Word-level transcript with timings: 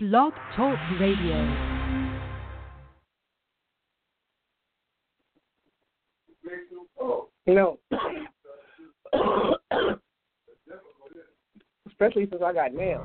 Blog 0.00 0.32
Talk 0.54 0.78
Radio. 1.00 1.34
Know, 7.48 7.80
especially 11.88 12.28
since 12.30 12.42
I 12.44 12.52
got 12.52 12.74
nails. 12.74 13.04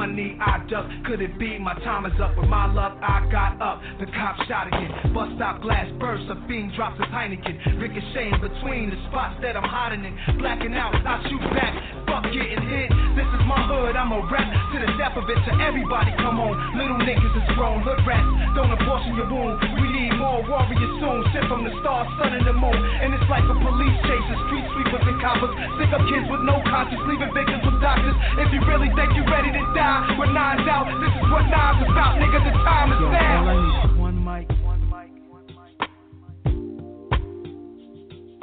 knee 0.05 0.37
I 0.39 0.63
duck, 0.69 0.87
could 1.05 1.21
it 1.21 1.37
be 1.37 1.59
my 1.59 1.73
time 1.85 2.05
is 2.05 2.15
up? 2.21 2.37
With 2.37 2.49
my 2.49 2.71
luck, 2.71 2.97
I 3.01 3.27
got 3.31 3.61
up. 3.61 3.81
The 3.99 4.05
cop 4.11 4.37
shot 4.47 4.67
again. 4.67 5.13
Bust 5.13 5.35
stop 5.35 5.61
glass 5.61 5.87
burst, 5.99 6.29
a 6.29 6.35
fiend 6.47 6.73
drops 6.75 6.97
his 6.97 7.09
Heineken. 7.11 7.79
Ricocheting 7.79 8.39
between 8.41 8.89
the 8.89 8.99
spots 9.09 9.37
that 9.41 9.57
I'm 9.57 9.67
hiding 9.67 10.05
in. 10.05 10.13
Blacking 10.39 10.73
out, 10.73 10.95
I 10.95 11.21
shoot 11.29 11.43
back. 11.53 11.73
Fuck 12.07 12.23
getting 12.31 12.63
hit. 12.67 12.89
This 13.15 13.27
is 13.27 13.43
my 13.45 13.59
hood, 13.67 13.95
I'm 13.95 14.11
a 14.15 14.21
rap 14.31 14.47
to 14.47 14.77
the 14.79 14.91
death 14.95 15.19
of 15.19 15.27
it. 15.27 15.35
To 15.35 15.51
everybody, 15.59 16.15
come 16.17 16.39
on. 16.39 16.55
Little 16.79 16.99
niggas 17.03 17.35
is 17.35 17.47
grown, 17.55 17.83
hood 17.83 17.99
rats. 18.07 18.27
Don't 18.55 18.71
abortion 18.71 19.15
your 19.15 19.27
wound. 19.27 19.59
We 19.79 19.87
need 19.91 20.15
more 20.15 20.39
warriors 20.47 20.93
soon. 21.03 21.19
Sent 21.35 21.45
from 21.51 21.67
the 21.67 21.73
stars, 21.83 22.07
sun, 22.19 22.31
and 22.35 22.45
the 22.47 22.55
moon. 22.55 22.75
And 22.75 23.11
it's 23.13 23.27
like 23.27 23.43
a 23.43 23.55
police 23.55 23.97
chase, 24.07 24.25
the 24.31 24.37
street 24.47 24.65
sweepers 24.75 25.03
and 25.07 25.19
coppers. 25.19 25.53
Stick 25.75 25.91
up 25.91 26.03
kids 26.07 26.27
with 26.31 26.43
no 26.47 26.63
conscience, 26.67 27.03
leaving 27.07 27.31
victims 27.35 27.63
with 27.67 27.79
doctors. 27.83 28.15
If 28.39 28.49
you 28.55 28.63
really 28.63 28.91
think 28.95 29.11
you're 29.15 29.27
ready 29.27 29.51
to 29.51 29.63
die, 29.75 29.90
with 30.17 30.29
nines 30.31 30.67
out, 30.69 30.85
this 31.01 31.11
is 31.11 31.21
what 31.31 31.43
nines 31.51 31.83
about, 31.83 32.15
nigga. 32.19 32.39
The 32.43 32.51
time 32.63 32.91
is 32.93 32.99
Yo, 33.01 33.11
now. 33.11 33.43
all 33.43 33.49
I 33.49 33.55
need 33.59 33.75
is 33.91 33.97
one 33.99 34.17
mic, 34.23 34.47
one 34.63 34.83
mic, 34.87 35.11
one 35.29 35.47
mic. 35.47 35.75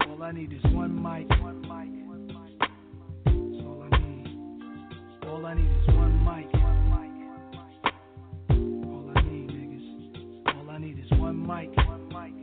All 0.09 0.23
I 0.23 0.33
need 0.33 0.53
is 0.53 0.65
one 0.75 0.95
mic, 1.03 1.29
one 1.41 1.61
mic, 1.63 1.91
one 2.07 2.27
mic. 2.27 2.59
That's 3.25 3.65
all 3.65 3.81
I 3.83 3.89
need. 3.99 4.29
All 5.27 5.47
I 5.47 5.55
need 5.55 5.71
is 5.71 5.87
one 5.95 6.15
mic, 6.25 6.53
one 6.53 6.83
mic. 6.93 7.13
All 8.87 9.07
I 9.17 9.23
need, 9.23 9.49
niggas. 9.51 9.87
All 10.55 10.69
I 10.71 10.79
need 10.79 10.99
is 10.99 11.11
one 11.19 11.39
mic, 11.47 11.71
one 11.87 12.09
mic. 12.09 12.35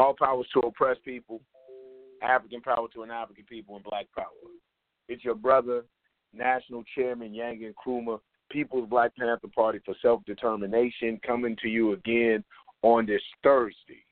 All 0.00 0.14
powers 0.18 0.46
to 0.54 0.60
oppress 0.60 0.96
people, 1.04 1.40
African 2.22 2.60
power 2.60 2.86
to 2.94 3.02
an 3.02 3.10
African 3.10 3.44
people, 3.44 3.76
and 3.76 3.84
black 3.84 4.06
power. 4.14 4.26
It's 5.08 5.24
your 5.24 5.34
brother, 5.34 5.84
National 6.34 6.84
Chairman 6.94 7.34
Yang 7.34 7.72
Nkrumah, 7.72 8.20
People's 8.50 8.88
Black 8.88 9.14
Panther 9.16 9.48
Party 9.54 9.80
for 9.84 9.94
Self 10.02 10.24
Determination, 10.24 11.20
coming 11.26 11.56
to 11.62 11.68
you 11.68 11.92
again 11.92 12.44
on 12.82 13.06
this 13.06 13.22
Thursday. 13.42 14.04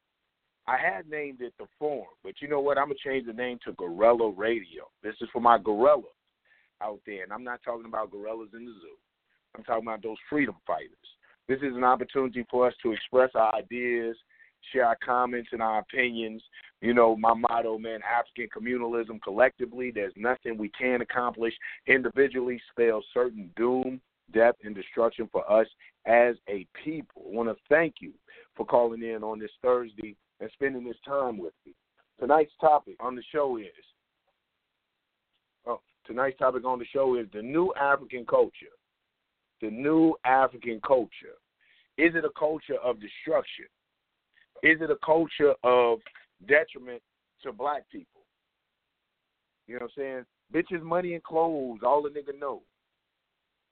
I 0.68 0.76
had 0.76 1.08
named 1.08 1.40
it 1.42 1.54
The 1.58 1.66
Forum, 1.78 2.08
but 2.24 2.34
you 2.40 2.48
know 2.48 2.60
what? 2.60 2.76
I'm 2.76 2.86
going 2.86 2.96
to 3.02 3.08
change 3.08 3.26
the 3.26 3.32
name 3.32 3.58
to 3.64 3.72
Gorilla 3.74 4.30
Radio. 4.30 4.88
This 5.02 5.14
is 5.20 5.28
for 5.32 5.40
my 5.40 5.58
gorillas 5.58 6.06
out 6.82 7.00
there, 7.06 7.22
and 7.22 7.32
I'm 7.32 7.44
not 7.44 7.60
talking 7.64 7.86
about 7.86 8.10
gorillas 8.10 8.50
in 8.52 8.64
the 8.66 8.72
zoo. 8.72 8.96
I'm 9.56 9.64
talking 9.64 9.86
about 9.86 10.02
those 10.02 10.16
freedom 10.28 10.56
fighters. 10.66 10.90
This 11.48 11.58
is 11.58 11.76
an 11.76 11.84
opportunity 11.84 12.44
for 12.50 12.66
us 12.66 12.74
to 12.82 12.92
express 12.92 13.30
our 13.34 13.54
ideas, 13.54 14.16
share 14.72 14.86
our 14.86 14.98
comments 15.04 15.50
and 15.52 15.62
our 15.62 15.78
opinions. 15.78 16.42
You 16.82 16.92
know, 16.92 17.16
my 17.16 17.32
motto, 17.32 17.78
man, 17.78 18.00
African 18.02 18.48
communalism 18.54 19.20
collectively. 19.22 19.90
There's 19.90 20.12
nothing 20.16 20.58
we 20.58 20.70
can 20.78 21.00
accomplish 21.00 21.54
individually 21.86 22.60
spells 22.70 23.04
certain 23.14 23.50
doom, 23.56 24.00
death, 24.32 24.54
and 24.62 24.74
destruction 24.74 25.28
for 25.32 25.50
us 25.50 25.66
as 26.06 26.36
a 26.48 26.66
people. 26.84 27.22
I 27.26 27.34
want 27.34 27.48
to 27.48 27.56
thank 27.68 27.96
you 28.00 28.12
for 28.54 28.66
calling 28.66 29.02
in 29.02 29.22
on 29.22 29.38
this 29.38 29.50
Thursday 29.62 30.16
and 30.40 30.50
spending 30.52 30.84
this 30.84 30.96
time 31.06 31.38
with 31.38 31.54
me. 31.64 31.72
Tonight's 32.20 32.52
topic 32.60 32.96
on 33.00 33.14
the 33.14 33.22
show 33.32 33.56
is 33.56 33.66
oh, 35.66 35.80
tonight's 36.06 36.38
topic 36.38 36.64
on 36.64 36.78
the 36.78 36.86
show 36.86 37.16
is 37.16 37.26
the 37.32 37.42
new 37.42 37.72
African 37.80 38.24
culture. 38.26 38.74
The 39.62 39.70
new 39.70 40.14
African 40.24 40.80
culture. 40.86 41.36
Is 41.96 42.14
it 42.14 42.24
a 42.24 42.30
culture 42.38 42.76
of 42.84 43.00
destruction? 43.00 43.64
Is 44.62 44.80
it 44.80 44.90
a 44.90 44.96
culture 45.04 45.54
of 45.62 45.98
detriment 46.46 47.02
to 47.42 47.52
black 47.52 47.88
people? 47.90 48.22
You 49.66 49.74
know 49.74 49.86
what 49.86 50.04
I'm 50.04 50.24
saying? 50.24 50.24
Bitches, 50.54 50.82
money, 50.82 51.14
and 51.14 51.22
clothes, 51.22 51.80
all 51.84 52.02
the 52.02 52.08
nigga 52.08 52.38
know. 52.38 52.62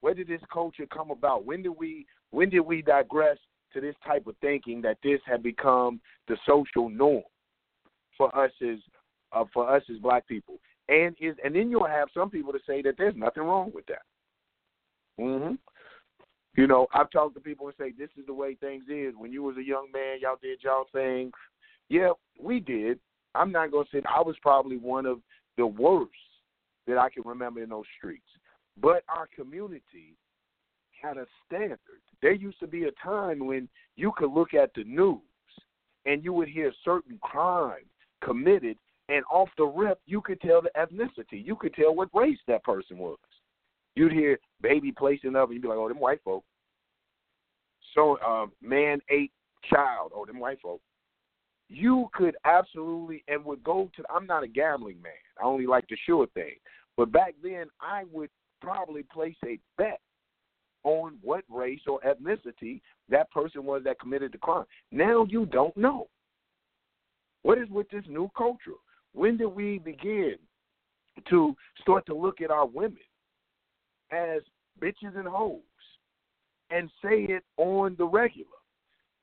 Where 0.01 0.15
did 0.15 0.29
this 0.29 0.41
culture 0.53 0.87
come 0.93 1.11
about? 1.11 1.47
When 1.47 1.63
did 1.63 1.71
we 1.71 2.07
when 2.31 2.51
did 2.51 2.61
we 2.61 2.83
digress 2.83 3.39
to 3.73 3.81
this 3.81 3.95
type 4.07 4.27
of 4.27 4.37
thinking 4.41 4.83
that 4.83 4.99
this 5.03 5.21
had 5.25 5.43
become 5.43 6.01
the 6.29 6.37
social 6.47 6.89
norm 6.89 7.23
for 8.19 8.37
us 8.37 8.51
as 8.61 8.79
uh, 9.33 9.45
for 9.53 9.75
us 9.75 9.83
as 9.91 9.99
black 9.99 10.27
people? 10.27 10.57
And 10.89 11.17
is 11.21 11.37
and 11.43 11.55
then 11.55 11.71
you'll 11.71 11.87
have 11.87 12.09
some 12.13 12.29
people 12.29 12.53
to 12.53 12.59
say 12.67 12.83
that 12.83 12.97
there's 12.99 13.17
nothing 13.17 13.45
wrong 13.45 13.71
with 13.75 13.87
that. 13.87 14.03
Mhm. 15.19 15.59
You 16.57 16.67
know, 16.67 16.87
I've 16.93 17.11
talked 17.11 17.35
to 17.35 17.41
people 17.41 17.67
and 17.67 17.77
say 17.79 17.93
this 17.97 18.11
is 18.17 18.27
the 18.27 18.35
way 18.35 18.55
things 18.55 18.85
is. 18.89 19.15
When 19.17 19.33
you 19.33 19.43
was 19.43 19.57
a 19.57 19.65
young 19.65 19.89
man, 19.93 20.19
y'all 20.21 20.37
did 20.41 20.63
y'all 20.63 20.87
thing. 20.93 21.33
Yeah, 21.89 22.11
we 22.41 22.61
did. 22.61 22.99
I'm 23.35 23.53
not 23.53 23.73
gonna 23.73 23.85
say 23.93 24.03
I 24.07 24.21
was 24.21 24.37
probably 24.43 24.77
one 24.77 25.07
of 25.07 25.21
the 25.57 25.67
worst 25.67 26.11
that 26.87 26.99
I 26.99 27.09
can 27.11 27.23
remember 27.25 27.63
in 27.63 27.71
those 27.71 27.85
streets. 27.97 28.27
But 28.81 29.05
our 29.09 29.29
community 29.35 30.17
had 31.01 31.17
a 31.17 31.27
standard. 31.47 31.79
There 32.23 32.33
used 32.33 32.61
to 32.61 32.67
be 32.67 32.85
a 32.85 32.91
time 33.03 33.47
when 33.47 33.69
you 33.97 34.13
could 34.17 34.31
look 34.33 34.55
at 34.55 34.71
the 34.75 34.85
news 34.85 35.21
and 36.07 36.25
you 36.25 36.33
would 36.33 36.49
hear 36.49 36.73
certain 36.85 37.19
crime 37.23 37.85
committed, 38.23 38.77
and 39.09 39.25
off 39.31 39.49
the 39.59 39.65
rip, 39.65 40.01
you 40.07 40.21
could 40.21 40.41
tell 40.41 40.63
the 40.63 40.71
ethnicity. 40.77 41.45
You 41.45 41.57
could 41.57 41.75
tell 41.75 41.95
what 41.95 42.09
race 42.15 42.39
that 42.49 42.65
person 42.65 42.99
was. 42.99 43.19
You'd 43.95 44.13
hear 44.13 44.39
baby 44.61 44.93
placing 44.93 45.37
up, 45.37 45.49
and 45.49 45.55
you'd 45.55 45.63
be 45.63 45.69
like, 45.69 45.79
"Oh, 45.79 45.89
them 45.89 46.01
white 46.01 46.23
folk." 46.23 46.45
So, 47.95 48.17
uh, 48.19 48.47
man 48.61 49.01
ate 49.09 49.33
child. 49.65 50.13
Oh, 50.15 50.25
them 50.25 50.41
white 50.41 50.61
folk. 50.61 50.81
You 51.75 52.09
could 52.15 52.37
absolutely 52.45 53.25
and 53.27 53.45
would 53.45 53.65
go 53.65 53.91
to. 53.97 54.05
I'm 54.09 54.27
not 54.27 54.45
a 54.45 54.49
gambling 54.49 55.03
man. 55.03 55.13
I 55.43 55.45
only 55.45 55.67
like 55.67 55.85
the 55.89 55.97
sure 56.07 56.27
thing. 56.29 56.55
But 56.97 57.11
back 57.11 57.35
then, 57.43 57.67
I 57.81 58.05
would 58.13 58.31
probably 58.61 59.03
place 59.03 59.37
a 59.45 59.59
bet 59.77 60.01
on 60.85 61.17
what 61.21 61.43
race 61.49 61.81
or 61.89 61.99
ethnicity 62.01 62.81
that 63.09 63.29
person 63.33 63.65
was 63.65 63.83
that 63.85 63.99
committed 63.99 64.33
the 64.33 64.39
crime. 64.39 64.67
Now 64.93 65.27
you 65.29 65.47
don't 65.47 65.77
know. 65.77 66.07
What 67.43 67.59
is 67.59 67.69
with 67.71 67.91
this 67.91 68.05
new 68.09 68.31
culture? 68.37 68.79
When 69.13 69.37
did 69.37 69.47
we 69.47 69.79
begin 69.79 70.37
to 71.29 71.57
start 71.81 72.07
to 72.07 72.15
look 72.15 72.41
at 72.41 72.51
our 72.51 72.67
women 72.67 72.99
as 74.13 74.43
bitches 74.81 75.17
and 75.17 75.27
hoes 75.27 75.61
and 76.71 76.89
say 77.03 77.25
it 77.25 77.43
on 77.57 77.97
the 77.99 78.07
regular? 78.07 78.47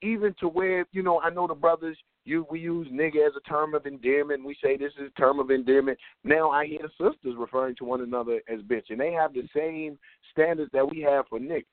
Even 0.02 0.36
to 0.40 0.48
where, 0.48 0.86
you 0.92 1.04
know, 1.04 1.22
I 1.22 1.30
know 1.30 1.48
the 1.48 1.54
brothers 1.54 1.98
you 2.24 2.46
we 2.50 2.60
use 2.60 2.88
nigga 2.90 3.26
as 3.26 3.34
a 3.36 3.50
term 3.50 3.74
of 3.74 3.86
endearment. 3.86 4.46
We 4.46 4.56
say 4.64 4.78
this 4.78 4.94
is 5.00 5.12
a 5.16 5.20
term 5.20 5.40
of 5.40 5.52
endearment. 5.52 5.98
Now 6.24 6.52
I 6.52 6.66
hear 6.68 6.88
sisters 6.92 7.36
referring 7.38 7.76
to 7.78 7.86
one 7.86 8.02
another 8.02 8.42
as 8.52 8.62
bitch, 8.62 8.90
and 8.90 9.00
they 9.00 9.12
have 9.12 9.34
the 9.34 9.48
same 9.56 9.98
standards 10.32 10.72
that 10.74 10.90
we 10.90 11.02
have 11.02 11.26
for 11.28 11.40
nigga. 11.40 11.66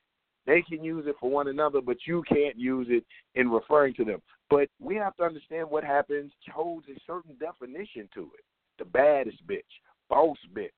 They 0.47 0.63
can 0.63 0.83
use 0.83 1.05
it 1.07 1.17
for 1.21 1.31
one 1.31 1.49
another, 1.49 1.83
but 1.83 1.99
you 2.07 2.23
can't 2.27 2.57
use 2.57 2.87
it 2.89 3.05
in 3.35 3.51
referring 3.51 3.93
to 3.95 4.05
them. 4.05 4.23
But 4.49 4.69
we 4.81 4.95
have 4.97 5.15
to 5.17 5.25
understand 5.25 5.69
what 5.69 5.85
happens 5.85 6.33
holds 6.51 6.87
a 6.89 6.99
certain 7.07 7.37
definition 7.39 8.09
to 8.15 8.23
it. 8.23 8.45
The 8.79 8.87
baddest 8.87 9.47
bitch, 9.47 9.61
boss 10.09 10.39
bitch. 10.55 10.71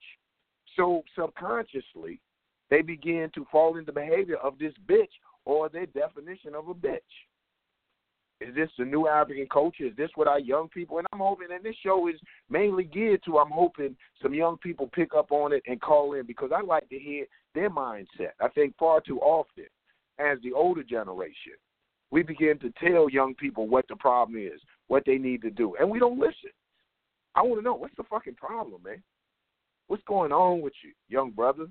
So 0.76 1.02
subconsciously, 1.16 2.20
they 2.69 2.82
begin 2.82 3.31
to 3.34 3.46
fall 3.50 3.76
into 3.76 3.87
the 3.87 4.00
behavior 4.00 4.37
of 4.37 4.58
this 4.58 4.73
bitch 4.88 5.11
or 5.44 5.69
their 5.69 5.87
definition 5.87 6.55
of 6.55 6.69
a 6.69 6.75
bitch. 6.75 6.99
Is 8.40 8.54
this 8.54 8.70
the 8.78 8.84
new 8.87 9.06
African 9.06 9.46
culture? 9.52 9.87
Is 9.87 9.96
this 9.96 10.10
what 10.14 10.26
our 10.26 10.40
young 10.40 10.69
people? 10.69 10.98
And 10.98 11.06
I'm 11.12 11.19
hoping, 11.19 11.48
and 11.52 11.62
this 11.62 11.76
show 11.82 12.08
is 12.08 12.14
mainly 12.48 12.84
geared 12.84 13.22
to. 13.25 13.38
I'm 13.38 13.50
hoping 13.50 13.96
some 14.22 14.32
young 14.32 14.56
people 14.58 14.88
pick 14.94 15.14
up 15.14 15.31
on 15.31 15.52
it 15.52 15.62
and 15.66 15.81
call 15.81 16.14
in 16.14 16.26
because 16.26 16.50
I 16.54 16.62
like 16.62 16.88
to 16.88 16.98
hear 16.98 17.26
their 17.54 17.69
mindset. 17.69 18.32
I 18.40 18.48
think 18.48 18.75
far 18.78 19.02
too 19.02 19.20
often, 19.20 19.66
as 20.19 20.38
the 20.42 20.52
older 20.52 20.82
generation, 20.82 21.52
we 22.10 22.22
begin 22.22 22.58
to 22.60 22.72
tell 22.82 23.10
young 23.10 23.34
people 23.34 23.69
what 23.69 23.87
the 23.88 23.96
problem 23.96 24.40
is, 24.40 24.60
what 24.88 25.02
they 25.04 25.19
need 25.19 25.42
to 25.42 25.50
do, 25.50 25.76
and 25.78 25.90
we 25.90 25.98
don't 25.98 26.19
listen. 26.19 26.50
I 27.34 27.42
want 27.42 27.60
to 27.60 27.64
know 27.64 27.75
what's 27.75 27.96
the 27.96 28.04
fucking 28.04 28.34
problem, 28.34 28.82
man. 28.82 29.02
What's 29.87 30.02
going 30.04 30.32
on 30.32 30.62
with 30.62 30.72
you, 30.82 30.92
young 31.08 31.31
brother? 31.31 31.66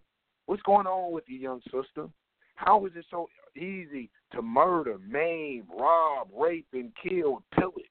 What's 0.45 0.61
going 0.63 0.87
on 0.87 1.13
with 1.13 1.23
you, 1.27 1.37
young 1.37 1.61
sister? 1.63 2.07
How 2.59 2.85
is 2.85 2.91
it 2.97 3.05
so 3.09 3.29
easy 3.55 4.09
to 4.33 4.41
murder, 4.41 4.97
maim, 5.07 5.63
rob, 5.79 6.27
rape, 6.37 6.67
and 6.73 6.91
kill, 7.01 7.41
pillage 7.57 7.85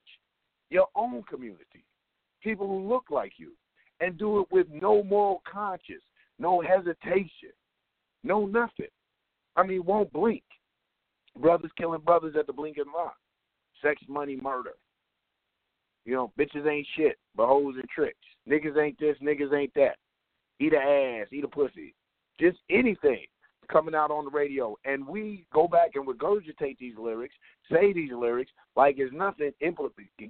your 0.69 0.88
own 0.94 1.23
community? 1.23 1.87
People 2.43 2.67
who 2.67 2.87
look 2.87 3.05
like 3.09 3.32
you 3.38 3.53
and 4.00 4.19
do 4.19 4.41
it 4.41 4.49
with 4.50 4.67
no 4.70 5.03
moral 5.03 5.43
conscience, 5.50 6.03
no 6.38 6.61
hesitation, 6.61 7.53
no 8.23 8.44
nothing. 8.44 8.93
I 9.56 9.62
mean, 9.62 9.87
won't 9.87 10.12
blink. 10.12 10.44
Brothers 11.41 11.71
killing 11.79 12.03
brothers 12.03 12.35
at 12.38 12.47
the 12.47 12.53
blink 12.53 12.76
of 12.76 12.88
an. 12.88 13.11
Sex, 13.81 14.03
money, 14.06 14.37
murder. 14.37 14.75
You 16.05 16.12
know, 16.14 16.32
bitches 16.38 16.71
ain't 16.71 16.87
shit, 16.94 17.17
but 17.35 17.47
hoes 17.47 17.76
and 17.76 17.88
tricks. 17.88 18.19
Niggas 18.47 18.76
ain't 18.79 19.00
this, 19.00 19.17
niggas 19.23 19.59
ain't 19.59 19.73
that. 19.76 19.97
Eat 20.61 20.75
a 20.75 20.76
ass, 21.23 21.29
eat 21.32 21.44
a 21.44 21.49
pussy. 21.49 21.94
Just 22.38 22.59
anything 22.69 23.25
coming 23.70 23.94
out 23.94 24.11
on 24.11 24.25
the 24.25 24.31
radio, 24.31 24.76
and 24.85 25.06
we 25.06 25.47
go 25.53 25.69
back 25.69 25.91
and 25.94 26.06
regurgitate 26.06 26.79
these 26.79 26.94
lyrics, 26.99 27.35
say 27.70 27.93
these 27.93 28.12
lyrics 28.12 28.50
like 28.76 28.97
it's 28.99 29.12
nothing, 29.12 29.53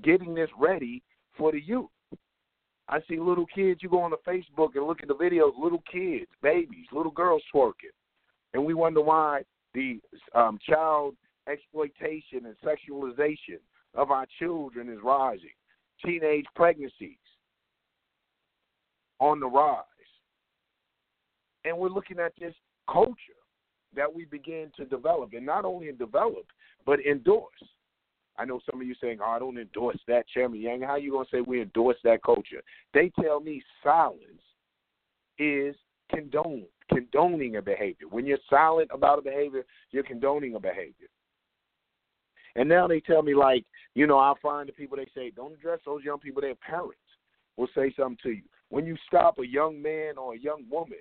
getting 0.03 0.35
this 0.35 0.51
ready 0.59 1.03
for 1.37 1.53
the 1.53 1.61
youth. 1.61 1.89
I 2.89 3.01
see 3.09 3.19
little 3.19 3.47
kids. 3.55 3.83
You 3.83 3.91
go 3.91 4.01
on 4.01 4.11
the 4.11 4.17
Facebook 4.27 4.71
and 4.75 4.87
look 4.87 5.03
at 5.03 5.09
the 5.09 5.15
videos. 5.15 5.53
Little 5.59 5.83
kids, 5.91 6.31
babies, 6.43 6.87
little 6.91 7.13
girls 7.13 7.43
twerking, 7.55 7.95
and 8.55 8.65
we 8.65 8.75
wonder 8.75 9.03
why 9.03 9.43
the 9.75 10.01
um, 10.35 10.59
child 10.67 11.15
exploitation 11.49 12.47
and 12.47 12.57
sexualization 12.65 13.59
of 13.95 14.11
our 14.11 14.27
children 14.39 14.89
is 14.89 14.99
rising. 15.03 15.51
Teenage 16.05 16.47
pregnancies 16.55 17.17
on 19.21 19.41
the 19.41 19.47
rise. 19.47 19.85
And 21.65 21.77
we're 21.77 21.89
looking 21.89 22.19
at 22.19 22.33
this 22.39 22.55
culture 22.91 23.15
that 23.95 24.13
we 24.13 24.25
begin 24.25 24.71
to 24.77 24.85
develop, 24.85 25.33
and 25.33 25.47
not 25.47 25.65
only 25.65 25.91
develop, 25.93 26.47
but 26.85 27.01
endorse. 27.01 27.63
I 28.37 28.45
know 28.45 28.61
some 28.71 28.81
of 28.81 28.87
you 28.87 28.95
saying, 29.01 29.19
"Oh, 29.21 29.31
I 29.31 29.39
don't 29.39 29.59
endorse 29.59 29.99
that, 30.07 30.29
Chairman 30.29 30.61
Yang." 30.61 30.83
How 30.83 30.97
you 30.97 31.13
gonna 31.13 31.29
say 31.31 31.41
we 31.41 31.61
endorse 31.61 32.01
that 32.05 32.23
culture? 32.23 32.63
They 32.93 33.11
tell 33.21 33.41
me 33.41 33.63
silence 33.83 34.43
is 35.39 35.75
condone, 36.09 36.67
condoning 36.89 37.57
a 37.57 37.63
behavior. 37.63 38.09
When 38.09 38.27
you're 38.27 38.39
silent 38.49 38.91
about 38.93 39.19
a 39.19 39.23
behavior, 39.23 39.65
you're 39.91 40.05
condoning 40.05 40.55
a 40.55 40.61
behavior. 40.61 41.09
And 42.55 42.69
now 42.69 42.87
they 42.89 43.01
tell 43.01 43.23
me, 43.23 43.35
like, 43.35 43.65
you 43.95 44.07
know, 44.07 44.19
I 44.19 44.35
find 44.43 44.69
the 44.69 44.73
people 44.73 44.97
they 44.97 45.07
say 45.15 45.31
don't 45.31 45.55
address 45.55 45.81
those 45.85 46.05
young 46.05 46.19
people. 46.19 46.43
Their 46.43 46.55
parents 46.57 46.99
will 47.57 47.69
say 47.75 47.93
something 47.97 48.19
to 48.23 48.31
you. 48.31 48.43
When 48.71 48.87
you 48.87 48.97
stop 49.07 49.39
a 49.39 49.47
young 49.47 49.81
man 49.81 50.19
or 50.19 50.35
a 50.35 50.39
young 50.39 50.65
woman 50.71 50.99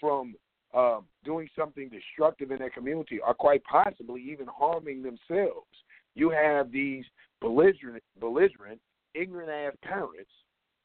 from 0.00 0.34
uh, 0.74 1.00
doing 1.24 1.48
something 1.58 1.88
destructive 1.88 2.50
in 2.50 2.58
their 2.58 2.70
community 2.70 3.18
or 3.24 3.34
quite 3.34 3.62
possibly 3.64 4.22
even 4.22 4.46
harming 4.46 5.02
themselves. 5.02 5.66
You 6.14 6.30
have 6.30 6.70
these 6.70 7.04
belligerent, 7.40 8.02
belligerent, 8.20 8.80
ignorant 9.14 9.50
ass 9.50 9.74
parents 9.82 10.30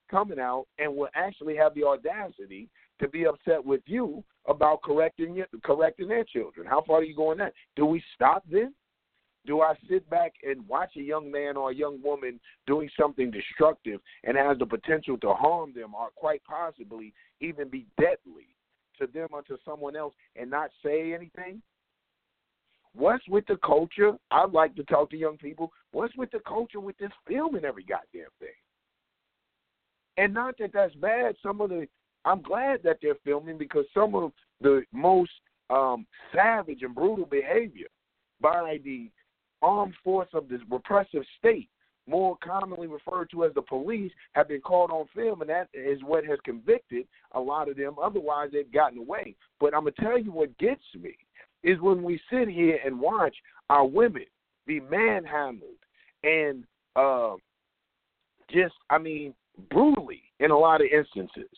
coming 0.10 0.40
out 0.40 0.66
and 0.78 0.94
will 0.96 1.10
actually 1.16 1.56
have 1.56 1.74
the 1.74 1.84
audacity 1.84 2.70
to 3.00 3.08
be 3.08 3.26
upset 3.26 3.64
with 3.64 3.82
you 3.86 4.24
about 4.48 4.82
correcting 4.84 5.36
your, 5.36 5.48
correcting 5.64 6.10
their 6.10 6.26
children. 6.26 6.68
How 6.68 6.84
far 6.86 6.98
are 6.98 7.04
you 7.04 7.16
going 7.16 7.38
that? 7.40 7.54
Do 7.76 7.86
we 7.86 8.04
stop 8.16 8.44
then? 8.52 8.74
Do 9.48 9.62
I 9.62 9.74
sit 9.90 10.08
back 10.10 10.34
and 10.44 10.68
watch 10.68 10.92
a 10.98 11.02
young 11.02 11.32
man 11.32 11.58
or 11.58 11.72
a 11.72 11.76
young 11.76 12.00
woman 12.04 12.40
doing 12.68 12.90
something 13.00 13.32
destructive 13.32 14.00
and 14.24 14.38
has 14.38 14.60
the 14.60 14.68
potential 14.68 15.18
to 15.18 15.34
harm 15.34 15.74
them 15.74 15.96
or 15.96 16.10
quite 16.16 16.44
possibly 16.44 17.14
even 17.40 17.68
be 17.68 17.88
deadly? 18.00 18.50
To 19.02 19.08
them 19.08 19.28
or 19.32 19.42
to 19.44 19.58
someone 19.66 19.96
else 19.96 20.14
and 20.36 20.50
not 20.50 20.70
say 20.84 21.14
anything? 21.14 21.62
What's 22.94 23.28
with 23.28 23.46
the 23.48 23.58
culture? 23.66 24.14
I'd 24.32 24.52
like 24.52 24.76
to 24.76 24.84
talk 24.84 25.10
to 25.12 25.18
young 25.18 25.38
people. 25.38 25.72
What's 25.92 26.16
with 26.16 26.32
the 26.32 26.40
culture 26.48 26.80
with 26.80 26.98
this 26.98 27.12
filming 27.28 27.66
every 27.66 27.84
goddamn 27.84 28.30
thing? 28.40 28.50
And 30.18 30.34
not 30.34 30.56
that 30.60 30.74
that's 30.74 30.96
bad. 30.96 31.36
Some 31.42 31.62
of 31.62 31.70
the 31.70 31.88
I'm 32.26 32.42
glad 32.42 32.82
that 32.84 32.98
they're 33.02 33.16
filming 33.24 33.58
because 33.58 33.86
some 33.94 34.14
of 34.14 34.32
the 34.62 34.84
most 34.92 35.32
um, 35.70 36.06
savage 36.36 36.84
and 36.84 36.94
brutal 36.94 37.26
behavior 37.26 37.88
by 38.40 38.80
the 38.84 39.10
armed 39.62 39.96
force 40.04 40.30
of 40.34 40.48
this 40.48 40.62
repressive 40.70 41.24
state 41.40 41.70
more 42.08 42.38
commonly 42.44 42.88
referred 42.88 43.30
to 43.32 43.46
as 43.46 43.54
the 43.54 43.62
police, 43.62 44.12
have 44.34 44.48
been 44.48 44.62
caught 44.62 44.92
on 44.92 45.08
film, 45.16 45.42
and 45.42 45.50
that 45.50 45.70
is 45.74 46.00
what 46.04 46.26
has 46.26 46.40
convicted 46.44 47.06
a 47.34 47.40
lot 47.40 47.70
of 47.70 47.78
them. 47.78 47.96
Otherwise, 48.02 48.50
they've 48.52 48.72
gotten 48.72 49.00
away. 49.00 49.36
But 49.60 49.74
I'm 49.74 49.82
going 49.82 49.94
to 49.94 50.02
tell 50.02 50.18
you 50.18 50.32
what 50.32 50.58
gets 50.58 50.82
me 51.00 51.16
is 51.64 51.80
when 51.80 52.04
we 52.04 52.20
sit 52.32 52.48
here 52.50 52.80
and 52.84 53.00
watch 53.00 53.36
our 53.70 53.86
women 53.86 54.26
be 54.66 54.80
manhandled 54.80 55.70
and 56.24 56.64
uh, 56.96 57.36
just, 58.50 58.74
I 58.90 58.98
mean, 58.98 59.34
brutally 59.70 60.24
in 60.40 60.52
a 60.52 60.58
lot 60.58 60.82
of 60.82 60.88
instances. 60.88 61.50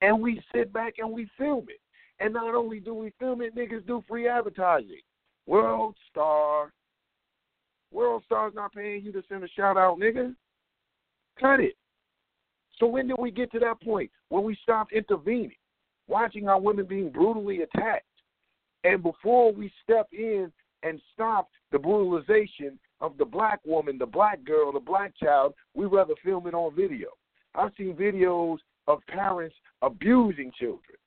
And 0.00 0.20
we 0.20 0.40
sit 0.54 0.72
back 0.72 0.94
and 0.98 1.10
we 1.10 1.28
film 1.36 1.66
it. 1.68 1.80
And 2.20 2.32
not 2.32 2.54
only 2.54 2.78
do 2.78 2.94
we 2.94 3.12
film 3.18 3.42
it, 3.42 3.56
niggas 3.56 3.86
do 3.86 4.04
free 4.08 4.28
advertising. 4.28 5.00
World 5.46 5.96
Star, 6.10 6.72
World 7.94 8.24
Star's 8.26 8.54
not 8.54 8.74
paying 8.74 9.04
you 9.04 9.12
to 9.12 9.22
send 9.28 9.44
a 9.44 9.48
shout 9.48 9.76
out, 9.76 9.98
nigga. 9.98 10.34
Cut 11.40 11.60
it. 11.60 11.76
So 12.78 12.86
when 12.86 13.06
did 13.06 13.16
we 13.18 13.30
get 13.30 13.52
to 13.52 13.60
that 13.60 13.80
point 13.80 14.10
when 14.30 14.42
we 14.42 14.58
stopped 14.62 14.92
intervening, 14.92 15.52
watching 16.08 16.48
our 16.48 16.60
women 16.60 16.86
being 16.86 17.10
brutally 17.10 17.62
attacked, 17.62 18.04
and 18.82 19.02
before 19.02 19.52
we 19.52 19.72
step 19.82 20.08
in 20.12 20.52
and 20.82 21.00
stop 21.14 21.48
the 21.70 21.78
brutalization 21.78 22.78
of 23.00 23.16
the 23.16 23.24
black 23.24 23.60
woman, 23.64 23.96
the 23.96 24.06
black 24.06 24.44
girl, 24.44 24.72
the 24.72 24.80
black 24.80 25.12
child, 25.16 25.54
we 25.74 25.86
rather 25.86 26.14
film 26.24 26.48
it 26.48 26.54
on 26.54 26.74
video. 26.74 27.08
I've 27.54 27.72
seen 27.78 27.94
videos 27.94 28.58
of 28.88 28.98
parents 29.06 29.54
abusing 29.82 30.50
children. 30.58 30.98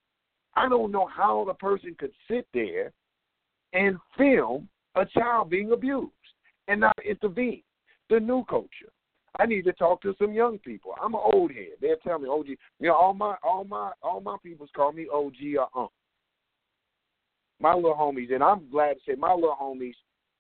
I 0.56 0.70
don't 0.70 0.92
know 0.92 1.08
how 1.14 1.44
the 1.46 1.54
person 1.54 1.96
could 2.00 2.14
sit 2.30 2.48
there 2.54 2.94
and 3.74 3.98
film 4.18 4.70
a 4.96 5.06
child 5.06 5.50
being 5.50 5.74
abused 5.74 6.12
and 6.68 6.82
not 6.82 6.96
intervene. 7.08 7.64
The 8.10 8.20
new 8.20 8.44
culture. 8.50 8.92
I 9.40 9.46
need 9.46 9.64
to 9.64 9.74
talk 9.74 10.02
to 10.02 10.16
some 10.20 10.34
young 10.34 10.58
people. 10.60 10.94
I'm 11.02 11.14
an 11.14 11.22
old 11.24 11.52
head. 11.52 11.74
They'll 11.82 11.98
tell 11.98 12.20
me 12.20 12.30
OG. 12.30 12.48
You 12.80 12.88
know, 12.88 12.96
all 12.96 13.14
my 13.14 13.36
all 13.44 13.66
my 13.66 13.92
all 14.02 14.22
my 14.22 14.38
peoples 14.42 14.70
call 14.76 14.94
me 14.94 15.08
OG 15.14 15.36
or 15.60 15.68
Unc. 15.80 15.92
My 17.60 17.74
little 17.74 17.96
homies, 17.96 18.34
and 18.34 18.44
I'm 18.44 18.70
glad 18.72 18.94
to 18.94 19.00
say 19.06 19.16
my 19.16 19.34
little 19.34 19.58
homies. 19.60 19.96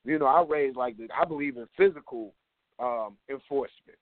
You 0.06 0.20
know, 0.20 0.26
I 0.26 0.44
raised 0.48 0.78
like 0.78 0.98
this. 0.98 1.10
I 1.20 1.26
believe 1.26 1.58
in 1.58 1.68
physical 1.76 2.34
um, 2.80 3.18
enforcement. 3.30 3.98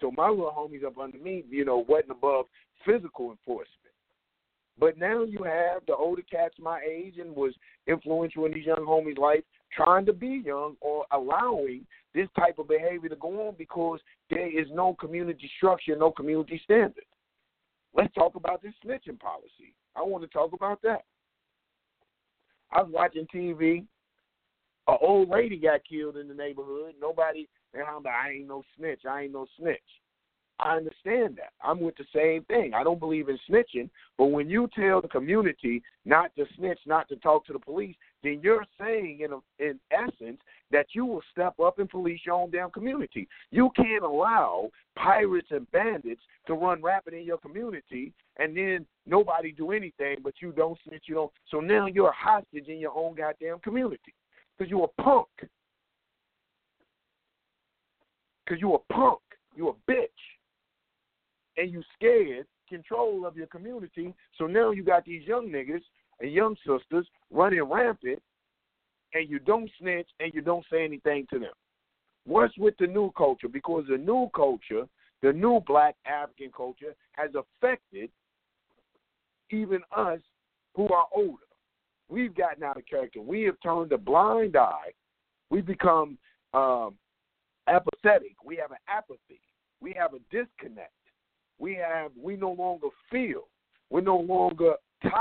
So 0.00 0.10
my 0.10 0.28
little 0.28 0.52
homies 0.56 0.84
up 0.84 0.98
under 0.98 1.18
me, 1.18 1.44
you 1.48 1.64
know, 1.64 1.84
wasn't 1.88 2.10
above 2.10 2.46
physical 2.84 3.30
enforcement. 3.30 3.68
But 4.78 4.98
now 4.98 5.22
you 5.22 5.42
have 5.44 5.82
the 5.86 5.94
older 5.94 6.22
cats 6.22 6.54
my 6.58 6.80
age 6.80 7.14
and 7.18 7.34
was 7.34 7.54
influential 7.86 8.46
in 8.46 8.52
these 8.52 8.66
young 8.66 8.84
homies' 8.84 9.18
life 9.18 9.44
trying 9.74 10.06
to 10.06 10.12
be 10.12 10.42
young 10.44 10.76
or 10.80 11.04
allowing 11.12 11.86
this 12.14 12.28
type 12.38 12.58
of 12.58 12.68
behavior 12.68 13.08
to 13.08 13.16
go 13.16 13.48
on 13.48 13.54
because 13.58 14.00
there 14.30 14.48
is 14.48 14.66
no 14.72 14.94
community 14.94 15.50
structure, 15.56 15.96
no 15.96 16.10
community 16.10 16.60
standard. 16.64 17.04
Let's 17.94 18.12
talk 18.14 18.34
about 18.34 18.62
this 18.62 18.74
snitching 18.84 19.18
policy. 19.18 19.74
I 19.96 20.02
want 20.02 20.24
to 20.24 20.28
talk 20.28 20.52
about 20.52 20.80
that. 20.82 21.02
I 22.72 22.82
was 22.82 22.92
watching 22.92 23.26
TV. 23.34 23.84
An 24.88 24.96
old 25.00 25.28
lady 25.28 25.58
got 25.58 25.80
killed 25.88 26.16
in 26.16 26.28
the 26.28 26.34
neighborhood. 26.34 26.94
Nobody, 27.00 27.48
and 27.74 27.82
I'm 27.82 28.02
like, 28.02 28.14
I 28.14 28.30
ain't 28.30 28.48
no 28.48 28.62
snitch. 28.76 29.02
I 29.08 29.22
ain't 29.22 29.32
no 29.32 29.46
snitch. 29.58 29.78
I 30.58 30.76
understand 30.76 31.36
that. 31.36 31.52
I'm 31.62 31.80
with 31.80 31.96
the 31.96 32.04
same 32.14 32.44
thing. 32.44 32.72
I 32.74 32.84
don't 32.84 33.00
believe 33.00 33.28
in 33.28 33.38
snitching, 33.50 33.90
but 34.16 34.26
when 34.26 34.48
you 34.48 34.68
tell 34.74 35.00
the 35.00 35.08
community 35.08 35.82
not 36.04 36.34
to 36.36 36.44
snitch, 36.56 36.78
not 36.86 37.08
to 37.08 37.16
talk 37.16 37.46
to 37.46 37.52
the 37.52 37.58
police, 37.58 37.96
then 38.22 38.40
you're 38.42 38.64
saying, 38.80 39.20
in 39.20 39.32
a, 39.32 39.38
in 39.58 39.80
essence, 39.90 40.40
that 40.70 40.86
you 40.92 41.04
will 41.04 41.22
step 41.30 41.58
up 41.60 41.78
and 41.78 41.88
police 41.88 42.20
your 42.24 42.36
own 42.36 42.50
damn 42.50 42.70
community. 42.70 43.28
You 43.50 43.70
can't 43.76 44.04
allow 44.04 44.70
pirates 44.96 45.48
and 45.50 45.70
bandits 45.72 46.22
to 46.46 46.54
run 46.54 46.82
rapid 46.82 47.14
in 47.14 47.24
your 47.24 47.38
community, 47.38 48.12
and 48.38 48.56
then 48.56 48.86
nobody 49.06 49.52
do 49.52 49.72
anything, 49.72 50.16
but 50.22 50.34
you 50.40 50.52
don't 50.52 50.78
snitch. 50.86 51.04
You 51.06 51.14
don't. 51.14 51.32
So 51.50 51.60
now 51.60 51.86
you're 51.86 52.10
a 52.10 52.14
hostage 52.14 52.68
in 52.68 52.78
your 52.78 52.96
own 52.96 53.14
goddamn 53.16 53.58
community 53.58 54.14
because 54.56 54.70
you're 54.70 54.90
a 54.98 55.02
punk. 55.02 55.28
because 58.44 58.60
you're 58.60 58.82
a 58.88 58.92
punk, 58.92 59.20
You're 59.54 59.74
a 59.88 59.90
bitch, 59.90 60.06
and 61.56 61.70
you 61.70 61.82
scared 61.94 62.46
control 62.68 63.26
of 63.26 63.36
your 63.36 63.46
community. 63.46 64.14
So 64.38 64.46
now 64.46 64.70
you 64.70 64.82
got 64.82 65.04
these 65.04 65.26
young 65.26 65.48
niggas 65.48 65.82
and 66.22 66.32
young 66.32 66.56
sisters 66.66 67.06
running 67.30 67.62
rampant, 67.64 68.22
and 69.12 69.28
you 69.28 69.38
don't 69.38 69.70
snitch 69.78 70.08
and 70.20 70.32
you 70.32 70.40
don't 70.40 70.64
say 70.72 70.84
anything 70.84 71.26
to 71.30 71.38
them. 71.38 71.52
What's 72.24 72.56
with 72.56 72.74
the 72.78 72.86
new 72.86 73.12
culture? 73.16 73.48
Because 73.48 73.84
the 73.90 73.98
new 73.98 74.30
culture, 74.34 74.84
the 75.22 75.32
new 75.32 75.60
black 75.66 75.96
African 76.06 76.50
culture, 76.56 76.94
has 77.12 77.30
affected 77.34 78.08
even 79.50 79.80
us 79.94 80.20
who 80.74 80.88
are 80.88 81.06
older. 81.14 81.42
We've 82.08 82.34
gotten 82.34 82.62
out 82.62 82.76
of 82.78 82.86
character. 82.86 83.20
We 83.20 83.42
have 83.42 83.56
turned 83.62 83.92
a 83.92 83.98
blind 83.98 84.56
eye. 84.56 84.92
We've 85.50 85.66
become 85.66 86.16
um, 86.54 86.94
apathetic. 87.68 88.36
We 88.44 88.56
have 88.56 88.70
an 88.70 88.78
apathy. 88.88 89.40
We 89.80 89.94
have 89.98 90.12
a 90.14 90.18
disconnect. 90.30 90.92
We 91.58 91.74
have 91.74 92.12
we 92.20 92.36
no 92.36 92.52
longer 92.52 92.88
feel. 93.10 93.48
We're 93.90 94.00
no 94.00 94.18
longer 94.18 94.74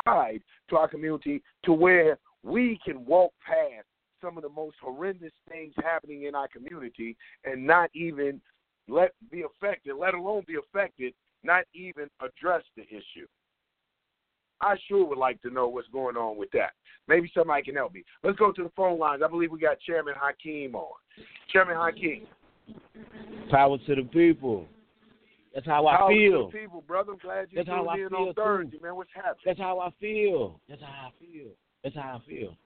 tied 0.06 0.42
to 0.70 0.78
our 0.78 0.88
community 0.88 1.42
to 1.64 1.74
where 1.74 2.18
we 2.44 2.80
can 2.84 3.06
walk 3.06 3.34
past 3.46 3.86
some 4.22 4.38
of 4.38 4.44
the 4.44 4.50
most 4.50 4.78
horrendous 4.82 5.32
things 5.50 5.74
happening 5.84 6.24
in 6.24 6.36
our 6.36 6.48
community 6.48 7.18
and 7.44 7.66
not 7.66 7.90
even 7.94 8.40
let 8.88 9.12
be 9.32 9.44
affected, 9.44 9.96
let 9.96 10.14
alone 10.14 10.44
be 10.48 10.56
affected, 10.56 11.14
not 11.44 11.64
even 11.74 12.08
address 12.20 12.64
the 12.76 12.84
issue. 12.84 13.28
I 14.62 14.76
sure 14.88 15.06
would 15.08 15.18
like 15.18 15.42
to 15.42 15.50
know 15.50 15.68
what's 15.68 15.88
going 15.88 16.16
on 16.18 16.38
with 16.38 16.52
that. 16.52 16.72
Maybe 17.08 17.32
somebody 17.34 17.64
can 17.64 17.76
help 17.76 17.94
me. 17.94 18.04
Let's 18.24 18.38
go 18.38 18.52
to 18.52 18.64
the 18.64 18.72
phone 18.76 19.00
lines. 19.00 19.22
I 19.26 19.28
believe 19.28 19.52
we 19.52 19.60
got 19.60 19.80
Chairman 19.80 20.14
Hakeem 20.16 20.76
on. 20.76 20.92
Chairman 21.52 21.78
Hakeem. 21.78 22.28
Power 23.50 23.78
to 23.88 23.96
the 23.96 24.04
people. 24.04 24.68
That's 25.54 25.66
how 25.66 25.86
I 25.86 26.08
feel. 26.10 26.50
People, 26.52 26.84
brother. 26.88 27.12
I'm 27.14 27.18
glad 27.18 27.48
you 27.50 27.58
That's 27.58 27.68
how 27.68 27.88
I 27.88 27.98
feel 27.98 28.16
on 28.16 28.34
Thursday, 28.34 28.78
too. 28.78 28.84
man. 28.84 28.96
What's 28.96 29.10
happening? 29.14 29.36
That's 29.46 29.60
how 29.60 29.80
I 29.80 29.90
feel. 30.00 30.60
That's 30.70 30.82
how 30.82 31.10
I 31.10 31.12
feel. 31.20 31.50
That's 31.84 31.96
how 31.96 32.22
I 32.24 32.30
feel. 32.30 32.58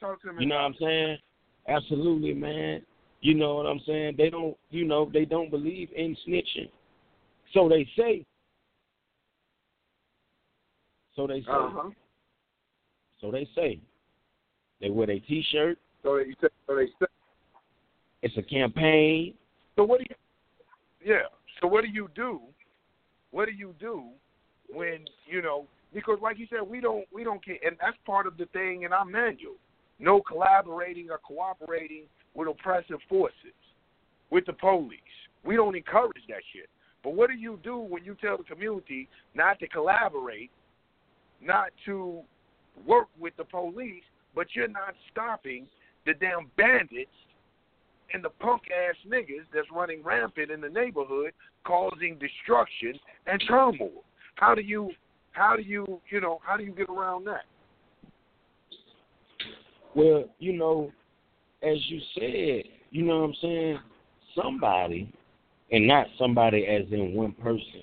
Talk 0.00 0.22
to 0.22 0.32
me. 0.32 0.42
You 0.42 0.48
know 0.48 0.54
what 0.54 0.62
I'm 0.62 0.74
saying? 0.80 1.18
Absolutely, 1.66 2.34
man. 2.34 2.82
You 3.20 3.34
know 3.34 3.56
what 3.56 3.66
I'm 3.66 3.80
saying? 3.84 4.14
They 4.16 4.30
don't, 4.30 4.56
you 4.70 4.84
know, 4.84 5.10
they 5.12 5.24
don't 5.24 5.50
believe 5.50 5.88
in 5.96 6.16
snitching. 6.26 6.70
So 7.52 7.68
they 7.68 7.86
say. 7.96 8.24
So 11.16 11.26
they 11.26 11.40
say. 11.40 11.50
Uh-huh. 11.50 11.90
So 13.20 13.32
they 13.32 13.48
say. 13.56 13.80
They 14.80 14.90
wear 14.90 15.08
their 15.08 15.18
T-shirt. 15.18 15.78
So 16.04 16.18
they 16.18 16.36
so 16.40 16.76
they 16.76 16.86
say. 16.86 17.06
It's 18.22 18.36
a 18.36 18.42
campaign. 18.42 19.34
So 19.74 19.82
what 19.82 19.98
do 19.98 20.06
you? 20.08 21.14
Yeah. 21.14 21.22
So 21.60 21.66
what 21.66 21.84
do 21.84 21.90
you 21.90 22.08
do? 22.14 22.40
What 23.30 23.46
do 23.46 23.52
you 23.52 23.74
do 23.78 24.04
when 24.68 25.04
you 25.26 25.42
know? 25.42 25.66
Because 25.92 26.18
like 26.22 26.38
you 26.38 26.46
said, 26.50 26.68
we 26.68 26.80
don't 26.80 27.04
we 27.12 27.24
don't 27.24 27.44
care, 27.44 27.58
and 27.64 27.76
that's 27.80 27.96
part 28.06 28.26
of 28.26 28.36
the 28.36 28.46
thing 28.46 28.82
in 28.82 28.92
our 28.92 29.04
manual. 29.04 29.56
No 29.98 30.20
collaborating 30.20 31.10
or 31.10 31.18
cooperating 31.18 32.04
with 32.34 32.48
oppressive 32.48 32.98
forces, 33.08 33.56
with 34.30 34.46
the 34.46 34.52
police. 34.52 35.00
We 35.44 35.56
don't 35.56 35.76
encourage 35.76 36.22
that 36.28 36.42
shit. 36.52 36.68
But 37.02 37.14
what 37.14 37.30
do 37.30 37.36
you 37.36 37.58
do 37.62 37.78
when 37.78 38.04
you 38.04 38.16
tell 38.20 38.36
the 38.36 38.44
community 38.44 39.08
not 39.34 39.58
to 39.60 39.68
collaborate, 39.68 40.50
not 41.40 41.70
to 41.86 42.20
work 42.86 43.08
with 43.18 43.36
the 43.36 43.44
police, 43.44 44.02
but 44.34 44.48
you're 44.54 44.68
not 44.68 44.94
stopping 45.10 45.66
the 46.06 46.14
damn 46.14 46.50
bandits 46.56 47.10
and 48.12 48.24
the 48.24 48.30
punk 48.30 48.62
ass 48.70 48.96
niggas 49.06 49.44
that's 49.52 49.66
running 49.72 50.02
rampant 50.02 50.50
in 50.50 50.60
the 50.60 50.68
neighborhood, 50.68 51.32
causing 51.64 52.18
destruction 52.18 52.98
and 53.26 53.42
turmoil. 53.46 54.04
How 54.36 54.54
do 54.54 54.62
you, 54.62 54.90
how 55.32 55.56
do 55.56 55.62
you, 55.62 56.00
you 56.10 56.20
know, 56.20 56.40
how 56.44 56.56
do 56.56 56.64
you 56.64 56.72
get 56.72 56.88
around 56.88 57.24
that? 57.26 57.44
Well, 59.94 60.24
you 60.38 60.52
know, 60.56 60.92
as 61.62 61.76
you 61.88 62.00
said, 62.14 62.70
you 62.90 63.04
know 63.04 63.20
what 63.20 63.28
I'm 63.30 63.34
saying? 63.42 63.78
Somebody, 64.40 65.12
and 65.72 65.86
not 65.86 66.06
somebody 66.18 66.66
as 66.66 66.90
in 66.92 67.14
one 67.14 67.32
person. 67.32 67.82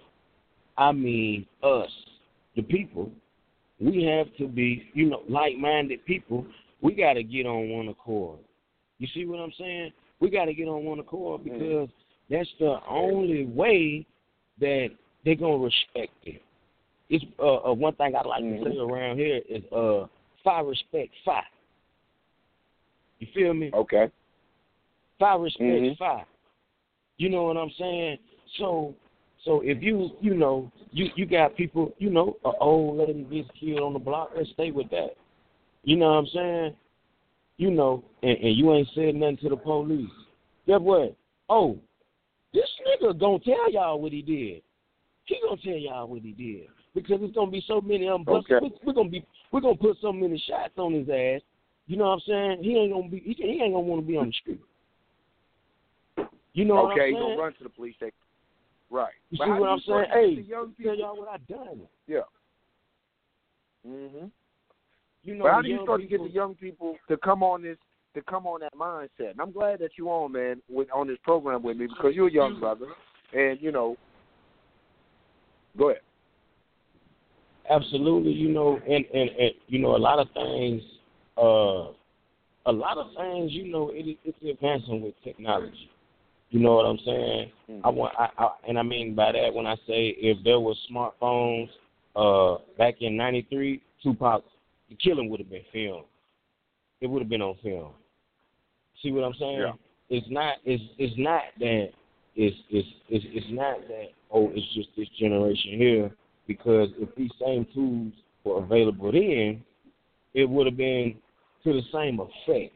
I 0.77 0.91
mean 0.91 1.45
us, 1.63 1.89
the 2.55 2.61
people. 2.61 3.11
We 3.79 4.05
have 4.05 4.27
to 4.37 4.47
be, 4.47 4.89
you 4.93 5.09
know, 5.09 5.23
like-minded 5.27 6.05
people. 6.05 6.45
We 6.81 6.93
got 6.93 7.13
to 7.13 7.23
get 7.23 7.45
on 7.45 7.69
one 7.69 7.89
accord. 7.89 8.39
You 8.99 9.07
see 9.13 9.25
what 9.25 9.39
I'm 9.39 9.51
saying? 9.59 9.91
We 10.25 10.31
got 10.31 10.45
to 10.45 10.55
get 10.55 10.67
on 10.67 10.83
one 10.85 10.97
accord 10.97 11.43
because 11.43 11.87
that's 12.31 12.49
the 12.59 12.79
only 12.89 13.45
way 13.45 14.07
that 14.59 14.87
they're 15.23 15.35
gonna 15.35 15.57
respect 15.57 16.13
it. 16.23 16.41
It's 17.11 17.23
uh, 17.37 17.57
uh 17.57 17.73
one 17.73 17.93
thing 17.93 18.15
I 18.15 18.27
like 18.27 18.41
to 18.41 18.63
say 18.63 18.75
around 18.75 19.17
here 19.17 19.41
is 19.47 19.61
uh, 19.71 20.07
respect 20.63 21.13
fire. 21.23 21.43
You 23.19 23.27
feel 23.35 23.53
me? 23.53 23.69
Okay. 23.71 24.09
Fire 25.19 25.39
respect 25.39 25.63
Mhm. 25.63 25.97
fire. 25.99 26.25
You 27.17 27.29
know 27.29 27.43
what 27.43 27.57
I'm 27.57 27.71
saying? 27.77 28.17
So 28.57 28.95
so 29.43 29.61
if 29.61 29.83
you 29.83 30.09
you 30.21 30.33
know 30.33 30.71
you 30.91 31.11
you 31.15 31.27
got 31.27 31.55
people 31.55 31.93
you 31.99 32.09
know 32.09 32.35
an 32.45 32.53
old 32.59 32.97
lady 32.97 33.21
gets 33.25 33.51
killed 33.59 33.81
on 33.81 33.93
the 33.93 33.99
block, 33.99 34.31
let's 34.35 34.49
stay 34.53 34.71
with 34.71 34.89
that. 34.89 35.15
You 35.83 35.97
know 35.97 36.07
what 36.07 36.17
I'm 36.17 36.27
saying? 36.33 36.75
You 37.57 37.71
know, 37.71 38.03
and, 38.21 38.37
and 38.37 38.55
you 38.55 38.73
ain't 38.73 38.89
said 38.93 39.15
nothing 39.15 39.37
to 39.37 39.49
the 39.49 39.55
police. 39.55 40.09
Guess 40.67 40.81
what? 40.81 41.15
Oh, 41.47 41.77
this 42.53 42.69
nigga 42.87 43.17
gonna 43.17 43.39
tell 43.39 43.71
y'all 43.71 44.01
what 44.01 44.11
he 44.11 44.21
did. 44.21 44.61
He 45.25 45.37
gonna 45.43 45.61
tell 45.61 45.73
y'all 45.73 46.07
what 46.07 46.21
he 46.21 46.31
did 46.31 46.67
because 46.93 47.19
it's 47.21 47.35
gonna 47.35 47.51
be 47.51 47.63
so 47.67 47.81
many 47.81 48.07
of. 48.07 48.27
Okay. 48.27 48.55
We, 48.61 48.73
we're 48.83 48.93
gonna 48.93 49.09
be 49.09 49.25
we're 49.51 49.61
gonna 49.61 49.75
put 49.75 49.97
so 50.01 50.11
many 50.11 50.41
shots 50.47 50.73
on 50.77 50.93
his 50.93 51.09
ass. 51.09 51.41
You 51.87 51.97
know 51.97 52.05
what 52.05 52.13
I'm 52.13 52.21
saying? 52.27 52.63
He 52.63 52.77
ain't 52.77 52.93
gonna 52.93 53.09
be 53.09 53.19
he, 53.19 53.33
he 53.33 53.61
ain't 53.61 53.73
gonna 53.73 53.79
want 53.79 54.01
to 54.01 54.07
be 54.07 54.17
on 54.17 54.27
the 54.27 54.33
street. 54.33 54.61
You 56.53 56.65
know 56.65 56.75
what 56.75 56.93
okay, 56.93 57.01
I'm 57.03 57.09
you 57.09 57.15
saying? 57.15 57.23
gonna 57.27 57.41
run 57.41 57.53
to 57.53 57.63
the 57.63 57.69
police 57.69 57.95
station. 57.95 58.13
Right. 58.89 59.13
You 59.29 59.37
But 59.37 59.45
see 59.45 59.51
what 59.51 59.69
I'm 59.69 59.79
saying? 59.85 60.05
Hey, 60.11 60.45
tell 60.83 60.95
y'all 60.95 61.17
what 61.17 61.29
I 61.29 61.37
done. 61.51 61.81
Yeah. 62.07 62.19
Mm 63.87 64.09
Mhm. 64.09 64.31
You 65.25 65.35
know, 65.35 65.45
But 65.45 65.53
how 65.53 65.61
do 65.61 65.67
you 65.67 65.75
young 65.75 65.85
start 65.85 66.01
to 66.01 66.07
get 66.07 66.23
the 66.23 66.29
young 66.29 66.53
people 66.55 66.95
to 67.09 67.17
come 67.17 67.41
on 67.41 67.63
this 67.63 67.77
to 68.13 68.21
come 68.21 68.45
on 68.45 68.61
that 68.61 68.75
mindset? 68.75 69.31
And 69.31 69.41
I'm 69.41 69.51
glad 69.51 69.79
that 69.79 69.91
you 69.97 70.09
on, 70.09 70.31
man, 70.31 70.61
with 70.69 70.87
on 70.93 71.07
this 71.07 71.17
program 71.23 71.63
with 71.63 71.77
me 71.77 71.87
because 71.87 72.13
you're 72.13 72.27
a 72.27 72.31
young 72.31 72.59
brother, 72.59 72.85
and 73.33 73.59
you 73.59 73.71
know. 73.71 73.97
Go 75.77 75.89
ahead. 75.89 76.01
Absolutely, 77.69 78.31
you 78.31 78.49
know, 78.49 78.79
and, 78.87 79.05
and, 79.13 79.29
and 79.31 79.51
you 79.67 79.79
know, 79.79 79.95
a 79.95 79.97
lot 79.97 80.19
of 80.19 80.27
things, 80.33 80.83
uh, 81.37 81.91
a 82.67 82.71
lot 82.71 82.97
of 82.97 83.07
things, 83.17 83.51
you 83.51 83.71
know, 83.71 83.89
it, 83.91 84.17
it's 84.23 84.37
advancing 84.47 85.01
with 85.01 85.15
technology. 85.23 85.89
You 86.51 86.59
know 86.59 86.75
what 86.75 86.85
I'm 86.85 86.99
saying? 87.03 87.51
I 87.83 87.89
want, 87.89 88.13
I, 88.17 88.29
I, 88.37 88.49
and 88.67 88.77
I 88.77 88.83
mean 88.83 89.15
by 89.15 89.31
that 89.31 89.53
when 89.53 89.65
I 89.65 89.75
say 89.87 90.15
if 90.19 90.37
there 90.43 90.59
was 90.59 90.77
smartphones, 90.89 91.67
uh, 92.15 92.59
back 92.77 93.01
in 93.01 93.17
'93, 93.17 93.81
Tupac, 94.03 94.43
the 94.89 94.95
killing 94.95 95.29
would 95.29 95.39
have 95.39 95.49
been 95.49 95.63
filmed. 95.73 96.05
It 97.01 97.07
would 97.07 97.21
have 97.21 97.29
been 97.29 97.41
on 97.41 97.55
film. 97.61 97.91
See 99.03 99.11
what 99.11 99.23
I'm 99.23 99.33
saying? 99.39 99.59
Yeah. 99.59 99.71
It's 100.09 100.27
not. 100.29 100.57
It's 100.65 100.83
it's 100.97 101.15
not 101.17 101.43
that. 101.59 101.89
It's 102.35 102.55
it's 102.69 102.87
it's 103.09 103.25
it's 103.29 103.47
not 103.49 103.79
that. 103.87 104.07
Oh, 104.31 104.51
it's 104.53 104.73
just 104.73 104.89
this 104.97 105.07
generation 105.19 105.77
here 105.77 106.11
because 106.47 106.89
if 106.97 107.13
these 107.15 107.31
same 107.43 107.65
tools 107.73 108.13
were 108.43 108.63
available 108.63 109.11
then, 109.11 109.63
it 110.33 110.47
would 110.49 110.67
have 110.67 110.77
been 110.77 111.15
to 111.63 111.73
the 111.73 111.81
same 111.91 112.19
effect. 112.19 112.73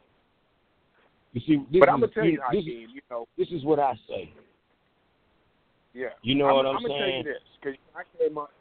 You 1.34 1.42
see, 1.46 1.58
this 1.72 1.80
but 1.80 1.90
I'm 1.90 2.04
is, 2.04 2.10
gonna 2.10 2.14
tell 2.14 2.26
you, 2.26 2.42
this, 2.52 2.64
Hakeem, 2.64 2.90
you 2.94 3.02
know, 3.12 3.28
this 3.38 3.48
is 3.50 3.64
what 3.64 3.80
I 3.80 3.94
say. 4.08 4.34
yeah. 5.94 6.08
You 6.24 6.36
know 6.36 6.48
I'm, 6.48 6.56
what 6.56 6.66
I'm, 6.66 6.78
I'm 6.78 6.82
gonna 6.82 6.94
tell 6.98 7.08
saying? 7.08 7.24
you 7.26 7.34
this 7.34 7.42
because 7.62 7.80
I 7.96 8.18
came 8.18 8.38
up. 8.38 8.52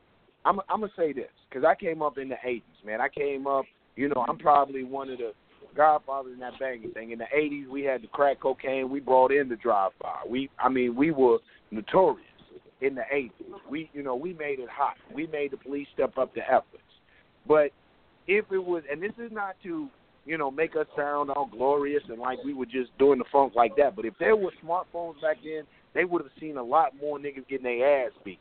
I'm 0.49 0.61
I'm 0.71 0.81
gonna 0.81 0.93
say 0.97 1.13
this 1.13 1.29
because 1.49 1.65
I 1.65 1.75
came 1.75 2.01
up 2.01 2.17
in 2.17 2.31
the 2.31 2.37
'80s, 2.37 2.63
man. 2.85 3.03
I 3.03 3.09
came 3.11 3.47
up, 3.47 3.67
you 3.97 4.09
know, 4.09 4.25
I'm 4.27 4.39
probably 4.39 4.83
one 4.83 5.11
of 5.11 5.19
the 5.19 5.33
godfathers 5.77 6.33
in 6.33 6.41
that 6.41 6.59
banging 6.59 6.91
thing. 6.93 7.11
In 7.11 7.19
the 7.19 7.27
'80s, 7.37 7.69
we 7.69 7.83
had 7.83 8.03
the 8.03 8.07
crack 8.07 8.41
cocaine. 8.41 8.89
We 8.89 9.01
brought 9.01 9.31
in 9.31 9.51
the 9.51 9.57
drive-by. 9.57 10.21
We, 10.27 10.49
I 10.59 10.71
mean, 10.71 10.97
we 10.97 11.11
were 11.11 11.39
notorious 11.71 12.25
in 12.81 12.95
the 12.95 13.03
'80s. 13.13 13.31
We, 13.71 13.91
you 13.93 14.03
know, 14.03 14.17
we 14.17 14.33
made 14.33 14.59
it 14.59 14.71
hot. 14.71 14.95
We 15.15 15.27
made 15.27 15.51
the 15.51 15.59
police 15.59 15.87
step 15.93 16.17
up 16.17 16.35
the 16.35 16.41
efforts. 16.41 16.83
But 17.47 17.71
if 18.27 18.47
it 18.51 18.59
was, 18.59 18.85
and 18.91 19.03
this 19.03 19.13
is 19.19 19.31
not 19.31 19.57
to, 19.65 19.89
you 20.25 20.39
know, 20.39 20.51
make 20.51 20.77
us 20.77 20.87
sound 20.97 21.31
all 21.31 21.47
glorious 21.47 22.03
and 22.09 22.19
like 22.19 22.39
we 22.43 22.55
were 22.55 22.67
just 22.67 22.97
doing 22.99 23.19
the 23.19 23.25
funk 23.31 23.53
like 23.55 23.77
that. 23.77 23.95
But 23.97 24.07
if 24.07 24.15
there 24.19 24.37
were 24.37 24.53
smartphones 24.65 25.21
back 25.21 25.37
then, 25.45 25.65
they 25.95 26.07
would 26.07 26.23
have 26.23 26.33
seen 26.41 26.57
a 26.57 26.63
lot 26.63 26.93
more 26.99 27.19
niggas 27.19 27.49
getting 27.49 27.65
their 27.65 28.07
ass 28.07 28.13
beat 28.25 28.39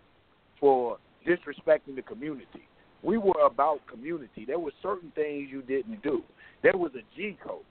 for 0.60 0.98
disrespecting 1.26 1.96
the 1.96 2.02
community. 2.02 2.68
We 3.04 3.18
were 3.18 3.46
about 3.46 3.86
community. 3.88 4.46
There 4.46 4.60
were 4.60 4.72
certain 4.82 5.12
things 5.16 5.50
you 5.52 5.62
didn't 5.62 6.02
do. 6.04 6.24
There 6.64 6.76
was 6.76 6.92
a 6.96 7.16
G 7.16 7.38
code. 7.46 7.62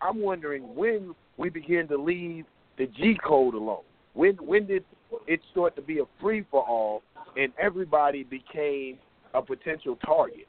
I'm 0.00 0.20
wondering 0.20 0.74
when 0.74 1.14
we 1.36 1.48
begin 1.48 1.86
to 1.88 1.96
leave 1.96 2.44
the 2.78 2.86
G 2.86 3.18
code 3.24 3.54
alone? 3.54 3.82
When 4.14 4.34
when 4.36 4.66
did 4.66 4.84
it 5.26 5.40
start 5.50 5.76
to 5.76 5.82
be 5.82 6.00
a 6.00 6.04
free 6.20 6.44
for 6.50 6.62
all 6.62 7.02
and 7.36 7.52
everybody 7.58 8.24
became 8.24 8.98
a 9.34 9.42
potential 9.42 9.98
target? 10.04 10.46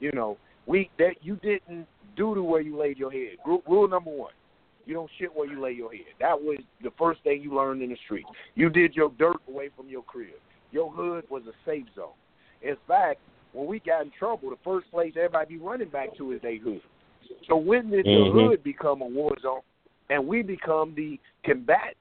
You 0.00 0.12
know, 0.12 0.38
we 0.66 0.90
that 0.98 1.16
you 1.22 1.36
didn't 1.36 1.86
do 2.16 2.34
to 2.34 2.42
where 2.42 2.60
you 2.60 2.78
laid 2.78 2.98
your 2.98 3.10
head. 3.10 3.36
Rule 3.44 3.88
number 3.88 4.10
one: 4.10 4.32
you 4.86 4.94
don't 4.94 5.10
shit 5.18 5.34
where 5.34 5.50
you 5.50 5.60
lay 5.60 5.72
your 5.72 5.92
head. 5.92 6.14
That 6.20 6.40
was 6.40 6.58
the 6.82 6.90
first 6.98 7.22
thing 7.22 7.42
you 7.42 7.54
learned 7.54 7.82
in 7.82 7.90
the 7.90 7.98
street. 8.04 8.26
You 8.54 8.70
did 8.70 8.94
your 8.94 9.10
dirt 9.18 9.36
away 9.48 9.70
from 9.76 9.88
your 9.88 10.02
crib. 10.02 10.34
Your 10.72 10.90
hood 10.90 11.24
was 11.30 11.42
a 11.46 11.52
safe 11.64 11.86
zone. 11.94 12.14
In 12.62 12.76
fact, 12.88 13.20
when 13.52 13.66
we 13.66 13.80
got 13.80 14.02
in 14.02 14.10
trouble, 14.18 14.50
the 14.50 14.56
first 14.64 14.90
place 14.90 15.12
everybody 15.16 15.56
be 15.56 15.60
running 15.60 15.90
back 15.90 16.16
to 16.16 16.32
is 16.32 16.42
their 16.42 16.58
hood. 16.58 16.80
So 17.48 17.56
when 17.56 17.90
did 17.90 18.06
mm-hmm. 18.06 18.36
the 18.36 18.42
hood 18.42 18.64
become 18.64 19.02
a 19.02 19.06
war 19.06 19.36
zone, 19.42 19.60
and 20.10 20.26
we 20.26 20.42
become 20.42 20.94
the 20.96 21.18
combatants? 21.44 21.96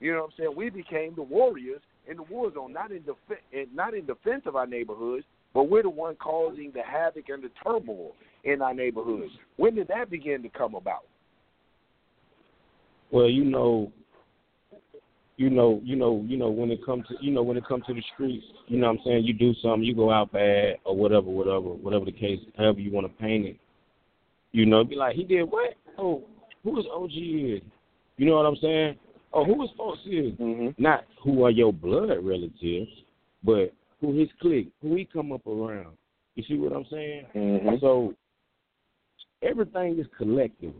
You 0.00 0.12
know 0.12 0.22
what 0.22 0.26
I'm 0.26 0.32
saying? 0.38 0.54
We 0.56 0.70
became 0.70 1.14
the 1.14 1.22
warriors 1.22 1.80
in 2.08 2.16
the 2.16 2.22
war 2.24 2.52
zone, 2.52 2.72
not 2.72 2.90
in 2.90 3.02
def- 3.02 3.66
not 3.74 3.94
in 3.94 4.06
defense 4.06 4.42
of 4.46 4.56
our 4.56 4.66
neighborhoods, 4.66 5.24
but 5.54 5.64
we're 5.64 5.82
the 5.82 5.90
one 5.90 6.16
causing 6.16 6.70
the 6.72 6.82
havoc 6.82 7.28
and 7.28 7.42
the 7.42 7.50
turmoil 7.62 8.12
in 8.44 8.62
our 8.62 8.74
neighborhoods. 8.74 9.32
When 9.56 9.74
did 9.74 9.88
that 9.88 10.10
begin 10.10 10.42
to 10.42 10.48
come 10.48 10.74
about? 10.74 11.04
Well, 13.10 13.28
you 13.28 13.44
know, 13.44 13.90
you 15.38 15.50
know, 15.50 15.80
you 15.84 15.94
know, 15.94 16.24
you 16.26 16.36
know, 16.36 16.50
when 16.50 16.70
it 16.72 16.84
comes 16.84 17.06
to 17.06 17.14
you 17.20 17.30
know, 17.30 17.44
when 17.44 17.56
it 17.56 17.64
comes 17.66 17.86
to 17.86 17.94
the 17.94 18.02
streets, 18.12 18.44
you 18.66 18.76
know 18.76 18.88
what 18.88 18.98
I'm 18.98 19.04
saying, 19.04 19.24
you 19.24 19.32
do 19.32 19.54
something, 19.62 19.84
you 19.84 19.94
go 19.94 20.10
out 20.10 20.32
bad 20.32 20.78
or 20.84 20.96
whatever, 20.96 21.30
whatever, 21.30 21.60
whatever 21.60 22.04
the 22.04 22.12
case, 22.12 22.40
however 22.56 22.80
you 22.80 22.90
want 22.90 23.06
to 23.06 23.22
paint 23.22 23.46
it. 23.46 23.56
You 24.50 24.66
know, 24.66 24.82
be 24.82 24.96
like, 24.96 25.14
he 25.14 25.22
did 25.22 25.44
what? 25.44 25.74
Oh, 25.96 26.24
who 26.64 26.78
is 26.80 26.86
OG 26.92 27.12
is? 27.12 27.62
You 28.16 28.26
know 28.26 28.34
what 28.34 28.46
I'm 28.46 28.56
saying? 28.60 28.96
Oh, 29.32 29.44
who 29.44 29.62
is 29.62 29.70
folks 29.78 30.00
is? 30.06 30.32
Mm-hmm. 30.32 30.82
Not 30.82 31.04
who 31.22 31.44
are 31.44 31.50
your 31.50 31.72
blood 31.72 32.18
relatives, 32.20 32.90
but 33.44 33.72
who 34.00 34.18
his 34.18 34.28
clique, 34.40 34.72
who 34.82 34.96
he 34.96 35.04
come 35.04 35.30
up 35.30 35.46
around. 35.46 35.96
You 36.34 36.42
see 36.48 36.56
what 36.56 36.72
I'm 36.72 36.86
saying? 36.90 37.26
Mm-hmm. 37.36 37.76
So 37.80 38.14
everything 39.42 40.00
is 40.00 40.06
collective. 40.16 40.74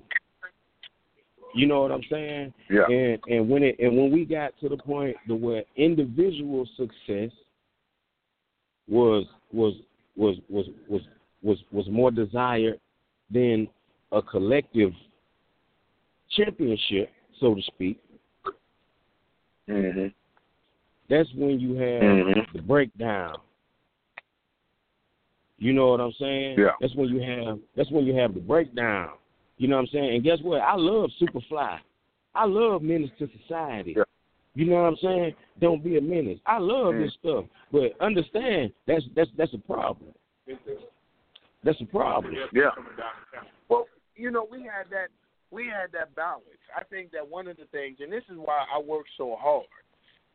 You 1.54 1.66
know 1.66 1.80
what 1.82 1.92
I'm 1.92 2.02
saying? 2.10 2.52
Yeah. 2.70 2.86
And 2.88 3.18
and 3.28 3.48
when 3.48 3.62
it 3.62 3.76
and 3.78 3.96
when 3.96 4.12
we 4.12 4.24
got 4.24 4.52
to 4.60 4.68
the 4.68 4.76
point 4.76 5.16
to 5.26 5.34
where 5.34 5.62
individual 5.76 6.68
success 6.76 7.30
was 8.88 9.24
was 9.52 9.74
was 10.16 10.36
was 10.48 10.66
was 10.88 11.02
was 11.42 11.58
was 11.70 11.86
more 11.88 12.10
desired 12.10 12.80
than 13.30 13.68
a 14.12 14.22
collective 14.22 14.92
championship, 16.36 17.10
so 17.40 17.54
to 17.54 17.62
speak. 17.62 18.00
hmm 19.66 20.06
That's 21.08 21.28
when 21.34 21.60
you 21.60 21.74
have 21.74 22.02
mm-hmm. 22.02 22.56
the 22.56 22.62
breakdown. 22.62 23.36
You 25.58 25.72
know 25.72 25.88
what 25.88 26.00
I'm 26.00 26.12
saying? 26.20 26.56
Yeah. 26.58 26.70
That's 26.80 26.94
when 26.94 27.08
you 27.08 27.20
have 27.20 27.58
that's 27.76 27.90
when 27.90 28.06
you 28.06 28.14
have 28.14 28.34
the 28.34 28.40
breakdown. 28.40 29.10
You 29.58 29.68
know 29.68 29.76
what 29.76 29.82
I'm 29.82 29.88
saying? 29.92 30.14
And 30.14 30.24
guess 30.24 30.38
what? 30.42 30.60
I 30.60 30.74
love 30.76 31.10
Superfly. 31.20 31.78
I 32.34 32.46
love 32.46 32.82
Menace 32.82 33.10
to 33.18 33.28
Society. 33.42 33.94
Yeah. 33.96 34.04
You 34.54 34.66
know 34.66 34.76
what 34.76 34.88
I'm 34.88 34.96
saying? 35.02 35.34
Don't 35.60 35.84
be 35.84 35.98
a 35.98 36.00
menace. 36.00 36.38
I 36.46 36.58
love 36.58 36.94
mm. 36.94 37.04
this 37.04 37.14
stuff, 37.20 37.44
but 37.70 37.92
understand 38.00 38.72
that's 38.86 39.04
that's 39.14 39.30
that's 39.36 39.54
a 39.54 39.58
problem. 39.58 40.10
That's 41.62 41.80
a 41.80 41.84
problem. 41.84 42.34
Yeah. 42.52 42.70
Well, 43.68 43.86
you 44.16 44.30
know, 44.30 44.48
we 44.50 44.62
had 44.62 44.90
that 44.90 45.08
we 45.50 45.66
had 45.66 45.92
that 45.92 46.14
balance. 46.16 46.44
I 46.76 46.82
think 46.84 47.12
that 47.12 47.28
one 47.28 47.46
of 47.46 47.56
the 47.56 47.66
things, 47.66 47.98
and 48.00 48.12
this 48.12 48.24
is 48.30 48.36
why 48.36 48.64
I 48.74 48.80
work 48.80 49.06
so 49.16 49.36
hard 49.38 49.66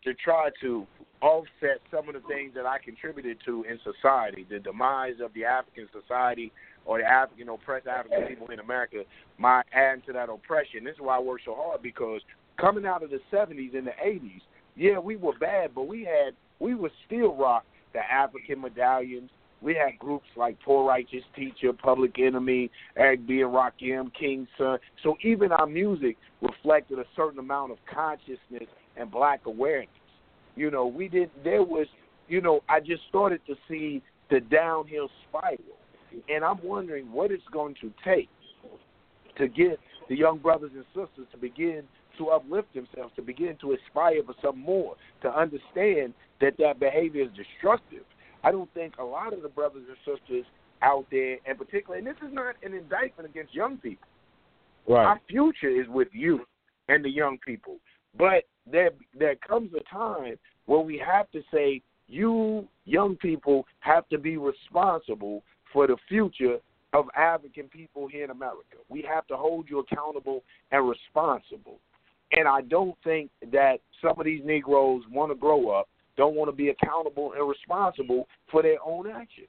to 0.04 0.14
try 0.14 0.50
to 0.62 0.86
offset 1.22 1.80
some 1.90 2.10
of 2.10 2.16
the 2.16 2.28
things 2.28 2.54
that 2.54 2.66
I 2.66 2.78
contributed 2.80 3.38
to 3.46 3.64
in 3.64 3.80
society, 3.84 4.46
the 4.50 4.60
demise 4.60 5.16
of 5.24 5.34
the 5.34 5.46
African 5.46 5.88
society 5.94 6.52
or 6.86 7.00
the 7.00 7.06
African 7.06 7.48
oppressed 7.50 7.88
African 7.88 8.28
people 8.28 8.48
in 8.52 8.60
America, 8.60 9.04
my 9.38 9.64
adding 9.74 10.04
to 10.08 10.14
that 10.14 10.30
oppression. 10.30 10.84
This 10.84 10.96
is 10.96 11.02
why 11.02 11.16
I 11.16 11.20
work 11.20 11.42
so 11.46 11.56
hard 11.56 11.82
because 11.82 12.22
coming 12.60 12.86
out 12.86 13.04
of 13.04 13.10
the 13.10 13.20
seventies 13.32 13.72
and 13.74 13.88
the 13.88 13.94
eighties, 14.04 14.42
yeah, 14.76 15.00
we 15.00 15.16
were 15.16 15.38
bad, 15.40 15.74
but 15.74 15.88
we 15.88 16.04
had 16.04 16.34
we 16.60 16.76
were 16.76 16.92
still 17.06 17.36
rock 17.36 17.64
the 17.94 18.00
African 18.00 18.62
medallions. 18.62 19.30
We 19.62 19.76
had 19.76 19.98
groups 19.98 20.26
like 20.36 20.58
Poor 20.66 20.86
Righteous 20.86 21.24
Teacher, 21.38 21.72
Public 21.72 22.20
Enemy, 22.20 22.70
and 22.98 23.26
Rakim, 23.26 24.12
King 24.14 24.46
Sun. 24.58 24.78
So 25.04 25.16
even 25.24 25.54
our 25.54 25.68
music 25.68 26.18
reflected 26.42 27.00
a 27.00 27.06
certain 27.16 27.40
amount 27.40 27.72
of 27.72 27.78
consciousness 27.92 28.68
and 28.98 29.10
black 29.10 29.46
awareness. 29.46 29.90
You 30.56 30.72
know, 30.72 30.86
we 30.86 31.08
didn't. 31.08 31.44
there 31.44 31.64
was 31.64 31.88
you 32.28 32.42
know, 32.42 32.62
I 32.70 32.80
just 32.80 33.02
started 33.10 33.42
to 33.48 33.56
see 33.68 34.02
the 34.30 34.40
downhill 34.40 35.10
spiral 35.30 35.60
and 36.30 36.44
I'm 36.44 36.64
wondering 36.64 37.12
what 37.12 37.32
it's 37.32 37.44
going 37.52 37.76
to 37.82 37.92
take 38.04 38.30
to 39.38 39.48
get 39.48 39.80
the 40.10 40.16
young 40.16 40.38
brothers 40.38 40.72
and 40.76 40.86
sisters 40.88 41.28
to 41.32 41.38
begin 41.38 41.84
to 42.18 42.30
uplift 42.30 42.74
themselves, 42.74 43.12
to 43.16 43.22
begin 43.22 43.58
to 43.62 43.74
aspire 43.74 44.22
for 44.24 44.36
some 44.42 44.60
more, 44.60 44.96
to 45.22 45.30
understand 45.36 46.14
that 46.42 46.54
that 46.60 46.80
behavior 46.80 47.24
is 47.24 47.30
destructive. 47.36 48.04
I 48.44 48.52
don't 48.52 48.72
think 48.74 48.96
a 49.00 49.04
lot 49.04 49.34
of 49.34 49.42
the 49.42 49.50
brothers 49.50 49.84
and 49.88 49.98
sisters 50.18 50.46
out 50.82 51.06
there, 51.10 51.38
and 51.48 51.58
particularly, 51.58 52.06
and 52.06 52.08
this 52.08 52.22
is 52.28 52.34
not 52.34 52.56
an 52.62 52.74
indictment 52.74 53.30
against 53.30 53.56
young 53.56 53.78
people. 53.78 54.08
Right. 54.88 55.06
Our 55.06 55.22
future 55.30 55.70
is 55.70 55.88
with 55.88 56.10
you 56.12 56.42
and 56.90 57.04
the 57.04 57.10
young 57.10 57.38
people. 57.44 57.78
But 58.18 58.44
there 58.70 58.92
there 59.18 59.36
comes 59.36 59.72
a 59.74 59.84
time 59.94 60.38
where 60.66 60.80
we 60.80 61.02
have 61.06 61.30
to 61.32 61.42
say, 61.54 61.82
you 62.08 62.68
young 62.86 63.16
people 63.16 63.66
have 63.80 64.08
to 64.10 64.18
be 64.18 64.38
responsible 64.38 65.44
for 65.72 65.88
the 65.88 65.98
future 66.08 66.58
of 66.94 67.06
African 67.18 67.68
people 67.68 68.08
here 68.08 68.24
in 68.24 68.30
America. 68.30 68.78
We 68.90 69.04
have 69.12 69.26
to 69.28 69.36
hold 69.36 69.68
you 69.70 69.80
accountable 69.80 70.44
and 70.72 70.88
responsible. 70.88 71.80
And 72.32 72.48
I 72.48 72.62
don't 72.62 72.96
think 73.04 73.32
that 73.52 73.78
some 74.02 74.20
of 74.20 74.26
these 74.26 74.42
Negroes 74.44 75.04
want 75.12 75.32
to 75.32 75.36
grow 75.36 75.70
up, 75.70 75.88
don't 76.18 76.36
want 76.36 76.50
to 76.50 76.56
be 76.56 76.70
accountable 76.70 77.34
and 77.34 77.48
responsible 77.48 78.28
for 78.52 78.62
their 78.62 78.78
own 78.86 79.08
actions. 79.10 79.48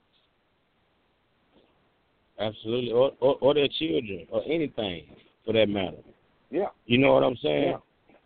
Absolutely, 2.38 2.92
or, 2.92 3.12
or, 3.20 3.36
or 3.40 3.54
their 3.54 3.68
children, 3.78 4.26
or 4.30 4.42
anything 4.46 5.04
for 5.44 5.52
that 5.52 5.68
matter. 5.68 5.98
Yeah. 6.50 6.66
You 6.86 6.98
know 6.98 7.12
what 7.12 7.22
I'm 7.22 7.36
saying? 7.42 7.72
Yeah. 7.72 7.76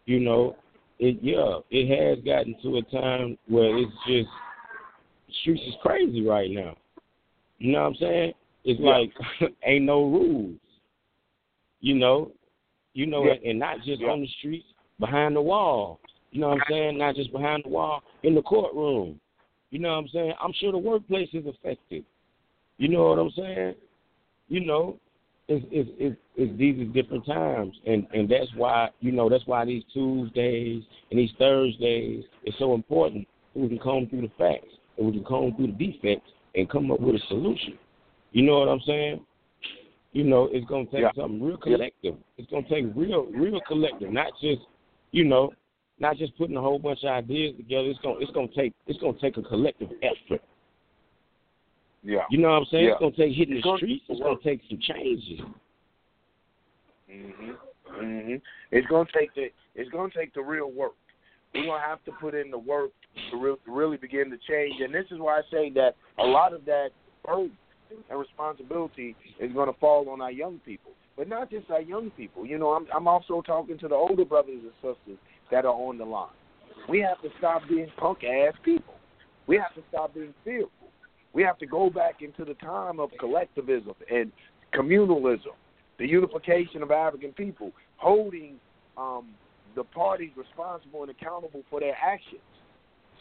You 0.09 0.21
know, 0.21 0.57
it 0.99 1.18
yeah, 1.21 1.59
it 1.71 2.16
has 2.16 2.25
gotten 2.25 2.57
to 2.62 2.79
a 2.79 2.83
time 2.85 3.37
where 3.47 3.77
it's 3.77 3.92
just 4.07 4.29
streets 5.42 5.62
is 5.66 5.75
crazy 5.83 6.27
right 6.27 6.51
now. 6.51 6.75
You 7.59 7.73
know 7.73 7.83
what 7.83 7.88
I'm 7.88 7.94
saying? 7.97 8.33
It's 8.64 8.81
yeah. 8.81 8.90
like 8.90 9.12
ain't 9.64 9.85
no 9.85 10.05
rules. 10.05 10.57
You 11.83 11.97
know, 11.97 12.33
you 12.94 13.05
know, 13.05 13.27
yeah. 13.27 13.51
and 13.51 13.59
not 13.59 13.83
just 13.85 14.01
yeah. 14.01 14.09
on 14.09 14.23
the 14.23 14.29
streets, 14.38 14.64
behind 14.99 15.37
the 15.37 15.42
wall. 15.42 16.01
You 16.31 16.40
know 16.40 16.49
what 16.49 16.61
I'm 16.62 16.64
saying? 16.71 16.97
Not 16.97 17.14
just 17.14 17.31
behind 17.31 17.64
the 17.66 17.68
wall, 17.68 18.03
in 18.23 18.35
the 18.35 18.40
courtroom. 18.40 19.21
You 19.68 19.79
know 19.79 19.90
what 19.90 19.99
I'm 19.99 20.09
saying? 20.09 20.33
I'm 20.42 20.55
sure 20.59 20.73
the 20.73 20.79
workplace 20.79 21.29
is 21.35 21.44
affected. 21.44 22.03
You 22.79 22.88
know 22.88 23.11
what 23.11 23.18
I'm 23.18 23.33
saying? 23.37 23.75
You 24.49 24.64
know, 24.64 24.99
it's 25.48 25.66
it's 25.70 25.90
it's, 25.98 26.16
it's 26.37 26.58
these 26.58 26.78
are 26.80 26.92
different 26.92 27.26
times, 27.26 27.74
and 27.87 28.06
and 28.12 28.28
that's 28.28 28.50
why 28.54 28.90
you 29.00 29.12
know 29.12 29.28
that's 29.28 29.46
why 29.46 29.64
these 29.64 29.82
Tuesdays 29.92 30.82
and 31.11 31.18
these 31.18 31.30
Thursdays 31.38 32.24
is 32.44 32.54
so 32.58 32.74
important. 32.74 33.26
We 33.54 33.68
can 33.68 33.78
comb 33.78 34.06
through 34.08 34.22
the 34.22 34.30
facts 34.38 34.72
and 34.98 35.06
we 35.06 35.12
can 35.12 35.24
comb 35.24 35.54
through 35.56 35.68
the 35.68 35.87
defects 35.87 36.30
and 36.54 36.68
come 36.68 36.90
up 36.90 37.00
with 37.00 37.16
a 37.16 37.20
solution. 37.28 37.78
You 38.32 38.42
know 38.42 38.58
what 38.58 38.68
I'm 38.68 38.80
saying? 38.87 39.24
You 40.12 40.24
know, 40.24 40.48
it's 40.52 40.66
gonna 40.68 40.84
take 40.87 41.00
yeah. 41.00 41.11
something 41.16 41.42
real 41.42 41.56
collective. 41.56 42.16
It's 42.37 42.50
gonna 42.50 42.68
take 42.68 42.84
real, 42.94 43.26
real 43.26 43.61
collective, 43.66 44.12
not 44.12 44.32
just, 44.40 44.62
you 45.12 45.24
know, 45.24 45.52
not 45.98 46.16
just 46.16 46.37
putting 46.38 46.56
a 46.56 46.61
whole 46.61 46.78
bunch 46.78 47.00
of 47.04 47.11
ideas 47.11 47.56
together. 47.56 47.88
It's 47.88 47.98
gonna, 48.00 48.18
it's 48.20 48.30
gonna 48.32 48.48
take, 48.54 48.74
it's 48.87 48.98
gonna 49.00 49.18
take 49.20 49.37
a 49.37 49.42
collective 49.42 49.90
effort. 50.02 50.42
Yeah. 52.09 52.21
You 52.31 52.38
know 52.38 52.49
what 52.49 52.55
I'm 52.55 52.64
saying? 52.71 52.85
Yeah. 52.87 52.92
It's 52.92 53.01
gonna 53.01 53.16
take 53.16 53.37
hitting 53.37 53.57
it's 53.57 53.64
the 53.64 53.68
gonna, 53.68 53.79
streets. 53.79 54.05
It's 54.09 54.21
gonna 54.21 54.37
take 54.42 54.62
some 54.66 54.79
changes. 54.81 55.40
Mhm. 57.11 57.57
Mhm. 57.87 58.40
It's 58.71 58.87
gonna 58.87 59.09
take 59.12 59.35
the, 59.35 59.53
it's 59.75 59.90
gonna 59.90 60.11
take 60.16 60.33
the 60.33 60.40
real 60.40 60.71
work. 60.71 60.94
We're 61.55 61.66
gonna 61.66 61.83
have 61.83 62.03
to 62.07 62.12
put 62.12 62.35
in 62.35 62.51
the 62.51 62.57
work 62.57 62.92
to, 63.31 63.37
re- 63.37 63.57
to 63.62 63.71
really 63.71 63.99
begin 63.99 64.31
to 64.31 64.38
change. 64.38 64.81
And 64.81 64.94
this 64.94 65.05
is 65.11 65.18
why 65.18 65.38
I 65.38 65.42
say 65.51 65.68
that 65.71 65.97
a 66.18 66.25
lot 66.25 66.55
of 66.55 66.64
that 66.64 66.92
burden 67.27 67.53
and 68.09 68.18
responsibility 68.18 69.14
is 69.38 69.53
going 69.53 69.71
to 69.71 69.79
fall 69.79 70.09
on 70.09 70.23
our 70.23 70.31
young 70.31 70.61
people, 70.61 70.92
but 71.14 71.29
not 71.29 71.51
just 71.51 71.71
our 71.71 71.81
young 71.83 72.11
people. 72.11 72.47
You 72.47 72.57
know, 72.57 72.71
I'm 72.71 72.87
I'm 72.94 73.07
also 73.07 73.42
talking 73.42 73.77
to 73.79 73.88
the 73.88 73.94
older 73.94 74.25
brothers 74.25 74.62
and 74.62 74.73
sisters 74.81 75.18
that 75.51 75.66
are 75.66 75.75
on 75.75 75.99
the 75.99 76.07
line. 76.07 76.31
We 76.88 77.01
have 77.01 77.21
to 77.21 77.29
stop 77.37 77.68
being 77.68 77.90
punk 77.99 78.25
ass 78.25 78.55
people. 78.64 78.94
We 79.47 79.57
have 79.59 79.75
to 79.75 79.83
stop 79.90 80.14
being 80.14 80.33
fearful. 80.42 80.71
We 81.32 81.42
have 81.42 81.58
to 81.58 81.66
go 81.66 81.90
back 81.90 82.22
into 82.22 82.44
the 82.44 82.54
time 82.54 83.00
of 83.00 83.10
collectivism 83.18 83.94
and 84.10 84.32
communalism, 84.74 85.54
the 85.98 86.06
unification 86.06 86.82
of 86.82 86.90
African 86.90 87.32
people, 87.32 87.72
holding 87.96 88.56
um, 88.96 89.28
the 89.76 89.84
parties 89.84 90.30
responsible 90.36 91.02
and 91.02 91.10
accountable 91.10 91.62
for 91.70 91.80
their 91.80 91.96
actions, 92.02 92.40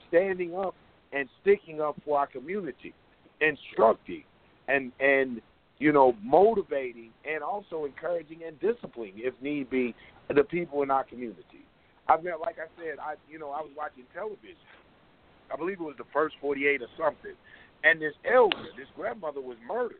standing 0.07 0.55
up 0.55 0.73
and 1.13 1.27
sticking 1.41 1.81
up 1.81 1.95
for 2.05 2.19
our 2.19 2.27
community, 2.27 2.93
instructing 3.41 4.23
and 4.67 4.91
and 4.99 5.41
you 5.79 5.91
know 5.91 6.15
motivating 6.23 7.11
and 7.29 7.43
also 7.43 7.85
encouraging 7.85 8.39
and 8.45 8.59
disciplining 8.59 9.13
if 9.17 9.33
need 9.41 9.69
be 9.69 9.95
the 10.33 10.43
people 10.43 10.83
in 10.83 10.91
our 10.91 11.03
community. 11.03 11.63
I 12.09 12.17
mean, 12.17 12.33
like 12.41 12.55
I 12.57 12.67
said, 12.77 12.99
I 12.99 13.15
you 13.29 13.39
know 13.39 13.51
I 13.51 13.61
was 13.61 13.71
watching 13.75 14.03
television. 14.13 14.57
I 15.51 15.55
believe 15.55 15.79
it 15.79 15.83
was 15.83 15.95
the 15.97 16.03
first 16.11 16.35
48 16.41 16.81
or 16.81 16.87
something, 16.97 17.31
and 17.83 18.01
this 18.01 18.13
elder, 18.25 18.63
this 18.77 18.87
grandmother, 18.95 19.41
was 19.41 19.57
murdered, 19.67 19.97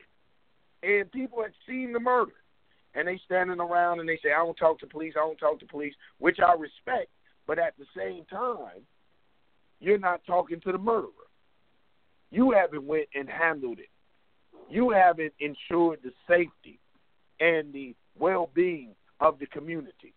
and 0.84 1.12
people 1.12 1.42
had 1.42 1.54
seen 1.68 1.94
the 1.94 2.00
murder, 2.00 2.34
and 2.96 3.08
they 3.08 3.20
standing 3.26 3.60
around 3.60 4.00
and 4.00 4.10
they 4.10 4.18
say, 4.18 4.32
"I 4.32 4.38
don't 4.38 4.58
talk 4.58 4.80
to 4.80 4.88
police. 4.88 5.14
I 5.16 5.20
don't 5.20 5.38
talk 5.38 5.60
to 5.60 5.66
police," 5.66 5.96
which 6.20 6.40
I 6.40 6.54
respect, 6.54 7.10
but 7.46 7.60
at 7.60 7.78
the 7.78 7.86
same 7.96 8.26
time, 8.26 8.86
you're 9.80 10.00
not 10.00 10.24
talking 10.26 10.60
to 10.62 10.72
the 10.72 10.78
murderer. 10.78 11.12
You 12.32 12.52
haven't 12.52 12.86
went 12.86 13.08
and 13.14 13.30
handled 13.30 13.80
it. 13.80 13.90
You 14.70 14.90
haven't 14.90 15.34
ensured 15.40 16.02
the 16.04 16.14
safety 16.28 16.80
and 17.40 17.72
the 17.72 17.96
well-being 18.18 18.96
of 19.20 19.40
the 19.40 19.46
community. 19.46 20.14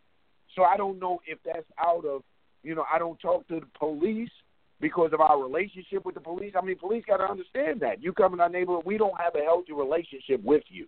So 0.56 0.64
I 0.64 0.76
don't 0.76 0.98
know 0.98 1.20
if 1.26 1.38
that's 1.44 1.66
out 1.78 2.04
of, 2.04 2.24
you 2.62 2.74
know, 2.74 2.84
I 2.92 2.98
don't 2.98 3.20
talk 3.20 3.46
to 3.48 3.60
the 3.60 3.66
police 3.78 4.30
because 4.80 5.12
of 5.12 5.20
our 5.20 5.42
relationship 5.42 6.04
with 6.04 6.14
the 6.14 6.20
police. 6.20 6.54
I 6.56 6.64
mean, 6.64 6.78
police 6.78 7.04
got 7.06 7.18
to 7.18 7.24
understand 7.24 7.80
that. 7.80 8.02
You 8.02 8.12
come 8.12 8.34
in 8.34 8.40
our 8.40 8.48
neighborhood, 8.48 8.84
we 8.86 8.98
don't 8.98 9.18
have 9.20 9.34
a 9.34 9.44
healthy 9.44 9.72
relationship 9.72 10.42
with 10.42 10.62
you, 10.68 10.86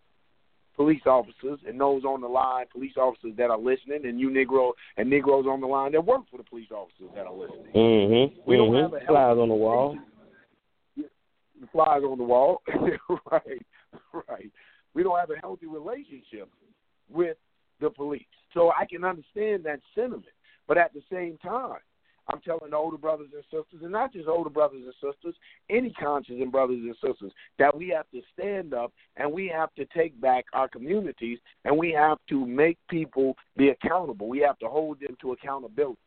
police 0.77 1.03
officers 1.07 1.61
and 1.67 1.81
those 1.81 2.05
on 2.05 2.21
the 2.21 2.29
line, 2.29 2.67
police 2.73 2.97
officers 2.97 3.33
that 3.37 3.51
are 3.51 3.59
listening, 3.59 4.05
and 4.05 4.19
you 4.19 4.31
Negro 4.31 4.73
and 4.97 5.11
Negroes 5.11 5.47
on 5.47 5.61
the 5.61 5.67
line 5.67 5.93
that 5.93 6.05
work 6.05 6.23
for 6.31 6.39
the 6.39 6.45
police 6.45 6.71
officers 6.71 7.11
that 7.15 7.27
are 7.27 7.35
listening. 7.35 7.73
Mm-hmm. 7.75 8.41
We 8.47 8.57
don't 8.57 8.71
mm-hmm. 8.71 8.95
have 8.95 9.03
a 9.03 9.07
flies 9.07 9.37
on 9.39 9.49
the 9.49 9.55
wall. 9.55 9.99
Flies 11.71 12.03
on 12.03 12.19
the 12.19 12.25
wall, 12.25 12.61
right, 13.31 13.65
right. 14.29 14.51
We 14.95 15.05
don't 15.05 15.19
have 15.19 15.31
a 15.31 15.39
healthy 15.41 15.67
relationship 15.67 16.49
with 17.09 17.37
the 17.81 17.89
police. 17.89 18.23
So 18.53 18.73
I 18.79 18.85
can 18.85 19.05
understand 19.05 19.65
that 19.65 19.81
sentiment. 19.95 20.25
But 20.67 20.77
at 20.77 20.93
the 20.93 21.03
same 21.11 21.39
time, 21.39 21.79
I'm 22.29 22.41
telling 22.41 22.73
older 22.73 22.97
brothers 22.97 23.31
and 23.35 23.43
sisters, 23.45 23.83
and 23.83 23.91
not 23.91 24.13
just 24.13 24.29
older 24.29 24.51
brothers 24.51 24.83
and 24.85 24.95
sisters, 24.95 25.35
any 25.69 25.91
conscious 25.91 26.37
and 26.41 26.53
brothers 26.53 26.81
and 26.81 26.95
sisters, 26.95 27.33
that 27.59 27.77
we 27.77 27.89
have 27.89 28.09
to 28.13 28.21
stand 28.33 28.75
up 28.75 28.93
and 29.17 29.31
we 29.31 29.49
have 29.49 29.75
to 29.75 29.85
take 29.87 30.19
back 30.21 30.45
our 30.53 30.69
communities 30.69 31.39
and 31.65 31.77
we 31.77 31.91
have 31.91 32.19
to 32.29 32.47
make 32.47 32.79
people 32.89 33.37
be 33.57 33.71
accountable. 33.71 34.29
We 34.29 34.39
have 34.41 34.59
to 34.61 34.69
hold 34.69 35.01
them 35.01 35.17
to 35.21 35.33
accountability. 35.33 35.99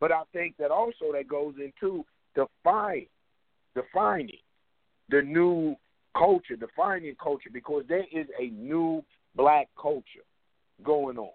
But 0.00 0.12
I 0.12 0.22
think 0.32 0.56
that 0.58 0.70
also 0.70 1.12
that 1.12 1.28
goes 1.28 1.54
into 1.58 2.04
define, 2.34 3.06
defining 3.74 4.38
the 5.08 5.22
new 5.22 5.76
culture, 6.16 6.56
defining 6.56 7.14
culture, 7.22 7.50
because 7.52 7.84
there 7.88 8.06
is 8.12 8.26
a 8.40 8.48
new 8.50 9.04
black 9.36 9.68
culture 9.80 10.24
going 10.84 11.16
on. 11.16 11.30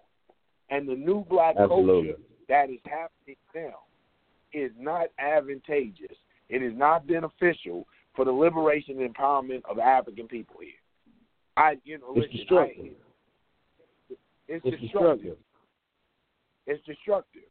And 0.70 0.88
the 0.88 0.94
new 0.94 1.24
black 1.28 1.56
Absolutely. 1.58 2.12
culture 2.12 2.22
that 2.48 2.70
is 2.70 2.80
happening 2.84 3.36
now 3.54 3.80
is 4.54 4.70
not 4.78 5.06
advantageous. 5.18 6.16
It 6.48 6.62
is 6.62 6.72
not 6.76 7.06
beneficial 7.06 7.86
for 8.14 8.24
the 8.24 8.32
liberation 8.32 9.00
and 9.00 9.14
empowerment 9.14 9.62
of 9.68 9.78
African 9.78 10.28
people 10.28 10.56
here. 10.60 10.72
I, 11.56 11.76
you 11.84 11.98
know, 11.98 12.12
It's 12.14 12.26
listen, 12.26 12.36
destructive. 12.36 12.84
I, 12.84 14.14
it's, 14.48 14.64
It's 14.64 14.80
destructive. 14.80 14.82
destructive. 14.82 15.36
It's 16.66 16.86
destructive. 16.86 17.42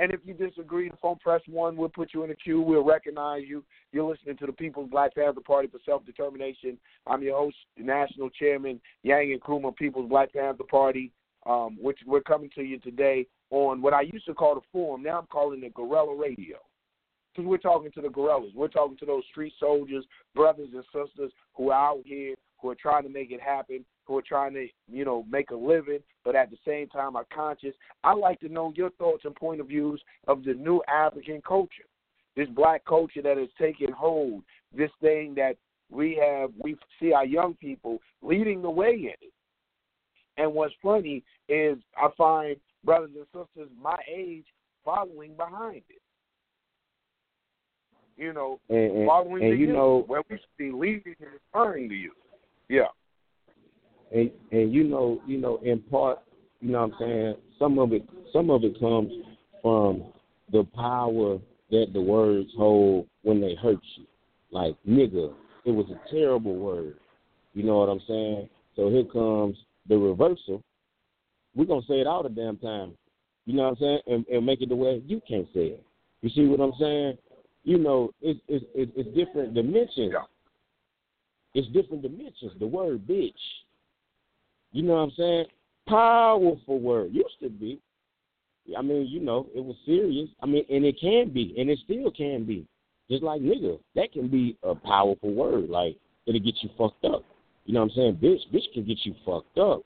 And 0.00 0.12
if 0.12 0.20
you 0.24 0.32
disagree, 0.32 0.88
the 0.88 0.96
phone 1.02 1.16
press 1.16 1.40
one, 1.48 1.76
we'll 1.76 1.88
put 1.88 2.10
you 2.14 2.22
in 2.22 2.30
a 2.30 2.34
queue. 2.34 2.60
We'll 2.60 2.84
recognize 2.84 3.42
you. 3.48 3.64
You're 3.90 4.08
listening 4.08 4.36
to 4.36 4.46
the 4.46 4.52
People's 4.52 4.90
Black 4.90 5.14
Panther 5.14 5.40
Party 5.44 5.66
for 5.68 5.80
Self 5.84 6.06
Determination. 6.06 6.78
I'm 7.06 7.22
your 7.22 7.36
host, 7.36 7.56
National 7.76 8.30
Chairman 8.30 8.80
Yang 9.02 9.38
Nkrumah, 9.40 9.76
People's 9.76 10.08
Black 10.08 10.32
Panther 10.32 10.62
Party, 10.70 11.10
um, 11.46 11.76
which 11.80 11.98
we're 12.06 12.20
coming 12.20 12.48
to 12.54 12.62
you 12.62 12.78
today 12.78 13.26
on 13.50 13.80
what 13.80 13.94
I 13.94 14.02
used 14.02 14.26
to 14.26 14.34
call 14.34 14.54
the 14.54 14.60
forum. 14.72 15.02
Now 15.02 15.18
I'm 15.18 15.26
calling 15.26 15.62
it 15.62 15.74
Guerrilla 15.74 16.14
Radio. 16.14 16.58
Because 17.34 17.48
we're 17.48 17.58
talking 17.58 17.92
to 17.92 18.00
the 18.00 18.08
guerrillas. 18.08 18.52
We're 18.54 18.68
talking 18.68 18.96
to 18.98 19.06
those 19.06 19.22
street 19.30 19.52
soldiers, 19.60 20.04
brothers 20.34 20.70
and 20.74 20.84
sisters 20.86 21.30
who 21.54 21.70
are 21.70 21.90
out 21.90 22.02
here, 22.04 22.34
who 22.60 22.70
are 22.70 22.74
trying 22.74 23.04
to 23.04 23.08
make 23.08 23.30
it 23.30 23.40
happen, 23.40 23.84
who 24.04 24.18
are 24.18 24.22
trying 24.22 24.54
to, 24.54 24.66
you 24.90 25.04
know, 25.04 25.24
make 25.30 25.50
a 25.50 25.54
living, 25.54 26.00
but 26.24 26.34
at 26.34 26.50
the 26.50 26.56
same 26.66 26.88
time 26.88 27.14
are 27.14 27.26
conscious. 27.32 27.74
I'd 28.02 28.18
like 28.18 28.40
to 28.40 28.48
know 28.48 28.72
your 28.74 28.90
thoughts 28.90 29.24
and 29.24 29.34
point 29.34 29.60
of 29.60 29.68
views 29.68 30.02
of 30.26 30.42
the 30.44 30.54
new 30.54 30.82
African 30.88 31.40
culture, 31.46 31.84
this 32.36 32.48
black 32.48 32.84
culture 32.84 33.22
that 33.22 33.38
is 33.38 33.50
taking 33.60 33.92
hold, 33.92 34.42
this 34.76 34.90
thing 35.00 35.34
that 35.36 35.56
we 35.90 36.20
have, 36.20 36.50
we 36.58 36.76
see 37.00 37.12
our 37.12 37.24
young 37.24 37.54
people 37.54 37.98
leading 38.22 38.62
the 38.62 38.70
way 38.70 38.94
in 38.94 39.14
it. 39.20 39.32
And 40.36 40.54
what's 40.54 40.74
funny 40.82 41.22
is 41.48 41.78
I 41.96 42.08
find 42.16 42.56
brothers 42.84 43.10
and 43.16 43.26
sisters 43.26 43.70
my 43.80 43.98
age 44.12 44.44
following 44.84 45.34
behind 45.36 45.82
it. 45.88 46.02
You 48.16 48.32
know, 48.32 48.58
And, 48.68 49.06
following 49.06 49.44
and 49.44 49.60
you 49.60 49.72
know, 49.72 50.04
where 50.08 50.22
we 50.28 50.36
should 50.36 50.56
be 50.58 50.72
leading 50.72 51.14
and 51.20 51.30
referring 51.54 51.88
to 51.88 51.94
you. 51.94 52.12
Yeah. 52.68 52.88
and 54.12 54.30
and 54.50 54.72
you 54.72 54.84
know, 54.84 55.20
you 55.26 55.38
know, 55.38 55.58
in 55.62 55.80
part, 55.82 56.18
you 56.60 56.72
know 56.72 56.80
what 56.86 56.92
I'm 56.94 56.96
saying, 56.98 57.34
some 57.58 57.78
of 57.78 57.92
it 57.92 58.08
some 58.32 58.50
of 58.50 58.64
it 58.64 58.78
comes 58.80 59.12
from 59.62 60.04
the 60.50 60.64
power 60.74 61.38
that 61.70 61.86
the 61.92 62.00
words 62.00 62.48
hold 62.56 63.06
when 63.22 63.40
they 63.40 63.54
hurt 63.54 63.78
you. 63.96 64.04
Like 64.50 64.74
nigga, 64.88 65.32
it 65.64 65.70
was 65.70 65.86
a 65.90 66.10
terrible 66.10 66.56
word. 66.56 66.96
You 67.54 67.62
know 67.62 67.78
what 67.78 67.88
I'm 67.88 68.02
saying? 68.08 68.48
So 68.74 68.90
here 68.90 69.04
comes 69.04 69.56
the 69.88 69.96
reversal. 69.96 70.62
We're 71.58 71.64
gonna 71.64 71.82
say 71.88 72.00
it 72.00 72.06
all 72.06 72.22
the 72.22 72.28
damn 72.28 72.56
time. 72.56 72.92
You 73.44 73.54
know 73.54 73.64
what 73.64 73.70
I'm 73.70 73.76
saying? 73.80 74.00
And, 74.06 74.26
and 74.28 74.46
make 74.46 74.62
it 74.62 74.68
the 74.68 74.76
way 74.76 75.02
you 75.04 75.20
can't 75.28 75.48
say 75.52 75.66
it. 75.66 75.84
You 76.22 76.30
see 76.30 76.46
what 76.46 76.60
I'm 76.60 76.72
saying? 76.78 77.18
You 77.64 77.78
know, 77.78 78.12
it's 78.22 78.38
it's 78.46 78.64
it's, 78.76 79.16
different 79.16 79.54
dimensions. 79.54 80.12
Yeah. 80.12 80.22
It's 81.54 81.66
different 81.72 82.02
dimensions. 82.02 82.52
The 82.60 82.66
word 82.66 83.04
bitch. 83.08 83.32
You 84.70 84.84
know 84.84 84.92
what 84.92 85.00
I'm 85.00 85.12
saying? 85.16 85.44
Powerful 85.88 86.78
word. 86.78 87.10
Used 87.12 87.40
to 87.42 87.50
be. 87.50 87.80
I 88.78 88.82
mean, 88.82 89.08
you 89.08 89.18
know, 89.18 89.48
it 89.52 89.64
was 89.64 89.74
serious. 89.84 90.28
I 90.40 90.46
mean, 90.46 90.64
and 90.70 90.84
it 90.84 91.00
can 91.00 91.30
be, 91.30 91.56
and 91.58 91.68
it 91.68 91.80
still 91.84 92.12
can 92.12 92.44
be. 92.44 92.68
Just 93.10 93.24
like 93.24 93.40
nigga, 93.40 93.80
that 93.96 94.12
can 94.12 94.28
be 94.28 94.56
a 94.62 94.76
powerful 94.76 95.34
word. 95.34 95.68
Like 95.68 95.96
it'll 96.26 96.38
get 96.38 96.54
you 96.62 96.70
fucked 96.78 97.04
up. 97.04 97.24
You 97.64 97.74
know 97.74 97.80
what 97.80 97.90
I'm 97.96 97.96
saying? 97.96 98.18
Bitch, 98.22 98.54
bitch 98.54 98.72
can 98.72 98.84
get 98.84 98.98
you 99.02 99.16
fucked 99.26 99.58
up. 99.58 99.82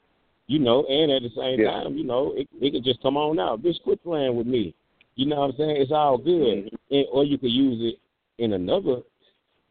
You 0.49 0.59
know, 0.59 0.85
and 0.85 1.11
at 1.13 1.23
the 1.23 1.31
same 1.31 1.61
Yeah. 1.61 1.83
time, 1.83 1.97
you 1.97 2.05
know, 2.05 2.33
it, 2.37 2.49
it 2.61 2.73
can 2.73 2.83
just 2.83 3.01
come 3.03 3.17
on 3.17 3.39
out. 3.39 3.63
Just 3.63 3.83
quit 3.83 4.03
playing 4.03 4.37
with 4.37 4.47
me. 4.47 4.75
You 5.15 5.27
know 5.27 5.37
what 5.41 5.51
I'm 5.51 5.57
saying? 5.57 5.77
It's 5.77 5.93
all 5.93 6.19
good. 6.19 6.71
And, 6.91 7.07
or 7.13 7.25
you 7.25 7.39
could 7.39 7.51
use 7.53 7.93
it 7.95 7.99
in 8.43 8.55
another 8.55 9.03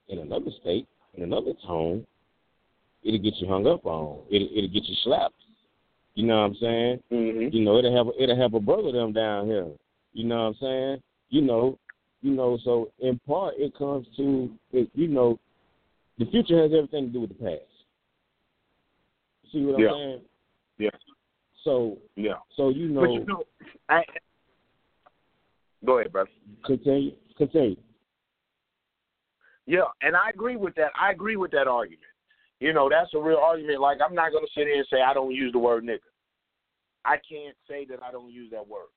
in 0.07 0.19
another 0.19 0.51
state, 0.62 0.88
in 1.15 1.23
another 1.23 1.53
tone. 1.65 2.05
It'll 3.03 3.19
get 3.19 3.36
you 3.38 3.47
hung 3.47 3.65
up 3.65 3.86
on. 3.86 4.19
It'll, 4.29 4.47
it'll 4.55 4.69
get 4.69 4.84
you 4.86 4.95
slapped. 5.03 5.36
You 6.15 6.25
know 6.25 6.41
what 6.41 6.47
I'm 6.47 6.55
saying? 6.55 6.99
Mm-hmm. 7.12 7.55
You 7.55 7.63
know, 7.63 7.77
it'll 7.77 7.95
have 7.95 8.07
it'll 8.19 8.36
have 8.39 8.53
a 8.53 8.60
brother 8.60 8.91
them 8.91 9.13
down 9.13 9.47
here. 9.47 9.67
You 10.13 10.25
know 10.25 10.36
what 10.36 10.41
I'm 10.41 10.55
saying? 10.60 11.01
You 11.29 11.41
know, 11.41 11.79
you 12.21 12.31
know. 12.31 12.57
So 12.63 12.91
in 12.99 13.19
part, 13.19 13.55
it 13.57 13.75
comes 13.77 14.05
to 14.17 14.51
it, 14.73 14.89
you 14.93 15.07
know, 15.07 15.39
the 16.19 16.25
future 16.25 16.62
has 16.62 16.71
everything 16.73 17.07
to 17.07 17.13
do 17.13 17.21
with 17.21 17.29
the 17.29 17.43
past. 17.43 17.62
See 19.51 19.63
what 19.65 19.75
I'm 19.75 19.81
Yeah. 19.81 19.91
saying? 19.91 20.21
Yeah. 20.82 20.89
So, 21.63 22.00
Yeah. 22.15 22.39
so 22.56 22.70
you 22.70 22.88
know, 22.88 23.02
But 23.02 23.13
you 23.13 23.26
know, 23.26 23.44
I 23.88 24.04
go 25.86 26.00
ahead, 26.00 26.12
brother. 26.12 26.30
continue, 26.65 27.15
continue. 27.38 27.78
Yeah, 29.67 29.84
and 30.02 30.15
I 30.15 30.30
agree 30.32 30.56
with 30.56 30.74
that. 30.76 30.91
I 31.00 31.12
agree 31.12 31.36
with 31.36 31.52
that 31.52 31.67
argument. 31.67 32.02
You 32.60 32.74
know, 32.74 32.89
that's 32.89 33.13
a 33.13 33.20
real 33.20 33.38
argument. 33.38 33.80
Like, 33.80 34.00
I'm 34.04 34.15
not 34.15 34.32
going 34.32 34.44
to 34.44 34.52
sit 34.54 34.67
here 34.67 34.78
and 34.78 34.88
say 34.89 35.02
I 35.02 35.13
don't 35.13 35.34
use 35.34 35.52
the 35.54 35.60
word 35.60 35.84
nigga. 35.84 36.00
I 37.06 37.17
can't 37.17 37.56
say 37.67 37.86
that 37.86 38.02
I 38.04 38.12
don't 38.12 38.32
use 38.32 38.50
that 38.52 38.67
word. 38.67 38.89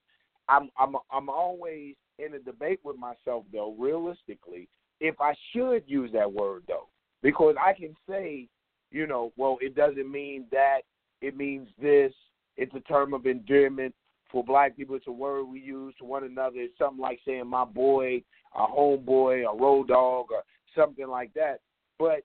I'm 0.48 0.70
I'm 0.78 0.96
I'm 1.10 1.28
always 1.28 1.94
in 2.18 2.34
a 2.34 2.38
debate 2.38 2.80
with 2.82 2.96
myself 2.96 3.44
though, 3.52 3.74
realistically, 3.78 4.68
if 5.00 5.14
I 5.20 5.34
should 5.52 5.82
use 5.86 6.10
that 6.12 6.30
word 6.30 6.64
though, 6.66 6.88
because 7.22 7.56
I 7.58 7.72
can 7.72 7.94
say, 8.08 8.48
you 8.90 9.06
know, 9.06 9.32
well, 9.36 9.58
it 9.60 9.74
doesn't 9.74 10.10
mean 10.10 10.46
that. 10.50 10.80
It 11.24 11.36
means 11.36 11.68
this. 11.80 12.12
It's 12.56 12.74
a 12.74 12.80
term 12.80 13.14
of 13.14 13.26
endearment 13.26 13.94
for 14.30 14.44
black 14.44 14.76
people. 14.76 14.94
It's 14.94 15.06
a 15.06 15.12
word 15.12 15.44
we 15.44 15.60
use 15.60 15.94
to 15.98 16.04
one 16.04 16.24
another. 16.24 16.56
It's 16.58 16.76
something 16.76 17.00
like 17.00 17.18
saying 17.26 17.46
my 17.46 17.64
boy, 17.64 18.22
a 18.54 18.66
homeboy, 18.66 19.44
a 19.50 19.56
road 19.56 19.88
dog, 19.88 20.26
or 20.30 20.42
something 20.76 21.08
like 21.08 21.32
that. 21.34 21.60
But 21.98 22.20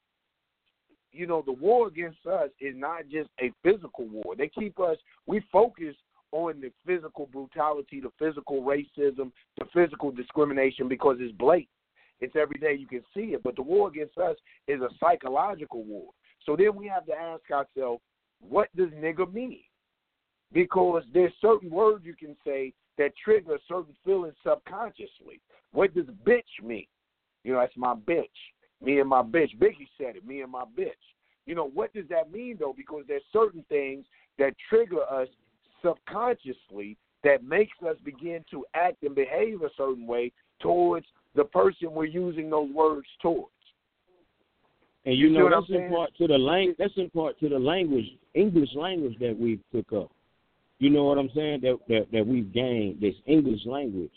you 1.12 1.26
know, 1.26 1.42
the 1.46 1.54
war 1.54 1.88
against 1.88 2.26
us 2.26 2.50
is 2.60 2.76
not 2.78 3.04
just 3.10 3.30
a 3.42 3.52
physical 3.64 4.06
war. 4.08 4.36
They 4.38 4.48
keep 4.48 4.80
us. 4.80 4.98
We 5.26 5.42
focus 5.52 5.96
on 6.32 6.62
the 6.62 6.72
physical 6.86 7.28
brutality, 7.32 8.02
the 8.02 8.12
physical 8.20 8.62
racism, 8.62 9.32
the 9.58 9.66
physical 9.74 10.12
discrimination 10.12 10.88
because 10.88 11.18
it's 11.20 11.36
blatant. 11.38 11.70
It's 12.22 12.36
every 12.36 12.60
day 12.60 12.76
you 12.78 12.86
can 12.86 13.04
see 13.16 13.34
it. 13.34 13.44
But 13.44 13.56
the 13.56 13.62
war 13.62 13.88
against 13.88 14.18
us 14.18 14.36
is 14.68 14.82
a 14.82 14.90
psychological 15.00 15.84
war. 15.84 16.10
So 16.46 16.56
then 16.56 16.76
we 16.76 16.88
have 16.88 17.06
to 17.08 17.14
ask 17.14 17.44
ourselves, 17.52 18.02
what 18.48 18.70
does 18.76 18.90
nigga 18.90 19.32
mean? 19.32 19.62
Because 20.52 21.04
there's 21.14 21.34
certain 21.42 21.70
words 21.70 22.06
you 22.06 22.16
can 22.16 22.36
say 22.46 22.74
that 22.98 23.12
trigger 23.24 23.58
certain 23.68 23.96
feelings 24.06 24.36
subconsciously. 24.44 25.42
What 25.72 25.94
does 25.94 26.06
bitch 26.26 26.64
mean? 26.64 26.88
You 27.44 27.54
know, 27.54 27.60
that's 27.60 27.78
my 27.78 27.94
bitch. 27.94 28.26
Me 28.82 29.00
and 29.00 29.10
my 29.10 29.22
bitch. 29.22 29.58
Biggie 29.58 29.88
said 29.98 30.16
it, 30.16 30.26
me 30.26 30.42
and 30.42 30.52
my 30.52 30.64
bitch. 30.78 30.92
You 31.46 31.56
know, 31.56 31.70
what 31.70 31.94
does 31.94 32.08
that 32.10 32.32
mean 32.32 32.58
though? 32.60 32.74
Because 32.76 33.04
there's 33.08 33.24
certain 33.32 33.64
things 33.70 34.06
that 34.38 34.54
trigger 34.70 35.04
us 35.10 35.28
subconsciously 35.84 36.98
that 37.24 37.44
makes 37.44 37.76
us 37.88 37.96
begin 38.04 38.44
to 38.52 38.66
act 38.74 39.04
and 39.04 39.16
behave 39.16 39.62
a 39.62 39.70
certain 39.76 40.08
way 40.08 40.32
towards 40.62 41.06
the 41.36 41.44
person 41.44 41.92
we're 41.92 42.06
using 42.06 42.50
those 42.50 42.72
words 42.72 43.08
towards. 43.22 43.52
And 45.10 45.18
you, 45.18 45.30
You 45.30 45.40
know 45.40 45.50
that's 45.50 45.68
in 45.72 45.90
part 45.90 46.16
to 46.20 46.28
the 46.28 46.38
lang 46.38 46.76
that's 46.78 46.94
in 46.96 47.10
part 47.10 47.40
to 47.40 47.50
the 47.50 47.58
language 47.58 48.06
English 48.36 48.70
language 48.76 49.18
that 49.20 49.36
we 49.36 49.60
took 49.74 49.92
up. 49.92 50.12
You 50.78 50.92
know 50.92 51.06
what 51.06 51.18
I'm 51.18 51.32
saying? 51.34 51.62
That 51.62 51.80
that, 51.88 52.12
that 52.14 52.28
we've 52.28 52.54
gained 52.54 53.02
this 53.02 53.16
English 53.26 53.62
language. 53.66 54.12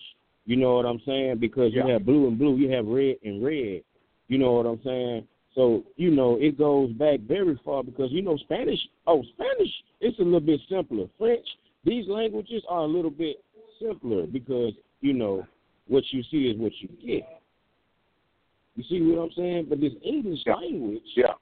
You 0.45 0.57
know 0.57 0.75
what 0.75 0.85
I'm 0.85 1.01
saying? 1.07 1.39
Because 1.39 1.73
you 1.73 1.81
have 1.87 2.05
blue 2.05 2.29
and 2.29 2.39
blue, 2.39 2.59
you 2.59 2.71
have 2.73 2.85
red 2.85 3.17
and 3.25 3.43
red. 3.43 3.81
You 4.29 4.37
know 4.37 4.53
what 4.53 4.67
I'm 4.67 4.81
saying? 4.85 5.27
So, 5.55 5.83
you 5.97 6.11
know, 6.11 6.37
it 6.39 6.59
goes 6.59 6.93
back 6.93 7.21
very 7.21 7.59
far 7.65 7.83
because 7.83 8.13
you 8.13 8.21
know 8.21 8.37
Spanish 8.37 8.81
oh, 9.07 9.23
Spanish 9.33 9.73
it's 10.03 10.19
a 10.19 10.23
little 10.23 10.41
bit 10.41 10.61
simpler. 10.69 11.07
French, 11.19 11.47
these 11.87 12.07
languages 12.07 12.63
are 12.69 12.83
a 12.83 12.87
little 12.87 13.11
bit 13.11 13.37
simpler 13.81 14.27
because, 14.27 14.75
you 15.01 15.15
know, 15.15 15.47
what 15.89 16.05
you 16.11 16.23
see 16.31 16.49
is 16.49 16.59
what 16.59 16.73
you 16.81 16.89
get. 17.03 17.42
You 18.77 18.85
see 18.85 19.01
what 19.03 19.23
I'm 19.23 19.31
saying? 19.37 19.67
But 19.69 19.81
this 19.81 19.93
English 20.03 20.41
Yeah. 20.47 20.55
language 20.55 21.03
Yeah. 21.17 21.35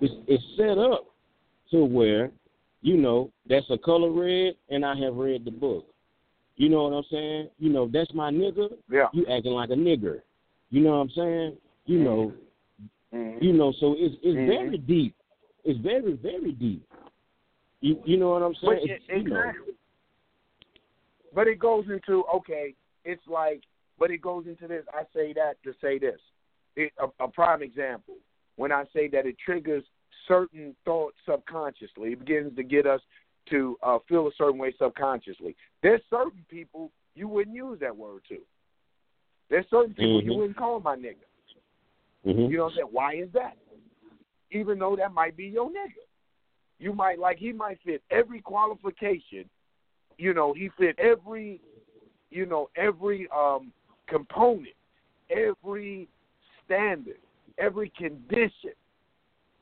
it's, 0.00 0.14
it's 0.26 0.44
set 0.56 0.78
up 0.78 1.06
to 1.70 1.84
where, 1.84 2.30
you 2.80 2.96
know, 2.96 3.30
that's 3.46 3.68
a 3.70 3.78
color 3.78 4.10
red, 4.10 4.56
and 4.70 4.84
I 4.84 4.94
have 4.96 5.16
read 5.16 5.44
the 5.44 5.50
book. 5.50 5.86
You 6.56 6.68
know 6.68 6.84
what 6.84 6.92
I'm 6.92 7.04
saying? 7.10 7.50
You 7.58 7.70
know, 7.70 7.88
that's 7.88 8.12
my 8.14 8.30
nigga. 8.30 8.76
Yeah. 8.90 9.08
You 9.12 9.26
acting 9.26 9.52
like 9.52 9.70
a 9.70 9.74
nigger. 9.74 10.20
You 10.70 10.80
know 10.82 10.90
what 10.90 10.96
I'm 10.96 11.10
saying? 11.10 11.56
You 11.86 11.98
know, 11.98 12.32
Mhm. 13.12 13.42
you 13.42 13.52
know. 13.52 13.72
So 13.72 13.94
it's 13.98 14.14
it's 14.22 14.36
Mhm. 14.36 14.46
very 14.46 14.78
deep. 14.78 15.14
It's 15.64 15.78
very 15.80 16.12
very 16.14 16.52
deep. 16.52 16.82
You 17.80 18.00
you 18.04 18.16
know 18.16 18.30
what 18.30 18.42
I'm 18.42 18.54
saying? 18.54 18.80
But 18.84 18.90
It's, 18.90 19.04
it, 19.08 19.16
you 19.18 19.22
know, 19.24 19.40
exactly. 19.40 19.74
But 21.34 21.48
it 21.48 21.58
goes 21.58 21.88
into 21.88 22.24
okay. 22.26 22.74
It's 23.04 23.26
like, 23.26 23.62
but 23.98 24.10
it 24.10 24.18
goes 24.18 24.46
into 24.46 24.68
this. 24.68 24.84
I 24.92 25.04
say 25.14 25.32
that 25.32 25.62
to 25.64 25.74
say 25.80 25.98
this. 25.98 26.20
It, 26.76 26.92
a, 26.98 27.24
a 27.24 27.28
prime 27.28 27.62
example. 27.62 28.14
When 28.56 28.72
I 28.72 28.84
say 28.94 29.08
that 29.08 29.26
it 29.26 29.36
triggers 29.44 29.84
certain 30.28 30.74
thoughts 30.84 31.16
subconsciously, 31.28 32.12
it 32.12 32.20
begins 32.20 32.54
to 32.56 32.62
get 32.62 32.86
us 32.86 33.00
to 33.50 33.76
uh, 33.82 33.98
feel 34.08 34.28
a 34.28 34.30
certain 34.38 34.58
way 34.58 34.72
subconsciously. 34.78 35.56
There's 35.82 36.00
certain 36.08 36.44
people 36.48 36.90
you 37.14 37.28
wouldn't 37.28 37.56
use 37.56 37.78
that 37.80 37.96
word 37.96 38.22
to. 38.28 38.38
There's 39.50 39.68
certain 39.68 39.94
people 39.94 40.22
you 40.22 40.32
Mhm. 40.32 40.36
wouldn't 40.36 40.56
call 40.56 40.80
my 40.80 40.96
nigga. 40.96 41.26
mhm. 42.24 42.48
You 42.50 42.56
know 42.56 42.64
what 42.64 42.70
I'm 42.70 42.76
saying? 42.76 42.88
Why 42.92 43.14
is 43.14 43.32
that? 43.32 43.56
Even 44.52 44.78
though 44.78 44.94
that 44.96 45.12
might 45.12 45.36
be 45.36 45.46
your 45.46 45.68
nigga. 45.70 46.06
You 46.78 46.92
might 46.92 47.18
like 47.18 47.38
he 47.38 47.52
might 47.52 47.80
fit 47.82 48.02
every 48.10 48.40
qualification. 48.40 49.48
You 50.18 50.34
know, 50.34 50.52
he 50.52 50.68
fit 50.70 50.98
every 50.98 51.60
you 52.30 52.46
know, 52.46 52.70
every 52.76 53.28
um 53.30 53.72
component, 54.06 54.74
every 55.30 56.08
standard, 56.72 57.18
every 57.58 57.92
condition 57.96 58.72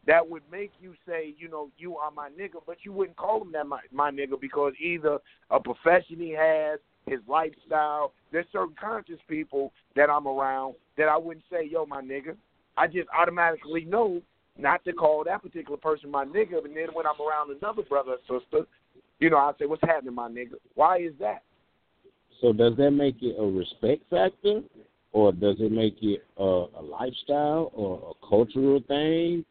that 0.07 0.29
would 0.29 0.42
make 0.51 0.73
you 0.81 0.94
say, 1.07 1.35
you 1.38 1.49
know, 1.49 1.70
you 1.77 1.96
are 1.96 2.11
my 2.11 2.29
nigga, 2.31 2.61
but 2.66 2.79
you 2.83 2.92
wouldn't 2.92 3.16
call 3.16 3.42
him 3.42 3.53
that 3.53 3.66
my, 3.66 3.81
my 3.92 4.11
nigga 4.11 4.40
because 4.40 4.73
either 4.81 5.18
a 5.51 5.61
profession 5.61 6.16
he 6.16 6.31
has, 6.31 6.79
his 7.07 7.20
lifestyle. 7.29 8.12
There's 8.33 8.46
certain 8.53 8.75
conscious 8.81 9.18
people 9.29 9.73
that 9.96 10.09
I'm 10.09 10.27
around 10.27 10.75
that 10.96 11.09
I 11.09 11.16
wouldn't 11.16 11.44
say, 11.51 11.68
yo, 11.70 11.87
my 11.87 12.01
nigga. 12.01 12.37
I 12.77 12.87
just 12.87 13.09
automatically 13.16 13.85
know 13.85 14.23
not 14.59 14.85
to 14.85 14.92
call 14.92 15.25
that 15.25 15.42
particular 15.42 15.77
person 15.77 16.11
my 16.11 16.25
nigga. 16.25 16.64
And 16.64 16.77
then 16.77 16.88
when 16.92 17.07
I'm 17.07 17.20
around 17.20 17.57
another 17.57 17.83
brother 17.83 18.12
or 18.29 18.40
sister, 18.40 18.66
you 19.18 19.31
know, 19.31 19.37
I 19.37 19.53
say, 19.59 19.66
what's 19.66 19.83
happening, 19.83 20.14
my 20.14 20.29
nigga? 20.29 20.55
Why 20.75 20.99
is 20.99 21.12
that? 21.20 21.42
So 22.40 22.53
does 22.53 22.77
that 22.77 22.90
make 22.92 23.16
it 23.23 23.37
a 23.38 23.44
respect 23.44 24.09
factor, 24.09 24.62
or 25.12 25.33
does 25.33 25.57
it 25.59 25.73
make 25.73 25.96
it 26.03 26.25
a, 26.37 26.42
a 26.42 26.83
lifestyle 26.83 27.70
or 27.75 28.14
a 28.14 28.27
cultural 28.29 28.81
thing, 28.87 29.44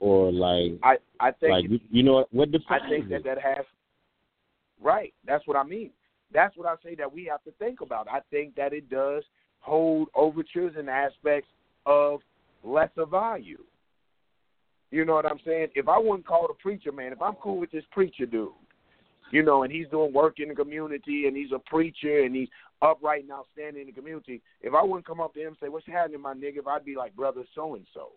or 0.00 0.32
like 0.32 0.72
I 0.82 0.96
I 1.20 1.30
think 1.32 1.50
like 1.50 1.64
you, 1.70 1.80
you 1.90 2.02
know 2.02 2.14
what, 2.14 2.34
what 2.34 2.52
defines 2.52 2.82
I 2.86 2.88
think 2.88 3.08
that 3.10 3.24
that 3.24 3.38
has 3.40 3.64
right. 4.82 5.12
That's 5.26 5.46
what 5.46 5.56
I 5.56 5.62
mean. 5.64 5.90
That's 6.32 6.56
what 6.56 6.66
I 6.66 6.74
say 6.84 6.94
that 6.96 7.12
we 7.12 7.24
have 7.26 7.42
to 7.44 7.52
think 7.52 7.80
about. 7.80 8.08
I 8.08 8.20
think 8.30 8.56
that 8.56 8.72
it 8.72 8.90
does 8.90 9.22
hold 9.60 10.08
overtures 10.14 10.74
and 10.76 10.90
aspects 10.90 11.48
of 11.86 12.20
lesser 12.64 13.06
value. 13.06 13.62
You 14.90 15.04
know 15.04 15.14
what 15.14 15.26
I'm 15.26 15.40
saying? 15.44 15.68
If 15.74 15.88
I 15.88 15.98
wasn't 15.98 16.26
called 16.26 16.50
a 16.50 16.62
preacher, 16.62 16.92
man, 16.92 17.12
if 17.12 17.22
I'm 17.22 17.34
cool 17.34 17.58
with 17.58 17.70
this 17.70 17.84
preacher 17.90 18.26
dude, 18.26 18.50
you 19.34 19.42
know, 19.42 19.64
and 19.64 19.72
he's 19.72 19.88
doing 19.88 20.12
work 20.12 20.38
in 20.38 20.48
the 20.48 20.54
community 20.54 21.26
and 21.26 21.36
he's 21.36 21.50
a 21.50 21.58
preacher 21.58 22.22
and 22.22 22.36
he's 22.36 22.48
upright 22.82 23.24
and 23.24 23.32
outstanding 23.32 23.80
in 23.80 23.86
the 23.88 23.92
community, 23.92 24.40
if 24.62 24.74
I 24.74 24.82
wouldn't 24.84 25.06
come 25.06 25.20
up 25.20 25.34
to 25.34 25.40
him 25.40 25.48
and 25.48 25.56
say, 25.60 25.68
What's 25.68 25.86
happening, 25.88 26.20
my 26.20 26.34
nigga, 26.34 26.58
if 26.58 26.68
I'd 26.68 26.84
be 26.84 26.94
like, 26.94 27.16
Brother 27.16 27.42
so 27.52 27.74
and 27.74 27.84
so. 27.92 28.12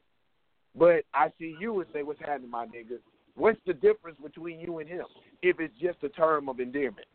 But 0.78 1.06
I 1.16 1.30
see 1.40 1.58
you 1.60 1.80
and 1.80 1.90
say, 1.92 2.04
What's 2.04 2.20
happening, 2.20 2.52
my 2.52 2.68
nigga? 2.68 3.00
What's 3.36 3.60
the 3.66 3.74
difference 3.74 4.20
between 4.24 4.60
you 4.60 4.78
and 4.78 4.88
him 4.88 5.06
if 5.42 5.60
it's 5.60 5.74
just 5.82 6.04
a 6.04 6.10
term 6.10 6.50
of 6.50 6.60
endearment? 6.60 7.08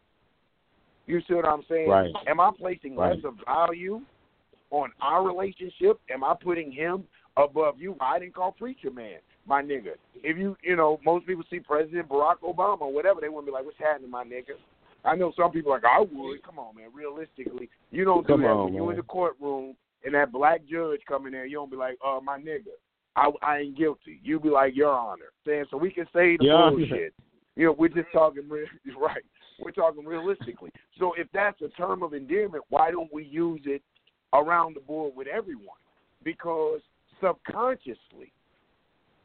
You 1.06 1.20
see 1.28 1.34
what 1.34 1.46
I'm 1.46 1.62
saying? 1.68 1.88
Right. 1.88 2.12
Am 2.26 2.40
I 2.40 2.50
placing 2.58 2.96
Right. 2.96 3.14
less 3.14 3.24
of 3.24 3.34
value 3.46 4.00
on 4.72 4.90
our 5.00 5.24
relationship? 5.24 6.00
Am 6.10 6.24
I 6.24 6.34
putting 6.42 6.72
him 6.72 7.04
above 7.36 7.80
you? 7.80 7.94
I 8.00 8.18
didn't 8.18 8.34
call 8.34 8.50
preacher 8.50 8.90
man, 8.90 9.20
my 9.46 9.62
nigga. 9.62 9.94
If 10.22 10.36
you, 10.38 10.56
you 10.62 10.76
know, 10.76 11.00
most 11.04 11.26
people 11.26 11.44
see 11.50 11.60
President 11.60 12.08
Barack 12.08 12.36
Obama 12.44 12.82
or 12.82 12.92
whatever, 12.92 13.20
they 13.20 13.28
wouldn't 13.28 13.46
be 13.46 13.52
like, 13.52 13.64
"What's 13.64 13.78
happening, 13.78 14.10
my 14.10 14.24
nigga?" 14.24 14.54
I 15.04 15.16
know 15.16 15.32
some 15.36 15.50
people 15.50 15.72
are 15.72 15.76
like, 15.76 15.84
"I 15.84 16.00
would." 16.00 16.42
Come 16.44 16.58
on, 16.58 16.76
man. 16.76 16.88
Realistically, 16.94 17.68
you 17.90 18.04
don't 18.04 18.26
do 18.26 18.34
Come 18.34 18.42
that 18.42 18.48
on, 18.48 18.64
when 18.66 18.74
you 18.74 18.90
in 18.90 18.96
the 18.96 19.02
courtroom 19.02 19.74
and 20.04 20.14
that 20.14 20.32
black 20.32 20.62
judge 20.70 21.00
come 21.08 21.26
in 21.26 21.32
there. 21.32 21.46
You 21.46 21.56
don't 21.56 21.70
be 21.70 21.76
like, 21.76 21.98
"Uh, 22.04 22.20
my 22.22 22.38
nigga." 22.38 22.72
I, 23.14 23.30
I 23.42 23.58
ain't 23.58 23.76
guilty. 23.76 24.20
You 24.22 24.40
be 24.40 24.48
like, 24.48 24.74
Your 24.74 24.88
Honor. 24.88 25.32
Saying 25.46 25.66
so 25.70 25.76
we 25.76 25.90
can 25.90 26.06
say 26.14 26.38
the 26.38 26.48
Honor. 26.50 26.76
bullshit. 26.76 27.14
You 27.54 27.66
know, 27.66 27.72
we're 27.78 27.88
just 27.88 28.10
talking 28.14 28.48
real, 28.48 28.64
right. 28.98 29.22
We're 29.62 29.72
talking 29.72 30.06
realistically. 30.06 30.70
So 30.98 31.12
if 31.18 31.26
that's 31.34 31.60
a 31.60 31.68
term 31.68 32.02
of 32.02 32.14
endearment, 32.14 32.64
why 32.70 32.90
don't 32.90 33.12
we 33.12 33.24
use 33.24 33.60
it 33.66 33.82
around 34.32 34.74
the 34.74 34.80
board 34.80 35.12
with 35.14 35.26
everyone? 35.26 35.76
Because 36.24 36.80
subconsciously, 37.20 38.32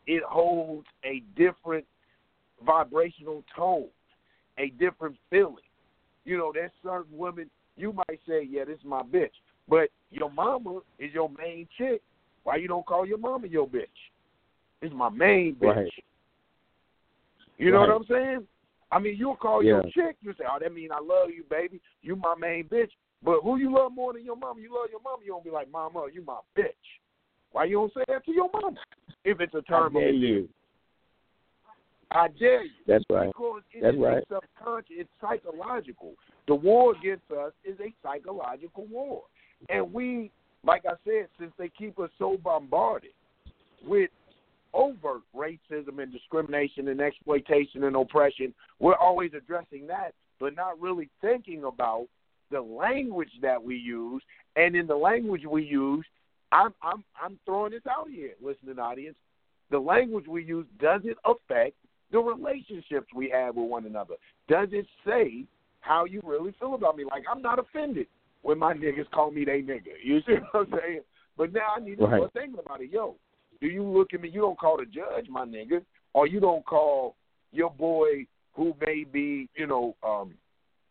it 0.08 0.24
holds 0.24 0.88
a 1.04 1.22
different 1.36 1.86
vibrational 2.65 3.43
tone, 3.56 3.88
a 4.58 4.70
different 4.80 5.15
feeling. 5.30 5.56
You 6.26 6.38
know, 6.38 6.52
there's 6.54 6.72
certain 6.84 7.17
women 7.17 7.50
you 7.76 7.93
might 7.93 8.20
say, 8.28 8.41
"Yeah, 8.43 8.65
this 8.65 8.80
is 8.80 8.86
my 8.86 9.04
bitch," 9.04 9.34
but 9.67 9.89
your 10.10 10.32
mama 10.32 10.82
is 10.98 11.13
your 11.13 11.30
main 11.30 11.67
chick. 11.78 12.02
Why 12.43 12.56
you 12.56 12.67
don't 12.67 12.86
call 12.86 13.06
your 13.06 13.17
mama 13.17 13.48
your 13.48 13.67
bitch? 13.67 13.88
It's 14.82 14.93
my 14.93 15.10
main 15.10 15.56
bitch. 15.56 15.76
Right. 15.76 16.04
You 17.58 17.72
know 17.72 17.80
Right. 17.80 17.89
what 17.89 17.98
I'm 17.98 18.06
saying? 18.06 18.48
I 18.91 19.00
mean, 19.00 19.17
you'll 19.17 19.36
call 19.36 19.62
your 19.63 19.84
chick. 19.91 20.15
You 20.22 20.34
say, 20.34 20.46
"Oh, 20.50 20.60
that 20.60 20.74
mean 20.74 20.91
I 20.91 21.00
love 21.00 21.30
you, 21.30 21.43
baby. 21.43 21.82
You 22.02 22.15
my 22.15 22.36
main 22.36 22.63
bitch." 22.65 22.91
But 23.22 23.41
who 23.41 23.58
you 23.58 23.72
love 23.72 23.93
more 23.93 24.13
than 24.13 24.24
your 24.24 24.38
mama? 24.38 24.62
You 24.62 24.74
love 24.74 24.89
your 24.89 25.02
mama. 25.02 25.24
You 25.24 25.32
don't 25.32 25.43
be 25.43 25.50
like, 25.50 25.70
"Mama, 25.70 26.08
you 26.13 26.22
my 26.22 26.39
bitch." 26.56 27.00
Why 27.52 27.65
you 27.65 27.78
don't 27.78 27.93
say 27.93 28.04
that 28.08 28.24
to 28.26 28.32
your 28.32 28.50
mama? 28.54 28.80
If 29.28 29.42
it's 29.42 29.54
a 29.56 29.62
term 29.63 29.88
of 29.88 30.02
dare 30.02 30.12
you. 30.12 30.48
I 32.12 32.30
dare 32.40 32.63
you. 32.63 32.72
That's 32.88 33.04
right. 33.10 33.28
Because 33.28 33.62
it 33.74 33.82
That's 33.82 33.98
right. 33.98 34.24
subconscious, 34.32 34.90
it's 34.92 35.10
psychological. 35.20 36.13
The 36.48 36.56
war 36.56 36.96
against 36.96 37.30
us 37.32 37.52
is 37.66 37.78
a 37.82 37.94
psychological 38.02 38.86
war. 38.90 39.24
And 39.68 39.92
we, 39.92 40.32
like 40.63 40.84
I 40.86 40.94
said, 41.04 41.28
since 41.38 41.52
they 41.60 41.70
keep 41.78 42.00
us 42.00 42.10
so 42.18 42.38
bombarded 42.42 43.12
with 43.86 44.10
overt 44.74 45.24
racism 45.36 46.02
and 46.02 46.10
discrimination 46.13 46.88
and 46.88 47.02
exploitation 47.02 47.84
and 47.84 47.98
oppression, 47.98 48.54
we're 48.80 48.96
always 48.96 49.32
addressing 49.36 49.88
that, 49.88 50.13
but 50.40 50.56
not 50.56 50.80
really 50.80 51.10
thinking 51.20 51.66
about 51.66 52.06
the 52.50 52.62
language 52.62 53.32
that 53.42 53.62
we 53.62 53.76
use. 53.76 54.24
And 54.56 54.74
in 54.74 54.88
the 54.88 54.96
language 54.96 55.44
we 55.46 55.66
use, 55.66 56.06
I'm 56.52 56.74
I'm 56.82 57.04
I'm 57.22 57.40
throwing 57.46 57.72
this 57.72 57.82
out 57.90 58.10
here, 58.10 58.34
listening 58.42 58.80
audience. 58.80 59.18
The 59.70 59.80
language 59.80 60.28
we 60.28 60.44
use 60.44 60.66
doesn't 60.80 61.18
affect 61.26 61.76
the 62.12 62.20
relationships 62.20 63.08
we 63.14 63.30
have 63.30 63.56
with 63.56 63.70
one 63.70 63.86
another. 63.86 64.16
Does 64.48 64.70
it 64.72 64.86
say 65.06 65.46
how 65.88 66.06
you 66.06 66.22
really 66.24 66.54
feel 66.60 66.76
about 66.76 66.98
me. 66.98 67.06
Like 67.06 67.24
I'm 67.32 67.42
not 67.42 67.60
offended 67.60 68.08
when 68.42 68.60
my 68.60 68.74
niggas 68.74 69.10
call 69.12 69.32
me 69.32 69.46
they 69.46 69.62
nigga. 69.62 69.96
You 70.04 70.20
see 70.28 70.34
what 70.52 70.68
I'm 70.68 70.80
saying? 70.80 71.02
But 71.38 71.54
now 71.54 71.74
I 71.76 71.80
need 71.80 71.98
to 72.00 72.06
right. 72.06 72.20
start 72.20 72.34
thinking 72.34 72.60
about 72.64 72.82
it. 72.82 72.92
Yo, 72.92 73.16
do 73.62 73.68
you 73.68 73.84
look 73.84 74.14
at 74.14 74.22
me? 74.22 74.30
You 74.30 74.42
don't 74.42 74.60
call 74.60 74.78
the 74.78 74.86
judge 74.86 75.28
my 75.30 75.46
nigga, 75.46 75.82
or 76.14 76.28
you 76.28 76.40
don't 76.40 76.66
call 76.66 77.16
your 77.52 77.72
boy 77.72 78.26
who 78.54 78.76
may 78.86 79.04
be, 79.04 79.50
you 79.56 79.68
know, 79.68 79.96
um, 80.04 80.34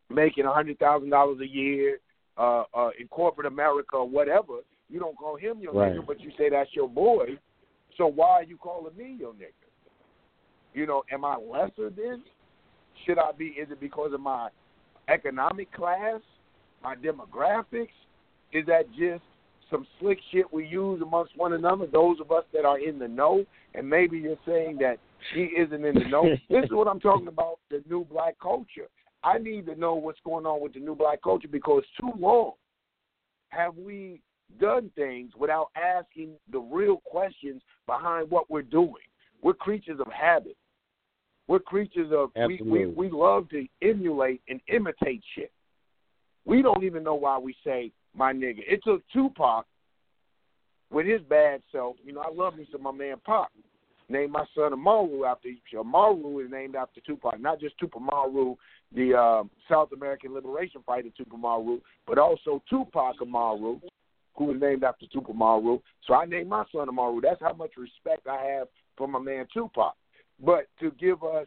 making 0.09 0.45
a 0.45 0.53
hundred 0.53 0.79
thousand 0.79 1.11
dollars 1.11 1.39
a 1.41 1.47
year 1.47 1.99
uh, 2.39 2.63
uh, 2.75 2.91
in 2.99 3.09
corporate 3.09 3.47
America 3.47 3.97
or 3.97 4.09
whatever. 4.09 4.61
You 4.89 5.01
don't 5.01 5.17
call 5.17 5.37
him 5.37 5.61
your 5.61 5.73
right. 5.73 5.93
nigga, 5.93 6.07
but 6.07 6.21
you 6.21 6.31
say 6.39 6.51
that's 6.51 6.71
your 6.75 6.89
boy. 6.89 7.39
So 7.97 8.07
why 8.07 8.31
are 8.31 8.45
you 8.45 8.57
calling 8.57 8.97
me 8.97 9.17
your 9.19 9.33
nigga? 9.33 9.53
You 10.75 10.87
know, 10.87 11.03
am 11.11 11.25
I 11.25 11.37
lesser 11.37 11.91
than? 11.91 12.23
Should 13.05 13.19
I 13.19 13.33
be? 13.33 13.47
Is 13.47 13.71
it 13.71 13.81
because 13.81 14.13
of 14.13 14.21
my 14.21 14.49
economic 15.09 15.73
class, 15.73 16.21
my 16.83 16.95
demographics? 16.95 17.89
Is 18.53 18.67
that 18.67 18.85
just 18.91 19.23
some 19.71 19.87
slick 19.99 20.19
shit 20.33 20.53
we 20.53 20.67
use 20.67 21.03
amongst 21.03 21.37
one 21.37 21.55
another? 21.55 21.87
Those 21.87 22.21
of 22.21 22.31
us 22.31 22.45
that 22.53 22.65
are 22.65 22.79
in 22.79 22.99
the 22.99 23.09
know, 23.09 23.45
and 23.75 23.89
maybe 23.89 24.19
you're 24.19 24.37
saying 24.47 24.79
that 24.81 24.99
he 25.35 25.45
isn't 25.59 25.85
in 25.85 25.95
the 25.95 26.09
know. 26.09 26.25
this 26.51 26.65
is 26.65 26.71
what 26.71 26.89
I'm 26.89 27.01
talking 27.01 27.29
about: 27.29 27.59
the 27.71 27.83
new 27.89 28.05
black 28.05 28.39
culture. 28.41 28.89
I 29.25 29.39
need 29.39 29.67
to 29.67 29.75
know 29.75 29.95
what's 29.95 30.21
going 30.25 30.47
on 30.47 30.63
with 30.63 30.75
the 30.75 30.81
new 30.81 30.95
black 30.95 31.23
culture 31.23 31.49
because 31.49 31.83
too 32.01 32.13
long 32.19 32.53
have 33.49 33.77
we 33.77 34.21
done 34.61 34.91
things 34.95 35.33
without 35.39 35.69
asking 35.77 36.31
the 36.51 36.59
real 36.59 36.99
questions 37.05 37.63
behind 37.87 38.31
what 38.31 38.51
we're 38.51 38.63
doing. 38.63 38.95
We're 39.43 39.55
creatures 39.55 40.01
of 40.01 40.11
habit. 40.13 40.57
We're 41.49 41.61
creatures 41.61 42.11
of 42.13 42.31
we, 42.35 42.61
we 42.65 42.87
we 42.87 43.11
love 43.11 43.49
to 43.51 43.67
emulate 43.83 44.43
and 44.49 44.61
imitate 44.69 45.23
shit. 45.35 45.53
We 46.45 46.63
don't 46.63 46.85
even 46.85 47.05
know 47.05 47.15
why 47.15 47.39
we 47.39 47.55
say 47.65 47.93
my 48.15 48.33
nigga. 48.33 48.61
It 48.67 48.81
took 48.85 49.03
Tupac 49.13 49.67
with 50.91 51.07
his 51.07 51.21
bad 51.23 51.63
self. 51.71 51.97
You 52.05 52.13
know, 52.13 52.21
I 52.21 52.33
love 52.33 52.57
me 52.57 52.67
some 52.73 52.83
my 52.83 52.93
man 52.93 53.17
Pop. 53.25 53.49
Named 54.09 54.31
my 54.31 54.45
son 54.55 54.73
Amaru 54.73 55.25
after 55.25 55.49
Amaru 55.77 56.39
is 56.39 56.51
named 56.51 56.77
after 56.77 57.01
Tupac, 57.01 57.41
not 57.41 57.59
just 57.59 57.77
Tupac 57.79 58.01
Amaru, 58.01 58.55
the 58.95 59.15
uh, 59.15 59.43
South 59.69 59.89
American 59.93 60.33
liberation 60.33 60.81
fighter 60.87 61.09
Tupac 61.17 61.35
Amaru, 61.35 61.81
but 62.07 62.17
also 62.17 62.63
Tupac 62.71 63.17
Amaru, 63.21 63.81
who 64.37 64.47
was 64.47 64.61
named 64.61 64.85
after 64.85 65.07
Tupac 65.07 65.31
Amaru. 65.31 65.79
So 66.07 66.15
I 66.15 66.27
named 66.27 66.49
my 66.49 66.65
son 66.73 66.89
Amaru. 66.89 67.21
That's 67.21 67.41
how 67.41 67.55
much 67.55 67.73
respect 67.77 68.27
I 68.27 68.43
have 68.45 68.69
for 68.97 69.09
my 69.09 69.19
man 69.19 69.47
Tupac. 69.53 69.95
But 70.45 70.69
to 70.81 70.91
give 70.93 71.23
us 71.23 71.47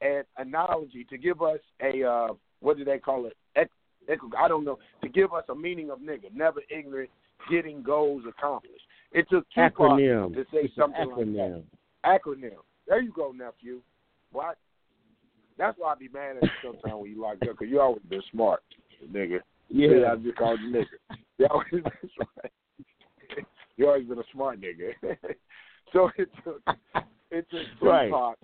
an 0.00 0.22
analogy, 0.38 1.04
to 1.10 1.18
give 1.18 1.42
us 1.42 1.60
a 1.82 2.02
uh, 2.02 2.28
what 2.60 2.76
do 2.76 2.84
they 2.84 2.98
call 2.98 3.26
it? 3.26 3.36
I 4.38 4.48
don't 4.48 4.64
know. 4.64 4.78
To 5.02 5.08
give 5.08 5.32
us 5.32 5.44
a 5.48 5.54
meaning 5.54 5.90
of 5.90 6.00
nigga, 6.00 6.34
never 6.34 6.60
ignorant, 6.70 7.10
getting 7.50 7.82
goals 7.82 8.24
accomplished. 8.28 8.82
It 9.12 9.26
took 9.30 9.46
Tupac 9.54 9.74
acronym. 9.74 10.34
to 10.34 10.44
say 10.44 10.64
it's 10.64 10.76
something 10.76 11.10
acronym. 11.10 11.36
like 11.36 11.64
that. 12.02 12.20
Acronym. 12.30 12.56
There 12.88 13.00
you 13.00 13.12
go, 13.12 13.32
nephew. 13.32 13.80
What? 14.32 14.56
That's 15.58 15.76
why 15.78 15.92
I 15.92 15.94
be 15.96 16.08
mad 16.08 16.36
at 16.38 16.42
you 16.44 16.48
sometimes 16.62 17.02
when 17.02 17.10
you 17.10 17.20
locked 17.20 17.42
up, 17.42 17.50
because 17.50 17.68
you 17.68 17.80
always 17.80 18.02
been 18.08 18.22
smart, 18.32 18.62
nigga. 19.12 19.40
Yeah. 19.70 20.12
I 20.12 20.16
just 20.16 20.36
called 20.36 20.60
you 20.60 20.72
nigga. 20.72 21.16
You 21.38 21.46
always 21.50 21.70
been 21.70 21.82
you 23.78 23.86
always 23.86 24.06
been 24.06 24.18
a 24.18 24.22
smart 24.34 24.60
nigga. 24.60 24.92
so 25.92 26.10
it 26.18 26.28
took 26.44 26.60
it 27.30 27.46
took 27.50 27.66
Right. 27.80 28.08
Tupac 28.08 28.38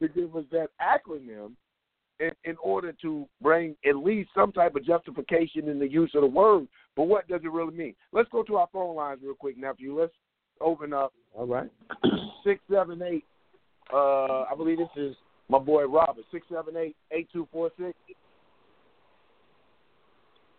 to 0.00 0.08
give 0.08 0.36
us 0.36 0.44
that 0.52 0.68
acronym 0.80 1.52
in, 2.20 2.30
in 2.44 2.56
order 2.62 2.92
to 3.02 3.26
bring 3.42 3.74
at 3.88 3.96
least 3.96 4.30
some 4.34 4.52
type 4.52 4.76
of 4.76 4.84
justification 4.84 5.68
in 5.68 5.80
the 5.80 5.90
use 5.90 6.12
of 6.14 6.20
the 6.20 6.28
word. 6.28 6.68
But 6.94 7.04
what 7.04 7.26
does 7.26 7.40
it 7.42 7.50
really 7.50 7.74
mean? 7.74 7.94
Let's 8.12 8.28
go 8.30 8.44
to 8.44 8.56
our 8.56 8.68
phone 8.72 8.94
lines 8.94 9.20
real 9.24 9.34
quick, 9.34 9.58
nephew. 9.58 9.98
Let's 10.00 10.12
open 10.60 10.92
up 10.92 11.12
All 11.32 11.46
right. 11.46 11.70
six 12.44 12.60
seven 12.70 13.02
eight. 13.02 13.24
Uh, 13.92 14.42
I 14.42 14.52
believe 14.56 14.78
this 14.78 14.88
is 14.96 15.16
my 15.48 15.58
boy 15.58 15.84
Robert. 15.86 16.24
Six 16.30 16.46
seven 16.52 16.76
eight 16.76 16.96
eight 17.10 17.28
two 17.32 17.48
four 17.52 17.70
six. 17.76 17.96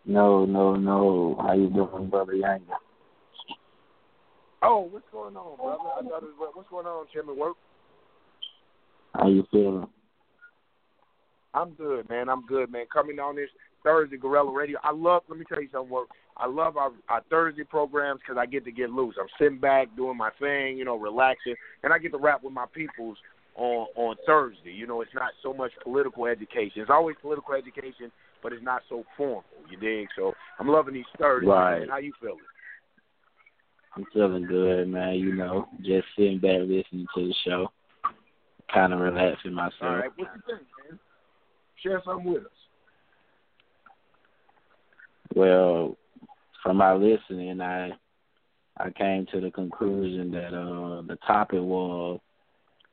No, 0.05 0.45
no, 0.45 0.75
no. 0.75 1.37
How 1.41 1.53
you 1.53 1.69
doing, 1.69 2.09
brother 2.09 2.33
Yanga? 2.33 2.77
Oh, 4.61 4.87
what's 4.91 5.05
going 5.11 5.35
on, 5.35 5.57
brother? 5.57 5.83
I 5.97 6.01
thought 6.09 6.23
it 6.23 6.29
was, 6.39 6.51
what's 6.53 6.69
going 6.69 6.85
on? 6.85 7.05
At 7.15 7.37
work? 7.37 7.55
How 9.13 9.27
you 9.27 9.45
feeling? 9.51 9.87
I'm 11.53 11.71
good, 11.73 12.09
man. 12.09 12.29
I'm 12.29 12.45
good, 12.45 12.71
man. 12.71 12.85
Coming 12.91 13.19
on 13.19 13.35
this 13.35 13.49
Thursday 13.83 14.17
Guerrilla 14.17 14.51
Radio. 14.51 14.77
I 14.83 14.91
love. 14.91 15.23
Let 15.29 15.39
me 15.39 15.45
tell 15.47 15.61
you 15.61 15.69
something. 15.71 15.89
Work. 15.89 16.09
I 16.37 16.47
love 16.47 16.75
our, 16.75 16.91
our 17.07 17.21
Thursday 17.29 17.63
programs 17.63 18.19
because 18.19 18.37
I 18.37 18.45
get 18.45 18.65
to 18.65 18.71
get 18.71 18.89
loose. 18.89 19.15
I'm 19.19 19.27
sitting 19.39 19.59
back 19.59 19.95
doing 19.95 20.17
my 20.17 20.31
thing, 20.39 20.77
you 20.77 20.83
know, 20.83 20.97
relaxing, 20.97 21.55
and 21.83 21.93
I 21.93 21.97
get 21.97 22.11
to 22.11 22.17
rap 22.17 22.43
with 22.43 22.51
my 22.51 22.65
peoples 22.73 23.17
on 23.55 23.87
on 23.95 24.15
Thursday. 24.25 24.71
You 24.71 24.85
know, 24.85 25.01
it's 25.01 25.13
not 25.13 25.31
so 25.41 25.53
much 25.53 25.71
political 25.83 26.25
education. 26.25 26.81
It's 26.81 26.91
always 26.91 27.15
political 27.21 27.53
education, 27.53 28.11
but 28.45 28.53
it's 28.53 28.63
not 28.63 28.83
so 28.87 29.03
formal. 29.17 29.43
You 29.71 29.77
dig? 29.77 30.07
So 30.15 30.33
I'm 30.59 30.67
loving 30.67 30.93
these 30.93 31.03
Thursdays. 31.17 31.49
Right. 31.49 31.79
Man. 31.79 31.89
How 31.89 31.97
you 31.97 32.13
feeling? 32.21 32.37
I'm 33.95 34.05
feeling 34.13 34.45
good, 34.45 34.87
man. 34.87 35.15
You 35.15 35.33
know, 35.33 35.67
just 35.79 36.05
sitting 36.15 36.37
back 36.37 36.59
listening 36.59 37.07
to 37.15 37.27
the 37.27 37.33
show, 37.43 37.71
kind 38.71 38.93
of 38.93 38.99
relaxing 38.99 39.51
myself. 39.51 39.73
All 39.81 39.95
right. 39.95 40.11
What 40.15 40.29
you 40.35 40.41
think, 40.45 40.67
man? 40.91 40.99
Share 41.81 42.03
something 42.05 42.33
with 42.33 42.43
us. 42.43 42.51
Well, 45.35 45.97
from 46.61 46.77
my 46.77 46.93
listening, 46.93 47.59
I 47.61 47.93
I 48.77 48.91
came 48.91 49.25
to 49.31 49.41
the 49.41 49.49
conclusion 49.49 50.29
that 50.33 50.53
uh 50.53 51.01
the 51.01 51.17
topic 51.25 51.61
was 51.61 52.19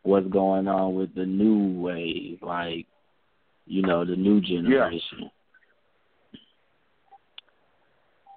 what's 0.03 0.29
going 0.29 0.67
on 0.67 0.95
with 0.95 1.15
the 1.15 1.27
new 1.27 1.79
wave, 1.79 2.39
like 2.41 2.87
you 3.67 3.83
know 3.83 4.07
the 4.07 4.17
new 4.17 4.41
generation. 4.41 5.31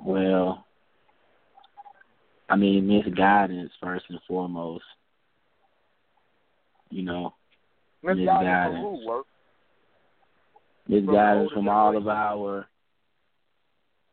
Well, 0.06 0.66
I 2.50 2.56
mean 2.56 2.88
misguidance 2.88 3.72
first 3.82 4.06
and 4.10 4.20
foremost. 4.28 4.86
You 6.90 7.04
know, 7.04 7.34
Let's 8.04 8.18
Miss 8.20 8.28
dive 8.28 8.44
Guidance. 8.44 8.76
into 8.76 8.90
who 8.90 9.08
work. 9.08 9.26
misguidance 10.88 11.52
older 11.52 11.56
from 11.56 11.68
all 11.70 11.98
of 11.98 12.08
our 12.08 12.68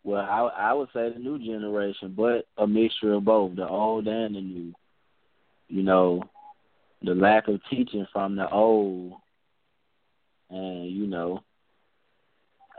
well 0.05 0.23
I 0.23 0.71
I 0.71 0.73
would 0.73 0.89
say 0.93 1.11
the 1.13 1.19
new 1.19 1.39
generation, 1.39 2.15
but 2.17 2.47
a 2.57 2.67
mixture 2.67 3.15
of 3.15 3.25
both, 3.25 3.57
the 3.57 3.69
old 3.69 4.07
and 4.09 4.35
the 4.35 4.41
new. 4.41 4.73
You 5.69 5.83
know, 5.83 6.23
the 7.03 7.15
lack 7.15 7.49
of 7.49 7.61
teaching 7.71 8.07
from 8.13 8.37
the 8.37 8.49
old 8.51 9.15
and 10.51 10.91
you 10.91 11.07
know 11.07 11.43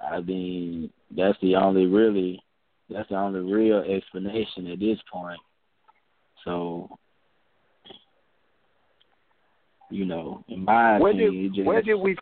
I 0.01 0.19
mean 0.21 0.91
that's 1.15 1.37
the 1.41 1.55
only 1.55 1.85
really 1.87 2.41
that's 2.89 3.09
the 3.09 3.15
only 3.15 3.39
real 3.39 3.79
explanation 3.79 4.67
at 4.67 4.79
this 4.79 4.99
point. 5.11 5.39
So 6.43 6.97
you 9.93 10.05
know, 10.05 10.43
in 10.47 10.65
my 10.65 10.97
Where 10.97 11.11
opinion, 11.11 11.43
did 11.43 11.55
just 11.55 11.67
where 11.67 11.81
did 11.81 11.95
we? 11.95 12.17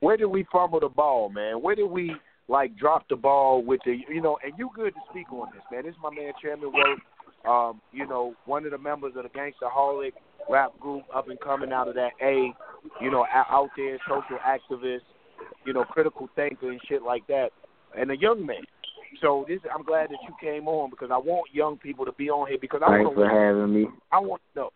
Where 0.00 0.16
did 0.16 0.26
we 0.26 0.44
fumble 0.52 0.80
the 0.80 0.88
ball, 0.88 1.30
man? 1.30 1.62
Where 1.62 1.74
did 1.74 1.88
we 1.90 2.14
like 2.48 2.76
drop 2.76 3.08
the 3.08 3.16
ball 3.16 3.62
with 3.62 3.80
the 3.84 3.96
you 4.08 4.20
know? 4.20 4.36
And 4.44 4.52
you 4.58 4.70
good 4.74 4.92
to 4.94 5.00
speak 5.10 5.32
on 5.32 5.48
this, 5.54 5.62
man. 5.70 5.84
This 5.84 5.92
is 5.92 5.98
my 6.02 6.10
man 6.10 6.32
Chairman 6.42 6.72
Work. 6.72 6.98
Um, 7.48 7.80
you 7.92 8.06
know, 8.06 8.34
one 8.46 8.64
of 8.64 8.72
the 8.72 8.78
members 8.78 9.12
of 9.16 9.22
the 9.22 9.28
Gangsterholic 9.28 10.12
rap 10.50 10.78
group, 10.80 11.04
up 11.14 11.28
and 11.28 11.38
coming 11.40 11.72
out 11.72 11.88
of 11.88 11.94
that 11.94 12.10
A. 12.20 12.52
You 13.00 13.10
know, 13.10 13.24
out 13.32 13.46
out 13.48 13.70
there, 13.76 13.98
social 14.08 14.38
activist. 14.44 15.00
You 15.64 15.72
know, 15.72 15.84
critical 15.84 16.28
thinker 16.36 16.70
and 16.70 16.80
shit 16.88 17.02
like 17.02 17.26
that, 17.28 17.50
and 17.96 18.10
a 18.10 18.16
young 18.16 18.44
man. 18.44 18.62
So 19.20 19.44
this, 19.48 19.60
I'm 19.74 19.84
glad 19.84 20.10
that 20.10 20.18
you 20.26 20.34
came 20.40 20.68
on 20.68 20.90
because 20.90 21.10
I 21.12 21.18
want 21.18 21.52
young 21.52 21.78
people 21.78 22.04
to 22.04 22.12
be 22.12 22.30
on 22.30 22.48
here 22.48 22.58
because 22.60 22.82
I 22.84 22.90
Thanks 22.90 23.06
want 23.06 23.16
for 23.16 23.28
having 23.28 23.74
me. 23.74 23.86
I 24.12 24.18
want 24.18 24.42
to 24.54 24.60
know. 24.60 24.70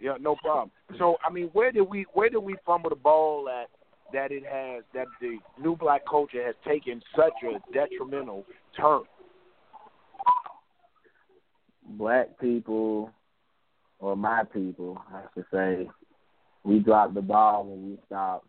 Yeah, 0.00 0.16
no 0.20 0.36
problem. 0.36 0.70
So, 0.98 1.16
I 1.24 1.30
mean, 1.30 1.50
where 1.52 1.70
did 1.72 1.82
we 1.82 2.06
where 2.14 2.30
did 2.30 2.38
we 2.38 2.56
fumble 2.64 2.90
the 2.90 2.96
ball 2.96 3.48
at 3.48 3.68
that 4.12 4.32
it 4.32 4.44
has 4.44 4.82
that 4.94 5.06
the 5.20 5.38
new 5.60 5.76
black 5.76 6.02
culture 6.08 6.44
has 6.44 6.54
taken 6.66 7.02
such 7.14 7.34
a 7.44 7.72
detrimental 7.72 8.44
turn? 8.76 9.02
black 11.96 12.38
people 12.38 13.10
or 13.98 14.16
my 14.16 14.44
people, 14.44 15.00
I 15.12 15.22
should 15.34 15.44
say, 15.52 15.88
we 16.64 16.78
dropped 16.78 17.14
the 17.14 17.22
ball 17.22 17.64
when 17.64 17.90
we 17.90 17.98
stopped 18.06 18.46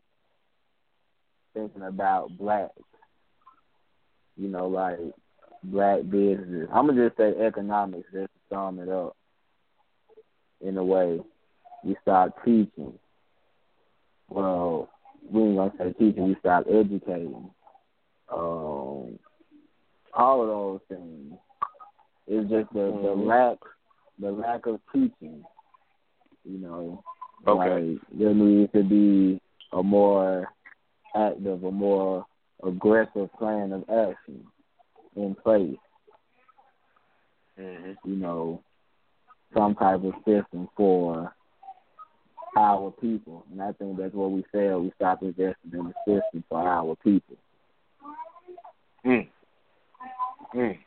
thinking 1.53 1.83
about 1.83 2.29
black. 2.37 2.69
You 4.41 4.47
know, 4.47 4.67
like 4.67 4.97
black 5.63 6.01
business. 6.09 6.67
I'm 6.73 6.87
gonna 6.87 7.05
just 7.09 7.17
say 7.17 7.33
economics 7.45 8.07
just 8.11 8.25
to 8.25 8.39
sum 8.49 8.79
it 8.79 8.89
up. 8.89 9.15
In 10.61 10.77
a 10.77 10.83
way, 10.83 11.19
we 11.83 11.95
stopped 12.01 12.43
teaching. 12.43 12.93
Well, 14.29 14.89
we 15.31 15.43
ain't 15.43 15.57
gonna 15.57 15.73
say 15.77 15.93
teaching, 15.93 16.27
we 16.27 16.35
stop 16.39 16.65
educating. 16.67 17.51
Um, 18.33 19.19
all 20.11 20.41
of 20.41 20.47
those 20.47 20.79
things. 20.89 21.33
It's 22.25 22.49
just 22.49 22.73
the 22.73 22.79
mm-hmm. 22.79 23.03
the 23.05 23.11
lack 23.11 23.57
the 24.19 24.31
lack 24.31 24.65
of 24.65 24.79
teaching. 24.91 25.43
You 26.43 26.57
know, 26.57 27.03
okay. 27.47 27.91
like 27.91 28.01
there 28.11 28.33
needs 28.33 28.71
to 28.71 28.83
be 28.83 29.39
a 29.71 29.83
more 29.83 30.47
active, 31.15 31.63
a 31.63 31.71
more 31.71 32.25
aggressive 32.63 33.29
plan 33.37 33.71
of 33.71 33.83
action 33.89 34.45
in 35.15 35.35
place. 35.35 35.77
Mm-hmm. 37.59 38.09
You 38.09 38.15
know, 38.15 38.63
some 39.55 39.75
type 39.75 40.03
of 40.03 40.13
system 40.25 40.69
for 40.75 41.33
our 42.57 42.91
people, 42.91 43.45
and 43.51 43.61
I 43.61 43.71
think 43.73 43.97
that's 43.97 44.13
what 44.13 44.31
we 44.31 44.43
fail. 44.51 44.81
We 44.81 44.91
stop 44.95 45.21
investing 45.21 45.71
in 45.73 45.85
the 45.85 45.93
system 46.05 46.43
for 46.49 46.67
our 46.67 46.95
people. 47.03 47.37
Mm. 49.05 49.27
Mm. 50.55 50.77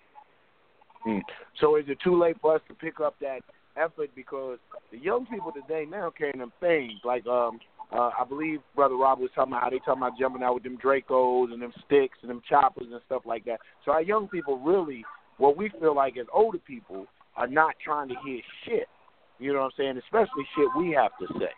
Mm. 1.06 1.20
So 1.60 1.76
is 1.76 1.84
it 1.88 1.98
too 2.02 2.18
late 2.18 2.36
for 2.40 2.54
us 2.54 2.62
to 2.68 2.74
pick 2.74 3.00
up 3.00 3.16
that 3.20 3.40
effort 3.76 4.10
because 4.14 4.58
the 4.92 4.98
young 4.98 5.26
people 5.26 5.52
today 5.52 5.86
now 5.88 6.12
carrying 6.16 6.38
them 6.38 6.52
things 6.60 6.92
like 7.04 7.26
um 7.26 7.58
uh 7.94 8.10
I 8.18 8.24
believe 8.28 8.60
Brother 8.74 8.96
Rob 8.96 9.20
was 9.20 9.30
talking 9.34 9.52
about 9.52 9.64
how 9.64 9.70
they 9.70 9.78
talking 9.78 10.02
about 10.02 10.18
jumping 10.18 10.42
out 10.42 10.54
with 10.54 10.64
them 10.64 10.78
Dracos 10.78 11.52
and 11.52 11.62
them 11.62 11.72
sticks 11.86 12.18
and 12.22 12.30
them 12.30 12.42
choppers 12.48 12.88
and 12.90 13.00
stuff 13.06 13.22
like 13.24 13.44
that. 13.44 13.60
So 13.84 13.92
our 13.92 14.02
young 14.02 14.28
people 14.28 14.58
really 14.58 15.04
what 15.38 15.56
we 15.56 15.70
feel 15.80 15.94
like 15.94 16.16
as 16.16 16.26
older 16.32 16.58
people 16.58 17.06
are 17.36 17.48
not 17.48 17.74
trying 17.84 18.08
to 18.08 18.14
hear 18.24 18.40
shit. 18.64 18.88
You 19.38 19.52
know 19.52 19.60
what 19.60 19.64
I'm 19.66 19.70
saying? 19.76 20.00
Especially 20.04 20.44
shit 20.56 20.68
we 20.76 20.92
have 20.92 21.10
to 21.20 21.26
say. 21.38 21.50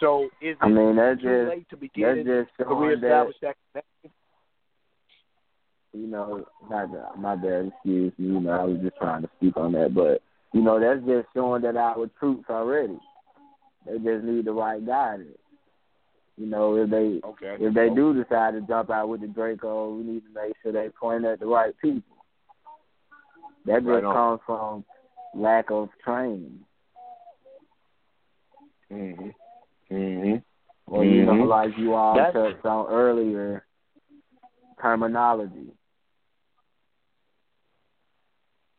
So 0.00 0.28
is 0.40 0.56
I 0.60 0.68
mean, 0.68 0.96
that's 0.96 1.20
too 1.20 1.28
just, 1.28 1.56
late 1.56 1.70
to 1.70 1.76
begin 1.76 2.24
that's 2.26 2.48
just 2.48 2.68
to 2.68 2.74
reestablish 2.74 3.36
that, 3.42 3.56
that 3.74 3.84
connection? 4.02 4.10
you 5.92 6.06
know, 6.06 6.44
not 6.70 7.18
my 7.18 7.34
bad, 7.36 7.72
excuse 7.74 8.12
me, 8.16 8.26
you 8.26 8.40
know, 8.40 8.50
I 8.50 8.64
was 8.64 8.78
just 8.80 8.96
trying 8.96 9.22
to 9.22 9.30
speak 9.36 9.56
on 9.56 9.72
that, 9.72 9.92
but 9.94 10.22
you 10.52 10.62
know, 10.62 10.80
that's 10.80 11.04
just 11.06 11.28
showing 11.34 11.62
that 11.62 11.76
our 11.76 12.08
troops 12.18 12.44
are 12.48 12.64
ready. 12.64 12.98
They 13.86 13.98
just 13.98 14.24
need 14.24 14.44
the 14.44 14.52
right 14.52 14.84
guidance. 14.84 15.38
You 16.40 16.46
know, 16.46 16.74
if 16.76 16.88
they 16.88 17.20
okay. 17.22 17.56
if 17.62 17.74
they 17.74 17.90
do 17.90 18.14
decide 18.14 18.52
to 18.54 18.62
jump 18.62 18.88
out 18.88 19.10
with 19.10 19.20
the 19.20 19.26
Draco, 19.26 19.94
we 19.94 20.04
need 20.04 20.22
to 20.22 20.32
make 20.32 20.54
sure 20.62 20.72
they 20.72 20.88
point 20.88 21.26
at 21.26 21.38
the 21.38 21.44
right 21.44 21.74
people. 21.82 22.16
That 23.66 23.80
just 23.80 23.86
right 23.86 24.02
comes 24.02 24.40
from 24.46 24.82
lack 25.34 25.70
of 25.70 25.90
training. 26.02 26.60
Mhm. 28.90 29.34
Mhm. 29.90 30.42
Or 30.86 31.04
you 31.04 31.26
know, 31.26 31.32
Mhm. 31.32 31.46
like 31.48 31.76
you 31.76 31.92
all 31.92 32.14
That's- 32.14 32.32
touched 32.32 32.64
on 32.64 32.86
earlier, 32.86 33.66
terminology. 34.80 35.76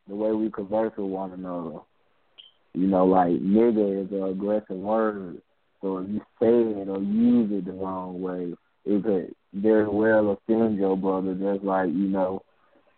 The 0.07 0.15
way 0.15 0.31
we 0.31 0.49
converse 0.49 0.97
with 0.97 1.11
one 1.11 1.31
another. 1.33 1.81
You 2.73 2.87
know, 2.87 3.05
like 3.05 3.33
nigga 3.33 4.03
is 4.03 4.11
an 4.11 4.23
aggressive 4.23 4.77
word. 4.77 5.43
If 5.83 6.09
you 6.09 6.21
say 6.39 6.81
it 6.81 6.89
or 6.89 6.99
use 7.01 7.51
it 7.51 7.65
the 7.65 7.73
wrong 7.73 8.21
way, 8.21 8.53
it 8.85 9.03
could 9.03 9.35
very 9.53 9.87
well 9.87 10.31
offend 10.31 10.77
your 10.77 10.95
brother 10.95 11.33
just 11.33 11.63
like, 11.63 11.89
you 11.89 12.07
know, 12.07 12.43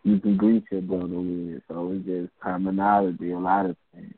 you 0.04 0.20
can 0.20 0.38
greet 0.38 0.66
your 0.72 0.82
brother 0.82 1.08
with. 1.08 1.62
So 1.68 1.92
it's 1.94 2.06
just 2.06 2.32
terminology, 2.44 3.32
a 3.32 3.40
lot 3.40 3.66
of 3.66 3.78
things. 3.94 4.14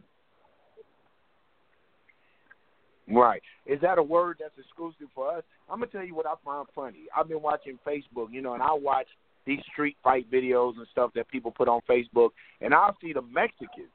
Right. 3.07 3.41
Is 3.68 3.80
that 3.82 3.99
a 3.99 4.03
word 4.03 4.38
that's 4.39 4.57
exclusive 4.57 5.07
for 5.13 5.38
us? 5.38 5.43
I'm 5.70 5.80
gonna 5.80 5.91
tell 5.91 6.03
you 6.03 6.16
what 6.16 6.26
I 6.26 6.34
find 6.43 6.68
funny. 6.74 7.05
I've 7.16 7.28
been 7.28 7.41
watching 7.41 7.78
Facebook, 7.86 8.32
you 8.32 8.41
know, 8.41 8.53
and 8.53 8.63
I 8.63 8.74
watch 8.74 9.07
these 9.45 9.59
street 9.72 9.95
fight 10.03 10.30
videos 10.32 10.76
and 10.78 10.88
stuff 10.91 11.11
that 11.13 11.30
people 11.30 11.51
put 11.51 11.68
on 11.68 11.82
Facebook, 11.88 12.32
and 12.61 12.74
I'll 12.74 12.97
see 12.99 13.13
the 13.13 13.22
Mexicans 13.22 13.91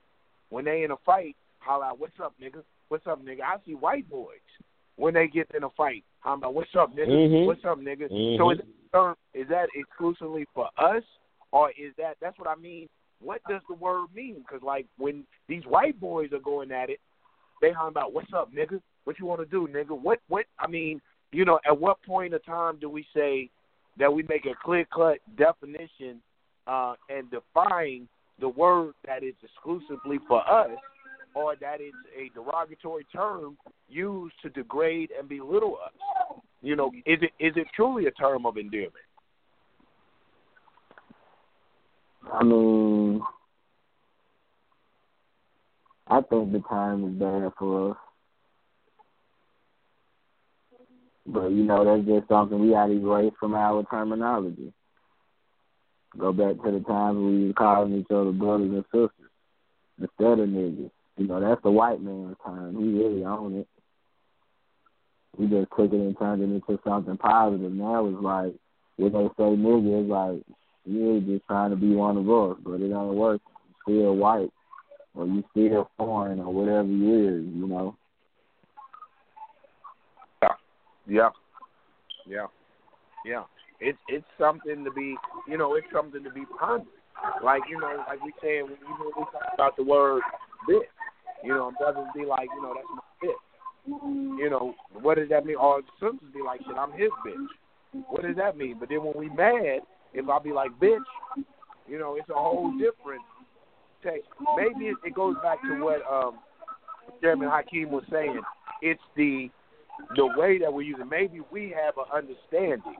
when 0.50 0.64
they 0.64 0.84
in 0.84 0.92
a 0.92 0.96
fight 1.04 1.34
holler 1.58 1.86
out, 1.86 1.98
"What's 1.98 2.18
up, 2.20 2.34
nigga? 2.40 2.62
What's 2.90 3.06
up, 3.06 3.24
nigga?" 3.24 3.40
I 3.42 3.56
see 3.64 3.74
white 3.74 4.08
boys 4.10 4.40
when 4.96 5.14
they 5.14 5.28
get 5.28 5.50
in 5.54 5.64
a 5.64 5.70
fight, 5.70 6.04
I'm 6.24 6.38
about, 6.38 6.54
"What's 6.54 6.74
up, 6.76 6.94
nigga? 6.94 7.08
Mhm. 7.08 7.46
What's 7.46 7.64
up, 7.64 7.78
nigga?" 7.78 8.10
Mhm. 8.10 8.36
So 8.36 8.50
is 8.50 8.58
that, 8.92 9.16
is 9.32 9.48
that 9.48 9.68
exclusively 9.74 10.44
for 10.52 10.68
us, 10.76 11.04
or 11.52 11.70
is 11.70 11.94
that 11.96 12.18
that's 12.20 12.38
what 12.38 12.48
I 12.48 12.56
mean? 12.56 12.88
What 13.20 13.42
does 13.48 13.62
the 13.68 13.74
word 13.74 14.14
mean? 14.14 14.40
Because 14.40 14.62
like 14.62 14.86
when 14.98 15.26
these 15.46 15.64
white 15.64 15.98
boys 16.00 16.32
are 16.32 16.40
going 16.40 16.72
at 16.72 16.90
it, 16.90 17.00
they 17.60 17.70
holler 17.70 17.88
about, 17.88 18.12
"What's 18.12 18.32
up, 18.32 18.52
nigga? 18.52 18.82
What 19.04 19.18
you 19.18 19.26
want 19.26 19.40
to 19.40 19.46
do, 19.46 19.66
nigga? 19.68 19.98
What 19.98 20.20
what? 20.28 20.46
I 20.58 20.66
mean, 20.66 21.00
you 21.32 21.44
know, 21.44 21.60
at 21.64 21.78
what 21.78 22.02
point 22.02 22.34
of 22.34 22.44
time 22.44 22.78
do 22.78 22.90
we 22.90 23.06
say 23.14 23.50
that 23.96 24.12
we 24.12 24.22
make 24.24 24.46
a 24.46 24.54
clear 24.54 24.84
cut 24.86 25.20
definition 25.36 26.20
uh, 26.66 26.94
and 27.08 27.30
define 27.30 28.08
the 28.38 28.48
word 28.48 28.94
that 29.06 29.22
is 29.22 29.34
exclusively 29.42 30.18
for 30.26 30.40
us, 30.48 30.70
or 31.34 31.56
that 31.56 31.80
it's 31.80 31.96
a 32.16 32.32
derogatory 32.34 33.06
term 33.14 33.56
used 33.88 34.34
to 34.42 34.50
degrade 34.50 35.10
and 35.18 35.28
belittle 35.28 35.78
us? 35.84 35.92
You 36.62 36.76
know, 36.76 36.92
is 37.06 37.18
it 37.22 37.32
is 37.38 37.52
it 37.56 37.66
truly 37.74 38.06
a 38.06 38.10
term 38.10 38.46
of 38.46 38.56
endearment? 38.56 38.94
I 42.32 42.44
mean, 42.44 43.22
I 46.06 46.20
think 46.20 46.52
the 46.52 46.60
time 46.68 47.04
is 47.04 47.18
bad 47.18 47.52
for 47.58 47.92
us. 47.92 47.96
But 51.26 51.48
you 51.48 51.64
know, 51.64 51.84
that's 51.84 52.06
just 52.06 52.28
something 52.28 52.58
we 52.58 52.70
got 52.70 52.86
to 52.86 52.92
erase 52.92 53.32
from 53.38 53.54
our 53.54 53.84
terminology. 53.84 54.72
Go 56.18 56.32
back 56.32 56.56
to 56.64 56.72
the 56.72 56.80
times 56.80 57.18
we 57.18 57.46
was 57.46 57.54
calling 57.56 57.94
each 57.94 58.10
other 58.10 58.32
brothers 58.32 58.72
and 58.72 58.84
sisters 58.86 59.30
instead 59.98 60.40
of 60.40 60.48
niggas. 60.48 60.90
You 61.20 61.26
know, 61.26 61.38
that's 61.38 61.62
the 61.62 61.70
white 61.70 62.00
man's 62.00 62.34
time. 62.42 62.74
He 62.78 62.98
really 62.98 63.22
own 63.26 63.54
it. 63.56 63.68
We 65.36 65.48
just 65.48 65.68
took 65.76 65.92
it 65.92 66.00
and 66.00 66.18
turned 66.18 66.40
it 66.40 66.46
into 66.46 66.80
something 66.82 67.18
positive. 67.18 67.72
Now 67.72 68.06
it's 68.06 68.22
like 68.22 68.54
when 68.96 69.12
they 69.12 69.28
say 69.36 69.42
nigga, 69.42 70.00
it's 70.00 70.10
like 70.10 70.56
you're 70.86 71.20
just 71.20 71.46
trying 71.46 71.70
to 71.72 71.76
be 71.76 71.94
one 71.94 72.16
of 72.16 72.30
us, 72.30 72.56
but 72.64 72.80
it 72.80 72.90
ain't 72.90 73.14
working. 73.14 73.40
You 73.86 74.00
still 74.00 74.16
white, 74.16 74.48
or 75.14 75.26
you 75.26 75.44
still 75.50 75.90
foreign, 75.98 76.40
or 76.40 76.54
whatever 76.54 76.88
you 76.88 77.28
is. 77.28 77.44
You 77.54 77.66
know. 77.66 77.96
Yeah, 80.40 80.48
yeah, 81.06 81.28
yeah. 82.26 82.46
yeah. 83.26 83.42
It's 83.78 83.98
it's 84.08 84.24
something 84.38 84.84
to 84.84 84.90
be, 84.90 85.16
you 85.46 85.58
know, 85.58 85.74
it's 85.74 85.86
something 85.92 86.24
to 86.24 86.30
be 86.30 86.44
pondered. 86.58 86.88
Like 87.44 87.60
you 87.68 87.78
know, 87.78 88.04
like 88.08 88.24
we 88.24 88.32
said, 88.40 88.62
when 88.62 88.78
you 88.80 88.98
know 88.98 89.12
we 89.18 89.24
talk 89.24 89.52
about 89.52 89.76
the 89.76 89.84
word 89.84 90.22
bitch, 90.66 90.80
you 91.44 91.54
know, 91.54 91.72
brothers 91.78 92.06
be 92.14 92.24
like, 92.24 92.48
you 92.54 92.62
know, 92.62 92.74
that's 92.74 92.86
my 92.94 93.28
bitch. 93.28 94.38
You 94.38 94.50
know, 94.50 94.74
what 95.00 95.16
does 95.16 95.28
that 95.30 95.46
mean? 95.46 95.56
Or 95.56 95.80
sisters 96.00 96.28
be 96.34 96.42
like, 96.44 96.60
shit, 96.66 96.76
I'm 96.76 96.92
his 96.92 97.10
bitch. 97.26 98.04
What 98.08 98.22
does 98.22 98.36
that 98.36 98.56
mean? 98.56 98.76
But 98.78 98.88
then 98.88 99.02
when 99.02 99.14
we 99.16 99.28
mad, 99.30 99.80
if 100.12 100.28
I 100.28 100.38
be 100.38 100.52
like 100.52 100.70
bitch, 100.80 100.98
you 101.88 101.98
know, 101.98 102.16
it's 102.16 102.28
a 102.28 102.34
whole 102.34 102.72
different 102.72 103.22
take. 104.02 104.22
Maybe 104.56 104.86
it, 104.86 104.96
it 105.04 105.14
goes 105.14 105.34
back 105.42 105.60
to 105.62 105.82
what 105.82 106.00
um 106.10 106.38
Chairman 107.20 107.48
Hakeem 107.48 107.90
was 107.90 108.04
saying. 108.10 108.40
It's 108.82 109.00
the 109.16 109.48
the 110.16 110.26
way 110.36 110.58
that 110.58 110.72
we're 110.72 110.82
using. 110.82 111.08
Maybe 111.08 111.40
we 111.50 111.74
have 111.76 111.94
an 111.98 112.04
understanding 112.14 112.96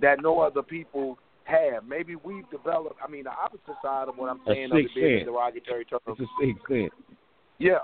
that 0.00 0.22
no 0.22 0.40
other 0.40 0.62
people 0.62 1.18
have. 1.44 1.84
Maybe 1.86 2.16
we've 2.16 2.48
developed. 2.50 2.96
I 3.06 3.10
mean, 3.10 3.24
the 3.24 3.30
opposite 3.30 3.76
side 3.82 4.08
of 4.08 4.16
what 4.16 4.30
I'm 4.30 4.40
saying 4.46 4.66
of 4.66 4.72
being 4.72 4.86
a 4.86 5.18
sense. 5.18 5.26
derogatory 5.26 5.84
term. 5.84 6.00
It's 6.06 6.20
a 6.20 6.26
sixth 6.40 6.62
sense. 6.68 6.92
Yeah. 7.58 7.78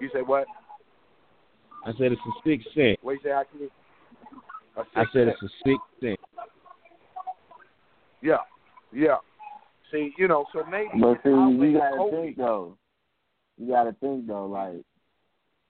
You 0.00 0.10
say 0.12 0.20
what? 0.22 0.46
I 1.84 1.92
said 1.92 2.12
it's 2.12 2.20
a 2.26 2.48
sixth 2.48 2.68
sense. 2.74 2.96
What 3.02 3.12
you 3.12 3.20
say, 3.24 3.30
Hakeem? 3.30 3.68
A 4.76 4.80
I 4.80 5.02
sixth 5.02 5.12
said 5.12 5.26
sense. 5.28 5.38
it's 5.42 5.52
a 5.52 5.68
sixth 5.68 5.84
sense. 6.00 6.18
Yeah, 8.20 8.36
yeah. 8.92 9.16
See, 9.90 10.12
you 10.16 10.28
know, 10.28 10.46
so 10.52 10.62
maybe 10.70 10.88
But 11.00 11.18
see, 11.24 11.30
you 11.30 11.78
gotta 11.78 11.96
coping. 11.96 12.20
think 12.22 12.36
though. 12.36 12.76
You 13.58 13.68
gotta 13.68 13.94
think 14.00 14.26
though, 14.26 14.46
like 14.46 14.82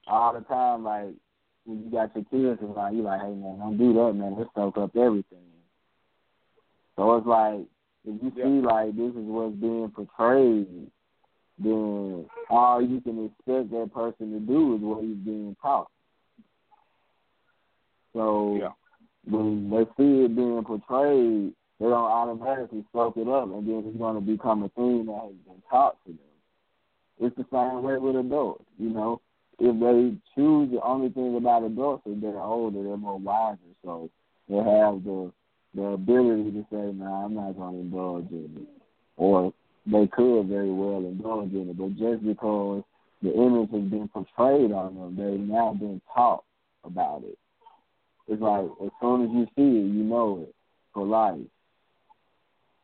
all 0.06 0.32
the 0.34 0.40
time, 0.40 0.84
like 0.84 1.14
when 1.64 1.84
you 1.84 1.90
got 1.90 2.14
your 2.14 2.24
kids 2.24 2.60
and 2.62 2.74
like 2.74 2.94
you 2.94 3.02
like, 3.02 3.20
hey 3.20 3.28
man, 3.28 3.58
don't 3.58 3.78
do 3.78 3.92
that, 3.94 4.12
man. 4.12 4.36
Let's 4.38 4.50
soak 4.54 4.76
up 4.78 4.94
everything. 4.96 5.38
So 6.96 7.16
it's 7.16 7.26
like 7.26 7.60
if 8.04 8.22
you 8.22 8.32
Yeah. 8.36 8.44
see 8.44 8.66
like 8.66 8.94
this 8.96 9.10
is 9.10 9.26
what's 9.26 9.56
being 9.56 9.90
portrayed, 9.90 10.90
then 11.58 12.26
all 12.50 12.82
you 12.82 13.00
can 13.00 13.26
expect 13.26 13.70
that 13.70 13.90
person 13.94 14.32
to 14.32 14.40
do 14.40 14.76
is 14.76 14.80
what 14.80 15.02
he's 15.04 15.16
being 15.16 15.56
taught. 15.60 15.90
So 18.12 18.56
Yeah. 18.56 18.72
when 19.24 19.70
they 19.70 19.84
see 19.96 20.24
it 20.24 20.36
being 20.36 20.64
portrayed, 20.64 21.54
they 21.78 21.86
don't 21.86 21.94
automatically 21.94 22.84
soak 22.92 23.16
it 23.16 23.28
up, 23.28 23.44
and 23.44 23.66
then 23.66 23.84
it's 23.86 23.96
going 23.96 24.14
to 24.14 24.20
become 24.20 24.62
a 24.62 24.68
thing 24.70 25.06
that 25.06 25.14
has 25.14 25.32
been 25.46 25.62
taught 25.70 25.96
to 26.04 26.12
them. 26.12 26.18
It's 27.18 27.36
the 27.36 27.46
same 27.52 27.82
way 27.82 27.98
with 27.98 28.16
adults, 28.16 28.64
you 28.78 28.90
know. 28.90 29.20
If 29.58 29.78
they 29.78 30.16
choose 30.34 30.70
the 30.70 30.80
only 30.82 31.10
thing 31.10 31.36
about 31.36 31.62
adults 31.62 32.06
is 32.06 32.20
they're 32.20 32.40
older, 32.40 32.82
they're 32.82 32.96
more 32.96 33.18
wiser, 33.18 33.58
so 33.84 34.10
they 34.48 34.56
have 34.56 35.04
the 35.04 35.32
the 35.74 35.82
ability 35.82 36.50
to 36.52 36.66
say, 36.70 36.92
"Nah, 36.92 37.24
I'm 37.24 37.34
not 37.34 37.56
going 37.56 37.74
to 37.74 37.80
indulge 37.80 38.30
in 38.30 38.50
it," 38.56 38.82
or 39.16 39.52
they 39.86 40.06
could 40.06 40.46
very 40.46 40.70
well 40.70 40.98
indulge 40.98 41.52
in 41.52 41.70
it, 41.70 41.78
but 41.78 41.96
just 41.96 42.24
because 42.24 42.82
the 43.22 43.32
image 43.32 43.70
has 43.70 43.82
been 43.82 44.08
portrayed 44.08 44.72
on 44.72 44.94
them, 44.94 45.16
they've 45.16 45.40
now 45.40 45.74
been 45.74 46.00
taught 46.14 46.44
about 46.84 47.22
it. 47.24 47.38
It's 48.28 48.40
like 48.40 48.64
as 48.82 48.90
soon 49.00 49.24
as 49.24 49.30
you 49.30 49.46
see 49.56 49.78
it, 49.78 49.92
you 49.92 50.04
know 50.04 50.40
it 50.42 50.54
for 50.94 51.04
life, 51.04 51.40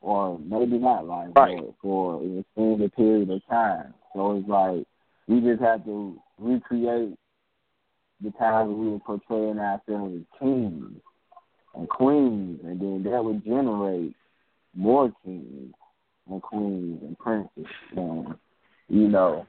or 0.01 0.39
maybe 0.39 0.79
not 0.79 1.07
life, 1.07 1.31
right. 1.37 1.57
but 1.57 1.75
for 1.81 2.21
an 2.21 2.39
extended 2.39 2.95
period 2.95 3.31
of 3.31 3.47
time. 3.49 3.95
So 4.15 4.37
it's 4.37 4.49
like 4.49 4.85
we 5.29 5.41
just 5.41 5.63
have 5.63 5.85
to 5.85 6.21
recreate 6.39 7.17
the 8.21 8.31
times 8.33 8.75
we 8.75 8.89
were 8.89 8.99
portraying 8.99 9.59
ourselves 9.59 10.17
as 10.17 10.41
kings 10.41 11.01
and 11.75 11.89
queens, 11.89 12.61
and 12.65 12.81
then 12.81 13.03
that 13.05 13.25
would 13.25 13.45
generate 13.45 14.15
more 14.75 15.13
kings 15.25 15.75
and 16.31 16.43
queens 16.43 17.01
and 17.03 17.19
princes, 17.19 17.67
and 17.97 18.35
you 18.89 19.09
know, 19.09 19.47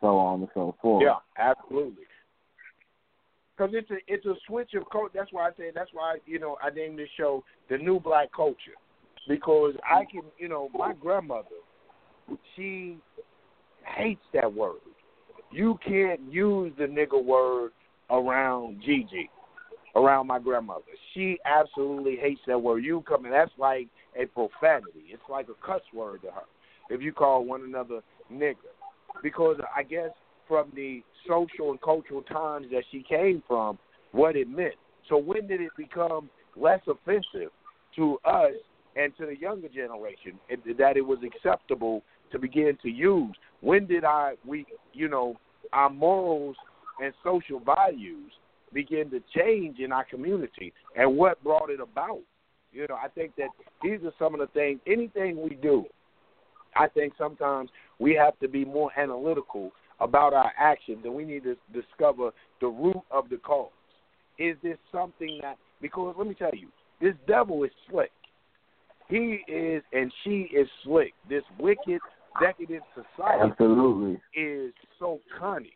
so 0.00 0.18
on 0.18 0.40
and 0.40 0.48
so 0.54 0.74
forth. 0.80 1.04
Yeah, 1.04 1.16
absolutely. 1.38 2.04
Because 3.56 3.74
it's 3.74 3.90
a 3.90 3.96
it's 4.06 4.26
a 4.26 4.34
switch 4.46 4.74
of 4.74 4.88
culture. 4.90 5.12
That's 5.14 5.32
why 5.32 5.48
I 5.48 5.50
say 5.56 5.70
that's 5.74 5.90
why 5.92 6.16
you 6.26 6.38
know 6.38 6.56
I 6.62 6.70
named 6.70 6.98
this 6.98 7.08
show 7.16 7.44
the 7.68 7.76
New 7.76 8.00
Black 8.00 8.32
Culture, 8.34 8.76
because 9.28 9.74
I 9.84 10.04
can 10.10 10.22
you 10.38 10.48
know 10.48 10.70
my 10.74 10.92
grandmother, 10.94 11.48
she 12.56 12.96
hates 13.84 14.22
that 14.32 14.52
word. 14.52 14.80
You 15.52 15.78
can't 15.86 16.20
use 16.32 16.72
the 16.78 16.84
nigger 16.84 17.22
word 17.22 17.72
around 18.08 18.80
Gigi, 18.84 19.28
around 19.96 20.26
my 20.26 20.38
grandmother. 20.38 20.82
She 21.12 21.38
absolutely 21.44 22.16
hates 22.16 22.40
that 22.46 22.60
word. 22.60 22.84
You 22.84 23.02
come 23.06 23.26
in, 23.26 23.32
that's 23.32 23.50
like 23.58 23.88
a 24.16 24.26
profanity. 24.26 25.04
It's 25.08 25.22
like 25.28 25.46
a 25.48 25.66
cuss 25.66 25.82
word 25.94 26.22
to 26.22 26.30
her 26.30 26.42
if 26.90 27.00
you 27.00 27.12
call 27.12 27.44
one 27.44 27.62
another 27.62 28.00
nigger. 28.32 28.56
Because 29.22 29.56
I 29.74 29.82
guess 29.82 30.10
from 30.46 30.70
the 30.74 31.02
social 31.26 31.70
and 31.70 31.80
cultural 31.80 32.22
times 32.22 32.66
that 32.72 32.82
she 32.90 33.04
came 33.08 33.42
from, 33.46 33.78
what 34.12 34.36
it 34.36 34.48
meant. 34.48 34.74
So 35.08 35.16
when 35.16 35.46
did 35.46 35.60
it 35.60 35.70
become 35.76 36.28
less 36.56 36.80
offensive 36.88 37.50
to 37.96 38.18
us 38.24 38.52
and 38.96 39.16
to 39.18 39.26
the 39.26 39.38
younger 39.38 39.68
generation 39.68 40.38
that 40.78 40.96
it 40.96 41.00
was 41.00 41.18
acceptable 41.24 42.02
to 42.32 42.38
begin 42.38 42.76
to 42.82 42.88
use? 42.88 43.34
When 43.60 43.86
did 43.86 44.04
I 44.04 44.34
we 44.44 44.66
you 44.92 45.08
know 45.08 45.36
our 45.72 45.90
morals 45.90 46.56
and 47.02 47.14
social 47.22 47.60
values 47.60 48.32
begin 48.72 49.10
to 49.10 49.20
change 49.36 49.78
in 49.78 49.92
our 49.92 50.04
community 50.04 50.72
and 50.96 51.16
what 51.16 51.42
brought 51.42 51.70
it 51.70 51.80
about? 51.80 52.20
You 52.72 52.86
know, 52.88 52.96
I 53.02 53.08
think 53.08 53.34
that 53.36 53.48
these 53.82 53.98
are 54.04 54.12
some 54.18 54.34
of 54.34 54.40
the 54.40 54.46
things. 54.48 54.80
Anything 54.86 55.42
we 55.42 55.56
do, 55.56 55.84
I 56.76 56.86
think 56.88 57.14
sometimes 57.18 57.70
we 57.98 58.14
have 58.14 58.38
to 58.40 58.48
be 58.48 58.64
more 58.64 58.90
analytical 58.96 59.72
about 59.98 60.32
our 60.32 60.52
actions, 60.58 61.00
and 61.04 61.14
we 61.14 61.24
need 61.24 61.42
to 61.44 61.56
discover 61.72 62.30
the 62.60 62.68
root 62.68 63.02
of 63.10 63.28
the 63.28 63.36
cause. 63.38 63.70
Is 64.38 64.56
this 64.62 64.78
something 64.92 65.38
that? 65.42 65.58
Because 65.82 66.14
let 66.16 66.26
me 66.26 66.34
tell 66.34 66.54
you, 66.54 66.68
this 67.00 67.14
devil 67.26 67.64
is 67.64 67.70
slick. 67.90 68.10
He 69.08 69.40
is, 69.48 69.82
and 69.92 70.12
she 70.22 70.48
is 70.54 70.68
slick. 70.84 71.12
This 71.28 71.42
wicked, 71.58 72.00
decadent 72.40 72.82
society 72.94 73.50
Absolutely. 73.50 74.20
is 74.34 74.72
so 74.98 75.18
cunning 75.38 75.72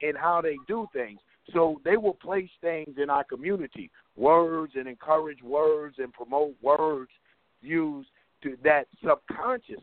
in 0.00 0.14
how 0.16 0.40
they 0.40 0.56
do 0.66 0.86
things. 0.92 1.18
So 1.52 1.80
they 1.84 1.96
will 1.96 2.14
place 2.14 2.48
things 2.60 2.96
in 3.00 3.10
our 3.10 3.24
community, 3.24 3.90
words 4.16 4.72
and 4.76 4.88
encourage 4.88 5.42
words 5.42 5.96
and 5.98 6.12
promote 6.12 6.54
words 6.62 7.10
used 7.60 8.08
to 8.42 8.56
that 8.64 8.86
subconscious 9.06 9.80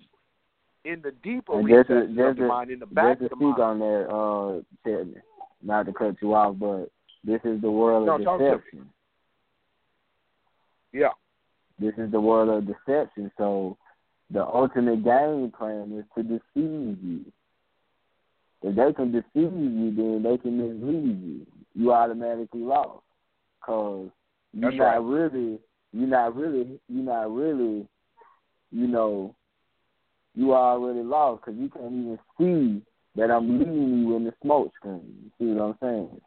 in 0.85 1.01
the 1.03 1.11
deeper 1.23 1.53
And 1.59 1.65
recesses 1.65 2.15
to, 2.15 2.23
of 2.27 2.35
the 2.37 2.47
mind, 2.47 2.71
in 2.71 2.79
the 2.79 2.85
back 2.87 3.19
just 3.19 3.25
of 3.25 3.29
to 3.29 3.35
the 3.35 3.35
speak 3.53 3.57
mind. 3.59 3.61
on 3.61 3.79
that, 3.79 4.09
uh, 4.09 4.61
Ted, 4.89 5.21
not 5.61 5.85
to 5.85 5.93
cut 5.93 6.15
you 6.21 6.33
off, 6.33 6.55
but 6.59 6.89
this 7.23 7.39
is 7.43 7.61
the 7.61 7.69
world 7.69 8.07
No, 8.07 8.15
of 8.15 8.23
talk 8.23 8.39
to 8.39 8.43
me. 8.45 8.49
deception. 8.51 8.89
Yeah, 10.93 11.09
This 11.79 11.93
is 11.97 12.11
the 12.11 12.19
world 12.19 12.49
of 12.49 12.65
deception. 12.67 13.31
So 13.37 13.77
the 14.31 14.43
ultimate 14.45 15.03
game 15.03 15.51
plan 15.57 15.91
is 15.97 16.05
to 16.17 16.23
deceive 16.23 16.97
you. 17.03 17.25
If 18.63 18.75
they 18.75 18.93
can 18.93 19.11
deceive 19.11 19.51
you, 19.53 19.93
then 19.95 20.23
they 20.23 20.37
can 20.37 20.57
mislead 20.57 21.21
you. 21.21 21.45
You 21.73 21.93
automatically 21.93 22.61
lost, 22.61 23.03
cause 23.65 24.09
you're 24.53 24.71
That's 24.71 24.77
not 24.77 24.85
right. 24.85 25.31
really, 25.31 25.59
you're 25.93 26.07
not 26.07 26.35
really, 26.35 26.79
you're 26.87 27.03
not 27.03 27.33
really, 27.33 27.87
you 28.71 28.87
know, 28.87 29.33
you 30.35 30.53
already 30.53 31.01
lost 31.01 31.43
because 31.45 31.59
you 31.59 31.69
can't 31.69 31.85
even 31.93 32.19
see 32.37 32.85
that 33.15 33.31
I'm 33.31 33.59
leading 33.59 33.99
you 33.99 34.15
in 34.15 34.25
the 34.25 34.33
smoke 34.41 34.71
screen. 34.75 35.01
You 35.23 35.31
see 35.37 35.53
what 35.53 35.63
I'm 35.63 35.77
saying? 35.81 36.21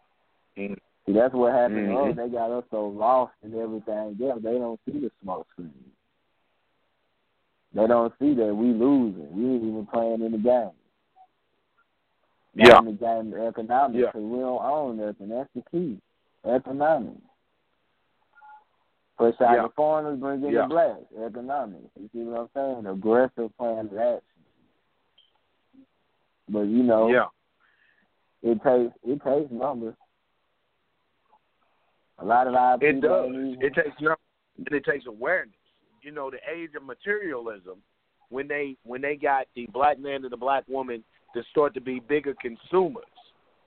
Mhm. 0.56 0.78
See, 1.06 1.12
that's 1.12 1.34
what 1.34 1.52
happened 1.52 1.88
Mhm. 1.88 2.10
us. 2.10 2.16
They 2.16 2.28
got 2.28 2.50
us 2.50 2.64
so 2.70 2.88
lost 2.88 3.34
in 3.42 3.54
everything 3.58 4.18
else. 4.22 4.42
They 4.42 4.58
don't 4.58 4.80
see 4.84 4.98
the 4.98 5.10
smoke 5.22 5.46
screen. 5.52 5.92
They 7.74 7.86
don't 7.86 8.16
see 8.18 8.34
that 8.34 8.54
we 8.54 8.72
losing. 8.72 9.32
We 9.32 9.54
ain't 9.54 9.64
even 9.64 9.86
playing 9.86 10.22
in 10.22 10.32
the 10.32 10.38
game. 10.38 10.70
Yeah. 12.54 12.78
in 12.78 12.84
the 12.86 12.92
game 12.92 13.32
of 13.34 13.46
economics 13.48 13.98
Yeah. 14.14 14.20
we 14.20 14.38
don't 14.38 14.62
own 14.64 14.96
nothing. 14.98 15.28
That's 15.28 15.48
the 15.54 15.62
key. 15.70 16.00
Economics. 16.44 17.20
Push 19.16 19.40
out 19.40 19.56
Yeah. 19.56 19.62
the 19.62 19.68
foreigners, 19.70 20.18
bring 20.18 20.44
in 20.44 20.52
Yeah. 20.52 20.62
the 20.62 20.68
blacks. 20.68 21.12
Economics. 21.18 21.90
You 21.96 22.08
see 22.12 22.22
what 22.24 22.40
I'm 22.40 22.48
saying? 22.54 22.86
Aggressive 22.86 23.56
plan 23.56 23.86
of 23.86 23.96
action. 23.98 24.22
But 26.48 26.62
you 26.62 26.82
know, 26.82 27.08
yeah, 27.08 27.28
it 28.42 28.62
takes 28.62 28.94
it 29.02 29.22
takes 29.22 29.50
numbers. 29.50 29.94
A 32.18 32.24
lot 32.24 32.46
of 32.46 32.54
our 32.54 32.78
it 32.82 33.00
does. 33.00 33.30
even- 33.30 33.62
It 33.62 33.74
takes 33.74 33.98
and 33.98 34.68
it 34.72 34.84
takes 34.84 35.06
awareness. 35.06 35.54
You 36.02 36.10
know, 36.12 36.30
the 36.30 36.38
age 36.48 36.74
of 36.74 36.84
materialism, 36.84 37.82
when 38.28 38.46
they 38.46 38.76
when 38.84 39.00
they 39.00 39.16
got 39.16 39.46
the 39.54 39.66
black 39.66 39.98
man 39.98 40.22
and 40.24 40.32
the 40.32 40.36
black 40.36 40.64
woman 40.68 41.02
to 41.34 41.42
start 41.50 41.74
to 41.74 41.80
be 41.80 42.00
bigger 42.00 42.34
consumers 42.40 43.04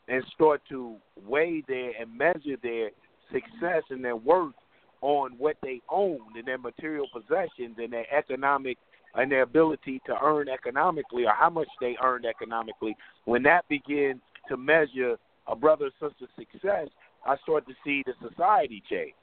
and 0.07 0.23
start 0.33 0.61
to 0.69 0.95
weigh 1.25 1.63
their 1.67 1.91
and 1.99 2.17
measure 2.17 2.57
their 2.63 2.89
success 3.31 3.83
and 3.89 4.03
their 4.03 4.15
worth 4.15 4.53
on 5.01 5.31
what 5.37 5.57
they 5.61 5.81
own 5.89 6.19
and 6.35 6.47
their 6.47 6.57
material 6.57 7.07
possessions 7.13 7.75
and 7.77 7.93
their 7.93 8.05
economic 8.13 8.77
and 9.15 9.31
their 9.31 9.41
ability 9.41 10.01
to 10.05 10.15
earn 10.21 10.47
economically 10.49 11.25
or 11.25 11.33
how 11.33 11.49
much 11.49 11.67
they 11.81 11.95
earned 12.03 12.25
economically, 12.25 12.95
when 13.25 13.43
that 13.43 13.67
begins 13.67 14.21
to 14.47 14.57
measure 14.57 15.17
a 15.47 15.55
brother 15.55 15.89
or 16.01 16.09
sister's 16.09 16.29
success, 16.37 16.87
I 17.25 17.35
start 17.43 17.67
to 17.67 17.73
see 17.83 18.03
the 18.05 18.13
society 18.27 18.83
change. 18.89 19.13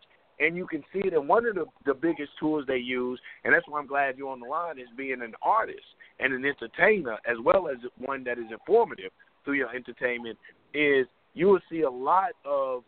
And 0.41 0.57
you 0.57 0.66
can 0.66 0.82
see 0.93 1.01
it 1.01 1.12
in 1.12 1.28
one 1.28 1.47
of 1.47 1.55
the, 1.55 1.66
the 1.87 1.95
biggest 1.95 2.30
tools 2.41 2.64
they 2.66 2.76
use, 2.76 3.20
and 3.45 3.55
that's 3.55 3.66
why 3.68 3.78
I'm 3.78 3.87
glad 3.87 4.18
you're 4.18 4.30
on 4.30 4.41
the 4.41 4.47
line, 4.47 4.78
is 4.78 4.89
being 4.97 5.22
an 5.22 5.35
artist 5.43 5.85
and 6.18 6.32
an 6.32 6.45
entertainer, 6.45 7.18
as 7.26 7.37
well 7.45 7.68
as 7.68 7.76
one 7.99 8.24
that 8.24 8.39
is 8.39 8.47
informative 8.51 9.12
through 9.45 9.55
your 9.55 9.74
entertainment, 9.74 10.39
is 10.72 11.07
you 11.35 11.47
will 11.47 11.61
see 11.70 11.82
a 11.82 11.91
lot 11.91 12.30
of 12.45 12.82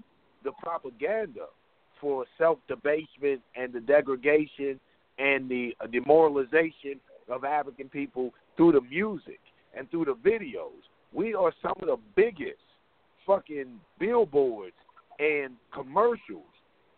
the 0.44 0.52
propaganda 0.62 1.46
for 2.00 2.24
self 2.38 2.58
debasement 2.68 3.40
and 3.54 3.72
the 3.72 3.80
degradation 3.80 4.78
and 5.18 5.48
the 5.48 5.74
uh, 5.80 5.86
demoralization 5.86 7.00
of 7.28 7.44
African 7.44 7.88
people 7.88 8.32
through 8.56 8.72
the 8.72 8.80
music 8.80 9.40
and 9.76 9.90
through 9.90 10.06
the 10.06 10.14
videos. 10.14 10.82
We 11.12 11.34
are 11.34 11.52
some 11.62 11.74
of 11.80 11.86
the 11.86 11.96
biggest 12.14 12.60
fucking 13.26 13.80
billboards 13.98 14.74
and 15.18 15.54
commercials 15.72 16.44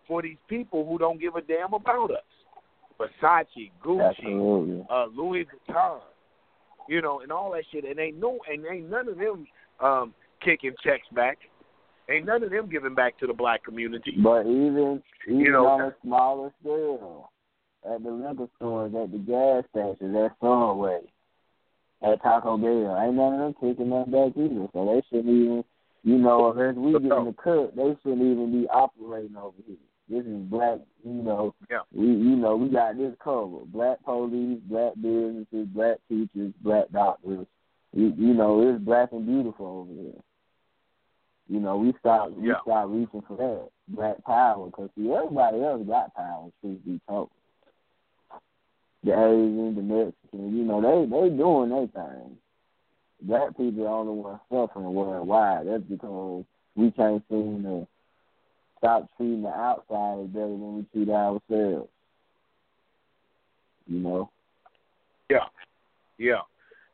for 0.08 0.22
these 0.22 0.38
people 0.48 0.86
who 0.88 0.98
don't 0.98 1.20
give 1.20 1.36
a 1.36 1.42
damn 1.42 1.74
about 1.74 2.10
us. 2.10 2.22
Versace, 2.98 3.70
Gucci, 3.84 4.08
Absolutely. 4.10 4.86
uh, 4.90 5.06
Louis 5.14 5.46
Vuitton, 5.46 6.00
you 6.88 7.00
know, 7.00 7.20
and 7.20 7.30
all 7.30 7.52
that 7.52 7.62
shit. 7.70 7.84
And 7.84 8.00
ain't 8.00 8.18
no, 8.18 8.38
and 8.50 8.64
ain't 8.66 8.90
none 8.90 9.08
of 9.08 9.18
them 9.18 9.46
um, 9.80 10.14
kicking 10.44 10.74
checks 10.82 11.06
back. 11.14 11.38
Ain't 12.10 12.26
none 12.26 12.42
of 12.42 12.50
them 12.50 12.68
giving 12.68 12.94
back 12.94 13.18
to 13.18 13.26
the 13.26 13.34
black 13.34 13.62
community. 13.64 14.14
But 14.20 14.40
even 14.46 15.02
even 15.28 15.40
You 15.40 15.52
know, 15.52 15.66
on 15.66 15.80
a 15.82 15.94
smaller 16.02 16.50
scale, 16.60 17.30
at 17.84 18.02
the 18.02 18.10
liquor 18.10 18.48
stores, 18.56 18.92
at 18.94 19.12
the 19.12 19.18
gas 19.18 19.64
stations, 19.70 20.16
at 20.16 20.32
Subway, 20.40 21.00
at 22.02 22.22
Taco 22.22 22.56
Bell, 22.56 22.98
ain't 23.00 23.14
none 23.14 23.34
of 23.34 23.40
them 23.40 23.54
kicking 23.60 23.90
that 23.90 24.10
back 24.10 24.32
either. 24.36 24.66
So 24.72 24.86
they 24.86 25.02
shouldn't 25.08 25.34
even, 25.34 25.64
you 26.02 26.18
know, 26.18 26.50
unless 26.50 26.74
we 26.76 26.92
get 26.92 27.02
in 27.02 27.08
the 27.08 27.34
cut, 27.42 27.76
they 27.76 27.94
shouldn't 28.02 28.22
even 28.22 28.52
be 28.52 28.68
operating 28.68 29.36
over 29.36 29.56
here. 29.66 29.76
This 30.08 30.24
is 30.24 30.42
black, 30.44 30.78
you 31.04 31.22
know. 31.22 31.54
Yeah. 31.70 31.80
We, 31.94 32.06
you 32.06 32.36
know, 32.36 32.56
we 32.56 32.68
got 32.68 32.96
this 32.96 33.14
covered. 33.22 33.70
Black 33.72 34.02
police, 34.04 34.58
black 34.64 34.94
businesses, 34.94 35.66
black 35.74 35.98
teachers, 36.08 36.52
black 36.62 36.90
doctors. 36.92 37.46
You, 37.92 38.14
you 38.16 38.34
know, 38.34 38.68
it's 38.68 38.82
black 38.82 39.12
and 39.12 39.26
beautiful 39.26 39.66
over 39.88 39.92
here. 39.92 40.22
You 41.48 41.60
know, 41.60 41.76
we 41.78 41.88
we 41.88 42.48
Yeah. 42.48 42.60
stopped 42.62 42.90
reaching 42.90 43.22
for 43.26 43.36
that 43.36 43.68
black 43.88 44.22
power 44.24 44.66
because 44.66 44.90
see 44.96 45.10
everybody 45.12 45.62
else 45.62 45.82
got 45.86 46.14
power. 46.14 46.48
Truth 46.60 46.84
be 46.84 47.00
told, 47.08 47.30
the 49.02 49.12
Asians, 49.12 49.76
the 49.76 49.82
Mexicans, 49.82 50.54
you 50.54 50.64
know, 50.64 50.80
they 50.80 51.06
they 51.06 51.36
doing 51.36 51.70
their 51.70 51.86
thing. 51.86 52.36
Black 53.22 53.56
people 53.56 53.82
are 53.82 54.04
the 54.04 54.10
only 54.10 54.22
ones 54.22 54.40
suffering 54.50 54.92
worldwide. 54.92 55.66
That's 55.66 55.82
because 55.84 56.44
we 56.76 56.90
can't 56.92 57.22
seem 57.30 57.62
to 57.62 57.86
stop 58.78 59.08
treating 59.16 59.42
the 59.42 59.48
outsiders 59.48 60.28
better 60.28 60.48
than 60.48 60.76
we 60.76 60.86
treat 60.92 61.08
ourselves. 61.10 61.88
You 63.86 63.98
know. 64.00 64.30
Yeah, 65.30 65.46
yeah, 66.18 66.40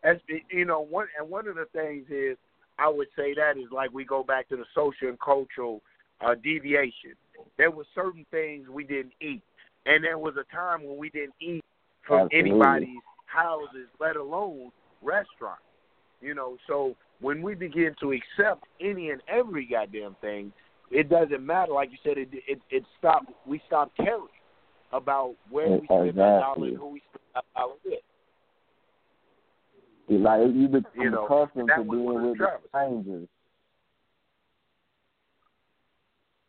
as 0.02 0.16
you 0.50 0.64
know, 0.64 0.80
one 0.80 1.06
and 1.18 1.28
one 1.28 1.48
of 1.48 1.56
the 1.56 1.66
things 1.72 2.06
is 2.10 2.36
I 2.78 2.88
would 2.88 3.08
say 3.16 3.34
that 3.34 3.56
is 3.56 3.70
like 3.72 3.92
we 3.92 4.04
go 4.04 4.22
back 4.22 4.48
to 4.48 4.56
the 4.56 4.64
social 4.74 5.08
and 5.08 5.18
cultural 5.20 5.80
uh, 6.20 6.34
deviation. 6.34 7.14
There 7.56 7.70
were 7.70 7.86
certain 7.94 8.26
things 8.30 8.68
we 8.68 8.84
didn't 8.84 9.14
eat, 9.20 9.42
and 9.86 10.04
there 10.04 10.18
was 10.18 10.34
a 10.36 10.54
time 10.54 10.84
when 10.84 10.98
we 10.98 11.10
didn't 11.10 11.34
eat 11.40 11.64
from 12.06 12.26
Absolutely. 12.26 12.50
anybody's 12.50 13.02
houses, 13.26 13.88
let 14.00 14.16
alone 14.16 14.70
restaurants. 15.02 15.62
You 16.20 16.34
know, 16.34 16.56
so 16.66 16.96
when 17.20 17.42
we 17.42 17.54
begin 17.54 17.94
to 18.00 18.12
accept 18.12 18.64
any 18.80 19.10
and 19.10 19.22
every 19.28 19.66
goddamn 19.66 20.16
thing, 20.20 20.52
it 20.90 21.08
doesn't 21.08 21.44
matter. 21.44 21.72
Like 21.72 21.90
you 21.90 21.98
said, 22.02 22.18
it 22.18 22.28
it, 22.46 22.60
it 22.70 22.84
stopped. 22.98 23.30
We 23.46 23.60
stopped 23.66 23.96
caring 23.96 24.26
about 24.92 25.34
where 25.50 25.68
we 25.68 25.84
spend 25.86 26.20
our 26.20 26.40
dollar 26.40 26.68
and 26.68 26.76
who 26.76 26.88
we 26.88 27.02
spend 27.10 27.22
our 27.34 27.62
dollar 27.62 27.74
with. 27.84 28.00
It's 30.08 30.22
like 30.22 30.40
you 30.54 30.68
become 30.68 31.02
You 31.02 31.10
know, 31.10 31.24
accustomed 31.24 31.70
to 31.76 31.82
being 31.82 32.04
one 32.04 32.16
of 32.16 32.22
the 32.22 32.28
with 32.28 32.38
the 32.38 32.68
strangers. 32.68 33.28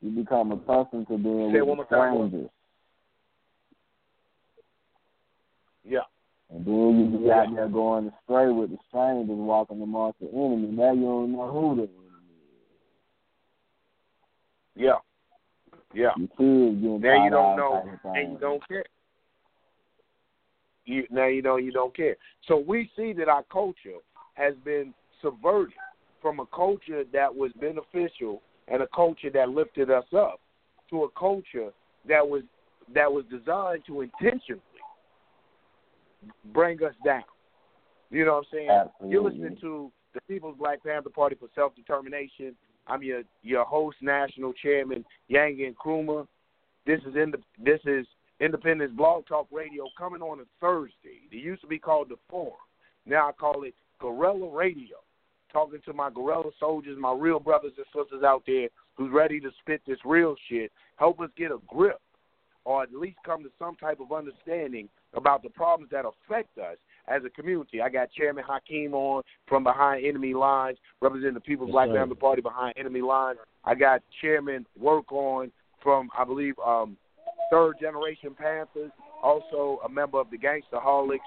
You 0.02 0.12
become 0.12 0.52
accustomed 0.52 1.08
to 1.08 1.18
being 1.18 1.54
Say 1.54 1.62
with 1.62 1.80
the 1.80 1.86
strangers. 1.86 2.50
Yeah. 5.84 6.00
And 6.52 6.66
then 6.66 7.12
you 7.12 7.20
be 7.20 7.32
out 7.32 7.48
there 7.56 7.68
going 7.68 8.08
astray 8.08 8.52
with 8.52 8.72
the 8.72 8.78
strangers, 8.90 9.30
walking 9.30 9.82
amongst 9.82 10.20
the 10.20 10.28
enemy. 10.28 10.68
Now 10.68 10.94
you 10.94 11.02
don't 11.02 11.32
know 11.32 11.52
who 11.52 11.76
they 11.76 11.84
enemy 11.84 12.05
Yeah. 14.76 14.96
Yeah. 15.94 16.12
Your 16.18 16.28
kids 16.28 16.82
getting 16.82 17.02
Now 17.02 17.24
you 17.24 17.30
don't 17.30 17.58
know, 17.58 17.84
and 18.06 18.34
you 18.34 18.38
don't 18.40 18.68
care. 18.68 18.84
You 20.86 21.08
now 21.10 21.28
you 21.28 21.42
know 21.42 21.58
you 21.58 21.72
don't 21.72 21.96
care. 21.96 22.16
So 22.48 22.58
we 22.58 22.90
see 22.96 23.14
that 23.14 23.28
our 23.28 23.44
culture 23.44 23.98
has 24.36 24.54
been 24.64 24.94
subverted 25.22 25.74
from 26.22 26.40
a 26.40 26.46
culture 26.48 27.04
that 27.14 27.34
was 27.34 27.52
beneficial 27.60 28.42
and 28.68 28.82
a 28.82 28.88
culture 28.94 29.30
that 29.34 29.50
lifted 29.50 29.90
us 29.90 30.06
up 30.16 30.40
to 30.90 31.04
a 31.04 31.10
culture 31.18 31.70
that 32.08 32.28
was 32.28 32.44
that 32.94 33.12
was 33.12 33.26
designed 33.32 33.84
to 33.88 34.02
intentionally 34.02 34.62
bring 36.54 36.84
us 36.84 36.94
down. 37.04 37.24
You 38.12 38.26
know 38.26 38.34
what 38.34 38.38
I'm 38.40 38.46
saying? 38.52 38.70
Absolutely. 38.70 39.12
You're 39.12 39.24
listening 39.24 39.58
to 39.62 39.92
the 40.14 40.22
People's 40.28 40.58
Black 40.58 40.84
Panther 40.84 41.10
Party 41.10 41.36
for 41.40 41.48
Self 41.56 41.76
Determination. 41.76 42.56
I'm 42.88 43.04
your 43.04 43.24
your 43.44 43.66
host, 43.66 43.98
national 44.02 44.54
chairman, 44.54 45.06
Yanga 45.30 45.74
Nkrumah. 45.74 46.28
This 46.86 47.00
is 47.08 47.16
in 47.16 47.32
the 47.32 47.40
this 47.64 47.80
is 47.86 48.06
Independence 48.40 48.92
Blog 48.96 49.26
Talk 49.28 49.48
Radio 49.52 49.86
coming 49.98 50.22
on 50.22 50.40
a 50.40 50.44
Thursday. 50.60 51.22
It 51.32 51.38
used 51.38 51.62
to 51.62 51.68
be 51.68 51.80
called 51.80 52.10
the 52.10 52.18
Forum. 52.30 52.54
Now 53.06 53.30
I 53.30 53.32
call 53.32 53.64
it 53.64 53.74
Guerrilla 54.00 54.50
Radio. 54.50 54.98
Talking 55.52 55.80
to 55.86 55.94
my 55.94 56.10
guerrilla 56.10 56.52
soldiers, 56.60 56.98
my 57.00 57.14
real 57.14 57.40
brothers 57.40 57.72
and 57.78 57.86
sisters 57.96 58.24
out 58.24 58.44
there 58.46 58.68
who's 58.96 59.12
ready 59.12 59.40
to 59.40 59.50
spit 59.62 59.82
this 59.88 60.00
real 60.04 60.36
shit. 60.50 60.72
Help 60.98 61.22
us 61.22 61.30
get 61.38 61.52
a 61.52 61.60
grip 61.68 62.02
or 62.66 62.84
at 62.84 62.94
least 62.94 63.18
come 63.26 63.44
to 63.44 63.50
some 63.58 63.76
type 63.76 64.00
of 64.00 64.12
understanding 64.12 64.90
about 65.14 65.44
the 65.44 65.50
problems 65.50 65.90
that 65.92 66.04
affect 66.04 66.58
us 66.58 66.76
as 67.08 67.24
a 67.26 67.30
community. 67.30 67.82
I 67.82 67.90
got 67.90 68.12
Chairman 68.12 68.44
Hakeem 68.48 68.94
on 68.94 69.24
from 69.48 69.64
Behind 69.64 70.06
Enemy 70.06 70.34
Lines, 70.34 70.78
representing 71.02 71.34
the 71.34 71.40
People's 71.40 71.70
Yes, 71.70 71.74
Black. 71.74 71.90
Panther 71.90 72.16
Party 72.16 72.42
Behind 72.42 72.74
Enemy 72.78 73.02
Lines. 73.02 73.40
I 73.64 73.76
got 73.76 74.02
Chairman 74.22 74.66
Work 74.80 75.12
On 75.12 75.52
from, 75.82 76.10
I 76.18 76.24
believe, 76.24 76.56
um, 76.66 76.98
Third 77.52 77.76
Generation 77.80 78.36
Panthers, 78.38 78.92
also 79.22 79.80
a 79.86 79.90
member 79.90 80.20
of 80.20 80.28
the 80.32 80.38
Gangsterholics 80.38 81.20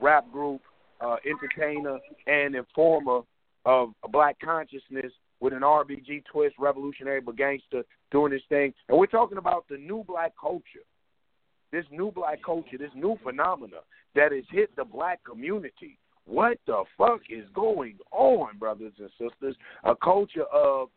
rap 0.00 0.30
group, 0.32 0.62
uh, 1.00 1.16
entertainer, 1.26 1.98
and 2.26 2.54
informer 2.54 3.20
of 3.64 3.90
a 4.04 4.08
Black 4.08 4.36
consciousness 4.42 5.12
with 5.40 5.52
an 5.52 5.60
RBG 5.60 6.24
twist, 6.32 6.54
revolutionary 6.58 7.20
but 7.20 7.36
gangster, 7.36 7.82
doing 8.10 8.32
this 8.32 8.42
thing. 8.48 8.72
And 8.88 8.98
we're 8.98 9.06
talking 9.06 9.38
about 9.38 9.66
the 9.68 9.76
new 9.76 10.02
black 10.06 10.32
culture 10.40 10.84
this 11.72 11.84
new 11.90 12.10
black 12.10 12.42
culture, 12.44 12.78
this 12.78 12.90
new 12.94 13.18
phenomena 13.22 13.78
that 14.14 14.32
has 14.32 14.44
hit 14.50 14.74
the 14.76 14.84
black 14.84 15.20
community. 15.24 15.98
What 16.26 16.58
the 16.66 16.82
fuck 16.98 17.20
is 17.30 17.44
going 17.54 17.98
on, 18.10 18.58
brothers 18.58 18.92
and 18.98 19.10
sisters? 19.18 19.56
A 19.84 19.94
culture 19.94 20.44
of 20.52 20.88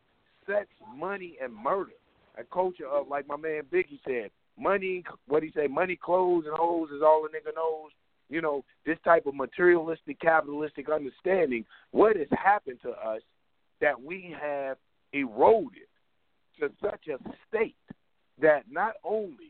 sex, 0.48 0.68
money, 0.96 1.38
and 1.42 1.54
murder. 1.54 1.92
A 2.38 2.44
culture 2.44 2.88
of, 2.88 3.08
like 3.08 3.28
my 3.28 3.36
man 3.36 3.64
Biggie 3.72 4.00
said, 4.06 4.32
money, 4.58 5.04
what 5.28 5.44
he 5.44 5.52
say, 5.56 5.68
money, 5.68 5.98
clothes, 6.02 6.46
and 6.48 6.56
hoes 6.56 6.90
is 6.90 7.02
all 7.04 7.26
a 7.26 7.30
nigga 7.30 7.54
knows. 7.56 7.92
You 8.30 8.42
know, 8.42 8.64
this 8.86 8.98
type 9.04 9.26
of 9.26 9.36
materialistic, 9.36 10.20
capitalistic 10.20 10.88
understanding. 10.90 11.66
What 11.92 12.16
has 12.16 12.28
happened 12.32 12.80
to 12.84 12.92
us 12.92 13.22
that 13.82 14.02
we 14.02 14.36
have 14.40 14.78
eroded 15.14 15.88
to 16.60 16.70
such 16.82 17.08
a 17.08 17.18
state 17.48 17.76
that 18.42 18.64
not 18.70 18.94
only 19.04 19.49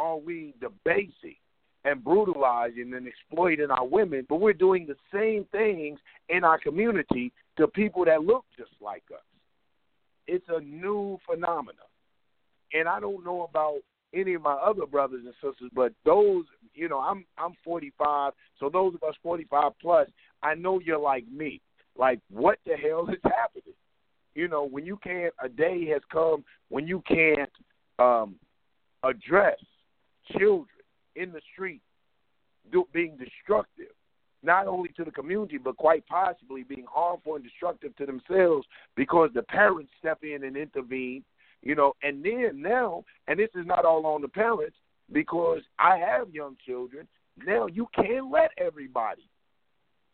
are 0.00 0.16
we 0.16 0.54
debasing 0.60 1.36
and 1.84 2.02
brutalizing 2.02 2.92
and 2.94 3.06
exploiting 3.06 3.70
our 3.70 3.86
women, 3.86 4.26
but 4.28 4.40
we're 4.40 4.52
doing 4.54 4.86
the 4.86 4.96
same 5.12 5.44
things 5.52 5.98
in 6.30 6.42
our 6.42 6.58
community 6.58 7.32
to 7.58 7.68
people 7.68 8.04
that 8.06 8.22
look 8.22 8.44
just 8.56 8.70
like 8.80 9.04
us. 9.12 9.20
It's 10.26 10.46
a 10.48 10.60
new 10.60 11.18
phenomenon. 11.28 11.76
And 12.72 12.88
I 12.88 12.98
don't 12.98 13.24
know 13.24 13.46
about 13.48 13.78
any 14.14 14.34
of 14.34 14.42
my 14.42 14.54
other 14.54 14.86
brothers 14.86 15.22
and 15.24 15.34
sisters, 15.34 15.70
but 15.74 15.92
those, 16.04 16.44
you 16.74 16.88
know, 16.88 16.98
I'm 16.98 17.24
I'm 17.36 17.52
45, 17.62 18.32
so 18.58 18.70
those 18.70 18.94
of 18.94 19.02
us 19.08 19.14
45 19.22 19.72
plus, 19.80 20.08
I 20.42 20.54
know 20.54 20.80
you're 20.80 20.98
like 20.98 21.24
me. 21.30 21.60
Like, 21.96 22.20
what 22.30 22.58
the 22.64 22.76
hell 22.76 23.06
is 23.10 23.20
happening? 23.24 23.74
You 24.34 24.48
know, 24.48 24.66
when 24.66 24.86
you 24.86 24.98
can't, 25.02 25.34
a 25.42 25.48
day 25.48 25.86
has 25.88 26.02
come 26.10 26.44
when 26.68 26.86
you 26.86 27.02
can't 27.06 27.50
um, 27.98 28.36
address 29.02 29.58
children 30.38 30.68
in 31.16 31.32
the 31.32 31.40
street 31.52 31.82
do, 32.70 32.86
being 32.92 33.16
destructive, 33.16 33.92
not 34.42 34.66
only 34.66 34.90
to 34.96 35.04
the 35.04 35.10
community, 35.10 35.58
but 35.58 35.76
quite 35.76 36.06
possibly 36.06 36.62
being 36.62 36.86
harmful 36.90 37.34
and 37.34 37.44
destructive 37.44 37.94
to 37.96 38.06
themselves 38.06 38.66
because 38.96 39.30
the 39.34 39.42
parents 39.42 39.90
step 39.98 40.18
in 40.22 40.44
and 40.44 40.56
intervene, 40.56 41.24
you 41.62 41.74
know, 41.74 41.92
and 42.02 42.24
then 42.24 42.62
now, 42.62 43.04
and 43.28 43.38
this 43.38 43.50
is 43.54 43.66
not 43.66 43.84
all 43.84 44.06
on 44.06 44.22
the 44.22 44.28
parents 44.28 44.76
because 45.12 45.60
I 45.78 45.98
have 45.98 46.30
young 46.30 46.56
children, 46.64 47.06
now 47.44 47.66
you 47.66 47.88
can't 47.94 48.30
let 48.30 48.50
everybody 48.58 49.28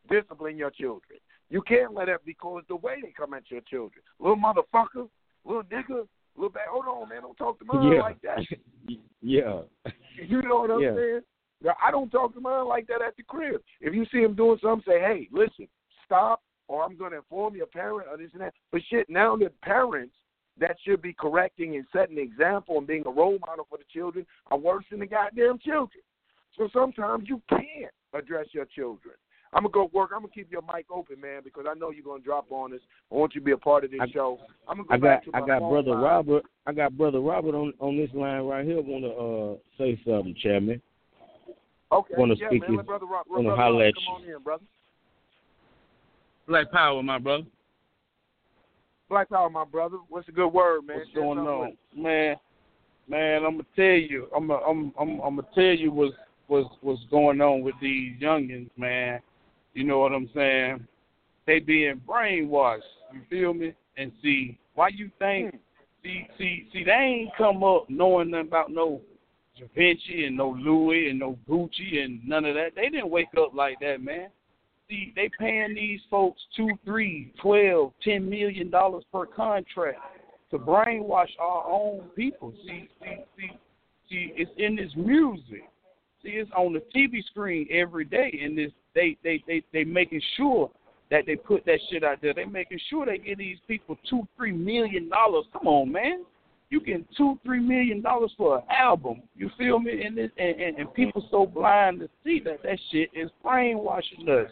discipline 0.08 0.56
your 0.56 0.70
children. 0.70 1.18
You 1.48 1.62
can't 1.62 1.94
let 1.94 2.08
it 2.08 2.20
because 2.24 2.62
the 2.68 2.76
way 2.76 2.96
they 3.00 3.12
come 3.16 3.34
at 3.34 3.50
your 3.50 3.60
children. 3.62 4.02
Little 4.18 4.36
motherfucker, 4.36 5.08
little 5.44 5.62
nigga, 5.64 6.06
little 6.36 6.50
bad. 6.50 6.66
Hold 6.70 6.86
on, 6.86 7.08
man. 7.08 7.22
Don't 7.22 7.36
talk 7.36 7.58
to 7.60 7.64
mine 7.64 7.92
yeah. 7.92 8.00
like 8.00 8.20
that. 8.22 8.40
yeah. 9.22 9.60
You 10.28 10.42
know 10.42 10.60
what 10.60 10.70
I'm 10.70 10.80
Yeah. 10.80 10.94
saying? 10.94 11.20
Now, 11.62 11.74
I 11.84 11.90
don't 11.90 12.10
talk 12.10 12.34
to 12.34 12.40
mine 12.40 12.66
like 12.66 12.86
that 12.88 13.00
at 13.00 13.16
the 13.16 13.22
crib. 13.22 13.62
If 13.80 13.94
you 13.94 14.04
see 14.12 14.18
him 14.18 14.34
doing 14.34 14.58
something, 14.62 14.84
say, 14.86 15.00
hey, 15.00 15.28
listen, 15.32 15.68
stop, 16.04 16.42
or 16.68 16.84
I'm 16.84 16.96
going 16.96 17.12
to 17.12 17.18
inform 17.18 17.56
your 17.56 17.66
parent 17.66 18.08
or 18.10 18.16
this 18.18 18.30
and 18.32 18.42
that. 18.42 18.52
But 18.72 18.82
shit, 18.90 19.08
now 19.08 19.36
the 19.36 19.50
parents 19.62 20.14
that 20.58 20.76
should 20.84 21.00
be 21.00 21.14
correcting 21.14 21.76
and 21.76 21.86
setting 21.92 22.18
an 22.18 22.24
example 22.24 22.78
and 22.78 22.86
being 22.86 23.04
a 23.06 23.10
role 23.10 23.38
model 23.46 23.66
for 23.68 23.78
the 23.78 23.84
children 23.92 24.26
are 24.50 24.58
worse 24.58 24.84
than 24.90 25.00
the 25.00 25.06
goddamn 25.06 25.58
children. 25.58 26.02
So 26.56 26.68
sometimes 26.72 27.28
you 27.28 27.40
can't 27.48 27.92
address 28.14 28.46
your 28.52 28.64
children. 28.66 29.14
I'm 29.52 29.62
gonna 29.62 29.72
go 29.72 29.90
work. 29.92 30.10
I'm 30.14 30.20
gonna 30.20 30.32
keep 30.32 30.50
your 30.50 30.62
mic 30.62 30.86
open, 30.90 31.20
man, 31.20 31.40
because 31.44 31.64
I 31.68 31.74
know 31.74 31.90
you're 31.90 32.04
gonna 32.04 32.22
drop 32.22 32.46
on 32.50 32.74
us. 32.74 32.80
I 33.10 33.14
want 33.14 33.34
you 33.34 33.40
to 33.40 33.44
be 33.44 33.52
a 33.52 33.56
part 33.56 33.84
of 33.84 33.90
this 33.90 34.00
I- 34.02 34.08
show. 34.10 34.38
I'm 34.68 34.78
gonna 34.78 34.88
go 34.88 34.94
I 34.94 34.98
back 34.98 35.24
got 35.24 35.32
to 35.32 35.36
I 35.44 35.46
got 35.46 35.68
brother 35.70 35.90
line. 35.92 36.00
Robert. 36.02 36.44
I 36.66 36.72
got 36.72 36.96
brother 36.96 37.20
Robert 37.20 37.54
on 37.54 37.72
on 37.78 37.96
this 37.96 38.10
line 38.12 38.42
right 38.42 38.64
here. 38.64 38.80
Want 38.82 39.04
to 39.04 39.12
uh 39.12 39.56
say 39.78 40.00
something, 40.04 40.34
Chairman? 40.42 40.82
Okay, 41.92 42.14
wanna 42.18 42.34
yeah, 42.36 42.48
speak 42.48 42.68
man. 42.68 42.80
is- 42.80 42.86
brother 42.86 43.06
Rob, 43.06 43.26
wanna 43.28 43.54
holler 43.54 43.84
Rob 43.84 43.88
at 43.88 43.94
come 43.94 44.18
you. 44.20 44.30
on 44.30 44.36
in, 44.36 44.42
brother. 44.42 44.64
Black 46.48 46.70
Power, 46.70 47.02
my 47.02 47.18
brother. 47.18 47.44
Black 49.08 49.28
Power, 49.28 49.48
my 49.50 49.64
brother. 49.64 49.98
What's 50.08 50.28
a 50.28 50.32
good 50.32 50.48
word, 50.48 50.84
man? 50.86 50.98
What's 50.98 51.10
Share 51.10 51.22
going 51.22 51.38
on, 51.38 51.60
with 51.60 51.74
man? 51.94 52.36
Man, 53.08 53.44
I'm 53.44 53.52
gonna 53.52 53.64
tell 53.76 53.84
you, 53.84 54.28
I'm 54.34 54.48
gonna, 54.48 54.64
I'm, 54.64 54.92
I'm, 54.98 55.20
I'm 55.20 55.36
gonna 55.36 55.46
tell 55.54 55.62
you 55.64 55.92
what's, 55.92 56.14
what's, 56.48 56.68
what's 56.80 57.00
going 57.08 57.40
on 57.40 57.62
with 57.62 57.76
these 57.80 58.20
youngins, 58.20 58.68
man. 58.76 59.20
You 59.76 59.84
know 59.84 59.98
what 59.98 60.12
I'm 60.12 60.30
saying? 60.34 60.86
They 61.46 61.58
being 61.58 62.00
brainwashed. 62.08 62.80
You 63.12 63.20
feel 63.28 63.52
me? 63.52 63.74
And 63.98 64.10
see, 64.22 64.58
Why 64.74 64.88
you 64.88 65.10
think? 65.18 65.54
See, 66.02 66.26
see, 66.38 66.66
see, 66.72 66.82
they 66.82 66.92
ain't 66.92 67.36
come 67.36 67.62
up 67.62 67.84
knowing 67.90 68.30
nothing 68.30 68.48
about 68.48 68.70
no 68.70 69.02
Da 69.58 69.66
Vinci 69.74 70.24
and 70.24 70.36
no 70.38 70.56
Louis 70.58 71.10
and 71.10 71.18
no 71.18 71.38
Gucci 71.46 72.02
and 72.02 72.26
none 72.26 72.46
of 72.46 72.54
that. 72.54 72.70
They 72.74 72.88
didn't 72.88 73.10
wake 73.10 73.28
up 73.38 73.52
like 73.54 73.78
that, 73.80 74.02
man. 74.02 74.28
See, 74.88 75.12
they 75.14 75.28
paying 75.38 75.74
these 75.74 76.00
folks 76.10 76.40
two, 76.56 76.70
three, 76.86 77.34
twelve, 77.42 77.92
ten 78.02 78.30
million 78.30 78.70
dollars 78.70 79.04
per 79.12 79.26
contract 79.26 79.98
to 80.52 80.58
brainwash 80.58 81.28
our 81.38 81.70
own 81.70 82.04
people. 82.16 82.54
See, 82.66 82.88
see, 83.02 83.16
see, 83.36 83.50
see, 84.08 84.32
it's 84.36 84.50
in 84.56 84.76
this 84.76 84.92
music. 84.96 85.68
See, 86.26 86.32
it's 86.32 86.50
on 86.56 86.72
the 86.72 86.82
TV 86.94 87.24
screen 87.26 87.68
every 87.70 88.04
day, 88.04 88.36
and 88.42 88.58
this 88.58 88.72
they 88.94 89.16
they 89.22 89.42
they 89.46 89.62
they 89.72 89.84
making 89.84 90.20
sure 90.36 90.70
that 91.10 91.24
they 91.24 91.36
put 91.36 91.64
that 91.66 91.78
shit 91.88 92.02
out 92.02 92.18
there. 92.20 92.34
They 92.34 92.44
making 92.44 92.80
sure 92.90 93.06
they 93.06 93.18
give 93.18 93.38
these 93.38 93.58
people 93.68 93.96
two, 94.10 94.26
three 94.36 94.52
million 94.52 95.08
dollars. 95.08 95.44
Come 95.52 95.68
on, 95.68 95.92
man. 95.92 96.24
You 96.68 96.80
get 96.80 97.06
two, 97.16 97.38
three 97.44 97.60
million 97.60 98.00
dollars 98.02 98.32
for 98.36 98.58
an 98.58 98.64
album. 98.68 99.22
You 99.36 99.50
feel 99.56 99.78
me? 99.78 100.04
And, 100.04 100.18
this, 100.18 100.30
and 100.36 100.60
and 100.60 100.78
and 100.78 100.94
people 100.94 101.24
so 101.30 101.46
blind 101.46 102.00
to 102.00 102.08
see 102.24 102.40
that 102.44 102.62
that 102.64 102.78
shit 102.90 103.10
is 103.14 103.30
brainwashing 103.42 104.28
us. 104.28 104.50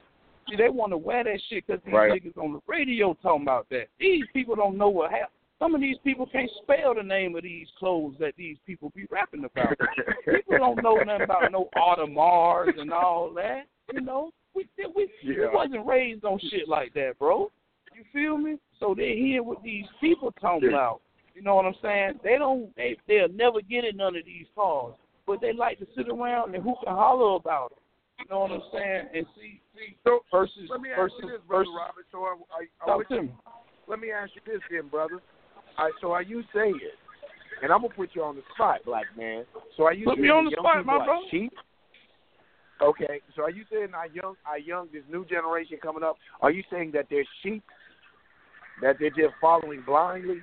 See, 0.49 0.57
they 0.57 0.68
want 0.68 0.93
to 0.93 0.99
wear 0.99 1.25
that 1.25 1.41
shit 1.49 1.66
because 1.66 1.83
these 1.85 1.95
Right. 1.95 2.22
niggas 2.22 2.37
on 2.37 2.53
the 2.53 2.61
radio 2.68 3.14
talking 3.20 3.43
about 3.43 3.66
that. 3.70 3.89
These 3.99 4.27
people 4.33 4.55
don't 4.55 4.79
know 4.79 4.91
what 4.91 5.11
happened. 5.11 5.31
Some 5.59 5.74
of 5.74 5.80
these 5.80 5.96
people 6.05 6.26
can't 6.26 6.50
spell 6.62 6.94
the 6.94 7.02
name 7.02 7.36
of 7.36 7.42
these 7.42 7.68
clothes 7.78 8.16
that 8.18 8.34
these 8.36 8.57
people 8.66 8.92
be 8.94 9.07
rapping 9.11 9.44
about. 9.44 9.76
people 10.24 10.59
don't 10.59 10.82
know 10.82 10.96
nothing 10.96 11.22
about 11.24 11.52
no 11.52 11.68
Audemars 11.76 12.78
and 12.78 12.92
all 12.92 13.32
that. 13.34 13.62
You 13.92 14.00
know, 14.00 14.30
we 14.55 14.68
we 14.78 14.86
we 14.94 15.09
Yeah. 15.40 15.46
wasn't 15.52 15.86
raised 15.86 16.24
on 16.24 16.38
shit 16.50 16.68
like 16.68 16.92
that, 16.94 17.18
bro. 17.18 17.50
You 17.94 18.02
feel 18.12 18.36
me? 18.36 18.59
So 18.80 18.94
they 18.96 19.14
hear 19.16 19.42
what 19.42 19.62
these 19.62 19.86
people 20.00 20.32
talking 20.40 20.70
Yeah. 20.70 20.76
about. 20.76 21.00
You 21.34 21.42
know 21.42 21.55
what 21.57 21.66
I'm 21.66 21.74
saying? 21.82 22.20
They 22.22 22.36
don't. 22.38 22.74
They 22.76 22.96
they'll 23.07 23.28
never 23.28 23.61
get 23.61 23.84
in 23.84 23.96
none 23.96 24.16
of 24.16 24.24
these 24.24 24.46
cars, 24.55 24.94
but 25.26 25.40
they 25.40 25.52
like 25.52 25.78
to 25.78 25.86
sit 25.96 26.09
around 26.09 26.55
and 26.55 26.62
hoop 26.64 26.78
and 26.86 26.94
holler 26.96 27.36
about 27.36 27.72
it. 27.72 27.78
You 28.18 28.26
know 28.30 28.40
what 28.40 28.52
I'm 28.52 28.62
saying? 28.72 29.09
And 29.14 29.26
see, 29.36 29.61
see 29.74 29.96
So, 30.05 30.20
versus 30.30 30.68
Let 30.70 30.80
me 30.80 30.90
ask 30.90 30.98
versus 31.00 31.18
you 31.22 31.28
this, 31.30 31.40
brother 31.46 31.64
versus. 31.64 31.74
Robert. 31.76 32.07
So 32.12 32.18
I, 32.22 32.34
I, 32.55 32.62
I 32.82 32.86
Talk 32.86 32.96
want 32.96 33.09
to 33.09 33.14
you- 33.16 33.22
me. 33.22 33.32
let 33.88 33.98
me 33.98 34.11
ask 34.12 34.30
you 34.34 34.40
this 34.46 34.62
then, 34.70 34.88
brother. 34.88 35.20
Right, 35.79 35.93
so 36.01 36.12
are 36.12 36.22
you 36.22 36.43
saying, 36.55 36.79
and 37.62 37.72
I'm 37.72 37.83
gonna 37.83 37.95
put 37.95 38.11
you 38.14 38.22
on 38.22 38.37
the 38.37 38.43
spot, 38.55 38.81
black 38.85 39.07
man. 39.16 39.45
So 39.77 39.85
are 39.85 39.93
you 39.93 40.07
Put 40.07 40.18
me 40.18 40.29
saying 40.29 40.39
on 40.39 40.45
the 40.45 40.53
spot, 40.53 40.87
my 40.87 40.95
are 40.95 41.05
brother. 41.05 41.20
Sheep? 41.31 41.53
Okay, 42.83 43.20
so 43.35 43.43
are 43.43 43.51
you 43.51 43.64
saying 43.70 43.89
our 43.95 44.09
young, 44.09 44.35
our 44.47 44.59
young, 44.59 44.89
this 44.93 45.03
new 45.11 45.25
generation 45.25 45.79
coming 45.83 46.03
up? 46.03 46.16
Are 46.41 46.51
you 46.51 46.62
saying 46.70 46.91
that 46.95 47.07
they're 47.11 47.25
sheep? 47.43 47.62
That 48.83 48.97
they're 48.99 49.11
just 49.11 49.35
following 49.41 49.83
blindly? 49.87 50.39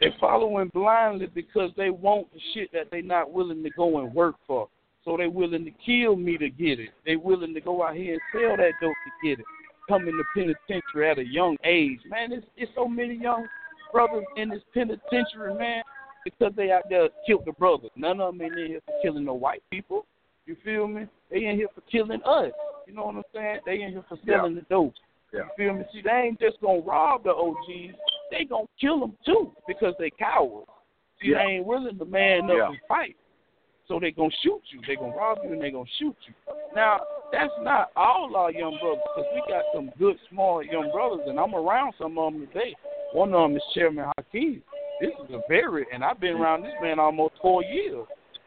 They're 0.00 0.14
following 0.20 0.70
blindly 0.72 1.26
because 1.26 1.70
they 1.76 1.90
want 1.90 2.32
the 2.32 2.40
shit 2.54 2.72
that 2.72 2.90
they're 2.90 3.02
not 3.02 3.32
willing 3.32 3.62
to 3.62 3.70
go 3.70 3.98
and 3.98 4.14
work 4.14 4.36
for. 4.46 4.68
So 5.04 5.16
they're 5.16 5.30
willing 5.30 5.64
to 5.64 5.70
kill 5.84 6.16
me 6.16 6.38
to 6.38 6.48
get 6.48 6.78
it. 6.78 6.90
They're 7.04 7.18
willing 7.18 7.54
to 7.54 7.60
go 7.60 7.84
out 7.84 7.96
here 7.96 8.14
and 8.14 8.22
sell 8.32 8.56
that 8.56 8.72
dope 8.80 8.94
to 8.94 9.28
get 9.28 9.40
it. 9.40 9.44
Come 9.88 10.08
in 10.08 10.16
the 10.16 10.24
penitentiary 10.34 11.10
at 11.10 11.18
a 11.18 11.26
young 11.26 11.56
age. 11.64 11.98
Man, 12.08 12.32
it's, 12.32 12.46
it's 12.56 12.70
so 12.74 12.86
many 12.86 13.14
young 13.14 13.46
brothers 13.92 14.24
in 14.36 14.48
this 14.48 14.62
penitentiary, 14.74 15.54
man, 15.54 15.82
because 16.24 16.52
they 16.56 16.70
out 16.70 16.84
there 16.88 17.08
killed 17.26 17.44
the 17.46 17.52
brothers. 17.52 17.90
None 17.96 18.20
of 18.20 18.36
them 18.36 18.46
in 18.46 18.56
here 18.66 18.80
for 18.86 18.94
killing 19.02 19.24
no 19.24 19.34
white 19.34 19.62
people. 19.70 20.06
You 20.46 20.56
feel 20.64 20.88
me? 20.88 21.06
They 21.30 21.44
in 21.44 21.56
here 21.56 21.68
for 21.74 21.82
killing 21.82 22.22
us. 22.24 22.52
You 22.86 22.94
know 22.94 23.06
what 23.06 23.16
I'm 23.16 23.22
saying? 23.32 23.60
They 23.64 23.82
in 23.82 23.90
here 23.90 24.04
for 24.08 24.18
selling 24.26 24.56
the 24.56 24.62
dope. 24.62 24.94
Yeah. 25.32 25.40
You 25.40 25.48
feel 25.56 25.74
me? 25.74 25.84
See, 25.92 26.02
they 26.02 26.10
ain't 26.10 26.40
just 26.40 26.60
gonna 26.60 26.80
rob 26.80 27.24
the 27.24 27.30
OGs. 27.30 27.94
They 28.30 28.44
gonna 28.44 28.66
kill 28.80 29.00
them 29.00 29.16
too 29.24 29.52
because 29.66 29.94
they 29.98 30.10
cowards. 30.10 30.66
See, 31.20 31.28
Yeah. 31.28 31.38
they 31.38 31.52
ain't 31.52 31.66
willing 31.66 31.98
to 31.98 32.04
man 32.04 32.50
up 32.50 32.56
Yeah. 32.56 32.68
and 32.68 32.80
fight. 32.88 33.16
So 33.88 33.98
they 34.00 34.10
gonna 34.10 34.30
shoot 34.42 34.62
you. 34.70 34.80
They 34.86 34.96
gonna 34.96 35.16
rob 35.16 35.38
you 35.44 35.52
and 35.52 35.62
they 35.62 35.70
gonna 35.70 35.88
shoot 35.98 36.16
you. 36.26 36.34
Now 36.74 37.00
that's 37.30 37.52
not 37.60 37.90
all 37.96 38.34
our 38.36 38.50
young 38.50 38.78
brothers 38.78 39.02
because 39.14 39.32
we 39.34 39.40
got 39.52 39.64
some 39.74 39.90
good, 39.98 40.18
smart 40.30 40.66
young 40.66 40.90
brothers, 40.90 41.26
and 41.26 41.38
I'm 41.38 41.54
around 41.54 41.94
some 41.98 42.18
of 42.18 42.32
them 42.32 42.46
today. 42.48 42.74
One 43.12 43.34
of 43.34 43.42
them 43.42 43.56
is 43.56 43.62
Chairman 43.74 44.06
Hakeem. 44.16 44.62
This 45.00 45.10
is 45.24 45.34
a 45.34 45.40
very, 45.48 45.86
and 45.92 46.04
I've 46.04 46.20
been 46.20 46.36
around 46.36 46.62
this 46.62 46.72
man 46.80 46.98
almost 46.98 47.34
four 47.42 47.62
years. 47.62 48.06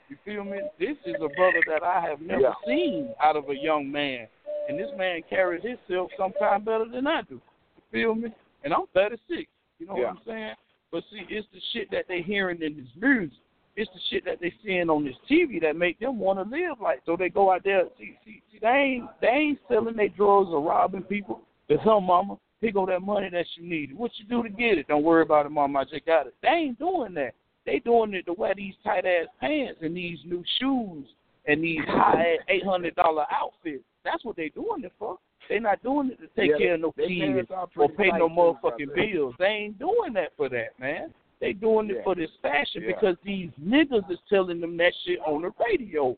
You 0.09 0.17
feel 0.23 0.43
me? 0.43 0.59
This 0.79 0.97
is 1.05 1.15
a 1.21 1.29
brother 1.29 1.61
that 1.67 1.83
I 1.83 1.99
have 2.01 2.21
never 2.21 2.41
Yeah. 2.41 2.53
seen 2.65 3.13
out 3.21 3.35
of 3.35 3.49
a 3.49 3.55
young 3.55 3.91
man, 3.91 4.27
and 4.67 4.79
this 4.79 4.91
man 4.95 5.21
carries 5.23 5.63
himself 5.63 6.11
sometimes 6.17 6.65
better 6.65 6.85
than 6.85 7.07
I 7.07 7.21
do. 7.23 7.35
You 7.35 7.83
feel 7.91 8.15
me? 8.15 8.33
And 8.63 8.73
I'm 8.73 8.87
36. 8.93 9.49
You 9.79 9.87
know 9.87 9.97
Yeah. 9.97 10.05
what 10.05 10.17
I'm 10.17 10.23
saying? 10.25 10.55
But 10.91 11.03
see, 11.11 11.25
it's 11.29 11.47
the 11.49 11.59
shit 11.73 11.91
that 11.91 12.07
they're 12.07 12.21
hearing 12.21 12.61
in 12.61 12.77
this 12.77 12.95
music. 12.95 13.37
It's 13.75 13.91
the 13.91 13.99
shit 14.09 14.23
that 14.23 14.39
they're 14.39 14.51
seeing 14.63 14.89
on 14.89 15.03
this 15.03 15.17
TV 15.27 15.59
that 15.59 15.75
make 15.75 15.99
them 15.99 16.17
want 16.17 16.39
to 16.39 16.45
live 16.45 16.79
like. 16.79 17.01
So 17.05 17.17
they 17.17 17.27
go 17.27 17.51
out 17.51 17.63
there. 17.63 17.83
See, 17.97 18.17
see, 18.23 18.41
see, 18.51 18.59
they 18.59 18.67
ain't 18.67 19.09
they 19.19 19.27
ain't 19.27 19.59
selling 19.67 19.97
their 19.97 20.07
drugs 20.07 20.49
or 20.49 20.61
robbing 20.61 21.03
people. 21.03 21.41
It's 21.67 21.83
her 21.83 21.99
mama. 21.99 22.37
Here 22.65 22.71
go 22.73 22.85
that 22.87 23.01
money 23.01 23.29
that 23.29 23.45
you 23.55 23.67
needed. 23.69 23.95
What 23.97 24.11
you 24.17 24.25
do 24.25 24.41
to 24.43 24.49
get 24.49 24.77
it? 24.77 24.87
Don't 24.87 25.03
worry 25.03 25.21
about 25.21 25.45
it, 25.45 25.49
mama. 25.49 25.79
I 25.79 25.83
just 25.83 26.05
got 26.05 26.25
it. 26.27 26.33
They 26.41 26.49
ain't 26.49 26.79
doing 26.79 27.13
that. 27.13 27.33
They 27.65 27.79
doing 27.79 28.13
it 28.13 28.25
to 28.25 28.33
wear 28.33 28.53
these 28.55 28.73
tight 28.83 29.05
ass 29.05 29.27
pants 29.39 29.79
and 29.81 29.95
these 29.95 30.19
new 30.25 30.43
shoes 30.59 31.05
and 31.47 31.63
these 31.63 31.81
high 31.87 32.37
eight 32.49 32.65
hundred 32.65 32.95
dollar 32.95 33.25
outfits. 33.31 33.83
That's 34.03 34.23
what 34.25 34.35
they 34.35 34.49
doing 34.49 34.83
it 34.83 34.93
for. 34.97 35.17
They 35.47 35.59
not 35.59 35.81
doing 35.83 36.09
it 36.11 36.19
to 36.21 36.27
take 36.35 36.51
Yeah, 36.51 36.57
care 36.57 36.73
of 36.73 36.81
no 36.81 36.91
kids 36.93 37.49
or 37.75 37.89
pay 37.89 38.09
no 38.17 38.27
motherfucking 38.29 38.87
brother. 38.93 39.07
bills. 39.11 39.35
They 39.37 39.45
ain't 39.45 39.77
doing 39.79 40.13
that 40.13 40.31
for 40.35 40.49
that, 40.49 40.79
man. 40.79 41.13
They 41.39 41.53
doing 41.53 41.89
it 41.91 41.97
Yeah. 41.97 42.03
for 42.03 42.15
this 42.15 42.31
fashion 42.41 42.81
Yeah. 42.81 42.87
because 42.95 43.17
these 43.23 43.51
niggas 43.61 44.09
is 44.09 44.19
telling 44.27 44.59
them 44.59 44.75
that 44.77 44.93
shit 45.03 45.19
on 45.19 45.43
the 45.43 45.51
radio 45.69 46.17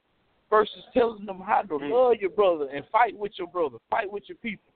versus 0.50 0.84
telling 0.94 1.26
them 1.26 1.42
how 1.42 1.62
to 1.64 1.74
Mm. 1.78 1.90
love 1.92 2.22
your 2.22 2.30
brother 2.30 2.70
and 2.72 2.86
fight 2.88 3.18
with 3.18 3.38
your 3.38 3.48
brother, 3.48 3.80
fight 3.90 4.10
with 4.10 4.30
your 4.30 4.38
people. 4.38 4.72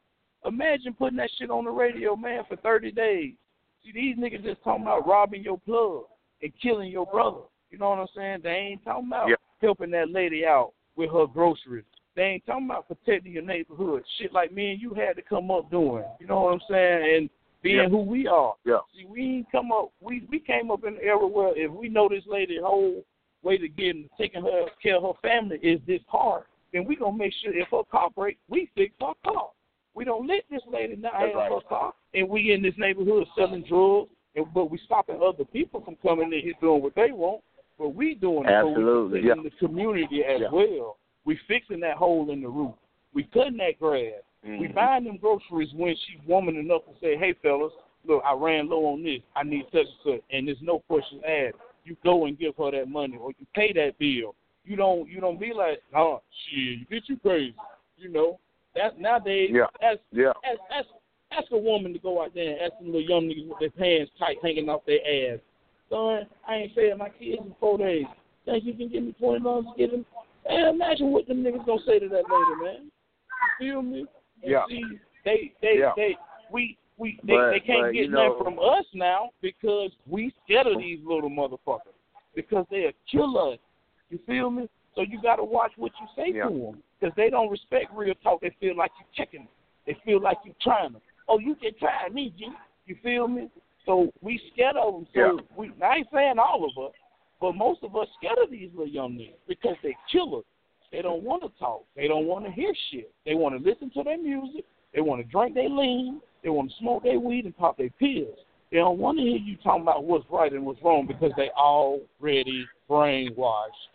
Imagine 0.45 0.93
putting 0.93 1.17
that 1.17 1.29
shit 1.37 1.51
on 1.51 1.65
the 1.65 1.71
radio, 1.71 2.15
man, 2.15 2.43
for 2.47 2.55
30 2.57 2.91
days. 2.91 3.33
See, 3.83 3.91
these 3.91 4.17
niggas 4.17 4.43
just 4.43 4.63
talking 4.63 4.83
about 4.83 5.07
robbing 5.07 5.43
your 5.43 5.57
plug 5.59 6.03
and 6.41 6.51
killing 6.61 6.91
your 6.91 7.05
brother. 7.05 7.41
You 7.69 7.77
know 7.77 7.89
what 7.89 7.99
I'm 7.99 8.07
saying? 8.15 8.39
They 8.43 8.49
ain't 8.49 8.83
talking 8.83 9.07
about 9.07 9.29
Yeah. 9.29 9.35
helping 9.61 9.91
that 9.91 10.09
lady 10.09 10.45
out 10.45 10.73
with 10.95 11.11
her 11.11 11.25
groceries. 11.27 11.85
They 12.15 12.23
ain't 12.23 12.45
talking 12.45 12.65
about 12.65 12.87
protecting 12.87 13.31
your 13.31 13.43
neighborhood. 13.43 14.03
Shit 14.17 14.33
like 14.33 14.51
me 14.51 14.71
and 14.71 14.81
you 14.81 14.93
had 14.93 15.15
to 15.15 15.21
come 15.21 15.49
up 15.49 15.71
doing. 15.71 16.03
You 16.19 16.27
know 16.27 16.41
what 16.41 16.53
I'm 16.53 16.61
saying? 16.67 17.15
And 17.15 17.29
being 17.61 17.77
Yeah. 17.77 17.89
who 17.89 17.99
we 17.99 18.27
are. 18.27 18.55
Yeah. 18.65 18.79
See, 18.93 19.05
we 19.05 19.21
ain't 19.37 19.51
come 19.51 19.71
up. 19.71 19.91
We 20.01 20.21
we 20.29 20.39
came 20.39 20.71
up 20.71 20.83
in 20.83 20.95
an 20.95 20.99
era 21.01 21.25
where 21.25 21.55
if 21.55 21.71
we 21.71 21.87
know 21.87 22.09
this 22.09 22.25
lady 22.27 22.57
whole 22.59 23.05
way 23.43 23.57
to 23.57 23.69
get 23.69 23.95
taking 24.17 24.41
her 24.43 24.69
care 24.81 24.97
of 24.97 25.03
her 25.03 25.21
family 25.21 25.57
is 25.61 25.79
this 25.85 26.01
car, 26.09 26.47
then 26.73 26.85
we 26.85 26.95
gonna 26.95 27.17
make 27.17 27.33
sure 27.33 27.53
if 27.53 27.69
her 27.69 27.83
car 27.83 28.09
break, 28.09 28.37
we 28.49 28.69
fix 28.75 28.93
her 28.99 29.13
car. 29.23 29.51
We 29.93 30.05
don't 30.05 30.27
let 30.27 30.43
this 30.49 30.61
lady 30.71 30.95
not 30.95 31.13
have 31.15 31.35
right. 31.35 31.51
her 31.51 31.59
car, 31.67 31.93
and 32.13 32.29
we 32.29 32.53
in 32.53 32.61
this 32.61 32.73
neighborhood 32.77 33.27
selling 33.37 33.63
drugs, 33.67 34.09
and 34.35 34.45
but 34.53 34.71
we 34.71 34.77
stopping 34.85 35.19
other 35.21 35.43
people 35.45 35.81
from 35.81 35.95
coming 35.97 36.31
in 36.31 36.39
here 36.41 36.53
doing 36.61 36.81
what 36.81 36.95
they 36.95 37.11
want. 37.11 37.41
But 37.77 37.89
we 37.89 38.15
doing 38.15 38.45
it, 38.45 38.51
Absolutely. 38.51 39.21
so 39.21 39.25
we 39.25 39.31
in 39.31 39.43
the 39.43 39.49
community 39.51 40.23
as 40.23 40.41
Yeah. 40.41 40.49
well. 40.51 40.97
We 41.25 41.35
fixing 41.47 41.79
that 41.81 41.97
hole 41.97 42.29
in 42.29 42.41
the 42.41 42.47
roof. 42.47 42.73
We 43.13 43.23
cutting 43.23 43.57
that 43.57 43.79
grass. 43.79 44.21
We 44.43 44.67
Mhm. 44.67 44.73
buying 44.73 45.03
them 45.03 45.17
groceries 45.17 45.73
when 45.73 45.95
she's 45.95 46.19
woman 46.25 46.55
enough 46.55 46.85
to 46.85 46.95
say, 46.99 47.15
"Hey, 47.15 47.33
fellas, 47.33 47.73
look, 48.05 48.23
I 48.23 48.33
ran 48.33 48.69
low 48.69 48.85
on 48.85 49.03
this. 49.03 49.21
I 49.35 49.43
need 49.43 49.65
such 49.71 49.87
and 49.87 49.95
such," 50.03 50.21
and 50.29 50.47
there's 50.47 50.61
no 50.61 50.79
questions 50.79 51.21
asked. 51.23 51.57
You 51.83 51.95
go 52.03 52.25
and 52.25 52.37
give 52.37 52.55
her 52.57 52.71
that 52.71 52.87
money, 52.87 53.17
or 53.17 53.31
you 53.39 53.45
pay 53.53 53.73
that 53.73 53.97
bill. 53.97 54.35
You 54.63 54.75
don't. 54.75 55.07
You 55.09 55.19
don't 55.19 55.39
be 55.39 55.53
like, 55.53 55.81
"Oh, 55.93 56.21
shit, 56.31 56.89
get 56.89 57.09
you 57.09 57.17
crazy." 57.17 57.55
You 57.97 58.09
know. 58.09 58.39
That 58.75 58.99
nowadays, 58.99 59.49
Yeah. 59.53 59.65
that's 59.79 59.99
Yeah. 60.11 60.33
ask, 60.45 60.59
ask, 60.71 60.87
ask 61.31 61.51
a 61.51 61.57
woman 61.57 61.93
to 61.93 61.99
go 61.99 62.21
out 62.23 62.33
there 62.33 62.51
and 62.53 62.61
ask 62.61 62.77
them 62.79 62.87
little 62.87 63.01
young 63.01 63.27
niggas 63.29 63.47
with 63.47 63.59
their 63.59 63.69
pants 63.71 64.11
tight 64.17 64.37
hanging 64.41 64.69
off 64.69 64.85
their 64.85 64.99
ass. 65.33 65.39
Son, 65.89 66.27
I 66.47 66.55
ain't 66.55 66.73
fed 66.73 66.97
my 66.97 67.09
kids 67.09 67.41
in 67.45 67.53
four 67.59 67.77
days. 67.77 68.05
Think 68.45 68.63
you 68.63 68.73
can 68.73 68.87
give 68.89 69.03
me 69.03 69.13
twenty 69.19 69.43
dollars 69.43 69.65
to 69.65 69.77
get 69.77 69.91
them? 69.91 70.05
Man, 70.47 70.67
imagine 70.75 71.11
what 71.11 71.27
them 71.27 71.43
niggas 71.43 71.65
gonna 71.65 71.81
say 71.85 71.99
to 71.99 72.07
that 72.09 72.23
lady, 72.29 72.63
man. 72.63 72.91
You 73.59 73.71
feel 73.73 73.81
me? 73.81 74.05
And 74.41 74.51
Yeah. 74.51 74.65
See, 74.67 74.83
they, 75.25 75.51
they, 75.61 75.77
Yeah. 75.79 75.91
they, 75.95 76.17
we, 76.49 76.77
we, 76.97 77.19
they, 77.23 77.33
But- 77.33 77.51
they 77.51 77.59
can't 77.59 77.81
but, 77.87 77.91
get 77.93 78.03
you 78.05 78.09
know- 78.09 78.29
nothing 78.39 78.43
from 78.55 78.59
us 78.59 78.85
now 78.93 79.29
because 79.41 79.91
we 80.07 80.33
scared 80.45 80.67
of 80.67 80.77
these 80.79 80.99
little 81.03 81.29
motherfuckers 81.29 81.93
because 82.35 82.65
they'll 82.71 82.91
kill 83.11 83.37
us. 83.37 83.59
You 84.09 84.17
feel 84.25 84.49
me? 84.49 84.67
So 84.95 85.01
you 85.01 85.21
got 85.21 85.35
to 85.37 85.43
watch 85.43 85.71
what 85.77 85.91
you 86.01 86.07
say 86.15 86.31
Yeah. 86.33 86.47
to 86.47 86.49
them 86.49 86.83
because 87.01 87.15
they 87.17 87.29
don't 87.29 87.49
respect 87.49 87.87
real 87.93 88.13
talk. 88.23 88.41
They 88.41 88.55
feel 88.59 88.77
like 88.77 88.91
you're 88.99 89.25
checking 89.25 89.41
them. 89.41 89.49
They 89.87 89.97
feel 90.05 90.21
like 90.21 90.37
you're 90.45 90.55
trying 90.61 90.93
them. 90.93 91.01
Oh, 91.27 91.39
you 91.39 91.55
can 91.55 91.71
try 91.79 92.07
me, 92.09 92.33
G. 92.37 92.47
You 92.85 92.95
feel 93.01 93.27
me? 93.27 93.49
So 93.85 94.11
we 94.21 94.39
scared 94.53 94.75
of 94.75 94.93
them. 94.93 95.07
So 95.13 95.19
Yeah. 95.19 95.31
we, 95.55 95.71
I 95.83 95.97
ain't 95.97 96.07
saying 96.13 96.35
all 96.37 96.65
of 96.65 96.83
us, 96.83 96.93
but 97.39 97.53
most 97.53 97.83
of 97.83 97.95
us 97.95 98.07
scared 98.17 98.37
of 98.37 98.51
these 98.51 98.69
little 98.71 98.87
young 98.87 99.13
niggas 99.13 99.39
because 99.47 99.75
they 99.81 99.95
killers. 100.11 100.45
They 100.91 101.01
don't 101.01 101.23
want 101.23 101.41
to 101.43 101.49
talk. 101.57 101.85
They 101.95 102.07
don't 102.07 102.25
want 102.25 102.45
to 102.45 102.51
hear 102.51 102.73
shit. 102.91 103.11
They 103.25 103.33
want 103.33 103.57
to 103.57 103.69
listen 103.69 103.89
to 103.91 104.03
their 104.03 104.17
music. 104.17 104.65
They 104.93 104.99
want 104.99 105.25
to 105.25 105.31
drink 105.31 105.55
their 105.55 105.69
lean. 105.69 106.21
They 106.43 106.49
want 106.49 106.69
to 106.69 106.75
smoke 106.79 107.03
their 107.03 107.19
weed 107.19 107.45
and 107.45 107.57
pop 107.57 107.77
their 107.77 107.89
pills. 107.91 108.37
They 108.71 108.77
don't 108.77 108.99
want 108.99 109.17
to 109.17 109.23
hear 109.23 109.37
you 109.37 109.55
talking 109.63 109.83
about 109.83 110.03
what's 110.03 110.25
right 110.29 110.51
and 110.51 110.65
what's 110.65 110.81
wrong 110.83 111.07
because 111.07 111.31
they 111.37 111.49
already 111.57 112.65
brainwashed. 112.89 113.87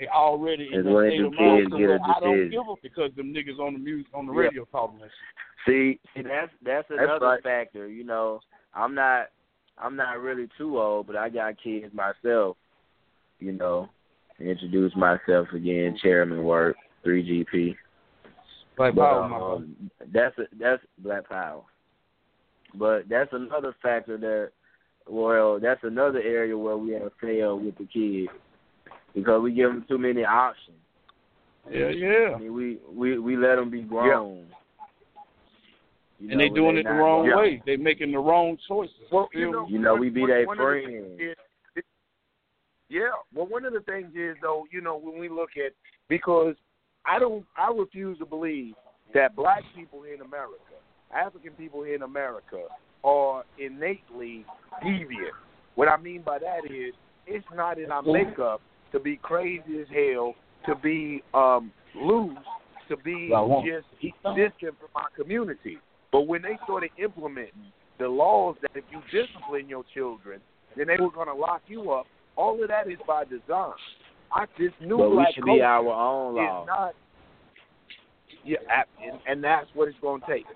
They 0.00 0.06
already 0.08 0.70
in 0.72 0.82
the 0.82 0.98
state 1.06 1.20
of 1.20 1.32
mind 1.34 1.68
kids 1.68 1.72
to 1.72 1.78
get 1.78 1.84
a 1.84 1.98
where 1.98 2.00
I 2.04 2.20
don't 2.20 2.50
give 2.50 2.62
a 2.62 2.74
because 2.82 3.10
them 3.16 3.34
niggas 3.34 3.58
on 3.58 3.74
the 3.74 3.78
music 3.78 4.06
on 4.14 4.26
the 4.26 4.32
Yeah. 4.32 4.40
radio 4.40 4.64
talking 4.64 4.98
that 5.00 5.10
shit. 5.66 5.66
See, 5.66 6.00
see 6.16 6.22
that's 6.26 6.50
that's 6.62 6.88
another 6.90 7.26
right. 7.26 7.42
factor. 7.42 7.86
You 7.86 8.04
know, 8.04 8.40
I'm 8.74 8.94
not 8.94 9.26
I'm 9.76 9.96
not 9.96 10.18
really 10.20 10.48
too 10.56 10.80
old, 10.80 11.06
but 11.06 11.16
I 11.16 11.28
got 11.28 11.62
kids 11.62 11.92
myself. 11.92 12.56
You 13.40 13.52
know, 13.52 13.90
introduce 14.38 14.96
myself 14.96 15.48
again, 15.52 15.98
chairman 16.02 16.44
work, 16.44 16.76
three 17.04 17.22
GP. 17.22 17.76
Black 18.78 18.94
But, 18.94 19.02
power, 19.02 19.28
my 19.28 19.38
brother. 19.38 19.54
um, 19.56 19.90
that's 20.12 20.38
a, 20.38 20.44
that's 20.58 20.82
Black 20.98 21.28
Power. 21.28 21.62
But 22.74 23.08
that's 23.10 23.30
another 23.34 23.74
factor 23.82 24.16
that, 24.16 24.52
well, 25.06 25.58
that's 25.60 25.82
another 25.84 26.20
area 26.22 26.56
where 26.56 26.78
we 26.78 26.92
have 26.92 27.12
failed 27.20 27.64
with 27.64 27.76
the 27.76 27.84
kids 27.86 28.30
because 29.14 29.42
we 29.42 29.52
give 29.52 29.70
them 29.70 29.84
too 29.88 29.98
many 29.98 30.24
options. 30.24 30.76
Yeah, 31.70 31.78
mm-hmm. 31.78 31.98
yeah. 32.30 32.34
I 32.36 32.38
mean, 32.38 32.54
we 32.54 32.78
we 32.92 33.18
we 33.18 33.36
let 33.36 33.56
them 33.56 33.70
be 33.70 33.82
grown. 33.82 34.46
You 36.18 36.28
And 36.28 36.30
know, 36.30 36.38
they 36.38 36.44
when 36.50 36.54
doing 36.54 36.76
it 36.78 36.84
the 36.84 36.90
wrong 36.90 37.24
grown. 37.26 37.38
way. 37.38 37.62
They 37.64 37.76
making 37.76 38.12
the 38.12 38.18
wrong 38.18 38.58
choices. 38.68 38.94
Well, 39.10 39.28
you 39.32 39.50
know, 39.50 39.66
You 39.68 39.78
know, 39.78 39.92
one- 39.92 40.00
we 40.00 40.10
be 40.10 40.20
one- 40.22 40.30
their 40.30 40.46
one 40.46 40.58
of 40.60 40.64
the 40.66 41.32
is- 41.76 41.84
yeah, 42.88 43.10
well, 43.34 43.46
one 43.46 43.64
of 43.64 43.72
the 43.72 43.80
things 43.80 44.14
is 44.14 44.36
though, 44.42 44.66
you 44.70 44.80
know, 44.80 44.96
when 44.96 45.18
we 45.18 45.28
look 45.28 45.50
at 45.56 45.72
because 46.08 46.56
I 47.06 47.18
don't, 47.18 47.46
I 47.56 47.70
refuse 47.72 48.18
to 48.18 48.26
believe 48.26 48.74
that 49.14 49.34
black 49.36 49.62
people 49.74 50.02
in 50.04 50.20
America, 50.20 50.74
African 51.14 51.52
people 51.52 51.84
in 51.84 52.02
America, 52.02 52.64
are 53.04 53.44
innately 53.58 54.44
deviant. 54.82 55.30
What 55.76 55.88
I 55.88 55.96
mean 55.96 56.22
by 56.22 56.38
that 56.40 56.64
is, 56.70 56.92
it's 57.26 57.46
not 57.54 57.78
in 57.78 57.90
our 57.92 58.02
makeup 58.02 58.60
to 58.92 59.00
be 59.00 59.16
crazy 59.22 59.80
as 59.80 59.86
hell, 59.88 60.34
to 60.66 60.74
be 60.76 61.22
um 61.34 61.72
loose, 61.94 62.36
to 62.88 62.96
be 62.98 63.30
just 63.64 63.86
distant 64.36 64.74
from 64.78 64.88
our 64.94 65.08
community. 65.16 65.78
But 66.12 66.22
when 66.22 66.42
they 66.42 66.58
started 66.64 66.90
implementing 66.98 67.72
the 67.98 68.08
laws 68.08 68.56
that 68.62 68.70
if 68.74 68.84
you 68.90 69.00
discipline 69.12 69.68
your 69.68 69.84
children, 69.94 70.40
then 70.76 70.86
they 70.88 70.96
were 71.00 71.10
going 71.10 71.28
to 71.28 71.34
lock 71.34 71.62
you 71.68 71.90
up. 71.92 72.06
All 72.36 72.60
of 72.62 72.68
that 72.68 72.88
is 72.90 72.98
by 73.06 73.24
design. 73.24 73.72
I 74.32 74.46
just 74.58 74.80
knew 74.80 74.96
But 74.96 75.10
we 75.10 75.26
should 75.34 75.44
be 75.44 75.60
our 75.62 75.78
own 75.86 76.36
law. 76.36 76.64
not. 76.66 76.94
Yeah, 78.44 78.56
and, 79.04 79.20
and 79.28 79.44
that's 79.44 79.66
what 79.74 79.88
it's 79.88 79.98
going 80.00 80.22
to 80.22 80.26
take, 80.26 80.46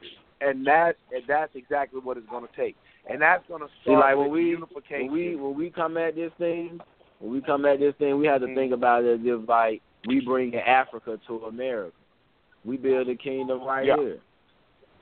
and 0.41 0.67
that 0.67 0.97
and 1.13 1.23
that's 1.29 1.53
exactly 1.55 2.01
what 2.01 2.17
it's 2.17 2.29
going 2.29 2.47
to 2.47 2.57
take, 2.57 2.77
and 3.11 3.21
that's 3.21 3.47
going 3.47 3.61
to 3.61 3.67
See, 3.67 3.91
start 3.91 4.01
like 4.01 4.17
with 4.17 4.29
when 4.29 4.33
we 4.33 4.45
unification. 4.51 5.07
when 5.09 5.13
we 5.13 5.37
when 5.37 5.55
we 5.55 5.69
come 5.71 5.99
at 5.99 6.15
this 6.15 6.31
thing, 6.39 6.81
when 7.25 7.33
we 7.33 7.41
come 7.41 7.65
at 7.65 7.81
this 7.81 7.95
thing, 7.99 8.19
we 8.19 8.27
have 8.27 8.43
to 8.43 8.47
think 8.49 8.59
mm-hmm. 8.59 8.75
about 8.75 9.03
it 9.03 9.15
as 9.15 9.21
if 9.23 9.49
like 9.49 9.81
we 10.07 10.21
bring 10.21 10.55
Africa 10.57 11.19
to 11.27 11.37
America. 11.47 11.97
We 12.67 12.77
build 12.77 13.09
a 13.09 13.15
kingdom 13.15 13.63
right 13.63 13.87
Yeah. 13.87 13.97
here. 13.97 14.19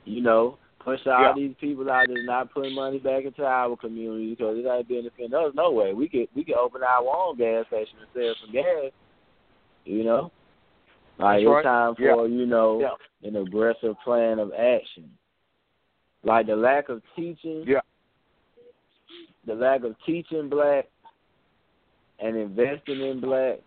You 0.05 0.21
know, 0.21 0.59
push 0.79 1.01
all 1.07 1.21
Yeah. 1.21 1.33
these 1.35 1.57
people 1.61 1.91
out 1.91 2.07
that's 2.07 2.21
not 2.25 2.53
putting 2.53 2.77
money 2.77 3.01
back 3.01 3.25
into 3.25 3.45
our 3.45 3.77
community 3.77 4.31
because 4.31 4.57
it 4.57 4.67
ain't 4.69 4.89
benefiting 4.89 5.35
us 5.35 5.53
no 5.55 5.73
way. 5.73 5.95
We 5.95 6.09
could 6.09 6.29
we 6.37 6.45
could 6.45 6.55
open 6.55 6.85
our 6.85 7.05
own 7.05 7.37
gas 7.39 7.67
station 7.67 7.99
and 7.99 8.09
sell 8.15 8.35
some 8.41 8.53
gas. 8.53 8.93
You 9.85 10.05
know, 10.05 10.31
like 11.19 11.39
That's 11.39 11.43
it's 11.43 11.49
right. 11.49 11.65
time 11.65 11.95
for 11.97 12.03
Yeah. 12.03 12.37
you 12.37 12.47
know 12.47 12.79
Yeah. 12.79 13.29
an 13.29 13.35
aggressive 13.35 13.97
plan 14.05 14.39
of 14.39 14.53
action. 14.53 15.11
Like 16.23 16.47
the 16.47 16.55
lack 16.55 16.89
of 16.89 17.03
teaching. 17.17 17.65
Yeah. 17.67 17.81
The 19.45 19.57
lack 19.57 19.83
of 19.83 19.97
teaching 20.07 20.49
black 20.49 20.89
and 22.23 22.37
investing 22.37 23.01
in 23.01 23.21
black. 23.21 23.59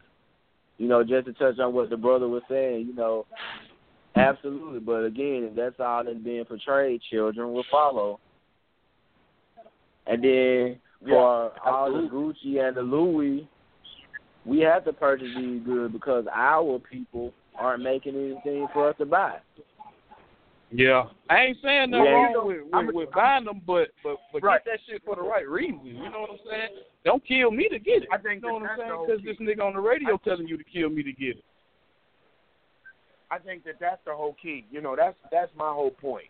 You 0.78 0.88
know, 0.88 1.03
just 1.03 1.26
to 1.28 1.34
touch 1.34 1.60
on 1.60 1.74
what 1.74 1.89
the 1.89 1.97
brother 1.97 2.28
was 2.28 2.43
saying, 2.49 2.88
you 2.88 2.95
know, 2.95 3.26
absolutely. 4.16 4.80
But 4.80 5.06
again, 5.06 5.47
if 5.49 5.56
that's 5.56 5.80
all 5.80 6.03
that's 6.03 6.18
being 6.18 6.43
portrayed, 6.45 7.01
children 7.10 7.53
will 7.53 7.66
follow. 7.72 8.20
And 10.08 10.24
then 10.24 10.80
for 11.08 11.51
all 11.66 11.93
the 11.93 12.10
Gucci 12.10 12.60
and 12.66 12.76
the 12.76 12.82
Louis, 12.82 13.47
we 14.45 14.60
have 14.60 14.86
to 14.86 14.93
purchase 14.93 15.30
these 15.38 15.64
goods 15.64 15.93
because 15.93 16.26
our 16.34 16.80
people 16.80 17.34
aren't 17.58 17.84
making 17.84 18.16
anything 18.16 18.68
for 18.74 18.89
us 18.89 18.95
to 18.97 19.06
buy. 19.06 19.38
Yeah, 20.78 21.05
I 21.30 21.38
ain't 21.39 21.57
saying 21.63 21.91
nothing 21.91 22.05
Yeah. 22.05 22.11
wrong 22.11 22.47
with, 22.47 22.61
I'm 22.73 22.88
with, 22.88 22.95
with 22.95 23.11
buying 23.11 23.45
them, 23.45 23.61
but 23.65 23.91
but 24.03 24.17
but 24.34 24.43
Right. 24.43 24.61
get 24.65 24.73
that 24.73 24.80
shit 24.86 25.03
for 25.05 25.15
the 25.15 25.21
right 25.21 25.47
reason. 25.47 25.86
You 25.86 26.09
know 26.09 26.21
what 26.21 26.32
I'm 26.32 26.39
saying? 26.45 26.69
Don't 27.05 27.23
kill 27.23 27.49
me 27.51 27.69
to 27.69 27.80
get 27.80 28.03
it. 28.03 28.09
I 28.11 28.17
think 28.17 28.43
you 28.43 28.49
know 28.49 28.55
what 28.55 28.63
I'm 28.63 28.67
that's 28.67 28.80
saying? 28.80 28.89
the 28.89 28.97
whole 28.97 29.05
Because 29.07 29.23
this 29.23 29.38
nigga 29.38 29.63
on 29.63 29.73
the 29.73 29.80
radio 29.80 30.17
telling 30.17 30.47
you 30.49 30.57
to 30.57 30.63
kill 30.65 30.89
me 30.89 31.01
to 31.03 31.13
get 31.13 31.38
it. 31.38 31.45
I 33.32 33.39
think 33.39 33.63
that 33.63 33.76
that's 33.80 34.01
the 34.05 34.13
whole 34.13 34.36
key. 34.41 34.65
You 34.69 34.82
know, 34.82 34.95
that's 34.97 35.15
that's 35.32 35.51
my 35.55 35.69
whole 35.71 35.91
point. 35.91 36.28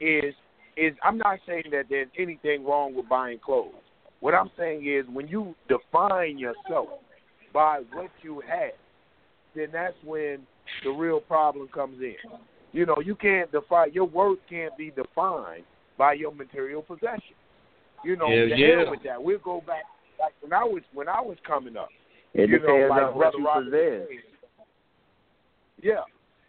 Is 0.00 0.32
is 0.76 0.94
I'm 1.02 1.18
not 1.18 1.40
saying 1.44 1.64
that 1.72 1.86
there's 1.90 2.08
anything 2.16 2.64
wrong 2.64 2.94
with 2.94 3.08
buying 3.08 3.40
clothes. 3.40 3.74
What 4.20 4.34
I'm 4.34 4.50
saying 4.56 4.86
is 4.86 5.06
when 5.12 5.26
you 5.26 5.56
define 5.68 6.38
yourself 6.38 6.88
by 7.52 7.80
what 7.92 8.10
you 8.22 8.40
have, 8.48 8.72
then 9.56 9.68
that's 9.72 9.96
when 10.04 10.46
the 10.84 10.90
real 10.90 11.20
problem 11.20 11.66
comes 11.68 12.00
in. 12.00 12.14
You 12.72 12.86
know, 12.86 12.96
you 13.04 13.14
can't 13.14 13.50
define 13.50 13.92
your 13.92 14.04
worth 14.06 14.38
can't 14.48 14.76
be 14.76 14.90
defined 14.90 15.64
by 15.96 16.12
your 16.14 16.32
material 16.32 16.82
possession. 16.82 17.34
You 18.04 18.16
know, 18.16 18.28
Yeah, 18.28 18.44
the 18.54 18.56
yeah. 18.56 18.76
hell 18.82 18.90
with 18.90 19.02
that. 19.04 19.22
We'll 19.22 19.38
go 19.38 19.62
back 19.66 19.84
like 20.20 20.34
when 20.42 20.52
I 20.52 20.64
was 20.64 20.82
when 20.92 21.08
I 21.08 21.20
was 21.20 21.36
coming 21.46 21.76
up. 21.76 21.88
It 22.34 22.50
you 22.50 22.58
depends 22.58 22.66
know, 22.82 22.86
like 22.90 23.02
on 23.02 23.14
what 23.14 23.32
Brother 23.32 23.38
you 23.38 23.46
Robert 23.46 23.64
possess. 23.64 24.08
was. 24.08 24.18
Yeah. 25.82 26.00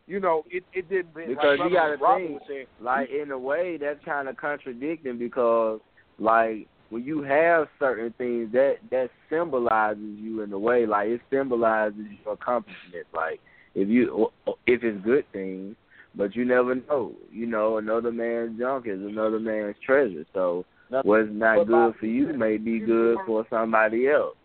You 0.07 0.19
know, 0.19 0.43
it 0.49 0.63
it 0.73 0.89
didn't 0.89 1.15
like 1.15 1.27
Because 1.27 1.59
you 1.63 1.69
gotta 1.71 1.97
Robert 1.97 2.27
think, 2.27 2.41
saying, 2.47 2.65
like 2.81 3.09
in 3.09 3.31
a 3.31 3.37
way 3.37 3.77
that's 3.77 4.03
kind 4.03 4.27
of 4.27 4.37
contradicting 4.37 5.17
because 5.19 5.79
like 6.17 6.67
when 6.89 7.03
you 7.03 7.21
have 7.21 7.67
certain 7.79 8.13
things 8.17 8.51
that 8.51 8.77
that 8.91 9.09
symbolizes 9.29 10.01
you 10.19 10.41
in 10.41 10.51
a 10.51 10.59
way 10.59 10.85
like 10.87 11.07
it 11.09 11.21
symbolizes 11.29 11.99
your 12.25 12.33
accomplishments 12.33 13.07
like 13.13 13.39
if 13.75 13.87
you 13.87 14.27
if 14.65 14.83
it's 14.83 15.03
good 15.05 15.23
things 15.31 15.75
but 16.15 16.35
you 16.35 16.45
never 16.45 16.75
know 16.75 17.13
you 17.31 17.45
know 17.45 17.77
another 17.77 18.11
man's 18.11 18.57
junk 18.59 18.85
is 18.87 18.99
another 18.99 19.39
man's 19.39 19.75
treasure 19.85 20.25
so 20.33 20.65
what's 21.03 21.27
not 21.31 21.65
good 21.67 21.93
for 21.99 22.05
you 22.05 22.33
may 22.33 22.57
be 22.57 22.79
good 22.79 23.17
for 23.25 23.45
somebody 23.49 24.07
else 24.07 24.35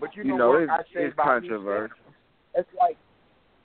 But 0.00 0.16
you 0.16 0.22
you 0.24 0.30
know, 0.30 0.36
know 0.36 0.48
what 0.50 0.62
it's, 0.62 0.70
I 0.72 0.78
say 0.94 1.04
it's 1.04 1.14
about 1.14 1.42
me, 1.42 1.48
controversial 1.48 1.96
It's 2.54 2.68
like, 2.78 2.96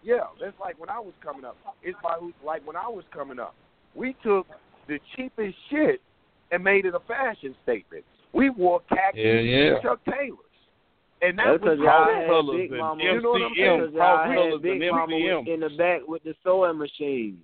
yeah, 0.04 0.26
it's 0.42 0.60
like 0.60 0.80
when 0.80 0.90
I 0.90 1.00
was 1.00 1.14
coming 1.24 1.46
up. 1.46 1.58
It's 1.82 1.98
by 2.04 2.16
who- 2.20 2.34
like 2.46 2.66
when 2.68 2.76
I 2.76 2.88
was 2.88 3.04
coming 3.12 3.40
up. 3.40 3.56
We 3.96 4.16
took 4.22 4.46
the 4.88 5.00
cheapest 5.16 5.56
shit 5.70 6.02
and 6.52 6.64
made 6.64 6.86
it 6.86 6.94
a 6.94 7.00
fashion 7.08 7.56
statement. 7.64 8.04
We 8.34 8.50
wore 8.50 8.82
khaki 8.90 9.22
Yeah, 9.22 9.40
yeah. 9.40 9.74
and 9.76 9.82
Chuck 9.82 10.00
Taylors, 10.06 10.38
and 11.22 11.38
that 11.40 11.46
That's 11.46 11.64
was 11.64 11.78
because 11.78 11.80
y'all 11.80 12.04
how- 12.04 12.14
had 12.14 12.28
colors 12.28 12.68
and 12.70 12.80
Mama. 12.80 13.04
You 13.04 13.22
know 13.22 13.30
what 13.32 13.42
I'm 13.42 13.56
saying? 13.56 13.82
MCM, 13.82 13.96
cross 13.96 14.28
colors 14.36 14.62
and 14.64 14.82
MCM. 14.84 15.48
in 15.48 15.60
the 15.62 15.70
back 15.78 16.02
with 16.08 16.24
the 16.24 16.36
sewing 16.44 16.78
machine. 16.78 17.42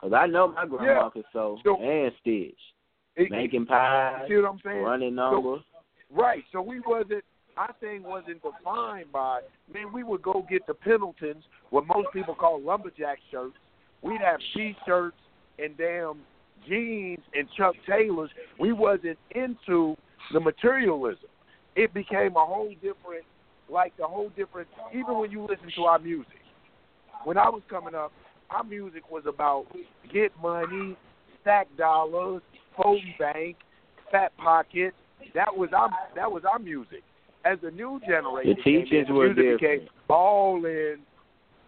Cause 0.00 0.12
I 0.12 0.26
know 0.26 0.48
my 0.48 0.66
grandma 0.66 1.04
Yeah. 1.04 1.10
could 1.10 1.24
sew 1.32 1.58
So- 1.64 1.76
and 1.80 2.14
stitch, 2.20 2.58
it- 3.16 3.30
making 3.30 3.66
pies, 3.66 4.28
See 4.28 4.36
what 4.36 4.44
I'm 4.50 4.60
saying? 4.60 4.82
running 4.82 5.14
numbers. 5.14 5.62
Right. 6.10 6.44
So 6.52 6.60
we 6.62 6.80
wasn't. 6.80 7.24
Our 7.56 7.72
thing 7.80 8.02
wasn't 8.02 8.42
defined 8.42 9.10
by. 9.10 9.40
Man, 9.72 9.90
we 9.90 10.02
would 10.04 10.20
go 10.20 10.42
get 10.48 10.66
the 10.66 10.74
Pendletons, 10.74 11.42
what 11.70 11.86
most 11.86 12.12
people 12.12 12.34
call 12.34 12.60
lumberjack 12.60 13.18
shirts. 13.30 13.56
We'd 14.02 14.20
have 14.20 14.38
T-shirts 14.52 15.16
and 15.58 15.74
damn 15.78 16.20
jeans 16.68 17.24
and 17.34 17.50
Chuck 17.52 17.74
Taylors. 17.86 18.30
We 18.58 18.72
wasn't 18.72 19.18
into 19.30 19.96
the 20.32 20.40
materialism. 20.40 21.30
It 21.76 21.92
became 21.94 22.34
a 22.36 22.44
whole 22.44 22.70
different, 22.82 23.24
like 23.70 23.96
the 23.96 24.06
whole 24.06 24.30
different. 24.30 24.68
Even 24.94 25.18
when 25.18 25.30
you 25.30 25.42
listen 25.42 25.70
to 25.76 25.82
our 25.84 25.98
music, 25.98 26.40
when 27.24 27.36
I 27.36 27.48
was 27.48 27.62
coming 27.68 27.94
up, 27.94 28.12
our 28.50 28.64
music 28.64 29.10
was 29.10 29.24
about 29.28 29.66
get 30.12 30.32
money, 30.40 30.96
stack 31.42 31.68
dollars, 31.76 32.42
home 32.74 33.02
bank, 33.18 33.56
fat 34.10 34.32
pockets. 34.36 34.96
That 35.34 35.54
was 35.56 35.70
our 35.74 35.90
that 36.14 36.30
was 36.30 36.42
our 36.50 36.58
music. 36.58 37.02
As 37.44 37.58
the 37.62 37.70
new 37.70 38.00
generation, 38.08 38.56
The 38.56 38.62
teachings 38.62 39.08
were 39.08 39.32
music 39.32 39.58
different. 39.60 39.60
became 39.60 39.88
ballin', 40.08 40.98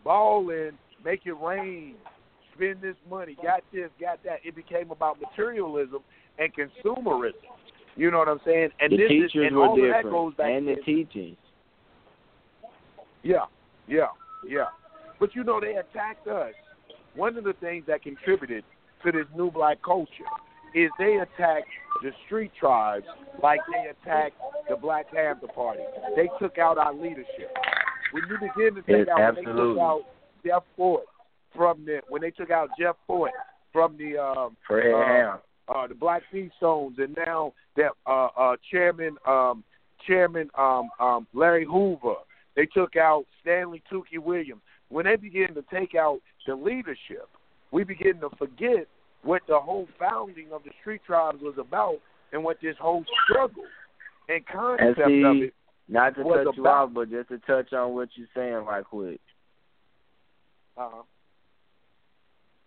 ballin', 0.05 0.73
make 1.05 1.21
it 1.25 1.33
rain, 1.41 1.95
spend 2.55 2.81
this 2.81 2.97
money, 3.09 3.37
got 3.43 3.61
this, 3.73 3.89
got 4.01 4.19
that. 4.25 4.39
It 4.45 4.57
became 4.57 4.91
about 4.91 5.19
materialism 5.21 6.01
and 6.39 6.51
consumerism. 6.53 7.35
You 7.99 8.13
know 8.13 8.19
what 8.19 8.29
I'm 8.29 8.41
saying? 8.47 8.71
And 8.79 8.93
the 8.93 8.97
this 8.97 9.05
is 9.05 9.33
teachers 9.33 9.47
and 9.49 9.57
were 9.57 9.67
all 9.67 9.75
of 9.75 9.81
that 9.81 10.05
different, 10.05 10.11
goes 10.11 10.35
back 10.35 10.47
and 10.51 10.69
the 10.69 10.77
teachings. 10.87 11.37
yeah, 13.25 13.47
yeah, 13.89 14.07
yeah. 14.47 14.67
But 15.19 15.35
you 15.35 15.43
know, 15.43 15.61
they 15.61 15.75
attacked 15.75 16.29
us. 16.29 16.55
One 17.17 17.37
of 17.37 17.43
the 17.43 17.55
things 17.55 17.85
that 17.89 18.03
contributed 18.05 18.63
to 19.05 19.11
this 19.11 19.27
new 19.37 19.51
black 19.51 19.83
culture 19.83 20.31
is 20.77 20.91
they 20.97 21.17
attacked 21.17 21.67
the 22.05 22.13
street 22.27 22.53
tribes 22.59 23.05
like 23.43 23.59
they 23.73 23.91
attacked 23.91 24.37
the 24.69 24.77
Black 24.77 25.11
Panther 25.13 25.49
Party. 25.49 25.83
They 26.15 26.29
took 26.39 26.57
out 26.59 26.79
our 26.79 26.95
leadership. 26.95 27.51
When 28.13 28.23
you 28.29 28.37
begin 28.39 28.75
to 28.77 28.83
take 28.83 29.09
out, 29.09 29.35
when 29.35 29.45
they 29.45 29.51
took 29.51 29.79
out 29.79 30.03
Jeff 30.47 30.63
Fort 30.77 31.05
from 31.57 31.85
the, 31.85 32.01
when 32.09 32.23
they 32.23 32.31
took 32.31 32.51
out 32.51 32.69
Jeff 32.79 32.95
Fort 33.09 33.33
from 33.73 33.97
the 33.97 34.19
um, 34.19 34.57
Fred 34.69 34.95
uh, 34.95 35.05
Ham. 35.05 35.39
Uh, 35.69 35.87
the 35.87 35.95
Black 35.95 36.23
Sea 36.33 36.51
Stones, 36.57 36.97
and 36.99 37.15
now 37.27 37.53
that 37.77 37.91
uh, 38.07 38.29
uh, 38.39 38.57
Chairman 38.71 39.17
um, 39.27 39.63
Chairman 40.07 40.49
um, 40.57 40.89
um, 40.99 41.27
Larry 41.35 41.67
Hoover, 41.67 42.15
they 42.57 42.65
took 42.67 42.97
out 42.97 43.25
Stanley 43.43 43.83
Tookie 43.93 44.19
Williams. 44.19 44.63
When 44.89 45.05
they 45.05 45.17
begin 45.17 45.55
to 45.55 45.63
take 45.71 45.95
out 45.95 46.21
the 46.47 46.55
leadership, 46.55 47.29
we 47.71 47.85
begin 47.85 48.19
to 48.21 48.31
forget 48.39 48.87
what 49.23 49.43
the 49.47 49.59
whole 49.59 49.87
founding 49.99 50.47
of 50.53 50.63
the 50.65 50.71
street 50.81 51.03
tribes 51.07 51.43
was 51.43 51.57
about, 51.59 51.99
and 52.33 52.43
what 52.43 52.57
this 52.63 52.77
whole 52.81 53.05
struggle 53.25 53.65
and 54.29 54.37
And 54.37 54.47
concept 54.47 55.01
of 55.01 55.07
see, 55.09 55.45
it. 55.49 55.55
not 55.89 56.15
to 56.15 56.23
was 56.23 56.47
you 56.57 56.63
about- 56.63 56.89
off, 56.89 56.91
but 56.95 57.11
just 57.11 57.29
to 57.29 57.39
touch 57.41 57.75
on 57.75 57.95
what 57.95 58.09
you're 58.15 58.27
saying 58.35 58.65
right 58.65 58.85
quick. 58.85 59.21
Uh, 60.79 61.03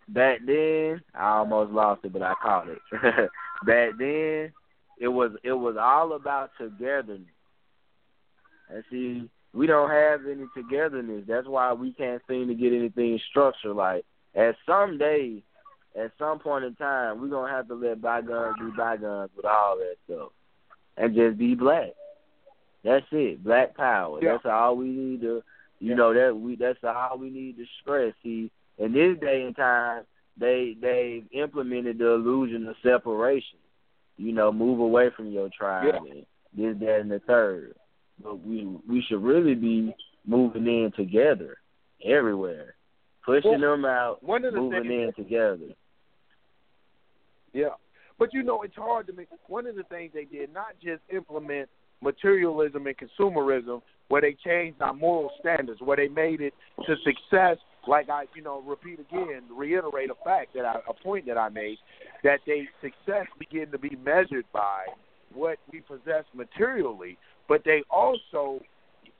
Back 0.08 0.40
then, 0.46 1.00
I 1.14 1.38
almost 1.38 1.72
lost 1.72 2.04
it, 2.04 2.12
but 2.12 2.22
I 2.22 2.34
caught 2.42 2.68
it. 2.68 2.78
Back 3.66 3.90
then, 3.98 4.52
it 4.98 5.08
was 5.08 5.32
it 5.42 5.52
was 5.52 5.76
all 5.80 6.14
about 6.14 6.50
togetherness. 6.58 7.26
And 8.68 8.84
see, 8.90 9.28
we 9.52 9.66
don't 9.66 9.90
have 9.90 10.20
any 10.26 10.46
togetherness. 10.54 11.24
That's 11.28 11.46
why 11.46 11.72
we 11.72 11.92
can't 11.92 12.22
seem 12.28 12.48
to 12.48 12.54
get 12.54 12.72
anything 12.72 13.18
structured. 13.30 13.76
Like 13.76 14.04
at 14.34 14.54
some 14.66 14.98
day, 14.98 15.42
at 15.98 16.12
some 16.18 16.38
point 16.38 16.64
in 16.64 16.74
time, 16.74 17.20
we're 17.20 17.28
gonna 17.28 17.52
have 17.52 17.68
to 17.68 17.74
let 17.74 18.00
bygones 18.00 18.56
be 18.58 18.70
bygones 18.76 19.30
with 19.36 19.44
all 19.44 19.76
that 19.78 19.96
stuff, 20.06 20.30
and 20.96 21.14
just 21.14 21.38
be 21.38 21.54
black. 21.54 21.90
That's 22.84 23.06
it. 23.12 23.44
Black 23.44 23.76
power. 23.76 24.18
Yeah. 24.22 24.32
That's 24.32 24.46
all 24.46 24.76
we 24.76 24.88
need 24.88 25.20
to. 25.20 25.42
You 25.78 25.94
know 25.96 26.14
that 26.14 26.36
we. 26.36 26.56
That's 26.56 26.78
all 26.84 27.18
we 27.18 27.30
need 27.30 27.56
to 27.56 27.64
stress. 27.80 28.14
See, 28.22 28.50
in 28.78 28.92
this 28.92 29.18
day 29.20 29.42
and 29.46 29.54
time, 29.56 30.04
they 30.38 30.76
they 30.80 31.24
implemented 31.32 31.98
the 31.98 32.08
illusion 32.12 32.66
of 32.66 32.74
separation. 32.82 33.58
You 34.16 34.32
know, 34.32 34.52
move 34.52 34.78
away 34.80 35.10
from 35.16 35.30
your 35.30 35.48
tribe 35.56 35.86
Yeah. 35.86 35.98
and 36.12 36.26
this, 36.54 36.80
that, 36.86 37.00
and 37.00 37.10
the 37.10 37.20
third. 37.20 37.74
But 38.22 38.40
we 38.40 38.66
we 38.88 39.02
should 39.08 39.22
really 39.22 39.54
be 39.54 39.94
moving 40.26 40.66
in 40.66 40.92
together, 40.96 41.56
everywhere, 42.04 42.74
pushing 43.24 43.50
Well, 43.52 43.60
them 43.60 43.84
out, 43.84 44.22
one 44.22 44.44
of 44.44 44.54
the 44.54 44.60
moving 44.60 44.84
things- 44.84 45.14
in 45.18 45.24
together. 45.24 45.74
Yeah. 47.52 47.74
But 48.18 48.32
you 48.32 48.42
know, 48.42 48.62
it's 48.62 48.76
hard 48.76 49.06
to 49.08 49.12
make 49.12 49.28
one 49.48 49.66
of 49.66 49.74
the 49.76 49.82
things 49.84 50.12
they 50.14 50.24
did 50.24 50.52
not 50.52 50.74
just 50.82 51.02
implement 51.12 51.68
materialism 52.00 52.86
and 52.86 52.96
consumerism 52.96 53.82
where 54.08 54.20
they 54.20 54.34
changed 54.44 54.80
our 54.82 54.92
moral 54.94 55.30
standards, 55.40 55.80
where 55.80 55.96
they 55.96 56.08
made 56.08 56.40
it 56.40 56.54
to 56.86 56.96
success 57.04 57.56
like 57.86 58.08
I 58.08 58.26
you 58.34 58.42
know, 58.42 58.62
repeat 58.62 59.00
again, 59.00 59.42
reiterate 59.50 60.10
a 60.10 60.24
fact 60.24 60.54
that 60.54 60.64
I 60.64 60.80
a 60.88 60.94
point 60.94 61.26
that 61.26 61.38
I 61.38 61.48
made, 61.48 61.78
that 62.22 62.40
they 62.46 62.68
success 62.80 63.26
begin 63.38 63.70
to 63.72 63.78
be 63.78 63.96
measured 64.04 64.44
by 64.52 64.86
what 65.32 65.58
we 65.72 65.80
possess 65.80 66.24
materially, 66.34 67.18
but 67.48 67.62
they 67.64 67.82
also 67.90 68.60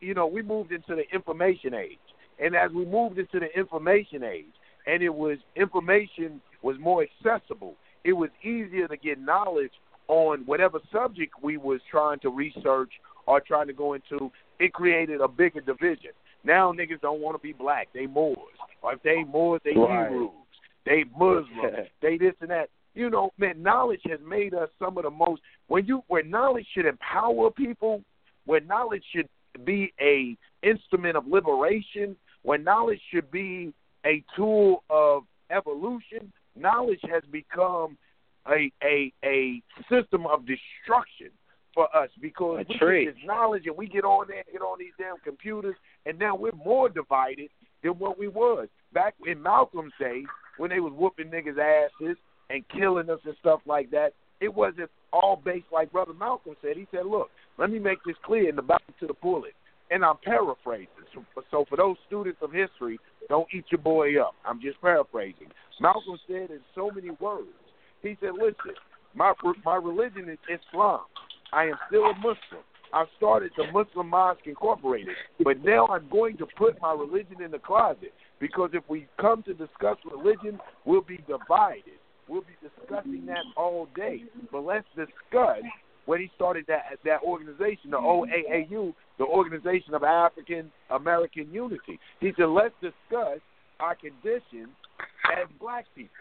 you 0.01 0.15
know, 0.15 0.27
we 0.27 0.43
moved 0.43 0.73
into 0.73 0.97
the 0.97 1.05
information 1.15 1.75
age. 1.75 1.99
And 2.41 2.57
as 2.57 2.73
we 2.73 2.85
moved 2.85 3.19
into 3.19 3.39
the 3.39 3.57
information 3.57 4.25
age 4.25 4.47
and 4.87 5.01
it 5.01 5.15
was 5.15 5.39
information 5.55 6.41
was 6.63 6.77
more 6.81 7.05
accessible 7.05 7.77
it 8.05 8.13
was 8.13 8.31
easier 8.43 8.89
to 8.89 8.97
get 8.97 9.21
knowledge 9.21 9.73
on 10.09 10.41
whatever 10.47 10.81
subject 10.93 11.35
we 11.43 11.57
was 11.57 11.81
trying 11.91 12.19
to 12.21 12.31
research 12.31 12.91
or 13.27 13.41
trying 13.41 13.69
to 13.69 13.73
go 13.73 13.95
into. 13.95 14.31
It 14.59 14.73
created 14.73 15.21
a 15.21 15.29
bigger 15.29 15.61
division. 15.61 16.11
Now 16.45 16.73
niggas 16.73 17.01
don't 17.01 17.21
want 17.21 17.37
to 17.37 17.43
be 17.43 17.53
black. 17.53 17.89
They 17.95 18.07
Moors. 18.07 18.39
Or 18.83 18.95
if 18.95 19.03
they 19.03 19.25
Moors, 19.25 19.61
they 19.65 19.75
Right. 19.77 20.09
Hebrews. 20.09 20.31
They 20.85 21.05
Muslims. 21.17 21.89
they 22.03 22.19
this 22.19 22.35
and 22.41 22.51
that. 22.51 22.69
You 22.95 23.09
know, 23.09 23.31
man, 23.39 23.63
knowledge 23.63 24.03
has 24.11 24.21
made 24.27 24.53
us 24.53 24.69
some 24.79 24.99
of 24.99 25.05
the 25.05 25.11
most 25.11 25.41
when 25.69 25.87
you 25.87 26.03
where 26.09 26.23
knowledge 26.23 26.67
should 26.75 26.85
empower 26.85 27.51
people, 27.51 28.03
where 28.45 28.61
knowledge 28.61 29.05
should 29.15 29.29
be 29.65 29.93
a 30.01 30.37
instrument 30.63 31.17
of 31.17 31.27
liberation, 31.27 32.17
where 32.43 32.59
knowledge 32.59 33.01
should 33.11 33.31
be 33.31 33.73
a 34.05 34.23
tool 34.37 34.83
of 34.91 35.23
evolution, 35.51 36.33
knowledge 36.55 37.01
has 37.11 37.23
become 37.31 37.97
a 38.47 38.71
a 38.83 39.13
a 39.25 39.63
system 39.89 40.27
of 40.27 40.41
destruction 40.41 41.31
for 41.75 41.95
us 41.97 42.11
because 42.21 42.65
A 42.69 42.73
we 42.73 42.79
tree. 42.79 43.05
get 43.05 43.15
this 43.15 43.25
knowledge 43.25 43.67
and 43.67 43.77
we 43.77 43.87
get 43.87 44.05
on 44.05 44.27
there, 44.29 44.45
get 44.51 44.63
on 44.63 44.79
these 44.79 44.93
damn 44.99 45.19
computers, 45.25 45.77
and 46.07 46.19
now 46.19 46.35
we're 46.37 46.53
more 46.53 46.89
divided 46.89 47.49
than 47.83 47.93
what 47.93 48.19
we 48.19 48.29
was 48.29 48.69
back 48.93 49.15
in 49.27 49.43
Malcolm's 49.43 49.93
day 49.99 50.23
when 50.59 50.71
they 50.71 50.81
was 50.81 50.93
whooping 50.95 51.31
niggas' 51.31 51.59
asses 51.59 52.17
and 52.51 52.65
killing 52.69 53.09
us 53.11 53.21
and 53.25 53.35
stuff 53.41 53.61
like 53.67 53.91
that. 53.91 54.13
It 54.41 54.53
wasn't 54.53 54.91
all 55.13 55.41
based 55.43 55.67
like 55.73 55.93
Brother 55.93 56.15
Malcolm 56.15 56.57
said. 56.63 56.77
He 56.77 56.87
said, 56.91 57.07
"Look, 57.07 57.31
let 57.59 57.71
me 57.71 57.79
make 57.79 57.99
this 58.05 58.17
clear 58.25 58.49
in 58.49 58.57
the 58.57 58.63
Ballot 58.63 58.83
or 59.01 59.09
the 59.09 59.15
Bullet." 59.15 59.55
And 59.91 60.05
I'm 60.05 60.17
paraphrasing. 60.25 60.89
So, 61.15 61.25
so 61.51 61.65
for 61.69 61.77
those 61.77 61.97
students 62.07 62.41
of 62.43 62.51
history, 62.51 62.99
don't 63.29 63.47
eat 63.55 63.67
your 63.71 63.81
boy 63.81 64.21
up. 64.21 64.35
I'm 64.45 64.61
just 64.61 64.81
paraphrasing. 64.81 65.49
Malcolm 65.81 66.19
said 66.27 66.51
in 66.51 66.61
so 66.75 66.91
many 66.91 67.11
words. 67.21 67.49
He 68.03 68.17
said, 68.21 68.33
"Listen, 68.35 68.75
my 69.15 69.33
my 69.65 69.77
religion 69.77 70.29
is 70.29 70.39
Islam. 70.49 71.03
I 71.53 71.65
am 71.65 71.75
still 71.89 72.05
a 72.05 72.15
Muslim. 72.17 72.65
I've 72.95 73.09
started 73.17 73.53
the 73.57 73.65
Muslim 73.73 74.09
Mosque 74.09 74.47
Incorporated, 74.47 75.15
but 75.43 75.65
now 75.65 75.87
I'm 75.87 76.09
going 76.11 76.37
to 76.39 76.47
put 76.59 76.81
my 76.81 76.93
religion 76.93 77.43
in 77.43 77.51
the 77.51 77.59
closet 77.59 78.13
because 78.39 78.71
if 78.75 78.83
we 78.89 79.07
come 79.19 79.43
to 79.45 79.55
discuss 79.55 79.97
religion, 80.11 80.59
we'll 80.85 81.01
be 81.01 81.19
divided. 81.27 81.99
We'll 82.29 82.43
be 82.43 82.57
discussing 82.63 83.27
that 83.27 83.45
all 83.57 83.89
day. 83.95 84.25
But 84.51 84.65
let's 84.65 84.87
discuss 84.95 85.63
when 86.05 86.21
he 86.21 86.31
started 86.35 86.65
that 86.69 86.83
that 87.05 87.23
organization, 87.23 87.91
the 87.91 87.99
OAAU, 87.99 88.93
the 89.19 89.25
Organization 89.25 89.95
of 89.95 90.03
African 90.03 90.71
American 90.91 91.51
Unity. 91.53 91.99
He 92.21 92.33
said, 92.37 92.47
let's 92.47 92.75
discuss 92.81 93.39
our 93.81 93.95
conditions 93.95 94.69
as 95.39 95.47
black 95.61 95.87
people. 95.95 96.15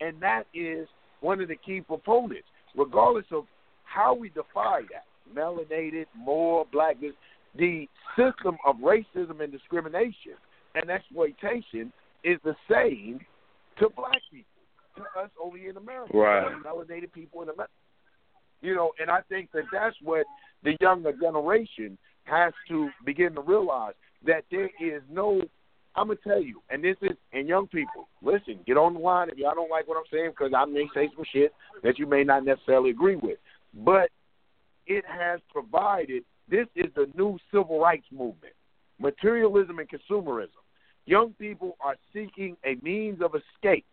And 0.00 0.20
that 0.20 0.44
is 0.52 0.88
one 1.20 1.40
of 1.40 1.48
the 1.48 1.56
key 1.56 1.80
proponents, 1.80 2.46
regardless 2.76 3.26
of 3.30 3.44
how 3.94 4.12
we 4.14 4.28
define 4.30 4.86
that 4.92 5.04
melanated, 5.32 6.06
more 6.16 6.66
black, 6.72 6.98
this- 7.00 7.14
the 7.54 7.88
system 8.16 8.58
of 8.66 8.76
racism 8.76 9.40
and 9.40 9.52
discrimination 9.52 10.34
and 10.74 10.90
exploitation 10.90 11.92
is 12.24 12.38
the 12.42 12.56
same 12.68 13.24
to 13.76 13.88
black 13.90 14.20
people, 14.30 14.62
to 14.96 15.02
us 15.20 15.30
only 15.40 15.68
in 15.68 15.76
America, 15.76 16.16
Right. 16.16 16.52
melanated 16.62 17.12
people 17.12 17.42
in 17.42 17.48
America. 17.48 17.72
You 18.60 18.74
know, 18.74 18.92
and 18.98 19.10
I 19.10 19.20
think 19.28 19.52
that 19.52 19.64
that's 19.70 20.00
what 20.00 20.26
the 20.62 20.76
younger 20.80 21.12
generation 21.12 21.96
has 22.24 22.52
to 22.68 22.90
begin 23.04 23.34
to 23.34 23.42
realize 23.42 23.94
that 24.22 24.44
there 24.50 24.70
is 24.80 25.02
no. 25.08 25.42
I'm 25.96 26.08
gonna 26.08 26.18
tell 26.24 26.40
you, 26.40 26.60
and 26.70 26.82
this 26.82 26.96
is, 27.02 27.16
and 27.32 27.46
young 27.46 27.68
people, 27.68 28.08
listen, 28.20 28.58
get 28.66 28.76
on 28.76 28.94
the 28.94 29.00
line 29.00 29.28
if 29.30 29.38
y'all 29.38 29.54
don't 29.54 29.70
like 29.70 29.86
what 29.86 29.96
I'm 29.96 30.10
saying, 30.10 30.30
because 30.30 30.52
I 30.52 30.64
may 30.64 30.88
say 30.92 31.08
some 31.14 31.24
shit 31.24 31.54
that 31.82 32.00
you 32.00 32.06
may 32.06 32.24
not 32.24 32.44
necessarily 32.44 32.90
agree 32.90 33.14
with, 33.14 33.38
but 33.74 34.10
it 34.86 35.04
has 35.06 35.40
provided. 35.50 36.24
This 36.48 36.66
is 36.76 36.92
the 36.94 37.06
new 37.16 37.38
civil 37.52 37.80
rights 37.80 38.06
movement, 38.12 38.54
materialism 38.98 39.78
and 39.78 39.88
consumerism. 39.88 40.48
Young 41.06 41.34
people 41.38 41.76
are 41.80 41.96
seeking 42.12 42.56
a 42.64 42.76
means 42.82 43.20
of 43.22 43.34
escape, 43.34 43.86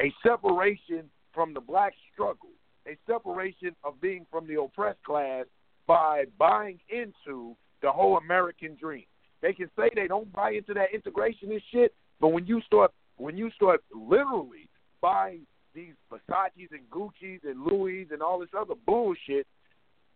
a 0.00 0.12
separation 0.22 1.10
from 1.34 1.54
the 1.54 1.60
black 1.60 1.92
struggle, 2.12 2.50
a 2.86 2.96
separation 3.06 3.74
of 3.84 4.00
being 4.00 4.26
from 4.30 4.46
the 4.46 4.60
oppressed 4.60 5.02
class 5.02 5.46
by 5.86 6.24
buying 6.38 6.78
into 6.88 7.56
the 7.82 7.90
whole 7.90 8.16
American 8.18 8.76
dream. 8.80 9.04
They 9.42 9.52
can 9.52 9.70
say 9.76 9.90
they 9.94 10.06
don't 10.06 10.32
buy 10.32 10.52
into 10.52 10.74
that 10.74 10.94
integration 10.94 11.50
and 11.50 11.62
shit, 11.72 11.94
but 12.20 12.28
when 12.28 12.46
you 12.46 12.60
start 12.62 12.92
when 13.16 13.36
you 13.36 13.50
start 13.50 13.82
literally 13.94 14.68
buying 15.02 15.46
these 15.74 15.94
Versace's 16.10 16.70
and 16.72 16.88
Gucci's 16.90 17.40
and 17.44 17.64
Louis 17.64 18.06
and 18.10 18.22
all 18.22 18.38
this 18.38 18.48
other 18.56 18.74
bullshit 18.86 19.46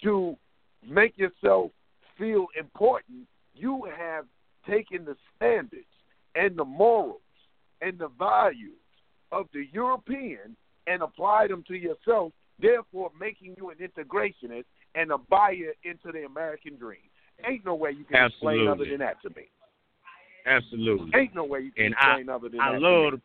to 0.03 0.37
make 0.89 1.17
yourself 1.17 1.71
feel 2.19 2.47
important, 2.59 3.27
you 3.55 3.87
have 3.97 4.25
taken 4.69 5.05
the 5.05 5.17
standards 5.37 5.85
and 6.35 6.57
the 6.57 6.65
morals 6.65 7.21
and 7.81 7.99
the 7.99 8.09
values 8.19 8.73
of 9.33 9.47
the 9.53 9.67
European 9.73 10.57
and 10.87 11.03
applied 11.03 11.51
them 11.51 11.65
to 11.69 11.75
yourself, 11.75 12.33
therefore 12.61 13.11
making 13.19 13.55
you 13.57 13.71
an 13.71 13.77
integrationist 13.79 14.65
and 14.95 15.11
a 15.11 15.19
buyer 15.19 15.73
into 15.83 16.13
the 16.13 16.25
American 16.25 16.77
dream. 16.77 16.99
Ain't 17.49 17.65
no 17.65 17.75
way 17.75 17.91
you 17.91 18.05
can 18.05 18.27
explain 18.27 18.69
other 18.69 18.85
than 18.85 18.99
that 18.99 19.21
to 19.23 19.31
me. 19.31 19.49
Absolutely. 20.47 21.11
Ain't 21.19 21.35
no 21.35 21.45
way 21.45 21.61
you 21.61 21.73
can 21.73 21.87
And 21.87 21.95
I, 22.01 22.19
explain 22.19 22.29
other 22.29 22.49
than 22.49 22.61
I 22.61 22.73
that. 22.73 22.81
love. 22.83 23.11
To 23.13 23.17
me. 23.17 23.23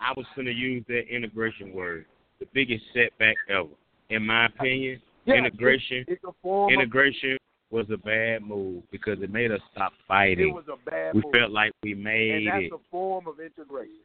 I 0.00 0.12
was 0.16 0.26
going 0.34 0.46
to 0.46 0.52
use 0.52 0.84
that 0.88 1.08
integration 1.14 1.72
word. 1.72 2.06
the 2.38 2.46
biggest 2.54 2.82
setback 2.94 3.36
ever, 3.48 3.68
in 4.08 4.24
my 4.26 4.46
opinion. 4.46 5.00
Yeah, 5.26 5.34
integration, 5.34 5.98
it's, 6.08 6.12
it's 6.12 6.24
a 6.24 6.32
form 6.42 6.72
integration 6.72 7.36
was 7.70 7.86
a 7.92 7.98
bad 7.98 8.42
move 8.42 8.82
because 8.90 9.18
it 9.22 9.30
made 9.30 9.52
us 9.52 9.60
stop 9.70 9.92
Of, 9.92 9.98
it 9.98 10.04
fighting. 10.08 10.54
was 10.54 10.64
a 10.72 10.90
bad 10.90 11.14
We 11.14 11.20
move. 11.22 11.32
felt 11.32 11.50
like 11.52 11.72
we 11.82 11.94
made 11.94 12.30
and 12.32 12.46
that's 12.48 12.64
it. 12.64 12.72
a 12.72 12.78
form 12.90 13.26
of 13.28 13.38
integration. 13.38 14.00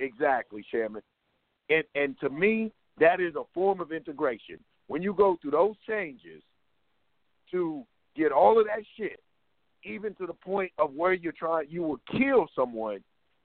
Exactly, 0.00 0.64
Chairman. 0.70 1.02
And 1.70 1.84
and 1.94 2.18
to 2.20 2.30
me, 2.30 2.72
that 2.98 3.20
is 3.20 3.34
a 3.36 3.42
form 3.54 3.80
of 3.80 3.92
integration. 3.92 4.58
When 4.88 5.02
you 5.02 5.12
go 5.14 5.36
through 5.42 5.52
those 5.52 5.74
changes 5.86 6.42
to 7.50 7.84
get 8.16 8.32
all 8.32 8.58
of 8.58 8.66
that 8.66 8.82
shit, 8.96 9.20
even 9.84 10.14
to 10.14 10.26
the 10.26 10.32
point 10.32 10.72
of 10.78 10.94
where 10.94 11.12
you're 11.12 11.32
trying, 11.32 11.66
you 11.68 11.82
will 11.82 12.00
kill 12.10 12.46
someone 12.56 13.00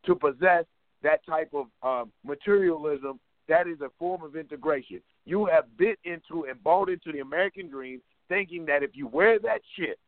to 0.05 0.16
possess 0.16 0.66
that 1.04 1.26
type 1.26 1.54
of 1.54 1.68
um, 1.84 2.12
materialism. 2.26 3.20
That 3.47 3.68
is 3.68 3.82
a 3.82 3.89
form 3.99 4.24
of 4.24 4.36
integration. 4.36 5.02
You 5.26 5.45
have 5.45 5.66
bit 5.78 5.99
into 6.04 6.45
and 6.49 6.64
bought 6.64 6.89
into 6.89 7.12
the 7.12 7.20
American 7.20 7.70
dream, 7.70 8.02
thinking 8.30 8.66
that 8.68 8.84
if 8.84 8.91
you 8.93 9.08
wear 9.08 9.39
that 9.39 9.62
shit, 9.76 9.99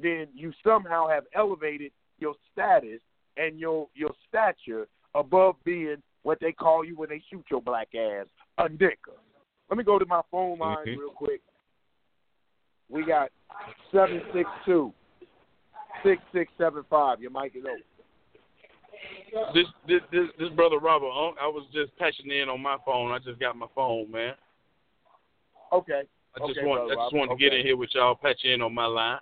then 0.00 0.26
you 0.34 0.52
somehow 0.64 1.06
have 1.08 1.24
elevated 1.34 1.92
your 2.18 2.34
status 2.52 3.00
and 3.36 3.60
your 3.60 3.88
your 3.94 4.10
stature 4.28 4.88
above 5.14 5.56
being 5.64 6.02
what 6.22 6.40
they 6.40 6.52
call 6.52 6.84
you 6.84 6.96
when 6.96 7.08
they 7.10 7.22
shoot 7.30 7.44
your 7.50 7.60
black 7.62 7.88
ass, 7.94 8.26
a 8.58 8.68
nigga. 8.68 9.14
Let 9.68 9.78
me 9.78 9.84
go 9.84 9.98
to 9.98 10.06
my 10.06 10.22
phone 10.30 10.58
line 10.58 10.86
Mhm. 10.86 10.98
real 10.98 11.10
quick. 11.10 11.42
We 12.88 13.04
got 13.04 13.30
seven 13.92 14.22
six 14.32 14.48
two 14.64 14.92
six 16.02 16.22
six 16.32 16.52
seven 16.58 16.82
five. 16.84 17.20
Your 17.20 17.30
mic 17.30 17.54
is 17.54 17.64
open. 17.64 17.82
This 19.52 19.66
this 19.88 20.00
this, 20.12 20.28
this 20.38 20.48
brother 20.50 20.78
Robert, 20.78 21.06
I 21.40 21.48
was 21.48 21.66
just 21.72 21.96
patching 21.98 22.30
in 22.30 22.48
on 22.48 22.62
my 22.62 22.76
phone. 22.84 23.10
I 23.10 23.18
just 23.18 23.40
got 23.40 23.56
my 23.56 23.66
phone, 23.74 24.10
man. 24.10 24.34
Okay. 25.72 26.02
I 26.36 26.38
just 26.46 26.58
Okay, 26.58 26.66
want 26.66 26.88
brother 26.88 27.00
I 27.00 27.04
just 27.04 27.14
wanted 27.14 27.34
to 27.34 27.38
get 27.38 27.52
in 27.52 27.64
here 27.64 27.76
with 27.76 27.90
y'all, 27.94 28.14
patch 28.14 28.44
in 28.44 28.62
on 28.62 28.74
my 28.74 28.86
line. 28.86 29.18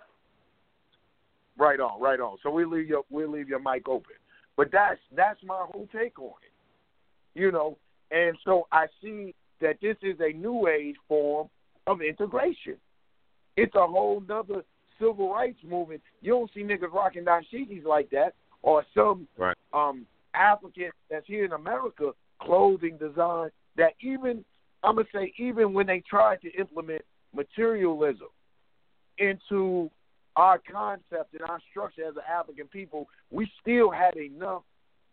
Right 1.57 1.79
on, 1.79 2.01
right 2.01 2.19
on. 2.19 2.37
So 2.43 2.49
we 2.51 2.65
leave 2.65 2.87
your 2.87 3.03
we'll 3.09 3.31
leave 3.31 3.49
your 3.49 3.59
mic 3.59 3.87
open. 3.87 4.15
But 4.55 4.71
that's 4.71 4.99
that's 5.15 5.39
my 5.43 5.65
whole 5.71 5.87
take 5.91 6.19
on 6.19 6.33
it. 6.43 7.39
You 7.39 7.51
know, 7.51 7.77
and 8.11 8.37
so 8.45 8.67
I 8.71 8.85
see 9.01 9.33
that 9.61 9.77
this 9.81 9.97
is 10.03 10.17
a 10.19 10.31
new 10.33 10.67
age 10.67 10.95
form 11.07 11.49
of 11.87 12.01
integration. 12.01 12.77
It's 13.57 13.73
a 13.75 13.87
whole 13.87 14.21
nother 14.27 14.63
civil 14.99 15.33
rights 15.33 15.59
movement. 15.63 16.01
You 16.21 16.33
don't 16.33 16.51
see 16.53 16.61
niggas 16.61 16.91
rocking 16.91 17.25
dashikis 17.25 17.83
like 17.83 18.09
that, 18.11 18.33
or 18.63 18.83
some 18.95 19.27
Right. 19.37 19.57
um 19.73 20.07
African 20.33 20.89
that's 21.09 21.27
here 21.27 21.45
in 21.45 21.51
America 21.53 22.13
clothing 22.39 22.97
design 22.97 23.51
that 23.75 23.93
even 24.01 24.43
I'm 24.83 24.95
gonna 24.95 25.07
say 25.13 25.33
even 25.37 25.73
when 25.73 25.85
they 25.87 25.99
tried 26.01 26.41
to 26.41 26.51
implement 26.53 27.03
materialism 27.33 28.29
into 29.19 29.89
our 30.35 30.57
concept 30.59 31.33
and 31.33 31.43
our 31.43 31.59
structure 31.69 32.05
as 32.07 32.15
an 32.15 32.23
African 32.27 32.67
people, 32.67 33.07
we 33.29 33.49
still 33.61 33.91
had 33.91 34.17
enough 34.17 34.63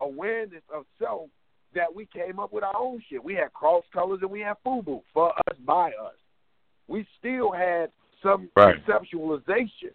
awareness 0.01 0.63
of 0.73 0.87
self 0.99 1.29
that 1.75 1.95
we 1.95 2.07
came 2.07 2.41
up 2.41 2.53
with 2.53 2.65
our 2.65 2.77
own 2.77 3.03
shit. 3.09 3.23
We 3.23 3.35
had 3.35 3.53
cross 3.53 3.85
colors 3.93 4.21
and 4.23 4.31
we 4.31 4.41
had 4.41 4.57
FUBU 4.65 5.03
for 5.13 5.33
us 5.39 5.57
by 5.65 5.89
us. 5.91 6.15
We 6.89 7.07
still 7.19 7.53
had 7.53 7.93
some 8.23 8.51
Right. 8.57 8.77
conceptualization 8.85 9.95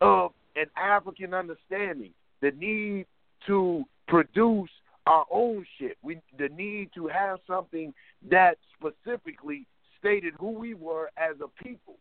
of 0.00 0.32
an 0.56 0.66
African 0.76 1.34
understanding, 1.34 2.12
the 2.44 2.50
need 2.50 3.06
to 3.46 3.84
produce 4.06 4.68
our 5.06 5.24
own 5.30 5.64
shit. 5.78 5.96
We 6.02 6.20
the 6.38 6.50
need 6.50 6.90
to 6.94 7.06
have 7.06 7.38
something 7.46 7.94
that 8.30 8.58
specifically 8.78 9.66
stated 9.98 10.34
who 10.38 10.50
we 10.50 10.74
were 10.74 11.10
as 11.16 11.36
a 11.42 11.64
people 11.64 11.96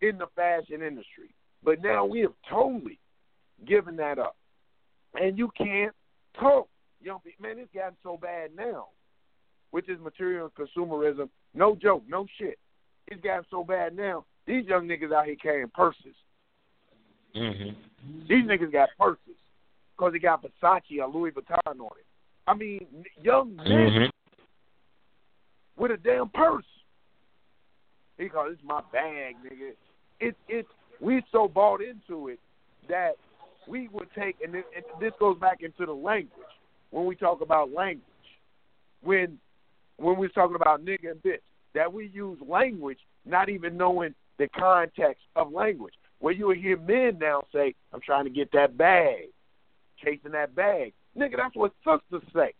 in 0.00 0.18
the 0.18 0.28
fashion 0.36 0.82
industry. 0.82 1.34
But 1.64 1.82
now 1.82 2.04
we 2.04 2.20
have 2.20 2.32
totally 2.48 3.00
given 3.66 3.96
that 3.96 4.20
up. 4.20 4.36
And 5.20 5.36
you 5.36 5.50
can't 5.58 5.94
talk. 6.38 6.68
Young 7.02 7.18
people, 7.24 7.42
man, 7.42 7.58
it's 7.58 7.74
gotten 7.74 7.96
so 8.04 8.16
bad 8.16 8.50
now, 8.56 8.86
which 9.72 9.88
is 9.88 9.98
material 10.00 10.52
consumerism. 10.56 11.28
No 11.54 11.74
joke, 11.74 12.04
no 12.08 12.26
shit. 12.38 12.58
It's 13.08 13.20
gotten 13.22 13.44
so 13.50 13.64
bad 13.64 13.96
now. 13.96 14.24
These 14.46 14.66
young 14.66 14.86
niggas 14.86 15.12
out 15.12 15.26
here 15.26 15.36
carrying 15.42 15.70
purses. 15.70 16.14
Mhm. 17.34 17.74
These 18.28 18.44
niggas 18.44 18.70
got 18.70 18.90
purses 18.98 19.39
because 20.00 20.12
they 20.14 20.18
got 20.18 20.42
Versace 20.42 20.98
or 20.98 21.08
Louis 21.08 21.30
Vuitton 21.30 21.58
on 21.66 21.90
it. 21.98 22.06
I 22.46 22.54
mean, 22.54 23.04
young 23.20 23.54
men 23.56 23.66
Mhm. 23.66 24.10
with 25.76 25.90
a 25.90 25.98
damn 25.98 26.30
purse. 26.30 26.64
He 28.16 28.28
called 28.30 28.52
this 28.52 28.62
my 28.62 28.80
bag, 28.92 29.36
nigga. 29.42 29.76
It 30.20 30.36
it 30.48 30.66
we 31.00 31.22
so 31.30 31.48
bought 31.48 31.82
into 31.82 32.28
it 32.28 32.40
that 32.88 33.16
we 33.66 33.88
would 33.88 34.10
take 34.14 34.40
and, 34.40 34.54
it, 34.54 34.66
and 34.74 34.84
this 35.00 35.12
goes 35.18 35.38
back 35.38 35.62
into 35.62 35.84
the 35.84 35.94
language 35.94 36.48
when 36.90 37.04
we 37.04 37.14
talk 37.14 37.42
about 37.42 37.70
language. 37.70 38.04
When 39.02 39.38
when 39.96 40.16
we're 40.16 40.28
talking 40.28 40.56
about 40.56 40.82
nigga 40.82 41.10
and 41.10 41.22
bitch, 41.22 41.42
that 41.74 41.92
we 41.92 42.06
use 42.06 42.40
language 42.40 42.98
not 43.26 43.50
even 43.50 43.76
knowing 43.76 44.14
the 44.38 44.48
context 44.48 45.22
of 45.36 45.52
language. 45.52 45.94
Where 46.20 46.32
you 46.32 46.48
will 46.48 46.54
hear 46.54 46.78
men 46.78 47.18
now 47.18 47.42
say, 47.52 47.74
I'm 47.92 48.00
trying 48.00 48.24
to 48.24 48.30
get 48.30 48.50
that 48.52 48.76
bag, 48.76 49.28
chasing 50.04 50.32
that 50.32 50.54
bag. 50.54 50.92
Nigga, 51.16 51.36
that's 51.36 51.56
what 51.56 51.72
sisters 51.84 52.28
say. 52.34 52.54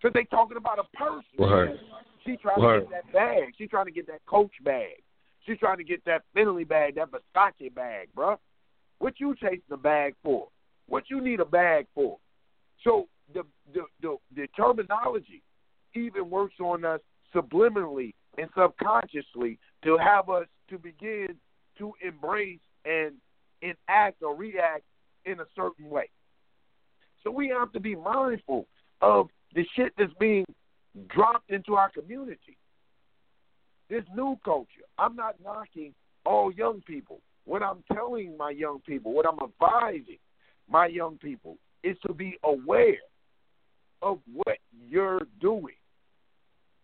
Because 0.00 0.14
they 0.14 0.24
talking 0.24 0.56
about 0.56 0.78
a 0.78 0.96
person. 0.96 1.24
Word. 1.38 1.80
She 2.24 2.36
trying 2.36 2.60
Word. 2.60 2.80
to 2.80 2.90
get 2.90 2.90
that 2.90 3.12
bag. 3.12 3.52
She 3.56 3.66
trying 3.66 3.86
to 3.86 3.90
get 3.90 4.06
that 4.06 4.24
Coach 4.26 4.52
bag. 4.64 5.02
She's 5.46 5.58
trying 5.58 5.78
to 5.78 5.84
get 5.84 6.04
that 6.04 6.22
Fendi 6.36 6.68
bag, 6.68 6.96
that 6.96 7.08
Versace 7.10 7.74
bag, 7.74 8.08
bruh. 8.16 8.36
What 8.98 9.14
you 9.18 9.34
chasing 9.40 9.62
the 9.68 9.76
bag 9.76 10.14
for? 10.22 10.48
What 10.88 11.04
you 11.08 11.20
need 11.20 11.40
a 11.40 11.44
bag 11.44 11.86
for? 11.94 12.18
So 12.84 13.08
the 13.32 13.44
the 13.72 13.82
the, 14.02 14.16
the 14.34 14.46
terminology 14.56 15.42
even 15.94 16.30
works 16.30 16.56
on 16.60 16.84
us 16.84 17.00
subliminally 17.34 18.14
and 18.36 18.48
subconsciously 18.56 19.58
to 19.84 19.96
have 19.98 20.28
us 20.28 20.46
to 20.70 20.78
begin 20.78 21.28
to 21.78 21.92
embrace 22.06 22.60
and 22.84 23.14
enact 23.62 24.22
or 24.22 24.34
react 24.34 24.84
in 25.24 25.40
a 25.40 25.46
certain 25.54 25.88
way. 25.88 26.08
So 27.24 27.30
we 27.30 27.48
have 27.48 27.72
to 27.72 27.80
be 27.80 27.94
mindful 27.94 28.66
of 29.00 29.28
the 29.54 29.64
shit 29.76 29.92
that's 29.98 30.12
being 30.20 30.44
dropped 31.08 31.50
into 31.50 31.74
our 31.74 31.90
community. 31.90 32.56
This 33.88 34.04
new 34.14 34.38
culture. 34.44 34.82
I'm 34.98 35.16
not 35.16 35.36
knocking 35.42 35.94
all 36.26 36.52
young 36.52 36.82
people. 36.86 37.20
What 37.44 37.62
I'm 37.62 37.82
telling 37.92 38.36
my 38.36 38.50
young 38.50 38.80
people, 38.86 39.12
what 39.12 39.26
I'm 39.26 39.38
advising 39.42 40.18
my 40.68 40.86
young 40.86 41.16
people 41.16 41.56
is 41.82 41.96
to 42.06 42.12
be 42.12 42.38
aware 42.44 42.98
of 44.02 44.18
what 44.32 44.58
you're 44.88 45.22
doing. 45.40 45.74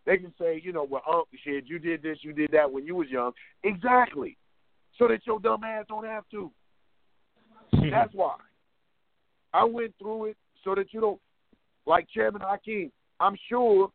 They 0.07 0.19
can 0.19 0.33
say, 0.39 0.61
you 0.63 0.73
know, 0.73 0.87
well, 0.89 1.03
Uncle 1.07 1.27
shit, 1.45 1.65
you 1.67 1.79
did 1.79 2.03
this, 2.03 2.19
you 2.23 2.33
did 2.33 2.51
that 2.53 2.71
when 2.71 2.87
you 2.87 2.95
was 2.95 3.09
young. 3.09 3.33
Exactly. 3.63 4.37
So 4.99 5.09
that 5.09 5.27
your 5.27 5.41
dumb 5.41 5.65
ass 5.65 5.87
don't 5.89 6.05
have 6.05 6.25
to. 6.31 6.51
That's 7.91 8.15
why. 8.15 8.37
I 9.55 9.65
went 9.65 9.95
through 9.99 10.27
it 10.27 10.37
so 10.65 10.75
that 10.75 10.93
you 10.93 11.01
don't 11.01 11.21
like 11.87 12.09
Chairman 12.13 12.43
Hakeem. 12.45 12.91
I'm 13.21 13.37
sure 13.49 13.91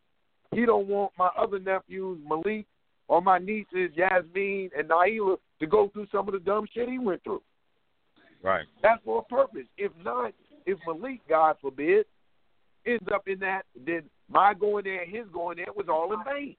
he 0.52 0.64
don't 0.64 0.88
want 0.88 1.12
my 1.18 1.28
other 1.38 1.58
nephews, 1.58 2.18
Malik, 2.26 2.66
or 3.08 3.20
my 3.20 3.38
nieces, 3.38 3.90
Yasmin 3.94 4.70
and 4.76 4.88
Naila, 4.88 5.36
to 5.60 5.66
go 5.66 5.90
through 5.92 6.06
some 6.10 6.26
of 6.26 6.32
the 6.32 6.40
dumb 6.40 6.66
shit 6.72 6.88
he 6.88 6.98
went 6.98 7.22
through. 7.22 7.42
Right. 8.42 8.64
That's 8.82 9.02
for 9.04 9.18
a 9.18 9.22
purpose. 9.22 9.66
If 9.76 9.92
not, 10.02 10.32
if 10.64 10.78
Malik, 10.86 11.20
God 11.28 11.56
forbid, 11.60 12.06
ends 12.86 13.06
up 13.14 13.28
in 13.28 13.38
that, 13.40 13.62
then 13.86 14.04
my 14.30 14.54
going 14.54 14.84
there 14.84 15.02
and 15.02 15.14
his 15.14 15.26
going 15.30 15.58
there 15.58 15.72
was 15.76 15.86
all 15.90 16.14
in 16.14 16.24
vain. 16.24 16.56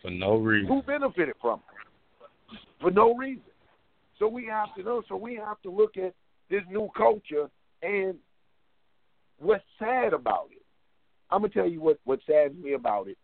For 0.00 0.10
no 0.10 0.36
reason. 0.36 0.68
Who 0.68 0.80
benefited 0.80 1.34
from 1.42 1.60
it? 1.60 2.58
For 2.80 2.90
no 2.90 3.14
reason. 3.14 3.42
So 4.18 4.28
we 4.28 4.46
have 4.46 4.74
to 4.76 4.82
know. 4.82 5.02
So 5.08 5.16
we 5.16 5.34
have 5.34 5.60
to 5.62 5.70
look 5.70 5.96
at 5.98 6.14
this 6.48 6.62
new 6.70 6.88
culture 6.96 7.50
and 7.82 8.16
what's 9.38 9.64
sad 9.78 10.12
about 10.12 10.48
it. 10.52 10.62
I'm 11.30 11.42
gonna 11.42 11.52
tell 11.52 11.68
you 11.68 11.80
what 11.80 11.98
what 12.04 12.20
saddens 12.26 12.62
me 12.62 12.72
about 12.72 13.08
it. 13.08 13.18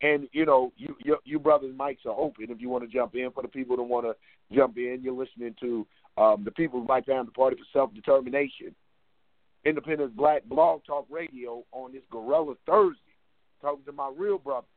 And 0.00 0.28
you 0.32 0.46
know, 0.46 0.72
you 0.76 0.94
you, 1.04 1.16
you 1.24 1.38
brothers' 1.38 1.74
mics 1.74 2.06
are 2.06 2.18
open 2.18 2.46
if 2.48 2.60
you 2.60 2.68
want 2.68 2.84
to 2.84 2.90
jump 2.90 3.14
in. 3.14 3.30
For 3.32 3.42
the 3.42 3.48
people 3.48 3.76
that 3.76 3.82
want 3.82 4.06
to 4.06 4.14
jump 4.54 4.76
in, 4.76 5.00
you're 5.02 5.14
listening 5.14 5.54
to 5.60 5.86
um, 6.16 6.44
the 6.44 6.50
People's 6.50 6.86
Black 6.86 7.06
Family 7.06 7.32
Party 7.34 7.56
for 7.56 7.78
Self 7.78 7.94
Determination, 7.94 8.74
Independent 9.64 10.16
Black 10.16 10.44
Blog 10.44 10.82
Talk 10.86 11.06
Radio 11.10 11.64
on 11.72 11.92
this 11.92 12.02
Guerrilla 12.10 12.54
Thursday. 12.66 13.00
Talking 13.60 13.84
to 13.86 13.92
my 13.92 14.12
real 14.16 14.38
brothers 14.38 14.68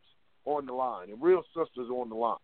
on 0.46 0.66
the 0.66 0.74
line 0.74 1.12
and 1.12 1.22
real 1.22 1.44
sisters 1.56 1.90
on 1.92 2.10
the 2.10 2.16
line, 2.16 2.38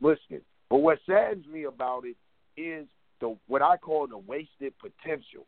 listening. 0.00 0.40
But 0.68 0.78
what 0.78 0.98
saddens 1.08 1.46
me 1.46 1.64
about 1.64 2.02
it 2.04 2.16
is 2.60 2.86
the 3.20 3.36
what 3.46 3.62
I 3.62 3.76
call 3.76 4.08
the 4.08 4.18
wasted 4.18 4.74
potential. 4.78 5.46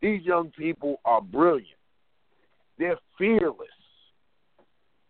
These 0.00 0.22
young 0.22 0.50
people 0.50 1.00
are 1.04 1.20
brilliant. 1.20 1.66
They're 2.78 2.98
fearless. 3.16 3.68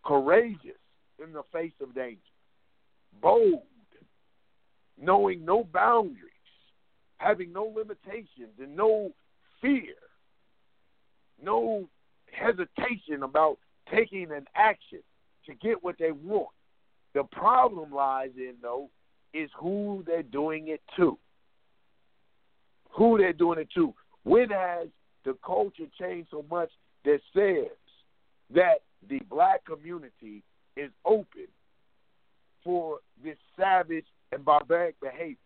courageous 0.08 0.80
in 1.22 1.32
the 1.32 1.42
face 1.52 1.72
of 1.82 1.94
danger, 1.94 2.18
bold, 3.20 3.62
knowing 5.00 5.44
no 5.44 5.64
boundaries, 5.64 6.16
having 7.18 7.52
no 7.52 7.64
limitations 7.76 8.54
and 8.58 8.74
no 8.74 9.10
fear, 9.60 9.94
no 11.42 11.88
hesitation 12.32 13.22
about 13.22 13.58
taking 13.92 14.30
an 14.32 14.46
action 14.54 15.00
to 15.46 15.54
get 15.54 15.82
what 15.84 15.96
they 15.98 16.12
want. 16.12 16.48
The 17.14 17.24
problem 17.24 17.92
lies 17.92 18.30
in, 18.36 18.54
though, 18.62 18.90
is 19.34 19.50
who 19.58 20.04
they're 20.06 20.22
doing 20.22 20.68
it 20.68 20.80
to. 20.96 21.18
Who 22.96 23.18
they're 23.18 23.32
doing 23.32 23.58
it 23.58 23.68
to. 23.74 23.94
When 24.24 24.50
has 24.50 24.88
the 25.24 25.36
culture 25.44 25.86
changed 25.98 26.28
so 26.30 26.44
much 26.50 26.70
that 27.04 27.20
says 27.34 27.76
that 28.54 28.82
the 29.08 29.20
black 29.30 29.64
community 29.64 30.42
is 30.76 30.90
open 31.04 31.46
for 32.64 32.98
this 33.22 33.36
savage 33.56 34.06
and 34.32 34.44
barbaric 34.44 35.00
behavior? 35.00 35.36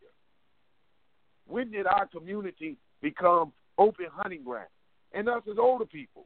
When 1.46 1.70
did 1.70 1.86
our 1.86 2.06
community 2.06 2.76
become 3.00 3.52
open 3.78 4.06
hunting 4.10 4.44
ground? 4.44 4.68
And 5.12 5.28
us 5.28 5.42
as 5.50 5.58
older 5.58 5.84
people, 5.84 6.24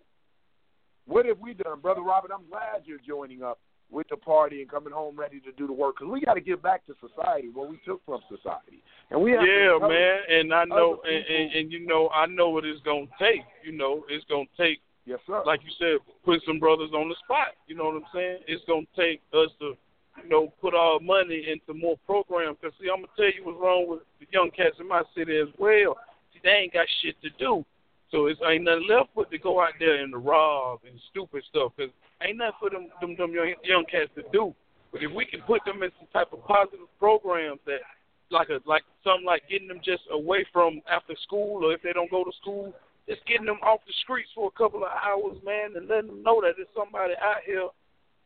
what 1.06 1.27
have 1.27 1.39
we 1.39 1.55
done, 1.55 1.81
Brother 1.81 2.02
Robert? 2.02 2.31
I'm 2.32 2.48
glad 2.48 2.82
you're 2.85 2.98
joining 3.06 3.43
up 3.43 3.59
with 3.91 4.09
the 4.09 4.17
party 4.17 4.61
and 4.61 4.71
coming 4.71 4.93
home 4.93 5.17
ready 5.17 5.41
to 5.41 5.53
do 5.53 5.67
the 5.67 5.73
work 5.73 5.97
because 5.99 6.11
we 6.11 6.21
got 6.21 6.35
to 6.35 6.41
give 6.41 6.63
back 6.63 6.85
to 6.87 6.95
society 7.01 7.49
what 7.53 7.71
we 7.71 7.79
took 7.85 8.05
from 8.05 8.21
society, 8.29 8.83
and 9.11 9.21
we 9.21 9.33
have 9.33 9.43
yeah, 9.43 9.79
man. 9.81 10.19
And 10.29 10.55
I 10.55 10.65
know, 10.65 11.01
and, 11.05 11.25
and, 11.25 11.53
and 11.53 11.73
you 11.73 11.87
know, 11.87 12.09
I 12.11 12.27
know 12.27 12.51
what 12.51 12.65
it's 12.65 12.83
gonna 12.83 13.07
take. 13.19 13.43
You 13.65 13.73
know, 13.73 14.05
it's 14.09 14.25
gonna 14.29 14.47
take, 14.57 14.81
yes, 15.05 15.19
sir. 15.27 15.43
like 15.47 15.61
you 15.63 15.71
said, 15.79 16.05
put 16.25 16.41
some 16.47 16.59
brothers 16.59 16.91
on 16.95 17.09
the 17.09 17.17
spot. 17.25 17.55
You 17.67 17.77
know 17.77 17.85
what 17.85 17.97
I'm 17.97 18.11
saying? 18.13 18.39
It's 18.49 18.65
gonna 18.67 18.87
take 18.97 19.23
us 19.33 19.51
to, 19.61 19.75
you 20.23 20.29
know, 20.29 20.53
put 20.61 20.75
our 20.75 20.99
money 20.99 21.47
into 21.49 21.79
more 21.79 21.97
programs. 22.07 22.59
Cause 22.61 22.73
see, 22.81 22.89
I'm 22.91 23.07
gonna 23.07 23.17
tell 23.17 23.27
you 23.27 23.45
what's 23.45 23.61
wrong 23.61 23.87
with 23.89 24.01
the 24.21 24.27
young 24.33 24.51
cats 24.51 24.77
in 24.81 24.89
my 24.89 25.03
city 25.17 25.39
as 25.39 25.49
well. 25.59 25.97
See, 26.35 26.41
they 26.43 26.51
ain't 26.51 26.73
got 26.73 26.87
shit 27.03 27.15
to 27.23 27.31
do. 27.39 27.65
So 28.11 28.27
it's 28.27 28.41
ain't 28.47 28.65
nothing 28.65 28.87
left 28.89 29.11
but 29.17 29.31
to 29.31 29.39
go 29.39 29.61
out 29.61 29.75
there 29.81 30.03
and 30.03 30.15
rob 30.25 30.81
and 30.89 30.99
stupid 31.11 31.43
stuff. 31.51 31.73
Cause 31.77 31.91
ain't 32.23 32.39
nothing 32.39 32.59
for 32.61 32.71
them 32.71 32.89
them, 33.01 33.17
them 33.17 33.33
young, 33.33 33.55
young 33.65 33.85
cats 33.91 34.11
to 34.17 34.23
do. 34.33 34.55
But 34.93 35.03
if 35.03 35.13
we 35.13 35.27
can 35.27 35.43
put 35.43 35.65
them 35.65 35.83
in 35.83 35.91
some 35.99 36.09
type 36.13 36.33
of 36.33 36.45
positive 36.47 36.89
programs 36.99 37.61
that, 37.67 37.81
like 38.31 38.49
a 38.49 38.59
like 38.67 38.83
something 39.05 39.27
like 39.27 39.43
getting 39.49 39.69
them 39.69 39.81
just 39.85 40.03
away 40.11 40.45
from 40.53 40.81
after 40.91 41.15
school, 41.23 41.65
or 41.65 41.73
if 41.73 41.83
they 41.83 41.93
don't 41.93 42.11
go 42.11 42.25
to 42.25 42.33
school, 42.41 42.75
just 43.09 43.25
getting 43.27 43.47
them 43.47 43.61
off 43.63 43.81
the 43.87 43.95
streets 44.03 44.31
for 44.35 44.49
a 44.49 44.59
couple 44.59 44.83
of 44.83 44.91
hours, 44.91 45.39
man, 45.45 45.77
and 45.77 45.89
letting 45.89 46.09
them 46.09 46.23
know 46.23 46.41
that 46.41 46.55
there's 46.57 46.73
somebody 46.75 47.15
out 47.23 47.43
here 47.45 47.69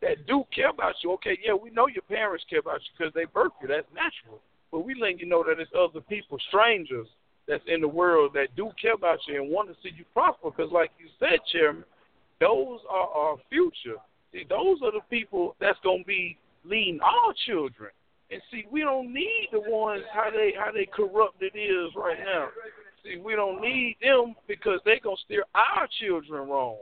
that 0.01 0.27
do 0.27 0.45
care 0.55 0.71
about 0.71 0.95
you. 1.05 1.13
Okay, 1.21 1.39
yeah, 1.45 1.53
we 1.53 1.71
know 1.71 1.87
your 1.87 2.07
parents 2.09 2.45
care 2.49 2.61
about 2.61 2.81
you 2.81 2.91
because 2.97 3.13
they 3.13 3.27
birthed 3.29 3.61
you. 3.61 3.69
That's 3.69 3.87
natural. 3.93 4.41
But 4.73 4.87
we 4.87 4.95
letting 4.95 5.19
you 5.19 5.27
know 5.27 5.45
that 5.45 5.57
there's 5.57 5.75
other 5.77 6.01
people, 6.01 6.39
strangers, 6.49 7.09
that's 7.51 7.65
in 7.67 7.81
the 7.81 7.89
world 7.89 8.33
that 8.35 8.55
do 8.57 8.71
care 8.81 8.95
about 8.95 9.19
you 9.27 9.43
and 9.43 9.51
want 9.51 9.69
to 9.69 9.75
see 9.83 9.91
you 9.97 10.05
prosper. 10.15 10.51
Because, 10.51 10.73
like 10.73 10.93
you 10.99 11.07
said, 11.19 11.41
Chairman, 11.51 11.85
those 12.41 12.81
are 12.89 13.09
our 13.09 13.37
future. 13.49 14.01
See, 14.33 14.45
those 14.49 14.79
are 14.83 14.93
the 14.93 15.05
people 15.11 15.57
that's 15.61 15.79
gonna 15.85 16.05
be 16.05 16.39
leading 16.65 17.01
our 17.01 17.35
children. 17.47 17.91
And 18.31 18.41
see, 18.51 18.65
we 18.71 18.81
don't 18.81 19.13
need 19.13 19.49
the 19.53 19.61
ones 19.61 20.03
how 20.13 20.31
they 20.31 20.53
how 20.57 20.73
they 20.73 20.87
corrupt 20.87 21.43
it 21.43 21.57
is 21.57 21.93
right 21.97 22.19
now. 22.19 22.49
See, 23.05 23.17
we 23.17 23.35
don't 23.35 23.61
need 23.61 23.97
them 24.01 24.35
because 24.47 24.81
they 24.85 25.01
gonna 25.01 25.17
steer 25.25 25.45
our 25.55 25.89
children 26.01 26.49
wrong. 26.49 26.79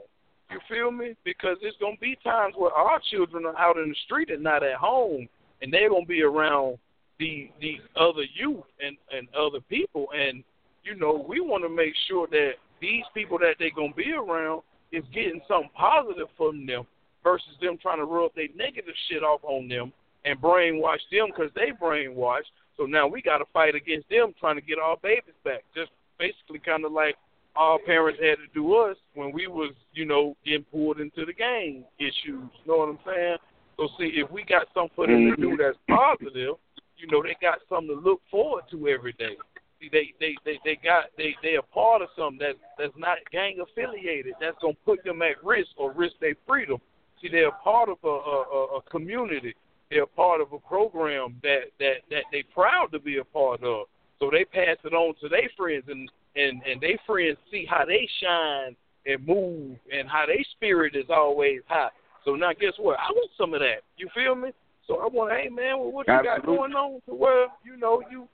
You 0.51 0.59
feel 0.67 0.91
me? 0.91 1.15
Because 1.23 1.57
it's 1.61 1.77
gonna 1.77 1.97
be 1.99 2.17
times 2.23 2.55
where 2.57 2.71
our 2.71 2.99
children 3.11 3.45
are 3.45 3.57
out 3.57 3.77
in 3.77 3.89
the 3.89 3.95
street 4.05 4.29
and 4.29 4.43
not 4.43 4.63
at 4.63 4.75
home, 4.75 5.27
and 5.61 5.73
they're 5.73 5.89
gonna 5.89 6.05
be 6.05 6.23
around 6.23 6.77
the 7.19 7.51
the 7.61 7.77
other 7.95 8.23
youth 8.33 8.65
and 8.79 8.97
and 9.11 9.27
other 9.35 9.59
people. 9.69 10.07
And 10.15 10.43
you 10.83 10.95
know, 10.95 11.25
we 11.27 11.39
want 11.39 11.63
to 11.63 11.69
make 11.69 11.93
sure 12.07 12.27
that 12.27 12.53
these 12.79 13.03
people 13.13 13.37
that 13.39 13.55
they're 13.59 13.71
gonna 13.75 13.93
be 13.93 14.11
around 14.11 14.61
is 14.91 15.03
getting 15.13 15.41
something 15.47 15.69
positive 15.75 16.27
from 16.37 16.65
them 16.65 16.83
versus 17.23 17.55
them 17.61 17.77
trying 17.81 17.97
to 17.97 18.05
rub 18.05 18.33
their 18.35 18.47
negative 18.55 18.95
shit 19.09 19.23
off 19.23 19.41
on 19.43 19.67
them 19.67 19.91
and 20.25 20.41
brainwash 20.41 20.99
them 21.11 21.27
because 21.27 21.51
they 21.55 21.71
brainwash. 21.81 22.47
So 22.77 22.85
now 22.85 23.07
we 23.07 23.21
got 23.21 23.39
to 23.39 23.45
fight 23.51 23.75
against 23.75 24.09
them 24.09 24.33
trying 24.39 24.55
to 24.55 24.61
get 24.61 24.79
our 24.79 24.97
babies 25.01 25.35
back. 25.43 25.63
Just 25.75 25.91
basically 26.17 26.59
kind 26.59 26.85
of 26.85 26.91
like 26.91 27.15
our 27.55 27.79
parents 27.79 28.19
had 28.21 28.35
to 28.35 28.47
do 28.53 28.75
us 28.75 28.95
when 29.15 29.31
we 29.31 29.47
was, 29.47 29.73
you 29.93 30.05
know, 30.05 30.35
getting 30.45 30.63
pulled 30.71 30.99
into 30.99 31.25
the 31.25 31.33
gang 31.33 31.83
issues. 31.99 32.15
You 32.25 32.67
know 32.67 32.77
what 32.77 32.89
I'm 32.89 32.99
saying? 33.05 33.37
So 33.77 33.87
see, 33.97 34.11
if 34.15 34.29
we 34.31 34.43
got 34.43 34.67
something 34.73 34.91
for 34.95 35.07
them 35.07 35.31
to 35.31 35.35
do 35.35 35.49
mm-hmm. 35.49 35.61
that's 35.61 35.77
positive, 35.87 36.55
you 36.97 37.07
know, 37.11 37.23
they 37.23 37.35
got 37.41 37.59
something 37.69 37.95
to 37.95 38.01
look 38.01 38.21
forward 38.29 38.63
to 38.71 38.87
every 38.87 39.13
day. 39.13 39.35
See, 39.79 39.89
they 39.91 40.13
they 40.19 40.35
they 40.43 40.59
they 40.65 40.77
got 40.83 41.05
they 41.17 41.35
they 41.41 41.55
a 41.55 41.61
part 41.61 42.01
of 42.01 42.09
something 42.17 42.39
that 42.39 42.55
that's 42.77 42.97
not 42.97 43.17
gang 43.31 43.59
affiliated. 43.61 44.33
That's 44.41 44.57
gonna 44.61 44.73
put 44.85 45.03
them 45.03 45.21
at 45.21 45.43
risk 45.43 45.69
or 45.77 45.91
risk 45.93 46.15
their 46.19 46.35
freedom. 46.47 46.79
See, 47.21 47.29
they're 47.29 47.47
a 47.47 47.63
part 47.63 47.89
of 47.89 47.97
a, 48.03 48.07
a, 48.07 48.77
a 48.77 48.81
community. 48.89 49.55
They're 49.89 50.03
a 50.03 50.07
part 50.07 50.41
of 50.41 50.51
a 50.53 50.59
program 50.59 51.39
that 51.43 51.71
that 51.79 52.01
that 52.09 52.23
they 52.31 52.43
proud 52.53 52.91
to 52.91 52.99
be 52.99 53.17
a 53.17 53.23
part 53.23 53.63
of. 53.63 53.87
So 54.19 54.29
they 54.29 54.43
pass 54.43 54.77
it 54.83 54.93
on 54.93 55.15
to 55.21 55.29
their 55.29 55.49
friends, 55.55 55.85
and 55.87 56.11
and 56.35 56.61
and 56.63 56.81
their 56.81 56.99
friends 57.07 57.37
see 57.49 57.65
how 57.69 57.85
they 57.85 58.07
shine 58.21 58.75
and 59.05 59.25
move, 59.25 59.77
and 59.91 60.09
how 60.09 60.25
their 60.25 60.43
spirit 60.55 60.95
is 60.95 61.09
always 61.09 61.61
high. 61.67 61.89
So 62.25 62.35
now, 62.35 62.51
guess 62.51 62.73
what? 62.77 62.99
I 62.99 63.11
want 63.11 63.31
some 63.37 63.53
of 63.53 63.61
that. 63.61 63.81
You 63.97 64.09
feel 64.13 64.35
me? 64.35 64.49
So 64.87 64.97
I 64.97 65.07
want, 65.07 65.31
hey 65.31 65.49
man, 65.49 65.79
well, 65.79 65.91
what 65.91 66.07
you 66.07 66.19
got 66.23 66.45
going 66.45 66.73
on 66.73 66.99
to 67.07 67.13
where 67.13 67.47
you 67.63 67.77
know 67.77 68.01
you 68.11 68.27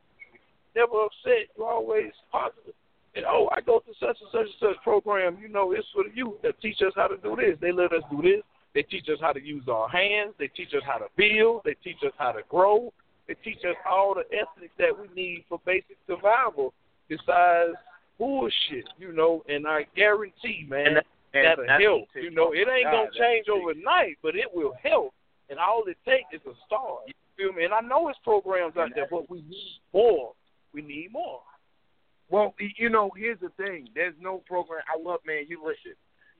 never 0.76 1.04
upset, 1.06 1.48
you're 1.58 1.68
always 1.68 2.12
positive. 2.32 2.74
And 3.16 3.26
oh, 3.26 3.50
I 3.56 3.62
go 3.62 3.80
to 3.80 3.94
such 4.00 4.18
and 4.20 4.30
such 4.32 4.42
and 4.48 4.60
such 4.60 4.84
program. 4.84 5.38
You 5.42 5.48
know, 5.48 5.72
it's 5.72 5.88
for 5.94 6.04
the 6.04 6.16
youth 6.16 6.42
that 6.44 6.60
teach 6.62 6.82
us 6.86 6.92
how 6.96 7.08
to 7.08 7.18
do 7.18 7.36
this. 7.36 7.58
They 7.62 7.72
let 7.72 7.94
us 7.94 8.04
do 8.12 8.22
this. 8.22 8.42
They 8.74 8.84
teach 8.84 9.08
us 9.08 9.20
how 9.22 9.32
to 9.32 9.42
use 9.42 9.64
our 9.70 9.88
hands. 9.88 10.34
They 10.38 10.48
teach 10.48 10.74
us 10.76 10.84
how 10.86 10.98
to 10.98 11.08
build. 11.16 11.62
They 11.64 11.76
teach 11.82 12.04
us 12.06 12.12
how 12.18 12.34
to 12.34 12.42
grow. 12.50 12.92
They 13.28 13.36
teach 13.36 13.60
us 13.60 13.76
all 13.90 14.14
the 14.14 14.26
ethics 14.36 14.74
that 14.78 14.92
we 15.00 15.08
need 15.16 15.46
for 15.48 15.60
basic 15.66 15.98
survival. 16.08 16.74
Besides 17.08 17.78
bullshit, 18.20 18.86
you 18.98 19.14
know. 19.14 19.44
And 19.48 19.66
I 19.68 19.86
guarantee, 19.96 20.66
man, 20.68 20.88
And 20.88 20.98
that- 20.98 21.06
and 21.34 21.46
that'll 21.46 21.68
help. 21.68 22.10
You 22.16 22.32
know, 22.32 22.52
it 22.54 22.68
ain't 22.68 22.86
gonna 22.92 23.12
change 23.12 23.48
overnight, 23.50 24.18
but 24.22 24.36
it 24.36 24.54
will 24.54 24.74
help. 24.84 25.14
And 25.50 25.60
all 25.60 25.84
it 25.86 25.98
takes 26.06 26.34
is 26.34 26.46
a 26.46 26.56
start. 26.66 27.04
You 27.08 27.14
feel 27.38 27.54
me? 27.54 27.66
And 27.66 27.74
I 27.74 27.82
know 27.82 28.08
it's 28.10 28.20
programs 28.20 28.76
out 28.78 28.94
there, 28.96 29.08
but 29.12 29.30
we 29.30 29.42
need 29.44 29.80
more. 29.94 30.34
We 30.76 30.82
need 30.82 31.14
more. 31.14 31.40
Well, 32.30 32.54
you 32.78 32.90
know, 32.90 33.10
here's 33.16 33.40
the 33.40 33.50
thing. 33.56 33.88
There's 33.96 34.14
no 34.20 34.40
program. 34.46 34.82
I 34.94 35.02
love, 35.02 35.22
man. 35.26 35.46
You 35.48 35.62
listen. 35.64 35.96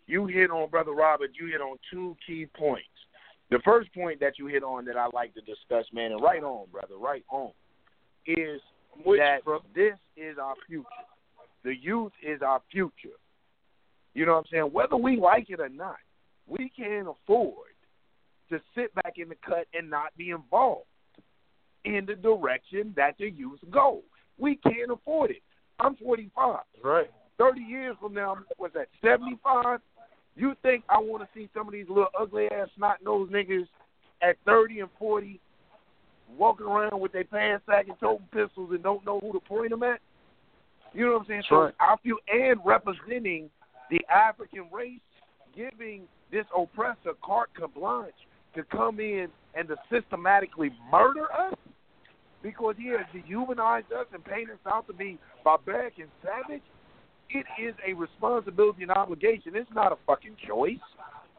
You 0.08 0.26
hit 0.26 0.52
on 0.52 0.70
brother 0.70 0.92
Robert. 0.92 1.32
You 1.40 1.48
hit 1.48 1.62
on 1.62 1.78
two 1.90 2.18
key 2.28 2.48
points. 2.58 2.86
The 3.50 3.60
first 3.64 3.94
point 3.94 4.20
that 4.20 4.38
you 4.38 4.48
hit 4.48 4.62
on 4.62 4.84
that 4.86 4.98
I 4.98 5.08
like 5.14 5.34
to 5.36 5.42
discuss, 5.42 5.86
man, 5.94 6.12
and 6.12 6.22
right 6.22 6.44
on, 6.44 6.66
brother, 6.72 6.98
right 6.98 7.24
on, 7.32 7.52
is 8.28 8.60
Which, 9.06 9.20
that 9.20 9.46
bro? 9.46 9.60
this 9.74 9.94
is 10.18 10.38
our 10.38 10.56
future. 10.68 10.88
The 11.64 11.76
youth 11.76 12.12
is 12.22 12.42
our 12.42 12.62
future. 12.72 13.16
You 14.14 14.26
know 14.26 14.34
what 14.34 14.40
I'm 14.40 14.46
saying? 14.52 14.70
Whether 14.74 14.98
we 14.98 15.18
like 15.18 15.50
it 15.50 15.60
or 15.60 15.70
not, 15.70 15.98
we 16.48 16.72
can't 16.76 17.08
afford 17.08 17.70
to 18.50 18.60
sit 18.76 18.94
back 18.96 19.14
in 19.18 19.30
the 19.30 19.36
cut 19.46 19.68
and 19.74 19.90
not 19.90 20.16
be 20.18 20.32
involved 20.32 20.88
in 21.86 22.06
the 22.06 22.16
direction 22.16 22.94
that 22.96 23.16
the 23.18 23.30
youth 23.30 23.60
go. 23.72 24.02
We 24.38 24.56
can't 24.58 24.92
afford 24.92 25.32
it. 25.32 25.42
I'm 25.80 25.96
45. 25.98 26.60
Right. 26.84 27.10
30 27.38 27.62
years 27.62 27.96
from 28.00 28.14
now, 28.14 28.34
I'm 28.36 28.46
what's 28.58 28.74
that, 28.76 28.88
75? 29.04 29.80
You 30.36 30.54
think 30.62 30.84
I 30.90 31.00
want 31.00 31.24
to 31.24 31.30
see 31.34 31.50
some 31.54 31.68
of 31.68 31.74
these 31.74 31.88
little 31.88 32.08
ugly 32.20 32.48
ass 32.52 32.70
snot 32.78 32.98
nosed 33.04 33.32
niggas 33.32 33.68
at 34.22 34.38
30 34.46 34.82
and 34.82 34.90
40 34.98 35.40
walking 36.38 36.66
around 36.66 37.00
with 37.00 37.12
their 37.12 37.24
pants 37.24 37.66
sagging, 37.70 37.96
toting 38.00 38.28
pistols, 38.34 38.70
and 38.72 38.84
don't 38.84 39.06
know 39.06 39.20
who 39.20 39.34
to 39.34 39.40
point 39.40 39.70
them 39.70 39.84
at? 39.84 40.00
You 40.94 41.06
know 41.06 41.14
what 41.14 41.22
I'm 41.22 41.28
saying? 41.28 41.44
so 41.50 41.56
right. 41.56 41.74
I 41.80 41.96
feel, 42.04 42.16
and 42.32 42.60
representing 42.66 43.50
the 43.90 44.00
African 44.14 44.68
race, 44.72 45.00
giving 45.56 46.04
this 46.32 46.46
oppressor 46.58 47.14
carte 47.24 47.52
blanche 47.74 48.14
to 48.56 48.64
come 48.64 49.00
in 49.00 49.28
and 49.54 49.68
to 49.68 49.76
systematically 49.92 50.72
murder 50.92 51.32
us 51.32 51.54
because 52.46 52.76
he 52.78 52.90
has 52.90 53.02
dehumanized 53.12 53.92
us 53.92 54.06
and 54.14 54.24
painted 54.24 54.52
us 54.54 54.60
out 54.68 54.86
to 54.86 54.94
be 54.94 55.18
barbaric 55.44 55.94
and 55.98 56.10
savage. 56.22 56.62
It 57.32 57.46
is 57.60 57.74
a 57.86 57.94
responsibility 57.94 58.84
and 58.84 58.92
obligation. 58.92 59.54
It's 59.56 59.70
not 59.74 59.92
a 59.92 59.96
fucking 60.06 60.36
choice. 60.48 60.78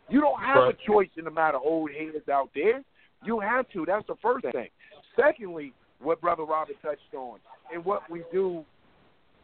You 0.09 0.21
don't 0.21 0.41
have 0.41 0.57
Right. 0.65 0.75
a 0.75 0.85
choice 0.85 1.09
in 1.17 1.25
the 1.25 1.31
matter 1.31 1.59
of 1.59 1.63
old 1.63 1.93
heads 1.93 2.29
out 2.29 2.51
there. 2.55 2.83
You 3.23 3.39
have 3.39 3.69
to. 3.71 3.87
That's 3.87 4.05
the 4.09 4.17
first 4.17 4.47
thing. 4.51 4.69
Secondly, 5.15 5.73
what 6.01 6.21
Brother 6.21 6.43
Robert 6.43 6.77
touched 6.83 7.15
on, 7.15 7.39
and 7.73 7.85
what 7.85 8.09
we 8.11 8.25
do 8.33 8.65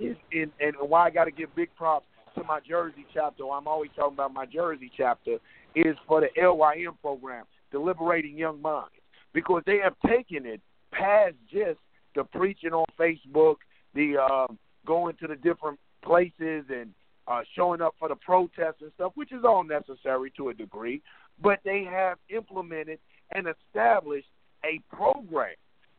is, 0.01 0.17
in, 0.33 0.51
and 0.61 0.75
why 0.81 1.07
I 1.07 1.11
got 1.11 1.25
to 1.27 1.31
give 1.31 1.55
big 1.55 1.73
props 1.77 2.07
to 2.35 2.43
my 2.43 2.59
Jersey 2.59 3.07
chapter. 3.15 3.45
I'm 3.45 3.69
always 3.69 3.91
talking 3.95 4.15
about 4.15 4.35
my 4.35 4.47
Jersey 4.47 4.91
chapter 4.97 5.39
is 5.77 5.97
for 6.09 6.21
the 6.21 6.29
LYM 6.37 6.95
program. 7.01 7.47
the 7.71 7.79
liberating 7.79 8.37
young 8.37 8.61
minds 8.61 8.93
because 9.33 9.63
they 9.65 9.79
have 9.79 9.95
taken 10.07 10.45
it 10.45 10.61
past 10.93 11.35
just 11.51 11.79
the 12.15 12.25
preaching 12.25 12.73
on 12.73 12.85
Facebook, 12.99 13.57
the 13.95 14.17
um, 14.19 14.59
going 14.87 15.17
to 15.17 15.27
the 15.27 15.37
different 15.37 15.79
places 16.05 16.65
and 16.69 16.91
uh, 17.29 17.41
showing 17.55 17.81
up 17.81 17.95
for 17.99 18.09
the 18.09 18.17
protests 18.17 18.81
and 18.81 18.91
stuff, 18.95 19.13
which 19.15 19.33
is 19.33 19.45
all 19.45 19.65
necessary 19.65 20.33
to 20.37 20.49
a 20.49 20.55
degree. 20.55 21.01
But 21.43 21.61
they 21.65 21.85
have 21.85 22.19
implemented 22.29 22.99
and 23.35 23.47
established 23.47 24.29
a 24.65 24.81
program 24.95 25.55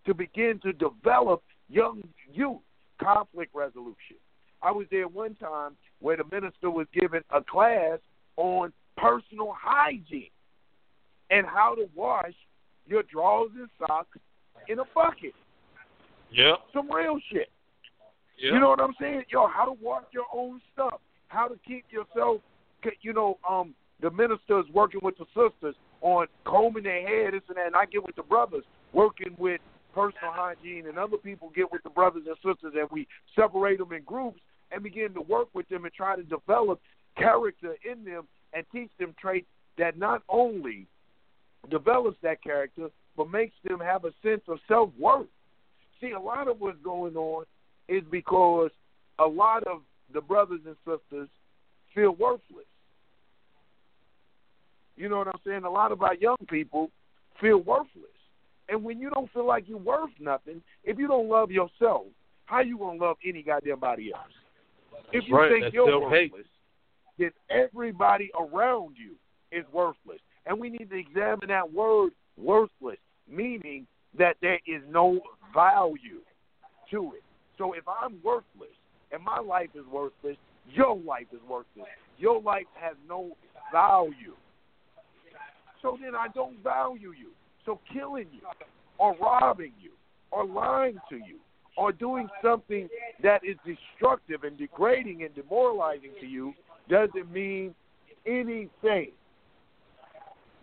to 0.06 0.14
begin 0.14 0.60
to 0.64 0.74
develop 0.74 1.44
young 1.70 2.04
youth 2.32 2.62
conflict 3.02 3.54
resolution. 3.56 4.18
I 4.62 4.72
was 4.72 4.86
there 4.92 5.08
one 5.08 5.36
time 5.36 5.76
where 6.00 6.18
the 6.18 6.24
minister 6.32 6.70
was 6.70 6.88
giving 6.94 7.22
a 7.32 7.42
class 7.42 8.00
on 8.38 8.72
personal 8.98 9.54
hygiene 9.58 10.30
and 11.30 11.46
how 11.46 11.76
to 11.76 11.90
wash 11.96 12.34
your 12.88 13.04
drawers 13.04 13.52
and 13.58 13.70
socks 13.80 14.18
in 14.68 14.80
a 14.80 14.84
bucket. 14.94 15.34
Yep. 16.32 16.56
Some 16.74 16.92
real 16.92 17.20
shit. 17.32 17.50
Yep. 18.40 18.54
You 18.54 18.60
know 18.60 18.70
what 18.70 18.80
I'm 18.80 18.96
saying? 19.00 19.24
Yo, 19.30 19.48
how 19.48 19.66
to 19.66 19.76
wash 19.82 20.06
your 20.12 20.26
own 20.34 20.62
stuff, 20.74 21.00
how 21.28 21.48
to 21.48 21.56
keep 21.66 21.86
yourself. 21.92 22.42
You 23.02 23.14
know, 23.14 23.38
um, 23.50 23.74
the 24.02 24.12
ministers 24.12 24.66
working 24.74 25.00
with 25.02 25.16
the 25.18 25.26
sisters 25.28 25.76
on 26.02 26.28
combing 26.46 26.84
their 26.84 27.08
hair, 27.08 27.32
this 27.32 27.42
and 27.48 27.58
that, 27.58 27.68
and 27.68 27.76
I 27.76 27.86
get 27.86 28.06
with 28.06 28.16
the 28.16 28.24
brothers 28.24 28.64
working 28.92 29.36
with 29.38 29.62
personal 29.94 30.34
hygiene, 30.34 30.88
and 30.88 30.98
other 30.98 31.18
people 31.18 31.52
get 31.56 31.72
with 31.72 31.84
the 31.84 31.90
brothers 31.90 32.24
and 32.28 32.36
sisters, 32.38 32.74
and 32.78 32.90
we 32.92 33.08
separate 33.36 33.78
them 33.78 33.94
in 33.94 34.04
groups 34.04 34.40
and 34.72 34.84
begin 34.84 35.14
to 35.14 35.22
work 35.22 35.48
with 35.54 35.70
them 35.70 35.86
and 35.86 35.94
try 35.94 36.16
to 36.16 36.24
develop 36.24 36.82
character 37.16 37.76
in 37.90 38.04
them 38.04 38.28
and 38.54 38.66
teach 38.72 38.90
them 39.00 39.16
traits 39.20 39.48
that 39.78 39.98
not 39.98 40.24
only 40.30 40.88
develops 41.70 42.18
that 42.24 42.44
character, 42.44 42.90
but 43.16 43.30
makes 43.30 43.56
them 43.64 43.80
have 43.80 44.06
a 44.06 44.12
sense 44.24 44.42
of 44.48 44.60
self 44.68 44.90
worth. 45.00 45.28
See, 46.02 46.12
a 46.12 46.20
lot 46.20 46.48
of 46.48 46.60
what's 46.60 46.82
going 46.84 47.16
on 47.16 47.46
is 47.88 48.04
because 48.12 48.72
a 49.20 49.26
lot 49.26 49.64
of 49.64 49.82
the 50.14 50.22
brothers 50.22 50.62
and 50.66 50.76
sisters 50.86 51.30
feel 51.94 52.12
worthless. 52.12 52.66
You 54.96 55.10
know 55.10 55.18
what 55.18 55.28
I'm 55.28 55.40
saying? 55.46 55.64
A 55.64 55.70
lot 55.70 55.92
of 55.92 56.02
our 56.02 56.16
young 56.16 56.38
people 56.50 56.90
feel 57.42 57.58
worthless. 57.58 57.88
And 58.70 58.84
when 58.84 59.00
you 59.00 59.10
don't 59.10 59.32
feel 59.34 59.46
like 59.46 59.66
you're 59.68 59.78
worth 59.78 60.12
nothing, 60.20 60.62
if 60.84 60.98
you 60.98 61.08
don't 61.08 61.30
love 61.30 61.52
yourself, 61.52 62.06
how 62.46 62.62
you 62.62 62.78
gonna 62.78 63.00
love 63.00 63.18
any 63.26 63.42
goddamn 63.42 63.80
body 63.80 64.12
else? 64.14 64.32
If 65.12 65.26
you 65.28 65.36
right. 65.36 65.52
think 65.52 65.74
you're 65.74 66.00
worthless, 66.00 66.46
then 67.18 67.32
everybody 67.50 68.32
around 68.40 68.96
you 68.98 69.16
is 69.52 69.66
worthless. 69.72 70.20
And 70.46 70.60
we 70.60 70.70
need 70.70 70.90
to 70.90 70.98
examine 70.98 71.50
that 71.50 71.72
word 71.72 72.12
worthless, 72.38 72.98
meaning 73.30 73.88
that 74.18 74.36
there 74.42 74.60
is 74.68 74.82
no 74.90 75.20
value 75.54 76.22
to 76.92 77.14
it. 77.16 77.24
So 77.58 77.74
if 77.74 77.84
I'm 77.88 78.18
worthless 78.24 78.76
and 79.12 79.24
my 79.24 79.40
life 79.40 79.70
is 79.76 79.86
worthless, 79.92 80.38
your 80.72 80.98
life 80.98 81.28
is 81.32 81.40
worthless. 81.48 81.88
Your 82.18 82.42
life 82.42 82.66
has 82.80 82.96
no 83.08 83.32
value. 83.72 84.36
So 85.82 85.98
then 86.02 86.16
I 86.16 86.28
don't 86.34 86.62
value 86.64 87.12
you. 87.12 87.30
So 87.66 87.80
killing 87.92 88.28
you 88.32 88.42
or 88.98 89.16
robbing 89.18 89.74
you 89.82 89.92
or 90.32 90.46
lying 90.46 90.98
to 91.10 91.16
you 91.18 91.40
or 91.78 91.92
doing 91.92 92.28
something 92.42 92.88
that 93.22 93.42
is 93.44 93.58
destructive 93.66 94.44
and 94.44 94.58
degrading 94.58 95.24
and 95.24 95.34
demoralizing 95.36 96.12
to 96.20 96.26
you 96.26 96.54
doesn't 96.90 97.32
mean 97.32 97.74
anything. 98.26 99.12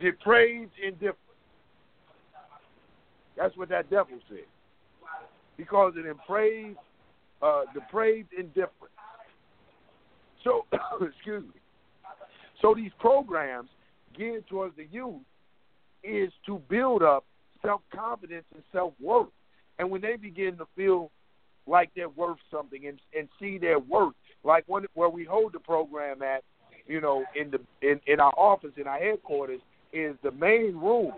Depraved 0.00 0.72
indifference. 0.82 1.16
That's 3.40 3.56
what 3.56 3.70
that 3.70 3.88
devil 3.88 4.18
said. 4.28 4.44
Because 5.56 5.94
it 5.96 6.02
depraved, 6.02 6.76
uh, 7.40 7.62
depraved 7.72 8.28
indifference. 8.38 8.92
So, 10.44 10.66
excuse 11.00 11.42
me. 11.42 11.60
So 12.60 12.74
these 12.74 12.90
programs 12.98 13.70
geared 14.14 14.46
towards 14.46 14.76
the 14.76 14.86
youth 14.92 15.22
is 16.04 16.30
to 16.44 16.60
build 16.68 17.02
up 17.02 17.24
self 17.62 17.80
confidence 17.94 18.44
and 18.54 18.62
self 18.72 18.92
worth. 19.00 19.28
And 19.78 19.90
when 19.90 20.02
they 20.02 20.16
begin 20.16 20.58
to 20.58 20.66
feel 20.76 21.10
like 21.66 21.90
they're 21.96 22.10
worth 22.10 22.38
something 22.50 22.86
and 22.86 23.00
and 23.18 23.26
see 23.40 23.56
their 23.56 23.78
worth, 23.78 24.14
like 24.44 24.64
where 24.66 25.08
we 25.08 25.24
hold 25.24 25.54
the 25.54 25.60
program 25.60 26.20
at, 26.20 26.44
you 26.86 27.00
know, 27.00 27.24
in 27.34 27.50
the 27.50 27.60
in, 27.80 28.00
in 28.06 28.20
our 28.20 28.34
office 28.36 28.72
in 28.76 28.86
our 28.86 28.98
headquarters, 28.98 29.60
is 29.94 30.14
the 30.22 30.32
main 30.32 30.76
room 30.76 31.14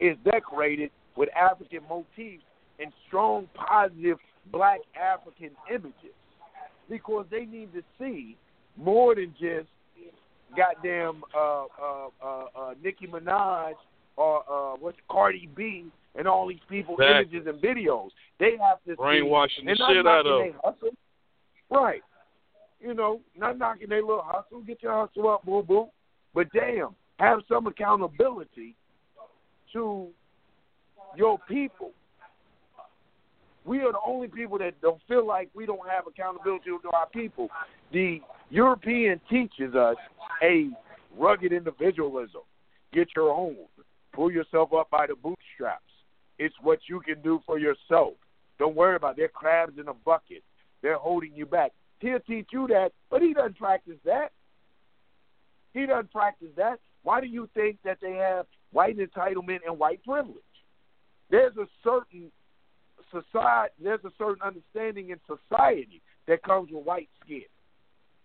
is 0.00 0.18
decorated 0.22 0.90
with 1.16 1.28
African 1.36 1.80
motifs 1.88 2.44
and 2.78 2.92
strong 3.06 3.48
positive 3.54 4.18
black 4.52 4.80
African 5.00 5.50
images 5.70 6.14
because 6.88 7.26
they 7.30 7.44
need 7.44 7.72
to 7.72 7.82
see 7.98 8.36
more 8.76 9.14
than 9.14 9.34
just 9.40 9.68
goddamn 10.56 11.22
uh, 11.34 11.64
uh, 11.64 12.08
uh, 12.22 12.44
uh, 12.58 12.74
Nicki 12.82 13.06
Minaj 13.06 13.74
or 14.16 14.42
uh, 14.48 14.76
what's 14.78 14.98
Cardi 15.10 15.48
B 15.56 15.86
and 16.14 16.26
all 16.26 16.48
these 16.48 16.58
people 16.68 16.94
Exactly. 16.94 17.38
images 17.38 17.52
and 17.52 17.62
videos. 17.62 18.08
They 18.38 18.56
have 18.60 18.82
to 18.86 18.96
Brainwashing 18.96 19.64
see, 19.64 19.72
the 19.72 19.86
shit 19.88 20.06
out 20.06 20.26
of 20.26 20.54
hustle. 20.64 20.90
Right. 21.70 22.02
You 22.80 22.94
know, 22.94 23.20
not 23.36 23.58
knocking 23.58 23.88
their 23.88 24.02
little 24.02 24.24
hustle. 24.24 24.62
Get 24.62 24.82
your 24.82 25.06
hustle 25.06 25.28
up, 25.28 25.44
boo 25.44 25.62
boo. 25.62 25.88
But 26.34 26.52
damn, 26.52 26.94
have 27.18 27.40
some 27.48 27.66
accountability 27.66 28.74
to 29.72 30.08
your 31.16 31.38
people. 31.48 31.92
We 33.64 33.80
are 33.80 33.92
the 33.92 33.98
only 34.06 34.28
people 34.28 34.58
that 34.58 34.80
don't 34.80 35.00
feel 35.08 35.26
like 35.26 35.50
we 35.54 35.66
don't 35.66 35.88
have 35.88 36.06
accountability 36.06 36.70
to 36.70 36.90
our 36.90 37.08
people. 37.08 37.48
The 37.92 38.20
European 38.50 39.20
teaches 39.28 39.74
us 39.74 39.96
a 40.42 40.70
rugged 41.18 41.52
individualism. 41.52 42.42
Get 42.92 43.08
your 43.16 43.30
own. 43.30 43.56
Pull 44.12 44.30
yourself 44.30 44.72
up 44.72 44.88
by 44.90 45.06
the 45.08 45.14
bootstraps. 45.14 45.82
It's 46.38 46.54
what 46.62 46.78
you 46.88 47.00
can 47.00 47.20
do 47.22 47.40
for 47.44 47.58
yourself. 47.58 48.14
Don't 48.58 48.76
worry 48.76 48.96
about 48.96 49.12
it. 49.12 49.16
They're 49.16 49.28
crabs 49.28 49.78
in 49.78 49.88
a 49.88 49.94
bucket. 49.94 50.42
They're 50.82 50.98
holding 50.98 51.32
you 51.34 51.46
back. 51.46 51.72
He'll 51.98 52.20
teach 52.20 52.48
you 52.52 52.66
that, 52.68 52.92
but 53.10 53.22
he 53.22 53.32
doesn't 53.32 53.58
practice 53.58 53.98
that. 54.04 54.30
He 55.74 55.86
doesn't 55.86 56.12
practice 56.12 56.48
that. 56.56 56.78
Why 57.02 57.20
do 57.20 57.26
you 57.26 57.48
think 57.54 57.78
that 57.84 57.98
they 58.00 58.12
have 58.12 58.46
white 58.72 58.98
entitlement 58.98 59.60
and 59.66 59.78
white 59.78 60.02
privilege? 60.04 60.36
There's 61.30 61.56
a 61.56 61.66
certain 61.82 62.30
society, 63.10 63.74
there's 63.82 64.04
a 64.04 64.12
certain 64.18 64.42
understanding 64.42 65.10
in 65.10 65.18
society 65.26 66.00
that 66.26 66.42
comes 66.42 66.70
with 66.70 66.84
white 66.84 67.08
skin. 67.24 67.42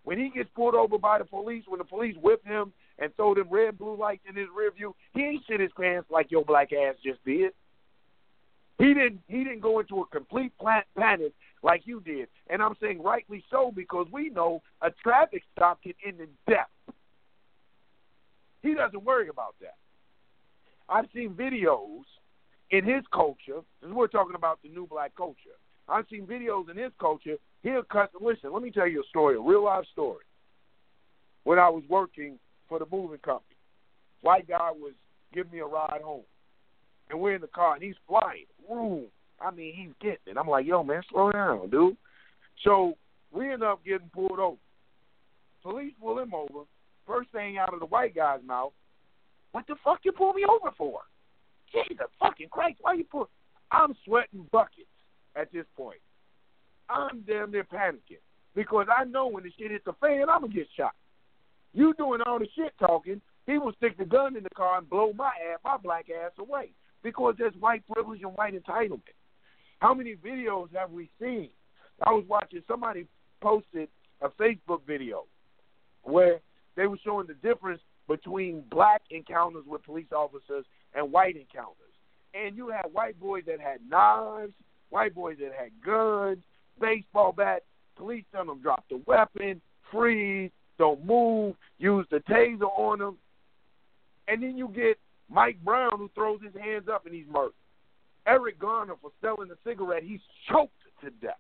When 0.04 0.18
he 0.18 0.30
gets 0.30 0.50
pulled 0.56 0.76
over 0.76 0.98
by 0.98 1.20
the 1.20 1.26
police, 1.26 1.64
when 1.68 1.78
the 1.78 1.84
police 1.84 2.16
whip 2.22 2.44
him 2.46 2.74
and 2.98 3.16
throw 3.16 3.36
them 3.36 3.48
red 3.50 3.78
blue 3.78 3.96
lights 3.96 4.24
in 4.28 4.36
his 4.36 4.48
rear 4.56 4.72
view, 4.72 4.96
he 5.14 5.22
ain't 5.22 5.44
shit 5.48 5.60
his 5.60 5.72
pants 5.80 6.10
like 6.10 6.32
your 6.32 6.44
black 6.44 6.72
ass 6.74 6.96
just 7.04 7.24
did. 7.24 7.52
He 8.80 8.96
didn't. 8.96 9.22
He 9.28 9.44
didn't 9.44 9.60
go 9.60 9.80
into 9.80 10.02
a 10.02 10.08
complete 10.08 10.54
panic 10.98 11.34
like 11.62 11.84
you 11.86 12.02
did, 12.02 12.30
and 12.50 12.64
I'm 12.64 12.74
saying 12.82 13.04
rightly 13.04 13.44
so 13.52 13.72
because 13.76 14.08
we 14.12 14.30
know 14.30 14.64
a 14.82 14.90
traffic 14.90 15.44
stop 15.56 15.84
can 15.84 15.94
end 16.04 16.20
in 16.20 16.30
death. 16.50 16.96
He 18.64 18.74
doesn't 18.74 19.04
worry 19.04 19.30
about 19.30 19.54
that. 19.62 19.76
I've 20.90 21.06
seen 21.14 21.36
videos 21.36 22.02
in 22.72 22.86
his 22.86 23.04
culture. 23.14 23.62
And 23.84 23.94
we're 23.94 24.08
talking 24.08 24.36
about 24.36 24.60
the 24.64 24.70
new 24.70 24.88
black 24.88 25.16
culture. 25.16 25.58
I've 25.88 26.06
seen 26.10 26.26
videos 26.26 26.70
in 26.70 26.78
his 26.78 26.92
culture. 27.00 27.36
He'll 27.64 27.84
cut. 27.84 28.12
Listen, 28.20 28.54
let 28.54 28.64
me 28.64 28.72
tell 28.72 28.88
you 28.88 29.02
a 29.02 29.10
story, 29.10 29.36
a 29.36 29.42
real 29.42 29.66
life 29.66 29.86
story. 29.92 30.24
When 31.44 31.60
I 31.60 31.70
was 31.70 31.84
working 31.90 32.40
for 32.70 32.80
the 32.80 32.86
moving 32.92 33.20
company, 33.20 33.58
white 34.22 34.48
guy 34.48 34.72
was 34.72 34.94
giving 35.34 35.52
me 35.52 35.60
a 35.60 35.66
ride 35.66 36.02
home, 36.04 36.24
and 37.10 37.20
we're 37.20 37.36
in 37.36 37.42
the 37.42 37.48
car, 37.48 37.74
and 37.76 37.84
he's 37.84 37.96
flying. 38.08 38.46
Boom. 38.68 39.06
I 39.40 39.52
mean, 39.52 39.74
he's 39.76 39.94
getting 40.00 40.34
it. 40.34 40.38
I'm 40.38 40.48
like, 40.48 40.68
yo, 40.68 40.84
man, 40.84 41.02
slow 41.10 41.32
down, 41.32 41.70
dude. 41.70 41.98
So 42.64 42.94
we 43.32 43.52
end 43.52 43.64
up 43.64 43.84
getting 43.84 44.10
pulled 44.14 44.40
over. 44.40 44.58
Police 45.64 45.94
pull 46.00 46.20
him 46.20 46.34
over. 46.34 46.66
First 47.08 47.32
thing 47.32 47.58
out 47.58 47.74
of 47.74 47.80
the 47.80 47.88
white 47.88 48.16
guy's 48.16 48.42
mouth, 48.46 48.72
what 49.52 49.66
the 49.68 49.76
fuck 49.84 50.00
you 50.04 50.12
pull 50.12 50.34
me 50.34 50.46
over 50.46 50.74
for? 50.78 51.02
Jesus 51.72 52.08
fucking 52.20 52.50
Christ, 52.50 52.78
why 52.82 52.94
you 52.94 53.04
pull? 53.04 53.30
I'm 53.72 53.96
sweating 54.06 54.48
buckets 54.52 54.88
at 55.36 55.52
this 55.52 55.66
point. 55.78 56.00
I'm 56.90 57.22
damn 57.22 57.52
near 57.52 57.64
panicking 57.64 58.20
because 58.54 58.88
I 58.96 59.06
know 59.06 59.28
when 59.28 59.44
the 59.44 59.52
shit 59.58 59.72
hits 59.72 59.86
the 59.86 59.94
fan, 60.02 60.30
I'm 60.30 60.42
gonna 60.42 60.54
get 60.54 60.68
shot. 60.76 60.94
You 61.74 61.94
doing 61.94 62.22
all 62.26 62.40
the 62.40 62.48
shit 62.56 62.74
talking, 62.80 63.22
he 63.48 63.58
will 63.58 63.74
stick 63.74 63.98
the 63.98 64.06
gun 64.06 64.36
in 64.36 64.44
the 64.44 64.50
car 64.50 64.78
and 64.78 64.90
blow 64.90 65.14
my 65.14 65.32
ass, 65.52 65.60
my 65.64 65.78
black 65.78 66.08
ass 66.10 66.32
away 66.38 66.72
because 67.04 67.36
there's 67.38 67.54
white 67.60 67.84
privilege 67.92 68.22
and 68.24 68.34
white 68.36 68.54
entitlement. 68.54 69.02
How 69.80 69.94
many 69.94 70.16
videos 70.16 70.68
have 70.76 70.92
we 70.92 71.10
seen? 71.20 71.50
I 72.06 72.12
was 72.12 72.26
watching 72.28 72.62
somebody 72.68 73.08
posted 73.42 73.88
a 74.22 74.30
Facebook 74.30 74.86
video 74.86 75.26
where 76.04 76.40
they 76.76 76.88
were 76.88 77.00
showing 77.04 77.28
the 77.28 77.34
difference 77.36 77.82
between 78.08 78.64
black 78.70 79.02
encounters 79.10 79.64
with 79.66 79.84
police 79.84 80.12
officers 80.16 80.66
and 80.94 81.12
white 81.12 81.36
encounters. 81.36 81.76
And 82.34 82.56
you 82.56 82.70
had 82.70 82.86
white 82.92 83.20
boys 83.20 83.44
that 83.48 83.60
had 83.60 83.80
knives, 83.90 84.54
white 84.90 85.14
boys 85.14 85.38
that 85.40 85.54
had 85.58 85.72
guns, 85.86 86.40
baseball 86.80 87.32
bats. 87.32 87.66
Police 87.98 88.24
tell 88.32 88.46
them 88.46 88.62
drop 88.62 88.86
the 88.90 89.02
weapon, 89.06 89.62
freeze, 89.92 90.52
don't 90.78 91.06
move, 91.06 91.56
use 91.78 92.06
the 92.10 92.20
taser 92.22 92.70
on 92.78 93.00
them. 93.00 93.18
And 94.28 94.42
then 94.42 94.58
you 94.58 94.70
get 94.70 94.98
Mike 95.30 95.58
Brown 95.64 95.98
who 95.98 96.10
throws 96.16 96.40
his 96.42 96.60
hands 96.60 96.88
up 96.92 97.06
and 97.06 97.14
he's 97.14 97.28
murdered. 97.32 97.54
Eric 98.26 98.60
Garner 98.60 98.96
for 99.02 99.12
selling 99.22 99.50
a 99.52 99.56
cigarette, 99.68 100.04
he's 100.04 100.20
choked 100.50 100.74
to 101.04 101.10
death. 101.22 101.40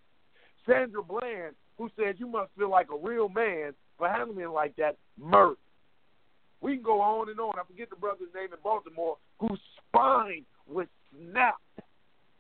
Sandra 0.68 1.04
Bland, 1.04 1.56
who 1.78 1.90
says 1.98 2.16
you 2.18 2.28
must 2.28 2.52
feel 2.58 2.70
like 2.70 2.88
a 2.92 3.08
real 3.08 3.30
man 3.30 3.74
for 3.98 4.10
handling 4.10 4.50
like 4.50 4.76
that, 4.76 4.98
murdered. 5.20 5.58
We 6.62 6.76
can 6.76 6.84
go 6.84 7.02
on 7.02 7.30
and 7.30 7.40
on. 7.40 7.54
I 7.60 7.64
forget 7.68 7.90
the 7.90 7.96
brother's 7.96 8.30
name 8.36 8.54
in 8.54 8.60
Baltimore 8.64 9.18
whose 9.40 9.60
spine 9.78 10.46
was 10.68 10.88
snapped. 11.12 11.62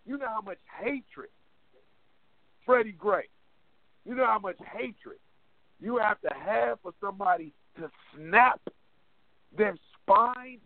You 0.06 0.18
know 0.18 0.27
how 0.27 0.41
much 0.41 0.60
hatred, 0.80 1.30
Freddie 2.65 2.93
Gray, 2.93 3.27
you 4.06 4.15
know 4.15 4.26
how 4.26 4.39
much 4.39 4.57
hatred 4.73 5.18
you 5.80 5.98
have 5.98 6.22
to 6.22 6.30
have 6.34 6.80
for 6.81 6.91
somebody 7.02 7.53
to 7.77 7.89
snap 8.15 8.61
their 9.57 9.76
spine? 10.02 10.60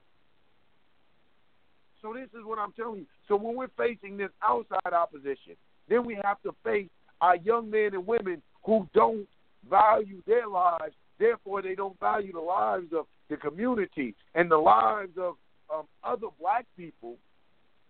So 2.01 2.13
this 2.13 2.29
is 2.37 2.45
what 2.45 2.59
I'm 2.59 2.71
telling 2.73 2.99
you. 2.99 3.05
So 3.27 3.35
when 3.35 3.55
we're 3.55 3.67
facing 3.77 4.17
this 4.17 4.29
outside 4.43 4.93
opposition, 4.93 5.55
then 5.89 6.05
we 6.05 6.17
have 6.23 6.41
to 6.43 6.53
face 6.63 6.89
our 7.21 7.37
young 7.37 7.69
men 7.69 7.93
and 7.93 8.05
women 8.05 8.41
who 8.63 8.87
don't 8.93 9.27
value 9.69 10.21
their 10.27 10.47
lives. 10.47 10.93
Therefore, 11.17 11.61
they 11.61 11.75
don't 11.75 11.99
value 11.99 12.33
the 12.33 12.39
lives 12.39 12.87
of 12.93 13.05
the 13.29 13.37
community 13.37 14.15
and 14.33 14.49
the 14.49 14.57
lives 14.57 15.17
of 15.17 15.35
um, 15.73 15.85
other 16.03 16.27
black 16.39 16.65
people. 16.77 17.17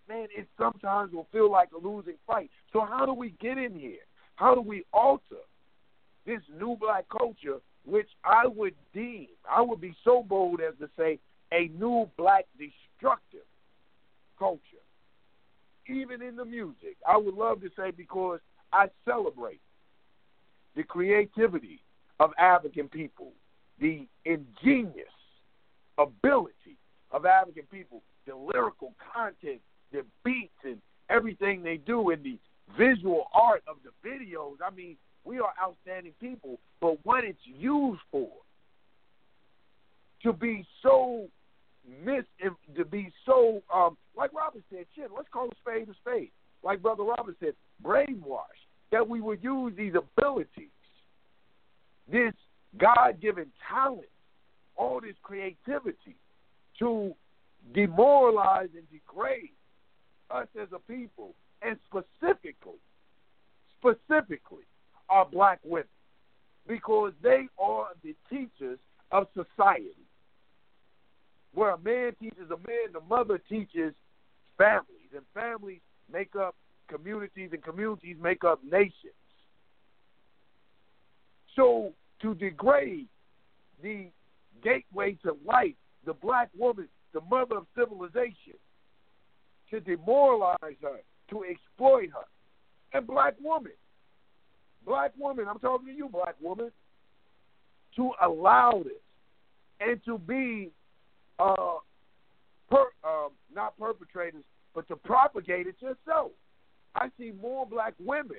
Man, 0.08 0.28
it 0.36 0.48
sometimes 0.58 1.14
will 1.14 1.28
feel 1.32 1.52
like 1.52 1.70
a 1.74 1.86
losing 1.86 2.16
fight. 2.28 2.50
So 2.72 2.82
how 2.82 3.06
do 3.06 3.14
we 3.14 3.34
get 3.42 3.58
in 3.58 3.74
here? 3.78 4.04
How 4.36 4.54
do 4.54 4.62
we 4.62 4.86
alter 4.94 5.44
this 6.26 6.42
new 6.60 6.78
black 6.80 7.06
culture, 7.10 7.58
which 7.86 8.10
I 8.24 8.48
would 8.48 8.76
deem, 8.94 9.28
I 9.50 9.62
would 9.62 9.82
be 9.82 9.96
so 10.04 10.24
bold 10.28 10.62
as 10.62 10.76
to 10.80 10.90
say, 10.98 11.20
a 11.52 11.70
new 11.80 12.10
black 12.18 12.46
destructive 12.58 13.48
culture? 14.38 14.62
Even 15.88 16.22
in 16.22 16.36
the 16.36 16.46
music, 16.46 16.98
I 17.08 17.18
would 17.18 17.36
love 17.36 17.62
to 17.62 17.70
say 17.78 17.92
because 17.92 18.40
I 18.74 18.88
celebrate 19.06 19.62
the 20.76 20.84
creativity 20.84 21.80
of 22.20 22.32
African 22.38 22.90
people, 22.90 23.32
the 23.80 24.08
ingenious 24.26 25.15
ability 25.98 26.78
of 27.12 27.26
African 27.26 27.64
people, 27.72 28.02
the 28.28 28.36
lyrical 28.36 28.94
content, 29.14 29.62
the 29.92 30.04
beats, 30.24 30.54
and 30.64 30.82
everything 31.10 31.64
they 31.64 31.78
do, 31.78 32.10
in 32.10 32.24
the 32.24 32.38
visual 32.78 33.28
art 33.34 33.64
of 33.68 33.78
the 33.84 34.08
videos. 34.08 34.56
I 34.66 34.74
mean, 34.74 34.98
we 35.24 35.40
are 35.40 35.54
outstanding 35.62 36.14
people, 36.20 36.60
but 36.82 36.98
what 37.04 37.24
it's 37.24 37.40
used 37.46 38.02
for 38.12 38.30
to 40.24 40.34
be 40.34 40.66
so 40.82 41.28
mis 42.04 42.24
to 42.76 42.86
be 42.86 43.12
so 43.26 43.62
um 43.74 43.98
like 44.18 44.34
Robert 44.34 44.64
said, 44.72 44.86
shit, 44.96 45.12
let's 45.16 45.30
call 45.32 45.48
a 45.48 45.56
spade 45.62 45.88
a 45.90 45.94
spade. 45.94 46.32
Like 46.64 46.82
Brother 46.82 47.04
Robert 47.04 47.36
said, 47.40 47.54
brainwashed 47.84 48.66
that 48.92 49.08
we 49.08 49.22
would 49.22 49.44
use 49.44 49.74
these 49.76 49.94
abilities, 49.94 50.70
this 52.12 52.34
God 52.78 53.22
given 53.22 53.48
talent, 53.70 54.08
all 54.78 55.02
this 55.02 55.16
creativity 55.24 56.16
to 56.80 57.14
demoralize 57.74 58.70
and 58.76 58.90
degrade 58.92 59.52
us 60.32 60.48
as 60.60 60.68
a 60.74 60.80
people, 60.92 61.34
and 61.62 61.78
specifically, 61.88 62.80
specifically, 63.80 64.66
our 65.10 65.26
black 65.26 65.60
women, 65.64 65.88
because 66.68 67.14
they 67.22 67.48
are 67.60 67.88
the 68.04 68.16
teachers 68.30 68.80
of 69.12 69.28
society. 69.34 69.96
Where 71.54 71.72
a 71.72 71.78
man 71.78 72.14
teaches 72.20 72.50
a 72.52 72.58
man, 72.68 72.92
the 72.92 73.02
mother 73.08 73.40
teaches 73.50 73.94
families, 74.58 75.12
and 75.16 75.24
families 75.34 75.80
make 76.12 76.36
up 76.36 76.56
communities, 76.90 77.50
and 77.54 77.64
communities 77.64 78.18
make 78.22 78.44
up 78.44 78.60
nations. 78.64 79.14
So 81.56 81.94
to 82.22 82.34
degrade 82.36 83.08
the 83.82 84.08
gateway 84.64 85.18
to 85.24 85.36
life, 85.46 85.76
the 86.06 86.14
black 86.14 86.50
woman, 86.58 86.88
the 87.14 87.22
mother 87.30 87.58
of 87.58 87.66
civilization, 87.78 88.58
to 89.72 89.80
demoralize 89.80 90.58
her, 90.82 91.00
to 91.30 91.44
exploit 91.44 92.10
her. 92.14 92.28
And 92.94 93.08
black 93.08 93.34
woman, 93.44 93.72
black 94.86 95.12
woman, 95.18 95.46
I'm 95.50 95.60
talking 95.60 95.88
to 95.88 95.94
you, 95.94 96.10
black 96.10 96.36
woman, 96.42 96.72
to 97.96 98.12
allow 98.22 98.82
this 98.84 98.94
and 99.80 100.04
to 100.06 100.18
be 100.18 100.72
uh, 101.40 101.80
per, 102.70 102.86
uh, 103.04 103.30
not 103.54 103.78
perpetrators, 103.78 104.44
but 104.74 104.88
to 104.88 104.96
propagate 104.96 105.68
it 105.68 105.76
yourself. 105.80 106.32
I 106.96 107.10
see 107.20 107.34
more 107.42 107.66
black 107.66 107.94
women 108.00 108.38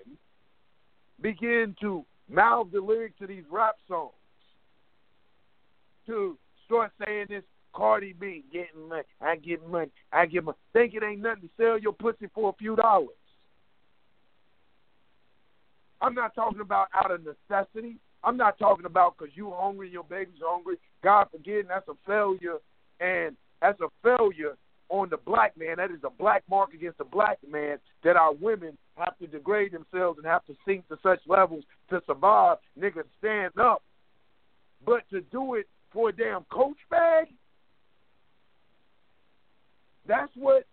begin 1.20 1.74
to 1.80 2.04
mouth 2.28 2.68
the 2.72 2.80
lyrics 2.80 3.18
to 3.20 3.26
these 3.26 3.44
rap 3.50 3.76
songs, 3.88 4.12
to 6.06 6.38
start 6.66 6.92
saying 7.04 7.26
this 7.28 7.42
Cardi 7.74 8.14
B 8.18 8.44
getting 8.52 8.88
money, 8.88 9.02
I 9.20 9.36
get 9.36 9.66
money, 9.68 9.90
I 10.12 10.26
get 10.26 10.44
money. 10.44 10.56
Think 10.72 10.94
it 10.94 11.02
ain't 11.02 11.20
nothing 11.20 11.42
to 11.42 11.48
sell 11.56 11.78
your 11.78 11.92
pussy 11.92 12.28
for 12.34 12.50
a 12.50 12.54
few 12.54 12.76
dollars. 12.76 13.08
I'm 16.00 16.14
not 16.14 16.34
talking 16.34 16.60
about 16.60 16.88
out 16.94 17.10
of 17.10 17.20
necessity. 17.22 17.96
I'm 18.24 18.36
not 18.36 18.58
talking 18.58 18.86
about 18.86 19.16
because 19.16 19.34
you 19.36 19.52
hungry, 19.54 19.90
your 19.90 20.04
baby's 20.04 20.40
hungry. 20.42 20.76
God 21.02 21.28
forbid, 21.30 21.66
that's 21.68 21.88
a 21.88 21.94
failure, 22.06 22.58
and 23.00 23.36
that's 23.60 23.80
a 23.80 23.88
failure 24.02 24.56
on 24.88 25.08
the 25.10 25.16
black 25.16 25.56
man. 25.56 25.76
That 25.76 25.90
is 25.90 26.00
a 26.04 26.10
black 26.10 26.44
mark 26.48 26.74
against 26.74 26.98
the 26.98 27.04
black 27.04 27.38
man 27.48 27.78
that 28.04 28.16
our 28.16 28.34
women 28.34 28.76
have 28.96 29.16
to 29.18 29.26
degrade 29.26 29.72
themselves 29.72 30.18
and 30.18 30.26
have 30.26 30.44
to 30.46 30.56
sink 30.66 30.88
to 30.88 30.98
such 31.02 31.20
levels 31.26 31.64
to 31.90 32.00
survive. 32.06 32.58
Niggas 32.78 33.04
stand 33.18 33.52
up. 33.58 33.82
But 34.84 35.08
to 35.10 35.20
do 35.20 35.54
it 35.54 35.66
for 35.92 36.10
a 36.10 36.12
damn 36.12 36.44
coach 36.44 36.76
bag, 36.90 37.26
that's 40.06 40.32
what 40.34 40.64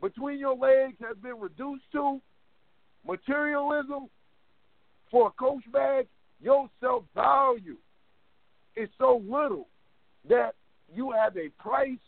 between 0.00 0.38
your 0.38 0.56
legs 0.56 0.96
has 1.00 1.16
been 1.18 1.38
reduced 1.38 1.84
to 1.92 2.20
materialism 3.06 4.08
for 5.10 5.28
a 5.28 5.30
coach 5.32 5.62
bag. 5.72 6.06
Your 6.40 6.68
self 6.80 7.04
value 7.14 7.76
is 8.76 8.88
so 8.98 9.22
little 9.26 9.68
that 10.28 10.54
you 10.94 11.12
have 11.12 11.36
a 11.36 11.48
price 11.60 11.98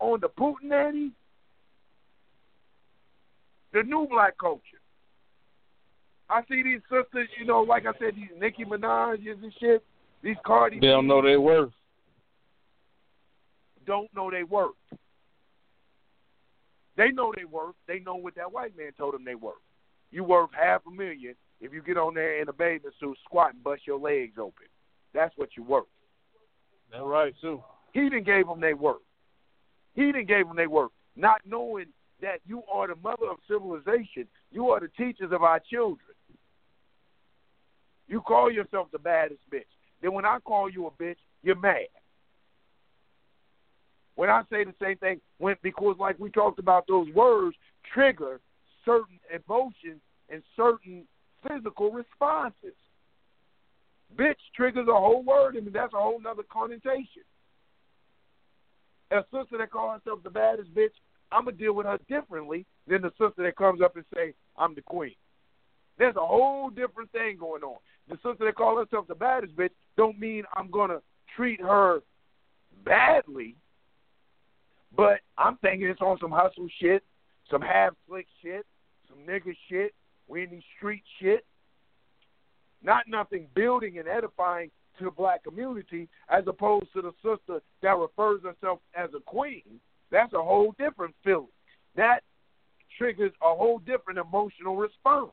on 0.00 0.20
the 0.20 0.28
Putinati, 0.28 1.12
the 3.72 3.82
new 3.82 4.06
black 4.10 4.36
culture. 4.38 4.62
I 6.30 6.42
see 6.48 6.62
these 6.62 6.80
sisters, 6.82 7.28
you 7.38 7.46
know, 7.46 7.62
like 7.62 7.86
I 7.86 7.92
said, 7.98 8.14
these 8.16 8.28
Nicki 8.38 8.64
Minaj's 8.64 9.42
and 9.42 9.52
shit, 9.58 9.82
these 10.22 10.36
Cardi. 10.44 10.78
They 10.80 10.88
don't 10.88 11.06
know 11.06 11.22
their 11.22 11.40
worth. 11.40 11.70
Don't 13.88 14.14
know 14.14 14.30
their 14.30 14.44
worth. 14.44 14.74
They 16.98 17.08
know 17.08 17.32
their 17.34 17.48
worth. 17.48 17.74
They 17.86 18.00
know 18.00 18.16
what 18.16 18.34
that 18.34 18.52
white 18.52 18.76
man 18.76 18.92
told 18.98 19.14
them 19.14 19.24
they 19.24 19.34
worth. 19.34 19.54
You 20.10 20.24
worth 20.24 20.50
half 20.52 20.82
a 20.86 20.90
million 20.90 21.34
if 21.62 21.72
you 21.72 21.82
get 21.82 21.96
on 21.96 22.12
there 22.12 22.42
in 22.42 22.50
a 22.50 22.52
bathing 22.52 22.90
suit, 23.00 23.16
squat 23.24 23.54
and 23.54 23.64
bust 23.64 23.86
your 23.86 23.98
legs 23.98 24.34
open. 24.38 24.66
That's 25.14 25.34
what 25.38 25.56
you 25.56 25.62
worth. 25.62 25.86
That's 26.92 27.02
right 27.02 27.34
too. 27.40 27.62
He 27.94 28.02
didn't 28.10 28.26
gave 28.26 28.46
them 28.46 28.60
their 28.60 28.76
worth. 28.76 29.00
He 29.94 30.12
didn't 30.12 30.28
gave 30.28 30.46
them 30.46 30.56
their 30.56 30.68
work, 30.68 30.92
not 31.16 31.40
knowing 31.46 31.86
that 32.20 32.40
you 32.46 32.62
are 32.70 32.88
the 32.88 32.96
mother 32.96 33.30
of 33.30 33.38
civilization. 33.48 34.28
You 34.52 34.68
are 34.68 34.80
the 34.80 34.88
teachers 34.88 35.32
of 35.32 35.42
our 35.42 35.60
children. 35.60 36.14
You 38.06 38.20
call 38.20 38.50
yourself 38.50 38.88
the 38.92 38.98
baddest 38.98 39.40
bitch. 39.50 39.64
Then 40.02 40.12
when 40.12 40.26
I 40.26 40.40
call 40.40 40.68
you 40.68 40.86
a 40.86 40.90
bitch, 40.90 41.16
you're 41.42 41.58
mad. 41.58 41.86
When 44.18 44.28
I 44.30 44.42
say 44.50 44.64
the 44.64 44.74
same 44.82 44.96
thing, 44.96 45.20
when 45.38 45.54
because 45.62 45.96
like 46.00 46.18
we 46.18 46.30
talked 46.30 46.58
about, 46.58 46.86
those 46.88 47.06
words 47.14 47.56
trigger 47.94 48.40
certain 48.84 49.20
emotions 49.32 50.00
and 50.28 50.42
certain 50.56 51.04
physical 51.46 51.92
responses. 51.92 52.74
Bitch 54.16 54.34
triggers 54.56 54.88
a 54.88 54.92
whole 54.92 55.22
word, 55.22 55.54
I 55.54 55.58
and 55.58 55.72
that's 55.72 55.94
a 55.94 55.98
whole 55.98 56.20
nother 56.20 56.42
connotation 56.50 57.22
a 59.10 59.24
sister 59.32 59.58
that 59.58 59.70
calls 59.70 60.00
herself 60.00 60.22
the 60.22 60.30
baddest 60.30 60.74
bitch, 60.74 60.92
I'm 61.32 61.44
gonna 61.44 61.56
deal 61.56 61.72
with 61.74 61.86
her 61.86 61.98
differently 62.08 62.66
than 62.86 63.02
the 63.02 63.10
sister 63.10 63.42
that 63.42 63.56
comes 63.56 63.80
up 63.80 63.96
and 63.96 64.04
say 64.14 64.34
I'm 64.56 64.74
the 64.74 64.82
queen. 64.82 65.14
There's 65.98 66.16
a 66.16 66.26
whole 66.26 66.70
different 66.70 67.10
thing 67.12 67.36
going 67.38 67.62
on. 67.62 67.78
The 68.08 68.16
sister 68.16 68.44
that 68.44 68.54
calls 68.54 68.86
herself 68.86 69.06
the 69.08 69.14
baddest 69.14 69.56
bitch 69.56 69.70
don't 69.96 70.18
mean 70.18 70.44
I'm 70.54 70.70
gonna 70.70 71.00
treat 71.36 71.60
her 71.60 72.00
badly, 72.84 73.56
But 74.96 75.20
I'm 75.36 75.56
thinking 75.58 75.88
it's 75.88 76.00
on 76.00 76.18
some 76.20 76.30
hustle 76.30 76.68
shit, 76.80 77.02
some 77.50 77.62
half 77.62 77.94
slick 78.06 78.26
shit, 78.42 78.66
some 79.08 79.18
nigga 79.26 79.54
shit, 79.68 79.94
we 80.26 80.44
in 80.44 80.50
these 80.50 80.62
street 80.76 81.02
shit. 81.20 81.44
Not 82.82 83.08
nothing 83.08 83.48
building 83.54 83.98
and 83.98 84.08
edifying 84.08 84.70
to 84.98 85.04
the 85.04 85.10
black 85.10 85.44
community 85.44 86.08
as 86.28 86.44
opposed 86.46 86.92
to 86.94 87.02
the 87.02 87.12
sister 87.22 87.60
that 87.82 87.96
refers 87.96 88.42
herself 88.42 88.80
as 88.94 89.10
a 89.16 89.20
queen. 89.20 89.80
That's 90.10 90.32
a 90.32 90.42
whole 90.42 90.74
different 90.78 91.14
feeling. 91.24 91.48
That 91.96 92.20
triggers 92.96 93.32
a 93.42 93.54
whole 93.54 93.78
different 93.78 94.18
emotional 94.18 94.76
response. 94.76 95.32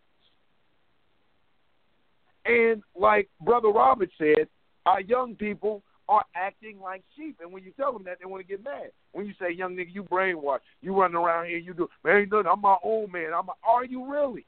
And 2.46 2.84
like 2.96 3.30
Brother 3.42 3.70
Robert 3.70 4.10
said, 4.18 4.48
our 4.86 5.02
young 5.02 5.36
people 5.36 5.82
are 6.08 6.24
acting 6.36 6.80
like 6.80 7.04
sheep. 7.16 7.38
And 7.42 7.52
when 7.52 7.64
you 7.64 7.72
tell 7.72 7.94
them 7.94 8.04
that, 8.06 8.18
they 8.20 8.26
want 8.26 8.42
to 8.42 8.48
get 8.48 8.64
mad. 8.64 8.92
When 9.12 9.26
you 9.26 9.34
say, 9.40 9.52
young 9.52 9.76
nigga, 9.76 9.94
you 9.94 10.04
brainwashed, 10.04 10.60
you 10.82 11.00
running 11.00 11.18
around 11.18 11.48
here, 11.48 11.58
you 11.58 11.74
do, 11.74 11.90
man, 12.04 12.18
ain't 12.18 12.32
nothing, 12.32 12.52
I'm 12.52 12.62
my 12.62 12.78
own 12.84 13.12
man. 13.12 13.32
I'm 13.36 13.50
a, 13.50 13.54
are 13.68 13.86
you 13.86 14.12
really? 14.12 14.46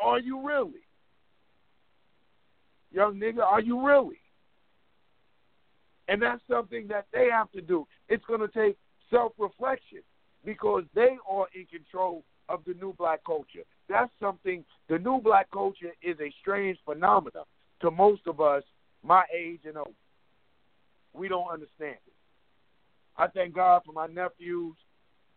Are 0.00 0.18
you 0.18 0.46
really? 0.46 0.82
Young 2.92 3.14
nigga, 3.18 3.42
are 3.42 3.60
you 3.60 3.84
really? 3.84 4.18
And 6.08 6.22
that's 6.22 6.40
something 6.50 6.88
that 6.88 7.06
they 7.12 7.28
have 7.30 7.50
to 7.52 7.60
do. 7.60 7.86
It's 8.08 8.24
going 8.24 8.40
to 8.40 8.48
take 8.48 8.76
self 9.10 9.32
reflection 9.38 10.00
because 10.44 10.84
they 10.94 11.16
are 11.30 11.46
in 11.54 11.66
control 11.66 12.24
of 12.48 12.60
the 12.66 12.74
new 12.74 12.94
black 12.98 13.20
culture. 13.24 13.64
That's 13.88 14.10
something, 14.20 14.64
the 14.88 14.98
new 14.98 15.20
black 15.20 15.50
culture 15.50 15.92
is 16.02 16.16
a 16.20 16.32
strange 16.40 16.78
phenomenon 16.84 17.44
to 17.80 17.90
most 17.90 18.22
of 18.26 18.40
us 18.40 18.62
my 19.08 19.24
age 19.34 19.60
and 19.64 19.78
older. 19.78 19.90
We 21.14 21.28
don't 21.28 21.50
understand 21.50 21.96
it. 22.06 22.12
I 23.16 23.26
thank 23.26 23.54
God 23.54 23.82
for 23.84 23.92
my 23.92 24.06
nephews, 24.06 24.76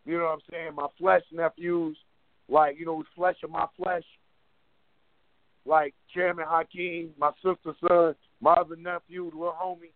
you 0.04 0.18
know 0.18 0.24
what 0.24 0.34
I'm 0.34 0.40
saying, 0.50 0.74
my 0.76 0.86
flesh 0.98 1.22
nephews, 1.32 1.96
like, 2.48 2.78
you 2.78 2.84
know, 2.84 3.02
flesh 3.16 3.36
of 3.42 3.50
my 3.50 3.66
flesh, 3.76 4.04
like 5.64 5.94
Chairman 6.12 6.44
Hakeem, 6.46 7.10
my 7.18 7.30
sister's 7.36 7.76
son, 7.88 8.14
my 8.40 8.52
other 8.52 8.76
nephew, 8.76 9.30
the 9.30 9.36
little 9.36 9.56
homie. 9.60 9.92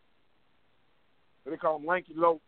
They 1.45 1.57
call 1.57 1.77
him 1.77 1.87
Lanky 1.87 2.15
Low. 2.17 2.41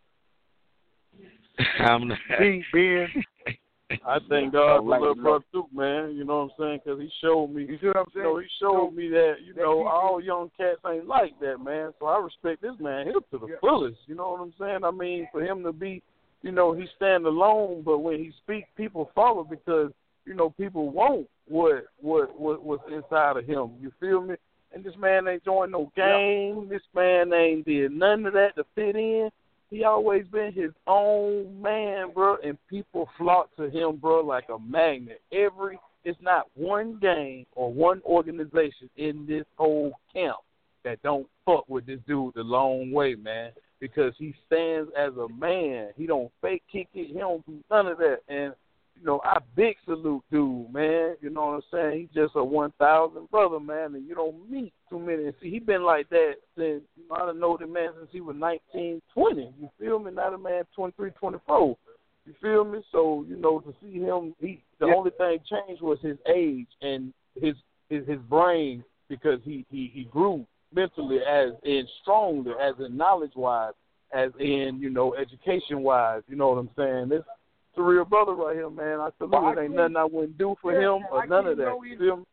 I'm 1.79 2.07
not. 2.07 2.17
Ben, 2.37 2.63
Ben. 2.73 3.07
I 4.05 4.19
thank 4.29 4.53
God 4.53 4.79
for 4.79 4.99
little 4.99 5.15
brother 5.15 5.45
too, 5.51 5.67
man. 5.73 6.15
You 6.15 6.25
know 6.25 6.43
what 6.43 6.43
I'm 6.43 6.49
saying? 6.59 6.79
Because 6.83 6.99
he 6.99 7.09
showed 7.21 7.47
me. 7.47 7.63
You 7.63 7.77
see 7.81 7.87
what 7.87 7.97
I'm 7.97 8.05
saying? 8.13 8.25
You 8.25 8.33
know, 8.33 8.39
he 8.39 8.47
showed 8.59 8.89
So, 8.89 8.95
me 8.95 9.09
that 9.09 9.35
you 9.45 9.53
that 9.53 9.61
know 9.61 9.87
all 9.87 10.21
young 10.21 10.51
cats 10.57 10.79
ain't 10.87 11.07
like 11.07 11.39
that, 11.39 11.57
man. 11.59 11.93
So 11.99 12.05
I 12.05 12.19
respect 12.19 12.61
this 12.61 12.75
man 12.79 13.07
hip 13.07 13.29
to 13.31 13.39
the 13.39 13.47
Yeah. 13.47 13.55
fullest. 13.61 13.99
You 14.07 14.15
know 14.15 14.31
what 14.31 14.41
I'm 14.41 14.53
saying? 14.59 14.83
I 14.83 14.91
mean, 14.91 15.27
for 15.31 15.41
him 15.41 15.63
to 15.63 15.71
be, 15.71 16.01
you 16.41 16.51
know, 16.51 16.73
he 16.73 16.87
stand 16.95 17.25
alone, 17.25 17.81
but 17.83 17.99
when 17.99 18.19
he 18.19 18.31
speak, 18.43 18.65
people 18.75 19.11
follow 19.15 19.43
because 19.43 19.91
you 20.25 20.35
know 20.35 20.51
people 20.51 20.89
want 20.89 21.27
what 21.47 21.85
what 21.99 22.39
what 22.39 22.63
what's 22.63 22.83
inside 22.91 23.37
of 23.37 23.45
him. 23.45 23.71
You 23.81 23.91
feel 23.99 24.21
me? 24.21 24.35
And 24.71 24.83
this 24.83 24.95
man 24.97 25.27
ain't 25.27 25.43
joined 25.43 25.71
no 25.71 25.91
gang. 25.95 26.67
This 26.69 26.83
man 26.93 27.33
ain't 27.33 27.65
did 27.65 27.91
none 27.91 28.25
of 28.27 28.33
that 28.33 28.55
to 28.55 28.63
fit 28.75 28.95
in. 28.95 29.29
He 29.69 29.83
always 29.83 30.25
been 30.27 30.51
his 30.53 30.71
own 30.87 31.61
man, 31.61 32.11
bro, 32.13 32.37
and 32.43 32.57
people 32.67 33.07
flock 33.17 33.55
to 33.57 33.69
him, 33.69 33.97
bro, 33.97 34.21
like 34.21 34.45
a 34.49 34.59
magnet. 34.59 35.21
Every 35.31 35.77
it's 36.03 36.19
not 36.21 36.47
one 36.55 36.97
game 36.99 37.45
or 37.55 37.71
one 37.71 38.01
organization 38.05 38.89
in 38.97 39.25
this 39.27 39.45
whole 39.57 39.91
camp 40.13 40.37
that 40.83 41.01
don't 41.03 41.27
fuck 41.45 41.67
with 41.67 41.85
this 41.85 41.99
dude 42.07 42.33
the 42.35 42.41
long 42.41 42.91
way, 42.91 43.15
man. 43.15 43.51
Because 43.79 44.13
he 44.17 44.33
stands 44.45 44.89
as 44.97 45.13
a 45.15 45.27
man. 45.29 45.89
He 45.95 46.05
don't 46.05 46.31
fake 46.41 46.63
kick 46.71 46.87
it. 46.93 47.07
He 47.07 47.13
don't 47.13 47.45
do 47.45 47.59
none 47.71 47.87
of 47.87 47.97
that. 47.97 48.19
And 48.27 48.53
you 48.99 49.05
know, 49.05 49.21
I 49.23 49.37
big 49.55 49.77
salute 49.85 50.23
dude, 50.31 50.73
man. 50.73 51.15
You 51.21 51.29
know 51.29 51.45
what 51.45 51.53
I'm 51.55 51.61
saying? 51.71 51.99
He's 52.01 52.21
just 52.21 52.35
a 52.35 52.43
one 52.43 52.73
thousand 52.77 53.29
brother, 53.31 53.59
man, 53.59 53.95
and 53.95 54.05
you 54.07 54.15
don't 54.15 54.49
meet 54.49 54.73
too 54.89 54.99
many. 54.99 55.31
See, 55.41 55.49
he 55.49 55.59
been 55.59 55.83
like 55.83 56.09
that 56.09 56.33
since 56.57 56.81
you 56.97 57.03
know, 57.09 57.15
I 57.15 57.25
done 57.27 57.39
know 57.39 57.57
the 57.57 57.67
man 57.67 57.91
since 57.97 58.09
he 58.11 58.21
was 58.21 58.35
nineteen, 58.37 59.01
twenty. 59.13 59.51
You 59.59 59.69
feel 59.79 59.99
me? 59.99 60.11
Not 60.11 60.33
a 60.33 60.37
man 60.37 60.63
twenty 60.75 60.93
three, 60.97 61.11
twenty 61.11 61.37
four. 61.47 61.77
You 62.25 62.33
feel 62.41 62.65
me? 62.65 62.83
So 62.91 63.25
you 63.27 63.37
know, 63.37 63.59
to 63.59 63.73
see 63.81 63.99
him, 63.99 64.35
he 64.39 64.61
the 64.79 64.87
Yeah. 64.87 64.95
only 64.95 65.11
thing 65.11 65.39
changed 65.49 65.81
was 65.81 65.99
his 66.01 66.17
age 66.27 66.67
and 66.81 67.13
his 67.39 67.55
his 67.89 68.05
his 68.05 68.19
brain 68.29 68.83
because 69.07 69.39
he 69.43 69.65
he 69.69 69.89
he 69.93 70.03
grew 70.05 70.45
mentally 70.73 71.19
as 71.23 71.51
in 71.63 71.87
stronger, 72.01 72.59
as 72.59 72.75
in 72.79 72.97
knowledge 72.97 73.35
wise, 73.35 73.73
as 74.13 74.31
in 74.39 74.79
you 74.81 74.89
know 74.89 75.15
education 75.15 75.81
wise. 75.83 76.21
You 76.27 76.35
know 76.35 76.49
what 76.49 76.57
I'm 76.57 76.69
saying? 76.75 77.09
This 77.09 77.19
it's 77.21 77.38
a 77.79 77.83
real 77.83 78.05
brother 78.05 78.33
right 78.33 78.55
here, 78.55 78.69
man. 78.69 78.99
I 78.99 79.09
salute. 79.17 79.31
Well, 79.31 79.49
it. 79.57 79.59
Ain't 79.63 79.73
nothing 79.75 79.95
I 79.97 80.05
wouldn't 80.05 80.37
do 80.37 80.55
for 80.61 80.73
Yeah, 80.73 80.95
him 80.97 81.05
or 81.11 81.23
I 81.23 81.25
none 81.25 81.47
of 81.47 81.57
that. 81.57 81.63
no, 81.65 81.83
You 81.83 81.91
he- 81.91 81.97
feel 81.97 82.17
me? 82.17 82.23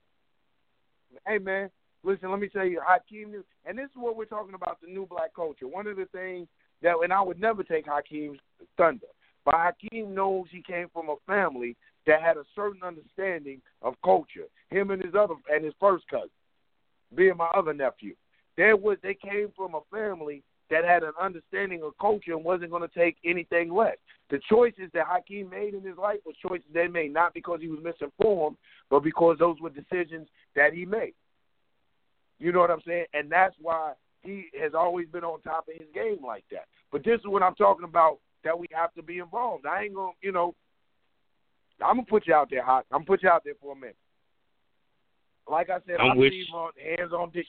hey 1.27 1.39
man, 1.39 1.71
listen, 2.03 2.31
let 2.31 2.41
me 2.41 2.49
tell 2.49 2.65
you, 2.67 2.81
Hakeem 2.87 3.31
knew, 3.31 3.45
and 3.65 3.79
this 3.79 3.87
is 3.87 3.97
what 3.97 4.17
we're 4.17 4.25
talking 4.27 4.55
about 4.55 4.81
the 4.81 4.89
new 4.89 5.07
black 5.07 5.35
culture. 5.35 5.67
One 5.67 5.87
of 5.87 5.97
the 5.97 6.07
things 6.07 6.49
that, 6.83 6.97
and 7.03 7.13
I 7.13 7.21
would 7.23 7.41
never 7.41 7.63
take 7.63 7.87
Hakeem's 7.87 8.39
thunder, 8.77 9.07
but 9.45 9.55
Hakeem 9.55 10.15
knows 10.15 10.47
he 10.51 10.63
came 10.63 10.89
from 10.93 11.09
a 11.09 11.17
family 11.27 11.77
that 12.07 12.21
had 12.23 12.37
a 12.37 12.45
certain 12.55 12.83
understanding 12.83 13.61
of 13.83 13.95
culture. 14.05 14.45
Him 14.71 14.91
and 14.91 15.03
his 15.03 15.15
other 15.15 15.35
and 15.51 15.65
his 15.65 15.75
first 15.81 16.07
cousin, 16.09 16.29
being 17.15 17.37
my 17.37 17.49
other 17.55 17.73
nephew, 17.73 18.15
there 18.57 18.77
was 18.77 18.99
they 19.03 19.15
came 19.15 19.49
from 19.57 19.75
a 19.75 19.81
family 19.91 20.43
that 20.71 20.85
had 20.85 21.03
an 21.03 21.13
understanding 21.21 21.83
of 21.83 21.93
culture 22.01 22.33
and 22.33 22.45
wasn't 22.45 22.71
going 22.71 22.87
to 22.87 22.99
take 22.99 23.17
anything 23.25 23.73
less. 23.73 23.97
The 24.31 24.41
choices 24.51 24.91
that 24.95 25.07
Hakeem 25.07 25.51
made 25.51 25.75
in 25.75 25.83
his 25.83 25.97
life 25.97 26.19
were 26.27 26.33
choices 26.49 26.67
they 26.75 26.89
made 26.89 27.13
not 27.13 27.35
because 27.35 27.61
he 27.61 27.69
was 27.69 27.79
misinformed, 27.83 28.57
but 28.91 29.01
because 29.01 29.37
those 29.39 29.57
were 29.61 29.71
decisions 29.71 30.29
that 30.57 30.73
he 30.73 30.85
made. 30.85 31.15
You 32.39 32.53
know 32.53 32.61
what 32.61 32.71
I'm 32.71 32.83
saying? 32.87 33.07
And 33.15 33.31
that's 33.31 33.55
why 33.61 33.93
he 34.23 34.47
has 34.61 34.73
always 34.75 35.07
been 35.09 35.25
on 35.25 35.41
top 35.43 35.69
of 35.69 35.75
his 35.75 35.89
game 35.95 36.25
like 36.27 36.45
that. 36.51 36.67
But 36.91 37.05
this 37.05 37.21
is 37.21 37.27
what 37.27 37.43
I'm 37.43 37.55
talking 37.55 37.85
about 37.85 38.19
that 38.45 38.59
we 38.59 38.67
have 38.73 38.93
to 38.95 39.03
be 39.03 39.19
involved. 39.19 39.67
I 39.67 39.85
ain't 39.85 39.95
gonna, 39.95 40.13
you 40.23 40.33
know, 40.33 40.55
I'm 41.81 41.97
gonna 41.97 42.07
put 42.09 42.27
you 42.27 42.35
out 42.35 42.49
there, 42.51 42.65
hot. 42.65 42.87
I'm 42.91 42.99
gonna 42.99 43.07
put 43.07 43.23
you 43.23 43.29
out 43.29 43.43
there 43.45 43.55
for 43.61 43.73
a 43.73 43.77
minute. 43.77 43.97
Like 45.49 45.71
I 45.71 45.79
said, 45.87 45.97
I'm 46.01 46.13
I 46.13 46.17
with 46.17 46.33
on 46.53 46.71
hands 46.83 47.13
on 47.13 47.31
dick. 47.31 47.47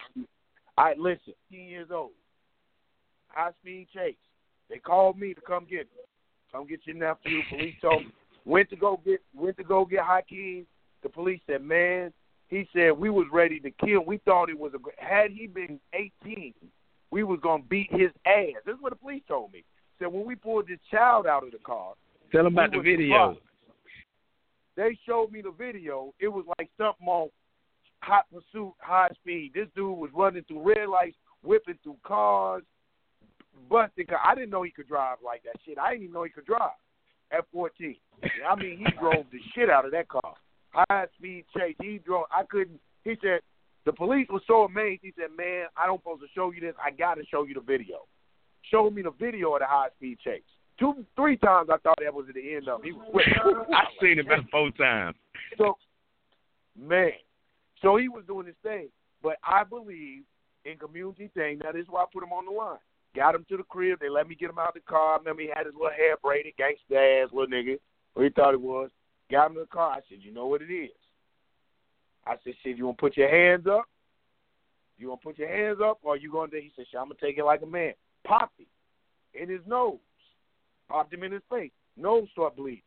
I 0.77 0.94
listen. 0.98 1.34
10 1.52 1.60
years 1.61 1.89
old, 1.91 2.11
high 3.38 3.51
speed 3.61 3.88
chase. 3.93 4.15
They 4.69 4.77
called 4.77 5.18
me 5.18 5.34
to 5.34 5.41
come 5.41 5.65
get 5.69 5.88
me. 5.95 6.03
Come 6.51 6.68
get 6.68 6.80
your 6.85 6.95
nephew. 6.95 7.41
Police 7.49 7.76
told 7.81 8.03
me. 8.03 8.11
Went 8.45 8.69
to 8.69 8.76
go 8.76 8.99
get 9.05 9.22
went 9.35 9.57
to 9.57 9.64
go 9.64 9.85
get 9.85 10.03
Hakeem. 10.03 10.65
The 11.03 11.09
police 11.09 11.41
said, 11.45 11.61
man, 11.64 12.11
he 12.47 12.68
said 12.73 12.91
we 12.91 13.09
was 13.09 13.27
ready 13.31 13.59
to 13.59 13.72
kill. 13.72 14.03
We 14.05 14.18
thought 14.19 14.49
it 14.49 14.57
was 14.57 14.72
a 14.73 15.03
had 15.03 15.31
he 15.31 15.47
been 15.47 15.80
18, 15.93 16.53
we 17.11 17.23
was 17.23 17.39
gonna 17.43 17.64
beat 17.69 17.91
his 17.91 18.09
ass. 18.26 18.61
This 18.65 18.76
is 18.76 18.81
what 18.81 18.91
the 18.91 18.97
police 18.97 19.23
told 19.27 19.53
me. 19.53 19.64
Said 19.99 20.07
when 20.07 20.26
we 20.26 20.35
pulled 20.35 20.68
this 20.68 20.80
child 20.89 21.27
out 21.27 21.45
of 21.45 21.51
the 21.51 21.59
car, 21.59 21.93
Tell 22.31 22.43
them 22.43 22.53
about 22.53 22.72
the 22.72 22.80
video. 22.80 23.34
surprised. 23.34 23.39
They 24.76 24.97
showed 25.05 25.31
me 25.31 25.41
the 25.41 25.51
video. 25.51 26.14
It 26.19 26.27
was 26.27 26.45
like 26.57 26.69
something 26.77 27.07
on 27.07 27.30
hot 28.01 28.26
pursuit, 28.31 28.73
high 28.80 29.09
speed. 29.22 29.51
This 29.53 29.68
dude 29.76 29.97
was 29.97 30.11
running 30.14 30.43
through 30.43 30.61
red 30.61 30.88
lights, 30.88 31.18
whipping 31.43 31.80
through 31.84 31.97
cars, 32.03 32.64
busting. 33.69 34.07
Car. 34.07 34.19
I 34.23 34.35
didn't 34.35 34.49
know 34.49 34.63
he 34.63 34.71
could 34.71 34.88
drive 34.88 35.17
like 35.23 35.43
that 35.43 35.55
shit. 35.65 35.77
I 35.77 35.91
didn't 35.91 36.03
even 36.03 36.13
know 36.13 36.23
he 36.23 36.29
could 36.29 36.45
drive 36.45 36.77
at 37.31 37.45
14. 37.53 37.95
I 38.47 38.55
mean, 38.55 38.77
he 38.79 38.85
drove 38.99 39.25
the 39.31 39.39
shit 39.53 39.69
out 39.69 39.85
of 39.85 39.91
that 39.91 40.07
car. 40.07 40.35
High 40.71 41.05
speed 41.17 41.45
chase. 41.55 41.75
He 41.81 41.99
drove. 42.05 42.25
I 42.31 42.43
couldn't. 42.43 42.79
He 43.03 43.15
said 43.21 43.39
the 43.85 43.93
police 43.93 44.27
was 44.29 44.41
so 44.47 44.63
amazed. 44.63 45.01
He 45.03 45.13
said, 45.17 45.29
"Man, 45.35 45.67
I 45.77 45.85
don't 45.85 45.99
supposed 46.01 46.21
to 46.21 46.27
show 46.35 46.51
you 46.51 46.61
this. 46.61 46.75
I 46.84 46.91
got 46.91 47.15
to 47.15 47.25
show 47.25 47.43
you 47.43 47.53
the 47.53 47.61
video." 47.61 48.05
Show 48.69 48.89
me 48.89 49.01
the 49.01 49.11
video 49.11 49.53
of 49.53 49.59
the 49.61 49.65
high 49.65 49.88
speed 49.95 50.17
chase. 50.23 50.41
Two, 50.77 51.05
three 51.15 51.38
times 51.38 51.69
I 51.71 51.77
thought 51.77 51.97
that 52.03 52.13
was 52.13 52.25
at 52.27 52.35
the 52.35 52.55
end 52.55 52.67
of 52.67 52.81
it. 52.81 52.88
He 52.88 52.91
was 52.91 53.07
quick. 53.11 53.27
I 53.73 53.85
seen 54.01 54.19
it 54.19 54.25
about 54.25 54.49
four 54.51 54.71
times. 54.71 55.15
So, 55.57 55.77
man, 56.77 57.11
so 57.81 57.95
he 57.95 58.09
was 58.09 58.23
doing 58.27 58.45
his 58.45 58.55
thing. 58.61 58.89
But 59.23 59.38
I 59.43 59.63
believe 59.63 60.23
in 60.65 60.77
community 60.77 61.31
thing. 61.34 61.59
That 61.63 61.75
is 61.75 61.85
why 61.89 62.01
I 62.01 62.05
put 62.11 62.23
him 62.23 62.34
on 62.34 62.45
the 62.45 62.51
line. 62.51 62.77
Got 63.18 63.34
him 63.34 63.45
to 63.49 63.57
the 63.57 63.64
crib. 63.64 63.98
They 63.99 64.10
let 64.10 64.27
me 64.27 64.35
get 64.35 64.52
him 64.52 64.60
out 64.60 64.68
of 64.68 64.73
the 64.76 64.80
car. 64.81 65.15
I 65.15 65.18
remember 65.18 65.41
he 65.41 65.49
had 65.52 65.65
his 65.65 65.73
little 65.73 65.89
hair 65.89 66.18
braided, 66.22 66.53
gangsta 66.53 67.23
ass 67.23 67.30
little 67.34 67.48
nigga. 67.48 67.80
Or 68.14 68.23
he 68.23 68.30
thought 68.30 68.53
it 68.53 68.61
was. 68.61 68.91
Got 69.31 69.48
him 69.48 69.53
in 69.53 69.61
the 69.61 69.65
car. 69.65 69.94
I 69.94 70.02
said, 70.07 70.19
you 70.22 70.31
know 70.31 70.45
what 70.45 70.61
it 70.61 70.72
is. 70.72 70.91
I 72.27 72.35
said, 72.44 72.53
shit, 72.61 72.77
you 72.77 72.85
want 72.85 72.99
to 72.99 73.02
put 73.02 73.18
your 73.18 73.27
hands 73.27 73.65
up? 73.65 73.85
You 74.99 75.10
want 75.10 75.22
to 75.22 75.27
put 75.30 75.39
your 75.39 75.48
hands 75.48 75.80
up 75.84 75.98
or 76.03 76.15
you 76.15 76.31
going 76.31 76.52
to, 76.52 76.61
he 76.61 76.72
said, 76.76 76.85
shit, 76.91 76.99
I'm 76.99 77.07
going 77.07 77.18
to 77.18 77.26
take 77.26 77.39
it 77.39 77.44
like 77.44 77.64
a 77.64 77.65
man. 77.65 77.94
Popped 78.23 78.60
him 78.60 78.68
in 79.34 79.49
his 79.49 79.61
nose. 79.65 79.98
Popped 80.88 81.11
him 81.11 81.23
in 81.23 81.31
his 81.31 81.41
face. 81.49 81.72
Nose 81.98 82.27
start 82.34 82.56
bleeding. 82.56 82.84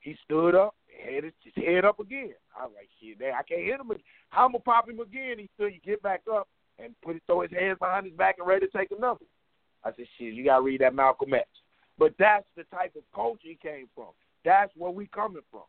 He 0.00 0.16
stood 0.24 0.56
up, 0.56 0.74
had 1.06 1.22
his, 1.22 1.32
head 1.54 1.84
up 1.84 2.00
again. 2.00 2.34
I 2.58 2.64
was 2.64 2.72
like, 2.74 2.88
shit, 3.00 3.20
man, 3.20 3.34
I 3.38 3.44
can't 3.44 3.62
hit 3.62 3.80
him. 3.80 3.90
Again. 3.90 4.02
How 4.30 4.46
I'm 4.46 4.52
gonna 4.52 4.64
pop 4.64 4.88
him 4.88 4.98
again? 4.98 5.38
He 5.38 5.48
still, 5.54 5.68
you 5.68 5.78
get 5.84 6.02
back 6.02 6.22
up 6.30 6.48
and 6.78 6.92
put 7.02 7.20
throw 7.26 7.42
his 7.42 7.52
hands 7.52 7.78
behind 7.78 8.06
his 8.06 8.14
back 8.14 8.36
and 8.38 8.46
ready 8.46 8.66
to 8.66 8.76
take 8.76 8.90
another. 8.90 9.24
I 9.84 9.90
said, 9.96 10.06
shit, 10.18 10.34
you 10.34 10.44
gotta 10.44 10.62
read 10.62 10.80
that 10.80 10.94
Malcolm 10.94 11.34
X. 11.34 11.48
But 11.98 12.14
that's 12.18 12.46
the 12.56 12.64
type 12.64 12.94
of 12.96 13.02
culture 13.14 13.40
he 13.42 13.58
came 13.60 13.88
from. 13.94 14.08
That's 14.44 14.72
where 14.76 14.90
we 14.90 15.06
coming 15.06 15.42
from. 15.50 15.62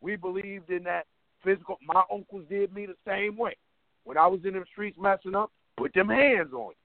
We 0.00 0.16
believed 0.16 0.70
in 0.70 0.82
that 0.84 1.06
physical. 1.42 1.78
My 1.86 2.02
uncles 2.12 2.44
did 2.48 2.74
me 2.74 2.86
the 2.86 2.96
same 3.06 3.36
way. 3.36 3.56
When 4.04 4.18
I 4.18 4.26
was 4.26 4.40
in 4.44 4.54
the 4.54 4.64
streets 4.70 4.98
messing 5.00 5.34
up, 5.34 5.50
put 5.76 5.94
them 5.94 6.08
hands 6.08 6.52
on 6.52 6.70
you. 6.70 6.76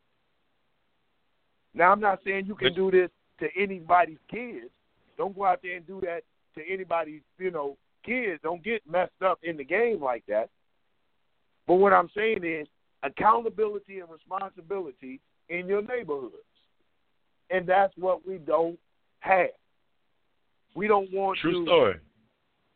Now 1.74 1.92
I'm 1.92 2.00
not 2.00 2.20
saying 2.24 2.46
you 2.46 2.56
can 2.56 2.74
do 2.74 2.90
this 2.92 3.10
to 3.40 3.48
anybody's 3.60 4.18
kids. 4.30 4.70
Don't 5.18 5.36
go 5.36 5.46
out 5.46 5.60
there 5.62 5.76
and 5.76 5.86
do 5.86 6.00
that 6.02 6.22
to 6.56 6.62
anybody's, 6.68 7.22
you 7.40 7.52
know, 7.52 7.78
kids. 8.06 8.40
Don't 8.44 8.64
get 8.64 8.82
messed 8.90 9.22
up 9.24 9.40
in 9.44 9.58
the 9.58 9.64
game 9.64 10.02
like 10.02 10.24
that. 10.28 10.50
But 11.68 11.76
what 11.76 11.94
I'm 11.94 12.10
saying 12.16 12.44
is 12.44 12.68
accountability 13.04 14.00
and 14.00 14.10
responsibility 14.10 15.20
in 15.50 15.68
your 15.68 15.82
neighborhoods. 15.82 16.34
And 17.50 17.68
that's 17.68 17.94
what 17.98 18.26
we 18.28 18.38
don't 18.38 18.78
have. 19.20 19.50
We 20.76 20.88
don't 20.88 21.12
want 21.14 21.40
True 21.40 21.66
to 21.66 21.66
story. 21.66 21.96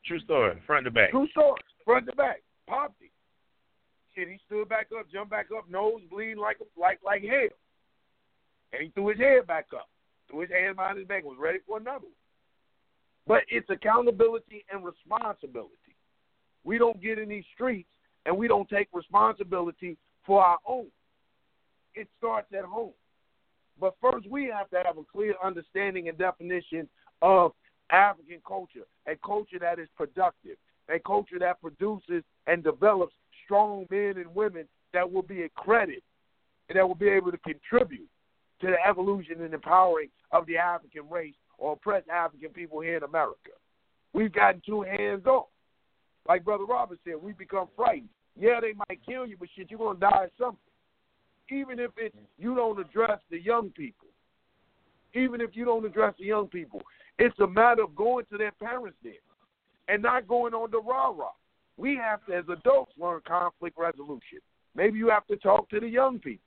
True 0.06 0.20
story. 0.22 0.62
Front 0.66 0.86
to 0.86 0.92
back. 0.92 1.12
True 1.12 1.28
story. 1.30 1.62
Front 1.86 2.08
to 2.08 2.16
back. 2.16 2.42
Popped 2.68 3.02
it. 3.02 3.12
Shit, 4.16 4.28
he 4.28 4.40
stood 4.46 4.68
back 4.68 4.88
up, 4.98 5.06
jumped 5.12 5.32
back 5.32 5.48
up, 5.56 5.70
nose 5.70 6.02
bleeding 6.10 6.38
like 6.38 6.58
like 6.78 7.00
like 7.06 7.22
hell. 7.22 7.50
And 8.74 8.84
he 8.84 8.90
threw 8.90 9.10
his 9.10 9.20
head 9.20 9.48
back 9.48 9.68
up. 9.74 9.88
Threw 10.30 10.42
his 10.42 10.50
hand 10.50 10.78
behind 10.78 10.98
his 10.98 11.08
back, 11.08 11.24
was 11.24 11.38
ready 11.40 11.60
for 11.68 11.78
another 11.78 12.06
one. 12.06 12.12
But 13.28 13.44
it's 13.50 13.70
accountability 13.70 14.66
and 14.72 14.84
responsibility. 14.84 15.76
We 16.64 16.78
don't 16.78 17.02
get 17.02 17.20
in 17.20 17.30
these 17.30 17.46
streets 17.54 17.90
and 18.26 18.38
we 18.38 18.48
don't 18.48 18.70
take 18.70 18.88
responsibility 18.94 19.98
for 20.26 20.44
our 20.44 20.58
own. 20.68 20.88
It 21.96 22.08
starts 22.18 22.48
at 22.58 22.66
home. 22.66 22.94
But 23.80 23.96
first, 24.02 24.30
we 24.30 24.46
have 24.46 24.70
to 24.70 24.82
have 24.86 24.98
a 24.98 25.04
clear 25.12 25.34
understanding 25.44 26.10
and 26.10 26.18
definition 26.18 26.88
of 27.22 27.54
African 27.92 28.42
culture, 28.48 28.86
a 29.08 29.16
culture 29.26 29.60
that 29.60 29.80
is 29.80 29.88
productive, 29.96 30.58
a 30.90 31.00
culture 31.00 31.40
that 31.40 31.62
produces 31.62 32.24
and 32.48 32.64
develops 32.64 33.14
strong 33.46 33.86
men 33.90 34.14
and 34.18 34.34
women 34.34 34.66
that 34.94 35.10
will 35.10 35.22
be 35.22 35.44
a 35.44 35.50
credit 35.50 36.04
and 36.70 36.78
that 36.78 36.88
will 36.88 36.96
be 36.96 37.10
able 37.10 37.32
to 37.32 37.38
contribute 37.40 38.08
to 38.62 38.68
the 38.68 38.78
evolution 38.88 39.42
and 39.42 39.54
empowering 39.54 40.10
of 40.32 40.46
the 40.46 40.58
African 40.58 41.10
race 41.10 41.34
or 41.58 41.74
oppressed 41.74 42.10
African 42.10 42.50
people 42.50 42.80
here 42.82 42.98
in 42.98 43.04
America. 43.04 43.52
We've 44.14 44.32
gotten 44.32 44.62
too 44.66 44.82
hands 44.82 45.26
off. 45.26 45.48
Like 46.28 46.46
Brother 46.46 46.66
Robert 46.66 47.00
said, 47.04 47.16
we 47.22 47.34
become 47.34 47.68
frightened. 47.76 48.10
Yeah, 48.40 48.60
they 48.62 48.74
might 48.74 49.00
kill 49.06 49.26
you, 49.26 49.38
but 49.38 49.50
shit, 49.56 49.70
you're 49.70 49.80
gonna 49.80 50.00
die 50.00 50.26
of 50.26 50.30
something. 50.38 50.60
Even 51.52 51.80
if 51.80 51.92
it 51.98 52.16
you 52.40 52.56
don't 52.56 52.80
address 52.80 53.20
the 53.30 53.40
young 53.40 53.70
people. 53.72 54.08
Even 55.14 55.42
if 55.42 55.52
you 55.54 55.66
don't 55.66 55.86
address 55.86 56.16
the 56.18 56.26
young 56.26 56.48
people. 56.48 56.82
It's 57.20 57.38
a 57.40 57.48
matter 57.48 57.84
of 57.84 57.96
going 57.96 58.26
to 58.32 58.38
their 58.38 58.54
parents 58.54 58.98
then 59.04 59.14
and 59.88 60.02
not 60.02 60.28
going 60.28 60.54
on 60.54 60.72
the 60.72 60.80
rah 60.80 61.10
rah. 61.10 61.32
We 61.78 61.96
have 61.98 62.26
to, 62.28 62.34
as 62.36 62.46
adults, 62.50 62.94
learn 62.98 63.22
conflict 63.28 63.78
resolution. 63.78 64.40
Maybe 64.76 64.98
you 64.98 65.10
have 65.10 65.28
to 65.28 65.36
talk 65.36 65.70
to 65.70 65.80
the 65.80 65.88
young 65.88 66.20
people. 66.20 66.46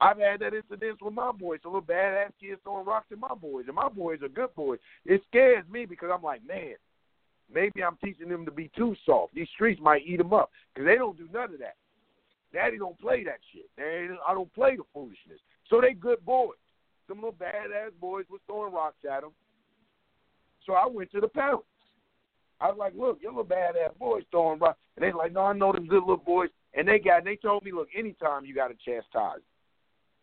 I've 0.00 0.18
had 0.18 0.40
that 0.40 0.54
incident 0.54 1.00
with 1.00 1.14
my 1.14 1.30
boys. 1.32 1.60
A 1.64 1.68
little 1.68 1.82
badass 1.82 2.30
kids 2.40 2.60
throwing 2.64 2.84
rocks 2.84 3.06
at 3.12 3.18
my 3.18 3.34
boys, 3.40 3.64
and 3.66 3.76
my 3.76 3.88
boys 3.88 4.22
are 4.22 4.28
good 4.28 4.54
boys. 4.56 4.80
It 5.04 5.22
scares 5.28 5.64
me 5.70 5.86
because 5.86 6.10
I'm 6.12 6.22
like, 6.22 6.44
man, 6.46 6.74
maybe 7.52 7.82
I'm 7.82 7.96
teaching 8.04 8.28
them 8.28 8.44
to 8.44 8.50
be 8.50 8.70
too 8.76 8.96
soft. 9.06 9.34
These 9.34 9.48
streets 9.54 9.80
might 9.80 10.02
eat 10.04 10.18
them 10.18 10.32
up 10.32 10.50
because 10.74 10.86
they 10.86 10.96
don't 10.96 11.16
do 11.16 11.28
none 11.32 11.54
of 11.54 11.60
that. 11.60 11.76
Daddy 12.54 12.78
don't 12.78 12.98
play 12.98 13.24
that 13.24 13.40
shit. 13.52 13.68
They, 13.76 14.08
I 14.26 14.32
don't 14.32 14.52
play 14.54 14.76
the 14.76 14.84
foolishness. 14.94 15.40
So 15.68 15.80
they 15.80 15.92
good 15.92 16.24
boys. 16.24 16.56
Some 17.08 17.18
little 17.18 17.32
badass 17.32 17.90
boys 18.00 18.24
was 18.30 18.40
throwing 18.46 18.72
rocks 18.72 18.96
at 19.10 19.22
them. 19.22 19.32
So 20.64 20.72
I 20.74 20.86
went 20.86 21.10
to 21.12 21.20
the 21.20 21.28
parents. 21.28 21.66
I 22.60 22.68
was 22.68 22.76
like, 22.78 22.94
look, 22.96 23.18
your 23.20 23.32
little 23.32 23.44
badass 23.44 23.98
boys 23.98 24.22
throwing 24.30 24.60
rocks. 24.60 24.78
And 24.96 25.04
they 25.04 25.12
like, 25.12 25.32
no, 25.32 25.42
I 25.42 25.52
know 25.52 25.72
them 25.72 25.86
good 25.86 26.00
little 26.00 26.16
boys. 26.16 26.48
And 26.72 26.88
they 26.88 26.98
got, 26.98 27.18
and 27.18 27.26
they 27.26 27.36
told 27.36 27.64
me, 27.64 27.72
look, 27.72 27.88
anytime 27.96 28.46
you 28.46 28.54
got 28.54 28.68
to 28.68 28.74
chastise. 28.74 29.42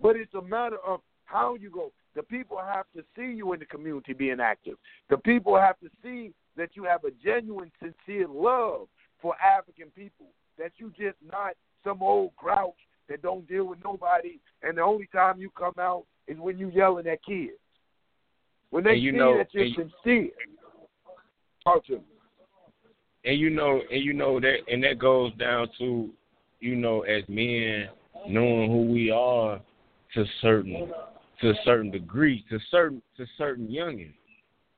But 0.02 0.16
it's 0.16 0.34
a 0.34 0.42
matter 0.42 0.78
of 0.86 1.02
how 1.26 1.56
you 1.56 1.70
go. 1.70 1.92
The 2.16 2.24
people 2.24 2.58
have 2.58 2.86
to 2.96 3.04
see 3.16 3.34
you 3.34 3.54
in 3.54 3.60
the 3.60 3.66
community 3.66 4.14
being 4.14 4.40
active. 4.40 4.78
The 5.10 5.18
people 5.18 5.56
have 5.58 5.80
to 5.80 5.90
see 6.04 6.32
that 6.58 6.72
you 6.74 6.84
have 6.84 7.04
a 7.04 7.12
genuine, 7.24 7.72
sincere 7.80 8.28
love 8.28 8.88
for 9.22 9.36
African 9.40 9.90
people. 9.96 10.28
That 10.58 10.72
you 10.78 10.92
just 10.98 11.18
not 11.26 11.54
some 11.84 12.02
old 12.02 12.36
grouch 12.36 12.74
that 13.10 13.22
don't 13.22 13.48
deal 13.48 13.66
with 13.66 13.80
nobody, 13.84 14.40
and 14.64 14.78
the 14.78 14.82
only 14.82 15.08
time 15.08 15.40
you 15.40 15.50
come 15.58 15.74
out 15.80 16.04
is 16.28 16.38
when 16.38 16.58
you 16.58 16.70
yelling 16.70 17.08
at 17.08 17.24
kids. 17.24 17.52
When 18.70 18.84
they 18.84 18.92
And 18.94 19.02
you 19.02 19.12
see 19.12 19.18
know- 19.18 19.38
that 19.38 19.54
you're 19.54 19.66
and- 19.66 19.76
sincere, 20.04 20.30
talk 21.64 21.86
to 21.86 21.96
them. 21.96 22.06
and 23.26 23.40
you 23.40 23.50
know, 23.50 23.82
and 23.92 24.02
you 24.04 24.14
know 24.14 24.40
that, 24.40 24.60
and 24.68 24.84
that 24.84 24.98
goes 24.98 25.34
down 25.36 25.68
to, 25.78 26.10
you 26.60 26.76
know, 26.76 27.02
as 27.02 27.28
men 27.28 27.90
knowing 28.28 28.70
who 28.72 28.84
we 28.92 29.12
are 29.12 29.60
to 30.14 30.26
certain, 30.42 30.92
to 31.40 31.50
a 31.50 31.56
certain 31.64 31.92
degree, 31.92 32.44
to 32.50 32.60
certain, 32.70 33.02
to 33.18 33.26
certain 33.38 33.68
youngins. 33.68 34.14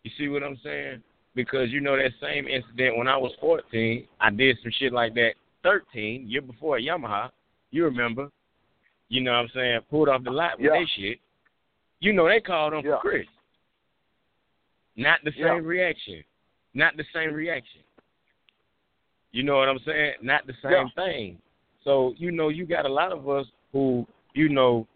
You 0.03 0.11
see 0.17 0.27
what 0.29 0.43
I'm 0.43 0.57
saying? 0.57 1.03
Because 1.35 1.71
you 1.71 1.79
know 1.81 1.95
that 1.97 2.11
same 2.21 2.47
incident 2.47 2.97
when 2.97 3.07
I 3.07 3.17
was 3.17 3.33
14, 3.39 4.07
I 4.19 4.29
did 4.29 4.57
some 4.61 4.71
shit 4.71 4.93
like 4.93 5.13
that. 5.15 5.33
13 5.63 6.25
year 6.27 6.41
before 6.41 6.77
Yamaha, 6.77 7.29
you 7.71 7.85
remember? 7.85 8.29
You 9.09 9.21
know 9.21 9.31
what 9.31 9.37
I'm 9.37 9.49
saying? 9.53 9.79
Pulled 9.89 10.09
off 10.09 10.23
the 10.23 10.31
lot 10.31 10.57
with 10.59 10.71
Yeah. 10.71 10.79
they 10.79 10.85
shit. 10.85 11.19
You 11.99 12.13
know 12.13 12.27
they 12.27 12.41
called 12.41 12.73
on 12.73 12.83
Yeah. 12.83 12.95
for 12.95 13.01
Chris. 13.01 13.27
Not 14.95 15.23
the 15.23 15.31
same 15.31 15.41
Yeah. 15.41 15.59
reaction. 15.59 16.23
Not 16.73 16.97
the 16.97 17.05
same 17.13 17.33
reaction. 17.33 17.81
You 19.31 19.43
know 19.43 19.57
what 19.57 19.69
I'm 19.69 19.79
saying? 19.79 20.15
Not 20.21 20.45
the 20.45 20.53
same 20.61 20.89
thing. 20.91 21.41
So 21.83 22.13
you 22.17 22.31
know, 22.31 22.49
you 22.49 22.65
got 22.65 22.85
a 22.85 22.89
lot 22.89 23.11
of 23.11 23.27
us 23.29 23.47
who 23.71 24.07
you 24.35 24.49
know, 24.49 24.87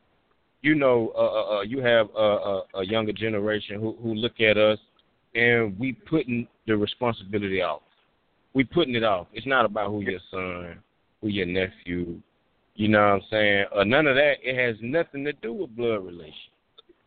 you 0.62 0.74
know, 0.76 1.12
uh, 1.16 1.20
uh, 1.20 1.58
uh, 1.58 1.62
you 1.62 1.80
have 1.80 2.10
a, 2.16 2.20
a, 2.20 2.64
a 2.76 2.86
younger 2.86 3.14
generation 3.14 3.80
who 3.80 3.94
who 4.02 4.14
look 4.14 4.40
at 4.40 4.58
us, 4.58 4.80
and 5.36 5.78
we 5.80 5.94
putting 5.94 6.48
the 6.66 6.76
responsibility 6.76 7.62
off. 7.62 7.82
We 8.58 8.64
putting 8.64 8.96
it 8.96 9.04
off. 9.04 9.28
It's 9.34 9.46
not 9.46 9.66
about 9.66 9.92
who 9.92 10.02
your 10.02 10.20
son, 10.32 10.80
who 11.22 11.28
your 11.28 11.46
nephew. 11.46 12.20
You 12.74 12.88
know 12.88 12.98
what 12.98 13.06
I'm 13.06 13.22
saying? 13.30 13.66
Or 13.72 13.86
none 13.86 14.08
of 14.08 14.16
that. 14.16 14.38
It 14.42 14.58
has 14.58 14.76
nothing 14.82 15.24
to 15.26 15.34
do 15.34 15.54
with 15.54 15.76
blood 15.76 16.04
relation. 16.04 16.34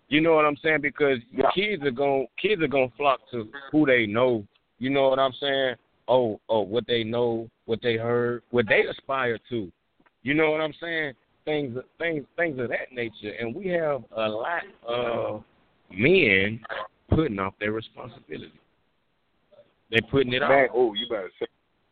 You 0.06 0.20
know 0.20 0.36
what 0.36 0.44
I'm 0.44 0.56
saying? 0.58 0.80
Because 0.80 1.18
Yeah. 1.32 1.50
kids 1.50 1.82
are 1.82 1.90
going 1.90 2.28
kids 2.36 2.62
are 2.62 2.68
gonna 2.68 2.88
flock 2.90 3.28
to 3.32 3.50
who 3.72 3.84
they 3.84 4.06
know. 4.06 4.46
You 4.78 4.90
know 4.90 5.08
what 5.08 5.18
I'm 5.18 5.32
saying? 5.32 5.74
Oh, 6.06 6.40
oh, 6.48 6.60
what 6.60 6.86
they 6.86 7.02
know, 7.02 7.50
what 7.64 7.82
they 7.82 7.96
heard, 7.96 8.44
what 8.50 8.68
they 8.68 8.86
aspire 8.86 9.38
to. 9.48 9.72
You 10.22 10.34
know 10.34 10.52
what 10.52 10.60
I'm 10.60 10.74
saying? 10.74 11.14
Things, 11.44 11.76
things, 11.98 12.26
things 12.36 12.60
of 12.60 12.68
that 12.68 12.92
nature. 12.92 13.32
And 13.40 13.56
we 13.56 13.66
have 13.70 14.04
a 14.12 14.28
lot 14.28 14.62
of 14.84 15.42
men 15.90 16.60
putting 17.08 17.40
off 17.40 17.54
their 17.58 17.72
responsibility. 17.72 18.52
They're 19.90 20.00
putting 20.10 20.32
it 20.32 20.40
Man, 20.40 20.66
off. 20.66 20.70
oh, 20.74 20.94
you 20.94 21.08
better 21.08 21.30
say, 21.38 21.46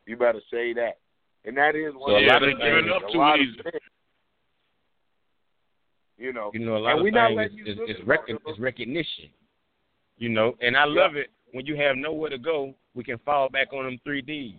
you 0.06 0.16
better 0.16 0.40
say 0.50 0.72
that. 0.74 0.98
And 1.44 1.56
that 1.56 1.74
is 1.74 1.94
one 1.94 2.10
So 2.10 2.16
a 2.16 2.20
of 2.20 2.26
lot 2.26 2.40
the 2.40 2.52
of 2.52 2.58
giving 2.58 2.90
up 2.90 3.02
too 3.12 3.42
easy. 3.42 3.62
things, 3.62 3.82
You 6.18 6.32
know, 6.32 6.50
You 6.52 6.60
know, 6.60 6.76
a 6.76 6.78
lot 6.78 6.98
And 6.98 7.06
of 7.16 7.36
things 7.36 7.52
is, 7.66 7.78
is, 7.78 7.96
is, 7.98 8.06
rec- 8.06 8.28
is 8.28 8.58
recognition. 8.58 9.30
You 10.18 10.28
know, 10.28 10.54
and 10.60 10.76
I 10.76 10.84
love 10.84 11.14
it 11.16 11.30
when 11.52 11.64
you 11.64 11.76
have 11.76 11.96
nowhere 11.96 12.30
to 12.30 12.38
go. 12.38 12.74
We 12.94 13.04
can 13.04 13.18
fall 13.18 13.48
back 13.48 13.72
on 13.72 13.84
them 13.84 14.00
three 14.02 14.20
Ds. 14.22 14.54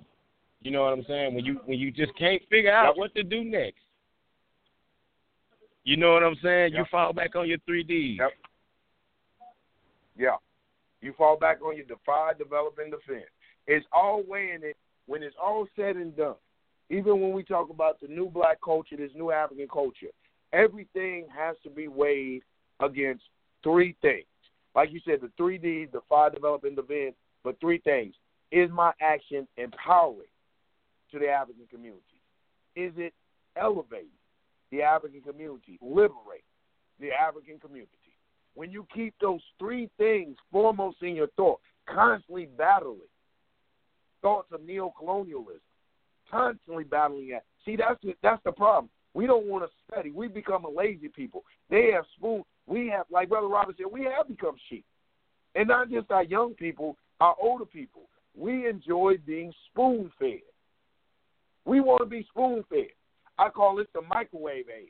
You 0.62 0.72
know 0.72 0.84
what 0.84 0.94
I'm 0.94 1.04
saying? 1.06 1.36
When 1.36 1.46
you 1.46 1.60
when 1.66 1.78
you 1.78 1.92
just 1.92 2.16
can't 2.18 2.42
figure 2.50 2.72
out 2.72 2.98
what 2.98 3.14
to 3.16 3.24
do 3.24 3.44
next. 3.44 3.80
You 5.84 5.98
know 5.98 6.14
what 6.14 6.24
I'm 6.24 6.38
saying? 6.42 6.74
You 6.74 6.86
fall 6.92 7.12
back 7.14 7.36
on 7.36 7.48
your 7.48 7.58
three 7.66 7.84
Ds. 7.84 8.20
Yep. 8.20 8.32
Yeah. 10.18 10.36
You 11.02 11.14
fall 11.18 11.38
back 11.38 11.62
on 11.62 11.76
your 11.76 11.86
defy, 11.86 12.32
develop, 12.38 12.78
and 12.78 12.92
defend. 12.92 13.26
It's 13.68 13.86
all 13.92 14.24
weighing 14.28 14.60
it 14.64 14.78
when 15.06 15.24
it's 15.24 15.36
all 15.42 15.68
said 15.76 15.96
and 15.96 16.16
done. 16.16 16.36
Even 16.90 17.22
when 17.22 17.34
we 17.34 17.44
talk 17.44 17.70
about 17.70 18.00
the 18.02 18.08
new 18.08 18.30
black 18.30 18.58
culture, 18.64 18.98
this 18.98 19.12
new 19.16 19.32
African 19.32 19.68
culture, 19.72 20.08
everything 20.54 21.26
has 21.36 21.56
to 21.64 21.70
be 21.70 21.88
weighed 21.88 22.42
against 22.80 23.24
three 23.64 23.96
things. 24.02 24.26
Like 24.76 24.92
you 24.92 25.00
said, 25.06 25.20
the 25.22 25.32
three 25.38 25.58
Ds, 25.58 25.92
defy, 25.92 26.30
develop, 26.30 26.64
and 26.64 26.76
defend, 26.76 27.14
but 27.44 27.60
three 27.60 27.80
things. 27.80 28.16
Is 28.52 28.70
my 28.72 28.92
action 29.02 29.48
empowering 29.58 30.28
to 31.12 31.20
the 31.20 31.28
African 31.28 31.66
community? 31.70 32.02
Is 32.76 32.94
it 32.98 33.14
elevating 33.56 34.08
the 34.72 34.82
African 34.82 35.22
community, 35.22 35.78
liberating 35.82 36.44
the 37.00 37.12
African 37.12 37.60
community? 37.60 37.92
When 38.60 38.74
you 38.74 38.86
keep 38.94 39.14
those 39.22 39.40
three 39.58 39.90
things 39.98 40.36
foremost 40.52 40.98
in 41.02 41.16
your 41.16 41.30
thought, 41.38 41.62
constantly 41.88 42.50
battling 42.58 43.00
thoughts 44.22 44.50
of 44.52 44.60
neocolonialism, 44.60 45.62
constantly 46.30 46.84
battling 46.84 47.30
that. 47.30 47.46
See, 47.64 47.78
that's 47.78 48.02
the, 48.04 48.16
that's 48.22 48.44
the 48.44 48.52
problem. 48.52 48.90
We 49.14 49.28
don't 49.28 49.46
want 49.46 49.64
to 49.64 49.70
study. 49.90 50.12
We 50.12 50.28
become 50.28 50.66
a 50.66 50.70
lazy 50.70 51.08
people. 51.08 51.46
They 51.70 51.92
have 51.94 52.04
spoon. 52.18 52.44
We 52.68 52.90
have, 52.90 53.06
like 53.10 53.30
Brother 53.30 53.48
Robert 53.48 53.78
said, 53.78 53.86
we 53.90 54.04
have 54.04 54.28
become 54.28 54.58
sheep. 54.70 54.84
And 55.56 55.70
not 55.70 55.90
just 55.90 56.12
our 56.12 56.26
young 56.26 56.54
people, 56.54 56.98
our 57.22 57.38
older 57.42 57.66
people. 57.66 58.10
We 58.38 58.68
enjoy 58.68 59.20
being 59.26 59.54
spoon 59.72 60.12
fed. 60.20 60.42
We 61.64 61.80
want 61.80 62.02
to 62.02 62.08
be 62.08 62.28
spoon 62.30 62.66
fed. 62.70 62.90
I 63.38 63.48
call 63.52 63.78
this 63.78 63.88
the 63.94 64.02
microwave 64.02 64.66
age. 64.68 64.90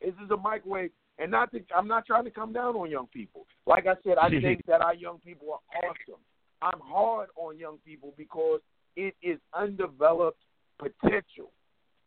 This 0.00 0.14
is 0.24 0.30
a 0.30 0.36
microwave, 0.38 0.92
and 1.18 1.30
not 1.30 1.50
to, 1.52 1.60
I'm 1.76 1.88
not 1.88 2.06
trying 2.06 2.24
to 2.24 2.30
come 2.30 2.52
down 2.52 2.76
on 2.76 2.90
young 2.90 3.08
people. 3.08 3.46
Like 3.66 3.86
I 3.86 3.94
said, 4.04 4.18
I 4.18 4.28
think 4.42 4.64
that 4.66 4.80
our 4.80 4.94
young 4.94 5.18
people 5.18 5.48
are 5.52 5.88
awesome. 5.88 6.20
I'm 6.62 6.80
hard 6.80 7.28
on 7.36 7.58
young 7.58 7.78
people 7.84 8.14
because 8.16 8.60
it 8.96 9.14
is 9.22 9.38
undeveloped 9.54 10.40
potential. 10.78 11.52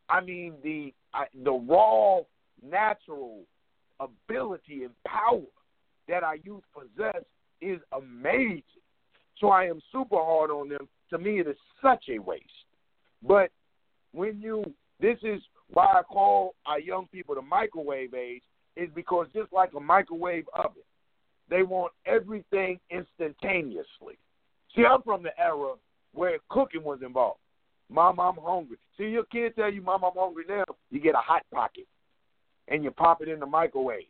I 0.10 0.22
mean 0.22 0.56
the 0.64 0.94
I, 1.14 1.26
the 1.44 1.52
raw 1.52 2.20
natural 2.62 3.44
ability 4.00 4.84
and 4.84 4.92
power 5.06 5.42
that 6.08 6.24
our 6.24 6.36
youth 6.36 6.64
possess 6.74 7.24
is 7.62 7.80
amazing. 7.96 8.64
So 9.40 9.50
I 9.50 9.66
am 9.66 9.80
super 9.92 10.18
hard 10.18 10.52
on 10.52 10.70
them. 10.70 10.88
To 11.12 11.18
me, 11.18 11.40
it 11.40 11.48
is 11.48 11.56
such 11.82 12.06
a 12.10 12.20
waste. 12.20 12.46
But 13.26 13.52
when 14.12 14.42
you, 14.42 14.64
this 15.00 15.18
is 15.24 15.42
why 15.72 15.86
I 15.86 16.04
call 16.04 16.56
our 16.66 16.80
young 16.80 17.08
people 17.08 17.36
the 17.36 17.42
microwave 17.42 18.14
age, 18.14 18.44
is 18.76 18.89
because 18.95 19.27
just 19.34 19.52
like 19.52 19.72
a 19.76 19.80
microwave 19.80 20.45
oven, 20.53 20.84
they 21.49 21.64
want 21.64 21.91
everything 22.06 22.80
instantaneously. 22.89 24.18
See, 24.76 24.85
I'm 24.85 25.02
from 25.02 25.23
the 25.23 25.38
era 25.39 25.73
where 26.14 26.38
cooking 26.49 26.84
was 26.84 26.99
involved. 27.06 27.39
Mom, 27.89 28.19
I'm 28.19 28.38
hungry. 28.41 28.77
See, 28.98 29.06
your 29.06 29.26
kid 29.26 29.56
tell 29.56 29.72
you, 29.72 29.81
Mom, 29.81 30.03
I'm 30.03 30.11
hungry 30.15 30.45
now. 30.48 30.64
You 30.89 31.02
get 31.02 31.15
a 31.15 31.19
hot 31.19 31.43
pocket, 31.53 31.88
and 32.69 32.84
you 32.84 32.91
pop 32.91 33.22
it 33.22 33.27
in 33.27 33.39
the 33.39 33.45
microwave. 33.45 34.06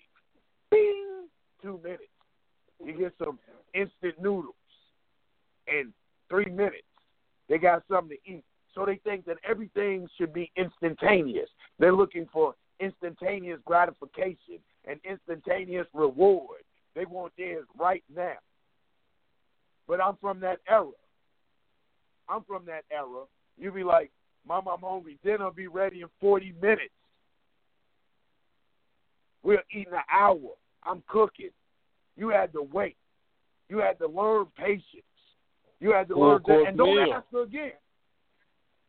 Bing, 0.70 1.28
two 1.62 1.80
minutes. 1.84 2.04
You 2.84 2.94
get 2.98 3.14
some 3.24 3.40
instant 3.74 4.22
noodles 4.22 4.54
in 5.68 5.92
three 6.30 6.46
minutes. 6.46 6.84
They 7.50 7.58
got 7.58 7.84
something 7.90 8.18
to 8.24 8.32
eat. 8.32 8.44
So 8.74 8.86
they 8.86 8.96
think 9.04 9.26
that 9.26 9.38
everything 9.48 10.08
should 10.18 10.34
be 10.34 10.52
instantaneous. 10.56 11.50
They're 11.80 11.96
looking 11.96 12.28
for 12.32 12.56
instantaneous 12.82 13.60
gratification 13.66 14.60
and 14.86 15.00
instantaneous 15.10 15.88
reward. 15.94 16.60
They 16.96 17.06
want 17.06 17.34
theirs 17.38 17.66
right 17.80 18.04
now. 18.14 18.36
But 19.88 20.02
I'm 20.02 20.18
from 20.20 20.40
that 20.42 20.60
era. 20.68 20.88
I'm 22.28 22.44
from 22.44 22.66
that 22.66 22.84
era. 22.92 23.24
You'd 23.58 23.76
be 23.76 23.84
like, 23.84 24.12
Mom, 24.48 24.68
I'm 24.68 24.82
hungry. 24.82 25.18
Dinner'll 25.24 25.52
be 25.52 25.68
ready 25.68 26.02
in 26.02 26.08
40 26.20 26.54
minutes. 26.62 26.94
We're 29.44 29.64
eating 29.72 29.94
an 29.94 30.04
hour. 30.12 30.38
I'm 30.84 31.04
cooking. 31.08 31.50
You 32.16 32.30
had 32.30 32.52
to 32.54 32.64
wait. 32.72 32.98
You 33.70 33.78
had 33.78 34.00
to 34.00 34.08
learn 34.08 34.46
patience. 34.58 35.04
You 35.80 35.92
had 35.94 36.08
to 36.10 36.14
Full 36.16 36.28
learn 36.28 36.42
that, 36.48 36.66
and 36.68 36.78
don't 36.78 36.96
meal. 36.96 37.14
ask 37.14 37.26
her 37.32 37.44
again. 37.44 37.72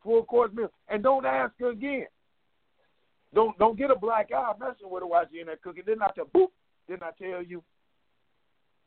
Full 0.03 0.23
course 0.25 0.51
meal, 0.53 0.69
and 0.89 1.01
don't 1.01 1.25
ask 1.25 1.53
her 1.59 1.69
again. 1.69 2.05
Don't 3.33 3.57
don't 3.57 3.77
get 3.77 3.91
a 3.91 3.95
black 3.95 4.29
eye 4.35 4.53
messing 4.59 4.89
with 4.89 5.01
her 5.03 5.07
while 5.07 5.25
she 5.31 5.39
in 5.39 5.47
there 5.47 5.57
cooking. 5.57 5.83
Didn't 5.85 6.03
I 6.03 6.09
tell 6.15 6.25
boop? 6.25 6.47
Didn't 6.87 7.03
I 7.03 7.11
tell 7.21 7.41
you? 7.41 7.63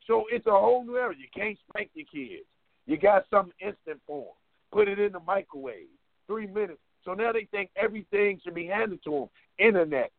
So 0.05 0.23
it's 0.31 0.47
a 0.47 0.51
whole 0.51 0.85
new 0.85 0.95
era. 0.95 1.13
You 1.17 1.27
can't 1.35 1.57
spank 1.69 1.89
your 1.93 2.05
kids. 2.11 2.45
You 2.85 2.97
got 2.97 3.25
something 3.29 3.53
instant 3.59 3.99
for 4.07 4.23
them. 4.23 4.33
Put 4.71 4.87
it 4.87 4.99
in 4.99 5.11
the 5.11 5.19
microwave. 5.19 5.87
Three 6.27 6.47
minutes. 6.47 6.79
So 7.03 7.13
now 7.13 7.31
they 7.31 7.45
think 7.51 7.69
everything 7.75 8.39
should 8.43 8.55
be 8.55 8.67
handed 8.67 9.03
to 9.03 9.11
them. 9.11 9.29
Internet, 9.59 10.11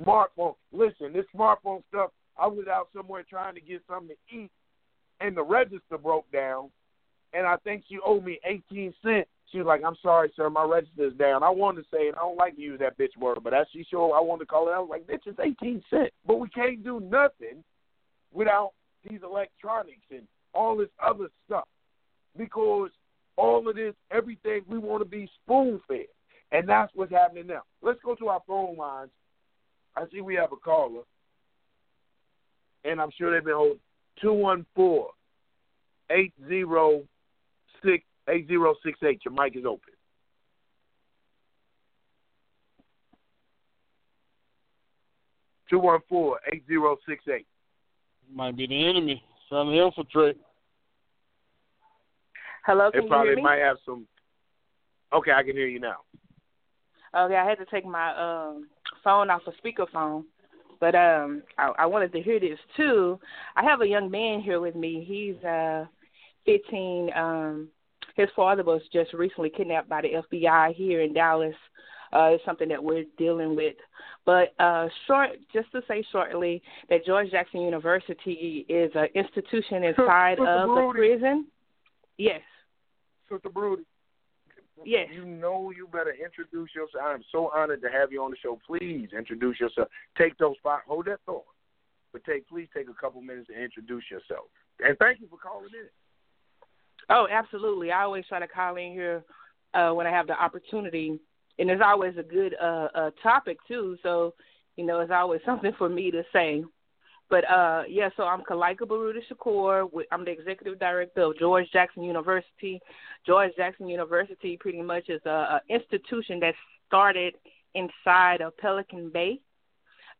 smartphone. 0.00 0.54
Listen, 0.72 1.12
this 1.12 1.26
smartphone 1.34 1.82
stuff. 1.88 2.10
I 2.38 2.46
was 2.46 2.66
out 2.70 2.88
somewhere 2.94 3.24
trying 3.28 3.54
to 3.54 3.60
get 3.60 3.82
something 3.88 4.14
to 4.14 4.36
eat, 4.36 4.50
and 5.20 5.36
the 5.36 5.42
register 5.42 5.96
broke 5.96 6.30
down, 6.30 6.70
and 7.32 7.46
I 7.46 7.56
think 7.56 7.84
she 7.88 7.98
owed 8.04 8.24
me 8.24 8.38
eighteen 8.44 8.92
cents. 9.02 9.28
She 9.50 9.58
was 9.58 9.66
like, 9.66 9.82
"I'm 9.84 9.96
sorry, 10.02 10.32
sir, 10.34 10.50
my 10.50 10.64
register's 10.64 11.14
down." 11.14 11.42
I 11.42 11.50
wanted 11.50 11.82
to 11.82 11.88
say, 11.92 12.08
it. 12.08 12.14
I 12.16 12.20
don't 12.20 12.36
like 12.36 12.56
to 12.56 12.62
use 12.62 12.80
that 12.80 12.98
bitch 12.98 13.16
word, 13.18 13.38
but 13.42 13.54
as 13.54 13.66
she 13.72 13.84
showed, 13.84 14.12
I 14.12 14.20
wanted 14.20 14.40
to 14.40 14.46
call 14.46 14.68
it. 14.68 14.72
I 14.72 14.78
was 14.78 14.90
like, 14.90 15.06
"Bitch, 15.06 15.26
it's 15.26 15.38
eighteen 15.38 15.82
cents." 15.88 16.14
But 16.26 16.40
we 16.40 16.48
can't 16.48 16.82
do 16.82 17.00
nothing 17.00 17.62
without 18.32 18.72
these 19.08 19.20
electronics 19.22 20.06
and 20.10 20.26
all 20.52 20.76
this 20.76 20.88
other 21.02 21.28
stuff 21.46 21.68
because 22.36 22.90
all 23.36 23.68
of 23.68 23.76
this, 23.76 23.94
everything, 24.10 24.62
we 24.68 24.78
want 24.78 25.02
to 25.02 25.08
be 25.08 25.30
spoon 25.42 25.80
fed. 25.86 26.06
And 26.52 26.68
that's 26.68 26.92
what's 26.94 27.12
happening 27.12 27.46
now. 27.46 27.62
Let's 27.82 28.00
go 28.04 28.14
to 28.14 28.28
our 28.28 28.40
phone 28.46 28.76
lines. 28.76 29.10
I 29.96 30.04
see 30.12 30.20
we 30.20 30.34
have 30.36 30.52
a 30.52 30.56
caller. 30.56 31.02
And 32.84 33.00
I'm 33.00 33.10
sure 33.16 33.32
they've 33.32 33.44
been 33.44 33.54
holding 33.54 33.80
214 34.20 35.06
806 36.10 38.04
8068. 38.28 39.20
Your 39.24 39.34
mic 39.34 39.56
is 39.56 39.64
open. 39.64 39.92
Two 45.68 45.80
one 45.80 46.00
four 46.08 46.38
eight 46.52 46.64
zero 46.68 46.96
six 47.08 47.24
eight. 47.28 47.46
Might 48.32 48.56
be 48.56 48.66
the 48.66 48.86
enemy 48.86 49.22
trying 49.48 49.66
to 49.66 49.84
infiltrate. 49.84 50.36
Hello, 52.64 52.90
can 52.90 53.00
It 53.00 53.02
you 53.04 53.08
probably 53.08 53.28
hear 53.28 53.36
me? 53.36 53.42
might 53.42 53.58
have 53.58 53.76
some. 53.84 54.06
Okay, 55.12 55.32
I 55.32 55.42
can 55.42 55.56
hear 55.56 55.66
you 55.68 55.80
now. 55.80 55.96
Okay, 57.16 57.36
I 57.36 57.48
had 57.48 57.58
to 57.58 57.64
take 57.66 57.84
my 57.84 58.10
um 58.16 58.68
phone 59.02 59.30
off 59.30 59.42
of 59.46 59.54
speakerphone, 59.64 60.24
but 60.78 60.94
um 60.94 61.42
I, 61.58 61.72
I 61.78 61.86
wanted 61.86 62.12
to 62.12 62.20
hear 62.22 62.38
this 62.38 62.58
too. 62.76 63.18
I 63.56 63.64
have 63.64 63.80
a 63.80 63.88
young 63.88 64.10
man 64.10 64.40
here 64.40 64.60
with 64.60 64.76
me. 64.76 65.04
He's 65.06 65.42
uh 65.44 65.86
15. 66.46 67.10
Um, 67.16 67.68
his 68.16 68.28
father 68.34 68.64
was 68.64 68.82
just 68.92 69.12
recently 69.12 69.50
kidnapped 69.50 69.88
by 69.88 70.02
the 70.02 70.22
FBI 70.32 70.74
here 70.74 71.02
in 71.02 71.12
Dallas. 71.12 71.54
Uh, 72.12 72.30
it's 72.32 72.44
something 72.44 72.68
that 72.68 72.82
we're 72.82 73.04
dealing 73.18 73.54
with. 73.54 73.74
But 74.24 74.54
uh, 74.58 74.88
short, 75.06 75.30
just 75.52 75.70
to 75.72 75.82
say 75.86 76.04
shortly, 76.10 76.62
that 76.88 77.04
George 77.04 77.30
Jackson 77.30 77.60
University 77.60 78.64
is 78.68 78.90
an 78.94 79.08
institution 79.14 79.84
inside 79.84 80.38
Sister 80.38 80.50
of 80.50 80.68
the 80.68 80.74
Brody. 80.74 80.98
prison. 80.98 81.46
Yes, 82.16 82.40
Sister 83.30 83.50
Brody. 83.50 83.82
yes. 84.84 85.08
You 85.12 85.24
know 85.26 85.70
you 85.76 85.86
better 85.86 86.14
introduce 86.14 86.74
yourself. 86.74 87.04
I'm 87.04 87.24
so 87.30 87.50
honored 87.54 87.82
to 87.82 87.88
have 87.88 88.10
you 88.10 88.22
on 88.22 88.30
the 88.30 88.36
show. 88.42 88.58
Please 88.66 89.10
introduce 89.16 89.60
yourself. 89.60 89.88
Take 90.16 90.38
those 90.38 90.56
five. 90.62 90.80
Hold 90.86 91.06
that 91.06 91.20
thought. 91.26 91.44
But 92.12 92.24
take 92.24 92.48
please 92.48 92.68
take 92.74 92.88
a 92.88 92.94
couple 92.94 93.20
minutes 93.20 93.48
to 93.48 93.62
introduce 93.62 94.04
yourself. 94.10 94.46
And 94.80 94.96
thank 94.98 95.20
you 95.20 95.26
for 95.28 95.38
calling 95.38 95.70
in. 95.74 95.88
Oh, 97.08 97.26
absolutely. 97.30 97.92
I 97.92 98.02
always 98.02 98.24
try 98.26 98.40
to 98.40 98.48
call 98.48 98.76
in 98.76 98.92
here 98.92 99.24
uh, 99.74 99.92
when 99.92 100.06
I 100.06 100.10
have 100.10 100.26
the 100.26 100.40
opportunity, 100.40 101.18
and 101.58 101.70
it's 101.70 101.82
always 101.84 102.16
a 102.18 102.22
good 102.22 102.54
uh, 102.60 102.88
uh, 102.94 103.10
topic 103.22 103.58
too. 103.68 103.96
So, 104.02 104.34
you 104.76 104.84
know, 104.84 105.00
it's 105.00 105.12
always 105.12 105.40
something 105.46 105.72
for 105.78 105.88
me 105.88 106.10
to 106.10 106.22
say. 106.32 106.64
But 107.28 107.48
uh, 107.50 107.82
yeah, 107.88 108.10
so 108.16 108.22
I'm 108.22 108.42
Kalaika 108.42 108.86
Baruda 108.86 109.20
Shakur. 109.28 109.88
I'm 110.12 110.24
the 110.24 110.30
executive 110.30 110.78
director 110.78 111.22
of 111.22 111.38
George 111.38 111.66
Jackson 111.72 112.04
University. 112.04 112.80
George 113.26 113.50
Jackson 113.56 113.88
University 113.88 114.56
pretty 114.56 114.80
much 114.80 115.08
is 115.08 115.24
a 115.26 115.60
institution 115.68 116.38
that 116.40 116.54
started 116.86 117.34
inside 117.74 118.42
of 118.42 118.56
Pelican 118.58 119.10
Bay. 119.10 119.40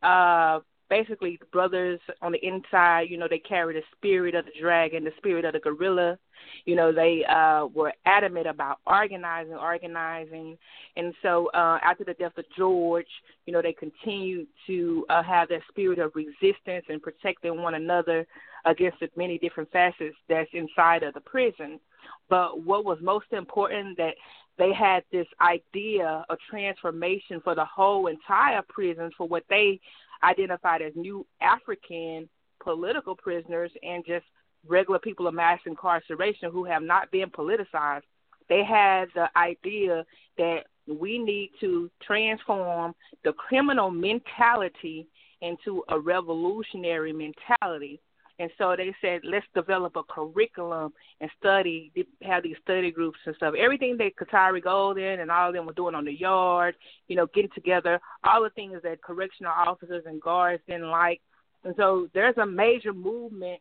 Uh, 0.03 0.61
basically, 0.89 1.39
brothers 1.53 2.01
on 2.23 2.33
the 2.33 2.47
inside, 2.47 3.07
you 3.11 3.17
know, 3.17 3.29
they 3.29 3.39
carry 3.39 3.75
the 3.75 3.83
spirit 3.97 4.35
of 4.35 4.45
the 4.45 4.53
dragon, 4.61 5.05
the 5.05 5.13
spirit 5.17 5.45
of 5.45 5.53
the 5.53 5.61
gorilla. 5.61 6.19
You 6.65 6.77
know, 6.77 6.93
they 6.93 7.25
uh, 7.25 7.67
were 7.75 7.93
adamant 8.05 8.47
about 8.47 8.79
organizing, 8.87 9.55
organizing. 9.55 10.57
And 10.97 11.13
so 11.23 11.51
uh, 11.55 11.79
after 11.83 12.05
the 12.05 12.15
death 12.15 12.37
of 12.37 12.45
George, 12.57 13.07
you 13.47 13.53
know, 13.53 13.63
they 13.63 13.73
continued 13.73 14.47
to 14.67 15.05
uh, 15.09 15.23
have 15.23 15.49
that 15.49 15.63
spirit 15.69 15.99
of 15.99 16.13
resistance 16.15 16.85
and 16.89 17.03
protecting 17.03 17.61
one 17.61 17.75
another 17.75 18.27
against 18.65 19.01
the 19.01 19.09
many 19.17 19.39
different 19.39 19.71
facets 19.71 20.17
that's 20.29 20.51
inside 20.53 21.03
of 21.03 21.15
the 21.15 21.21
prison. 21.21 21.81
But 22.29 22.63
what 22.65 22.85
was 22.85 22.99
most 23.01 23.27
important 23.33 23.97
that 23.99 24.15
they 24.59 24.73
had 24.73 25.05
this 25.13 25.27
idea 25.41 26.25
of 26.29 26.39
transformation 26.51 27.41
for 27.43 27.55
the 27.55 27.65
whole 27.65 28.07
entire 28.07 28.63
prison 28.69 29.11
for 29.17 29.29
what 29.29 29.45
they 29.51 29.81
identified 30.23 30.83
as 30.83 30.93
new 30.95 31.27
African 31.41 32.29
political 32.63 33.15
prisoners 33.15 33.71
and 33.83 34.05
just 34.07 34.25
regular 34.67 34.99
people 34.99 35.27
of 35.27 35.35
mass 35.35 35.61
incarceration 35.67 36.51
who 36.51 36.65
have 36.65 36.83
not 36.83 37.11
been 37.11 37.31
politicized. 37.31 38.03
They 38.49 38.65
had 38.65 39.07
the 39.15 39.29
idea 39.37 40.05
that 40.39 40.65
we 40.87 41.19
need 41.19 41.51
to 41.61 41.91
transform 42.03 42.95
the 43.25 43.33
criminal 43.33 43.91
mentality 43.91 45.09
into 45.41 45.85
a 45.89 45.99
revolutionary 45.99 47.13
mentality. 47.13 48.01
And 48.39 48.51
so 48.59 48.75
they 48.77 48.95
said, 49.01 49.23
let's 49.25 49.47
develop 49.55 49.97
a 49.97 50.03
curriculum 50.03 50.93
and 51.21 51.31
study, 51.39 51.91
have 52.23 52.43
these 52.43 52.57
study 52.63 52.91
groups 52.91 53.19
and 53.25 53.35
stuff. 53.37 53.55
Everything 53.59 53.97
that 53.97 54.17
Khatari 54.17 54.63
Gaulden 54.63 55.21
and 55.21 55.31
all 55.31 55.49
of 55.49 55.55
them 55.55 55.65
were 55.67 55.73
doing 55.73 55.95
on 55.95 56.05
the 56.05 56.13
yard, 56.13 56.75
you 57.09 57.17
know, 57.17 57.27
getting 57.35 57.51
together, 57.55 57.99
all 58.25 58.43
the 58.43 58.51
things 58.51 58.79
that 58.83 59.03
correctional 59.03 59.53
officers 59.53 60.05
and 60.07 60.21
guards 60.21 60.63
didn't 60.69 60.91
like. 60.91 61.23
And 61.65 61.75
so 61.77 62.09
there's 62.13 62.37
a 62.37 62.47
major 62.47 62.93
movement 62.93 63.61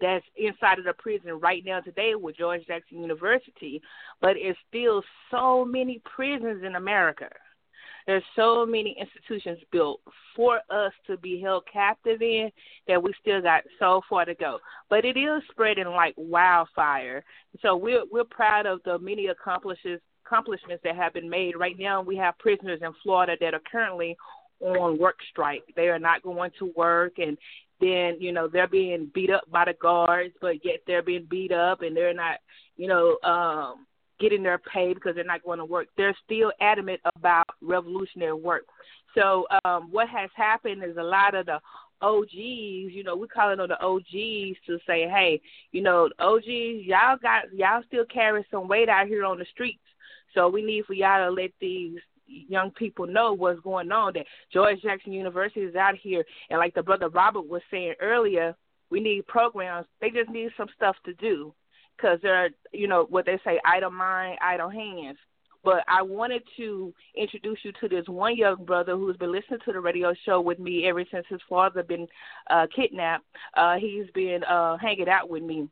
that's 0.00 0.24
inside 0.36 0.78
of 0.78 0.84
the 0.84 0.94
prison 0.94 1.32
right 1.40 1.62
now 1.64 1.80
today 1.80 2.14
with 2.14 2.36
George 2.36 2.66
Jackson 2.66 3.00
University, 3.00 3.80
but 4.20 4.36
it's 4.36 4.58
still 4.68 5.02
so 5.30 5.64
many 5.64 6.02
prisons 6.16 6.64
in 6.64 6.74
America. 6.74 7.28
There's 8.06 8.22
so 8.36 8.66
many 8.66 8.96
institutions 9.00 9.58
built 9.72 10.00
for 10.36 10.60
us 10.70 10.92
to 11.06 11.16
be 11.16 11.40
held 11.40 11.64
captive 11.72 12.20
in 12.20 12.50
that 12.86 13.02
we 13.02 13.14
still 13.20 13.40
got 13.40 13.62
so 13.78 14.02
far 14.08 14.24
to 14.24 14.34
go. 14.34 14.58
But 14.90 15.04
it 15.04 15.16
is 15.16 15.42
spreading 15.50 15.86
like 15.86 16.14
wildfire. 16.16 17.24
So 17.62 17.76
we're 17.76 18.04
we're 18.10 18.24
proud 18.24 18.66
of 18.66 18.80
the 18.84 18.98
many 18.98 19.28
accomplishments 19.28 20.02
accomplishments 20.26 20.82
that 20.84 20.96
have 20.96 21.12
been 21.12 21.28
made. 21.28 21.56
Right 21.56 21.78
now, 21.78 22.02
we 22.02 22.16
have 22.16 22.38
prisoners 22.38 22.80
in 22.82 22.92
Florida 23.02 23.36
that 23.40 23.54
are 23.54 23.60
currently 23.70 24.16
on 24.60 24.98
work 24.98 25.16
strike. 25.30 25.62
They 25.76 25.88
are 25.88 25.98
not 25.98 26.22
going 26.22 26.50
to 26.58 26.72
work, 26.76 27.18
and 27.18 27.36
then 27.80 28.16
you 28.20 28.32
know 28.32 28.48
they're 28.48 28.68
being 28.68 29.10
beat 29.14 29.30
up 29.30 29.42
by 29.50 29.66
the 29.66 29.74
guards, 29.74 30.34
but 30.40 30.64
yet 30.64 30.80
they're 30.86 31.02
being 31.02 31.26
beat 31.28 31.52
up, 31.52 31.82
and 31.82 31.96
they're 31.96 32.14
not, 32.14 32.38
you 32.76 32.88
know, 32.88 33.18
um, 33.28 33.86
getting 34.24 34.42
their 34.42 34.58
pay 34.58 34.94
because 34.94 35.14
they're 35.14 35.24
not 35.24 35.44
going 35.44 35.58
to 35.58 35.66
work. 35.66 35.88
They're 35.98 36.16
still 36.24 36.50
adamant 36.58 37.00
about 37.14 37.44
revolutionary 37.60 38.32
work. 38.32 38.64
So 39.14 39.46
um, 39.64 39.88
what 39.90 40.08
has 40.08 40.30
happened 40.34 40.82
is 40.82 40.96
a 40.96 41.02
lot 41.02 41.34
of 41.34 41.44
the 41.44 41.60
OGs, 42.00 42.32
you 42.32 43.02
know, 43.04 43.16
we 43.16 43.28
calling 43.28 43.60
on 43.60 43.68
the 43.68 43.80
OGs 43.82 44.58
to 44.66 44.78
say, 44.86 45.06
hey, 45.08 45.42
you 45.72 45.82
know, 45.82 46.08
OGs, 46.18 46.46
y'all 46.46 47.18
got 47.20 47.52
y'all 47.54 47.82
still 47.86 48.06
carry 48.12 48.46
some 48.50 48.66
weight 48.66 48.88
out 48.88 49.06
here 49.06 49.24
on 49.26 49.38
the 49.38 49.46
streets. 49.52 49.78
So 50.34 50.48
we 50.48 50.64
need 50.64 50.86
for 50.86 50.94
y'all 50.94 51.28
to 51.28 51.30
let 51.30 51.50
these 51.60 51.98
young 52.26 52.70
people 52.70 53.06
know 53.06 53.34
what's 53.34 53.60
going 53.60 53.92
on. 53.92 54.14
That 54.14 54.26
George 54.52 54.80
Jackson 54.82 55.12
University 55.12 55.60
is 55.60 55.76
out 55.76 55.96
here, 56.02 56.24
and 56.48 56.58
like 56.58 56.74
the 56.74 56.82
brother 56.82 57.10
Robert 57.10 57.46
was 57.46 57.62
saying 57.70 57.94
earlier, 58.00 58.56
we 58.90 59.00
need 59.00 59.26
programs. 59.26 59.86
They 60.00 60.10
just 60.10 60.30
need 60.30 60.48
some 60.56 60.68
stuff 60.74 60.96
to 61.04 61.12
do 61.14 61.54
because 61.96 62.18
they're, 62.22 62.50
you 62.72 62.88
know, 62.88 63.06
what 63.08 63.26
they 63.26 63.38
say, 63.44 63.60
idle 63.64 63.90
mind, 63.90 64.38
idle 64.40 64.70
hands. 64.70 65.18
But 65.62 65.82
I 65.88 66.02
wanted 66.02 66.42
to 66.58 66.92
introduce 67.16 67.58
you 67.62 67.72
to 67.80 67.88
this 67.88 68.06
one 68.06 68.36
young 68.36 68.64
brother 68.64 68.96
who's 68.96 69.16
been 69.16 69.32
listening 69.32 69.60
to 69.64 69.72
the 69.72 69.80
radio 69.80 70.12
show 70.26 70.40
with 70.40 70.58
me 70.58 70.86
ever 70.86 71.04
since 71.10 71.24
his 71.28 71.40
father 71.48 71.82
been 71.82 72.06
uh, 72.50 72.66
kidnapped. 72.74 73.24
Uh, 73.56 73.76
he's 73.76 74.04
been 74.14 74.44
uh, 74.44 74.76
hanging 74.76 75.08
out 75.08 75.30
with 75.30 75.42
me, 75.42 75.66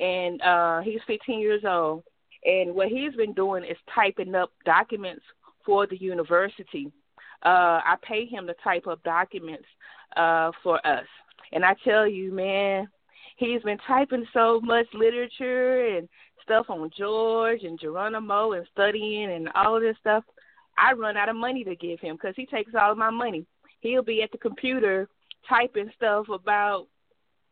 and 0.00 0.42
uh, 0.42 0.80
he's 0.80 1.00
15 1.06 1.40
years 1.40 1.62
old 1.64 2.02
and 2.44 2.74
what 2.74 2.88
he's 2.88 3.14
been 3.14 3.32
doing 3.32 3.64
is 3.64 3.76
typing 3.94 4.34
up 4.34 4.52
documents 4.64 5.22
for 5.64 5.86
the 5.86 5.96
university. 5.96 6.92
Uh, 7.44 7.80
I 7.84 7.96
pay 8.02 8.26
him 8.26 8.46
to 8.46 8.54
type 8.64 8.86
up 8.86 9.02
documents 9.04 9.66
uh, 10.16 10.52
for 10.62 10.84
us. 10.86 11.06
And 11.52 11.64
I 11.64 11.74
tell 11.84 12.06
you, 12.06 12.32
man, 12.32 12.88
he's 13.38 13.62
been 13.62 13.78
typing 13.86 14.26
so 14.32 14.60
much 14.60 14.86
literature 14.92 15.96
and 15.96 16.08
stuff 16.42 16.66
on 16.68 16.90
George 16.96 17.62
and 17.62 17.78
Geronimo 17.78 18.52
and 18.52 18.66
studying 18.72 19.30
and 19.30 19.48
all 19.54 19.80
this 19.80 19.96
stuff. 20.00 20.24
I 20.76 20.92
run 20.92 21.16
out 21.16 21.28
of 21.28 21.36
money 21.36 21.64
to 21.64 21.74
give 21.74 22.00
him 22.00 22.16
because 22.16 22.34
he 22.36 22.46
takes 22.46 22.72
all 22.74 22.92
of 22.92 22.98
my 22.98 23.10
money. 23.10 23.46
He'll 23.80 24.02
be 24.02 24.22
at 24.22 24.32
the 24.32 24.38
computer 24.38 25.08
typing 25.48 25.90
stuff 25.96 26.28
about 26.28 26.86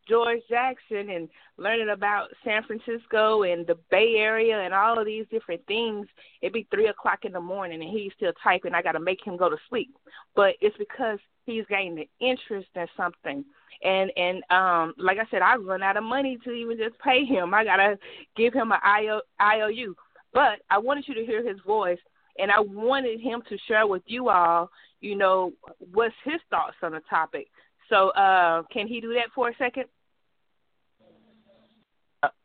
George 0.07 0.39
Jackson 0.49 1.09
and 1.09 1.29
learning 1.57 1.89
about 1.89 2.29
San 2.43 2.63
Francisco 2.63 3.43
and 3.43 3.67
the 3.67 3.77
Bay 3.91 4.15
Area 4.17 4.59
and 4.61 4.73
all 4.73 4.97
of 4.97 5.05
these 5.05 5.25
different 5.29 5.65
things, 5.67 6.07
it'd 6.41 6.53
be 6.53 6.67
three 6.71 6.87
o'clock 6.87 7.25
in 7.25 7.33
the 7.33 7.41
morning 7.41 7.81
and 7.81 7.91
he's 7.91 8.13
still 8.15 8.31
typing. 8.41 8.73
I 8.73 8.81
got 8.81 8.93
to 8.93 8.99
make 8.99 9.19
him 9.25 9.37
go 9.37 9.49
to 9.49 9.57
sleep, 9.69 9.93
but 10.35 10.55
it's 10.61 10.77
because 10.77 11.19
he's 11.47 11.65
gaining 11.67 11.95
the 11.95 12.09
interest 12.19 12.67
in 12.75 12.85
something. 12.95 13.43
And 13.83 14.11
and 14.15 14.43
um, 14.51 14.93
like 14.97 15.17
I 15.17 15.25
said, 15.31 15.41
I 15.41 15.55
run 15.55 15.81
out 15.81 15.97
of 15.97 16.03
money 16.03 16.37
to 16.43 16.51
even 16.51 16.77
just 16.77 16.99
pay 16.99 17.25
him. 17.25 17.53
I 17.53 17.63
gotta 17.63 17.97
give 18.35 18.53
him 18.53 18.71
an 18.71 18.79
IO, 18.83 19.21
IOU. 19.41 19.95
But 20.33 20.59
I 20.69 20.77
wanted 20.77 21.07
you 21.07 21.15
to 21.15 21.25
hear 21.25 21.47
his 21.47 21.59
voice, 21.65 21.99
and 22.37 22.51
I 22.51 22.59
wanted 22.59 23.19
him 23.19 23.41
to 23.49 23.57
share 23.67 23.87
with 23.87 24.03
you 24.05 24.29
all, 24.29 24.69
you 24.99 25.15
know, 25.15 25.53
what's 25.93 26.13
his 26.23 26.41
thoughts 26.49 26.75
on 26.83 26.91
the 26.91 27.01
topic. 27.09 27.47
So, 27.89 28.09
uh, 28.09 28.63
can 28.71 28.87
he 28.87 28.99
do 28.99 29.13
that 29.13 29.29
for 29.33 29.49
a 29.49 29.55
second? 29.57 29.85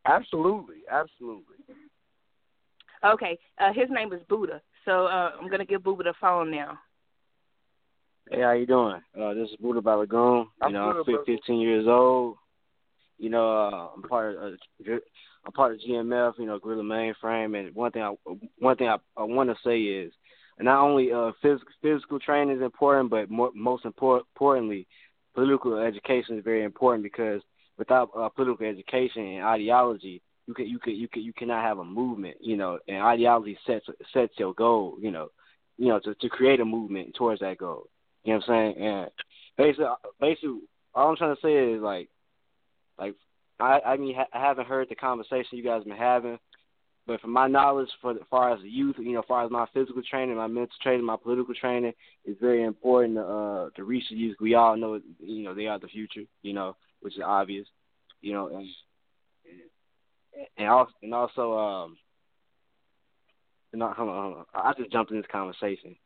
Absolutely, 0.06 0.82
absolutely. 0.90 1.56
Okay, 3.04 3.38
uh, 3.58 3.72
his 3.72 3.88
name 3.90 4.12
is 4.12 4.20
Buddha, 4.28 4.60
so 4.84 5.06
uh, 5.06 5.32
I'm 5.40 5.50
gonna 5.50 5.64
give 5.64 5.82
Buddha 5.82 6.04
the 6.04 6.14
phone 6.20 6.50
now. 6.50 6.78
Hey, 8.30 8.40
how 8.40 8.52
you 8.52 8.66
doing? 8.66 9.00
Uh, 9.18 9.34
this 9.34 9.50
is 9.50 9.56
Buddha 9.56 9.80
Balagoon. 9.80 10.46
You 10.66 10.72
know, 10.72 11.02
I'm 11.06 11.24
15 11.26 11.60
years 11.60 11.86
old. 11.88 12.36
You 13.18 13.30
know, 13.30 13.50
uh, 13.52 13.88
I'm 13.94 14.02
part 14.02 14.36
of 14.36 14.54
uh, 14.54 14.92
I'm 15.44 15.52
part 15.52 15.74
of 15.74 15.80
GMF. 15.80 16.38
You 16.38 16.46
know, 16.46 16.58
Guerrilla 16.58 16.82
Mainframe. 16.82 17.58
And 17.58 17.74
one 17.74 17.90
thing 17.92 18.02
I 18.02 18.14
one 18.58 18.76
thing 18.76 18.88
I, 18.88 18.96
I 19.16 19.24
want 19.24 19.50
to 19.50 19.56
say 19.64 19.80
is, 19.80 20.12
not 20.58 20.82
only 20.82 21.12
uh, 21.12 21.32
physical 21.42 21.72
physical 21.82 22.18
training 22.20 22.56
is 22.56 22.62
important, 22.62 23.10
but 23.10 23.28
more, 23.28 23.50
most 23.54 23.84
important, 23.84 24.28
importantly, 24.34 24.86
political 25.34 25.78
education 25.78 26.38
is 26.38 26.44
very 26.44 26.62
important 26.62 27.02
because 27.02 27.42
without 27.76 28.10
uh, 28.16 28.28
political 28.28 28.66
education 28.66 29.26
and 29.26 29.44
ideology, 29.44 30.22
you 30.46 30.54
can 30.54 30.66
you 30.66 30.78
can 30.78 30.94
you 30.94 31.08
can 31.08 31.22
you 31.22 31.32
cannot 31.32 31.64
have 31.64 31.78
a 31.78 31.84
movement, 31.84 32.36
you 32.40 32.56
know. 32.56 32.78
And 32.86 32.98
ideology 33.02 33.58
sets 33.66 33.86
sets 34.12 34.34
your 34.38 34.54
goal, 34.54 34.96
you 35.00 35.10
know, 35.10 35.30
you 35.76 35.88
know, 35.88 35.98
to 36.00 36.14
to 36.14 36.28
create 36.28 36.60
a 36.60 36.64
movement 36.64 37.14
towards 37.14 37.40
that 37.40 37.58
goal. 37.58 37.88
You 38.24 38.34
know 38.34 38.40
what 38.46 38.54
I'm 38.54 38.74
saying? 38.74 38.86
And 38.86 39.10
basically, 39.56 39.86
basically, 40.20 40.60
all 40.94 41.10
I'm 41.10 41.16
trying 41.16 41.34
to 41.34 41.42
say 41.42 41.72
is 41.72 41.82
like, 41.82 42.08
like 42.98 43.14
I 43.58 43.80
I 43.80 43.96
mean 43.96 44.16
I 44.32 44.38
haven't 44.38 44.68
heard 44.68 44.88
the 44.88 44.94
conversation 44.94 45.58
you 45.58 45.64
guys 45.64 45.84
been 45.84 45.96
having, 45.96 46.38
but 47.06 47.20
from 47.20 47.32
my 47.32 47.48
knowledge, 47.48 47.88
for 48.00 48.12
as 48.12 48.18
far 48.30 48.52
as 48.54 48.60
the 48.62 48.68
youth, 48.68 48.96
you 48.98 49.12
know, 49.12 49.22
far 49.26 49.44
as 49.44 49.50
my 49.50 49.66
physical 49.74 50.02
training, 50.08 50.36
my 50.36 50.46
mental 50.46 50.74
training, 50.82 51.04
my 51.04 51.16
political 51.16 51.54
training, 51.54 51.92
it's 52.24 52.40
very 52.40 52.62
important 52.62 53.16
to, 53.16 53.22
uh, 53.22 53.70
to 53.76 53.84
reach 53.84 54.04
the 54.08 54.16
youth. 54.16 54.36
We 54.40 54.54
all 54.54 54.76
know, 54.76 55.00
you 55.18 55.42
know, 55.42 55.54
they 55.54 55.66
are 55.66 55.78
the 55.78 55.88
future. 55.88 56.22
You 56.42 56.52
know, 56.52 56.76
which 57.00 57.16
is 57.16 57.22
obvious, 57.24 57.66
you 58.20 58.32
know, 58.32 58.48
and 58.48 58.68
and 60.56 60.68
also 60.68 60.92
and 61.02 61.14
also 61.14 61.58
um, 61.58 61.96
no, 63.72 63.90
hold 63.90 64.08
on, 64.08 64.22
hold 64.22 64.36
on. 64.36 64.44
I 64.54 64.72
just 64.78 64.92
jumped 64.92 65.10
in 65.10 65.16
this 65.16 65.26
conversation. 65.30 65.96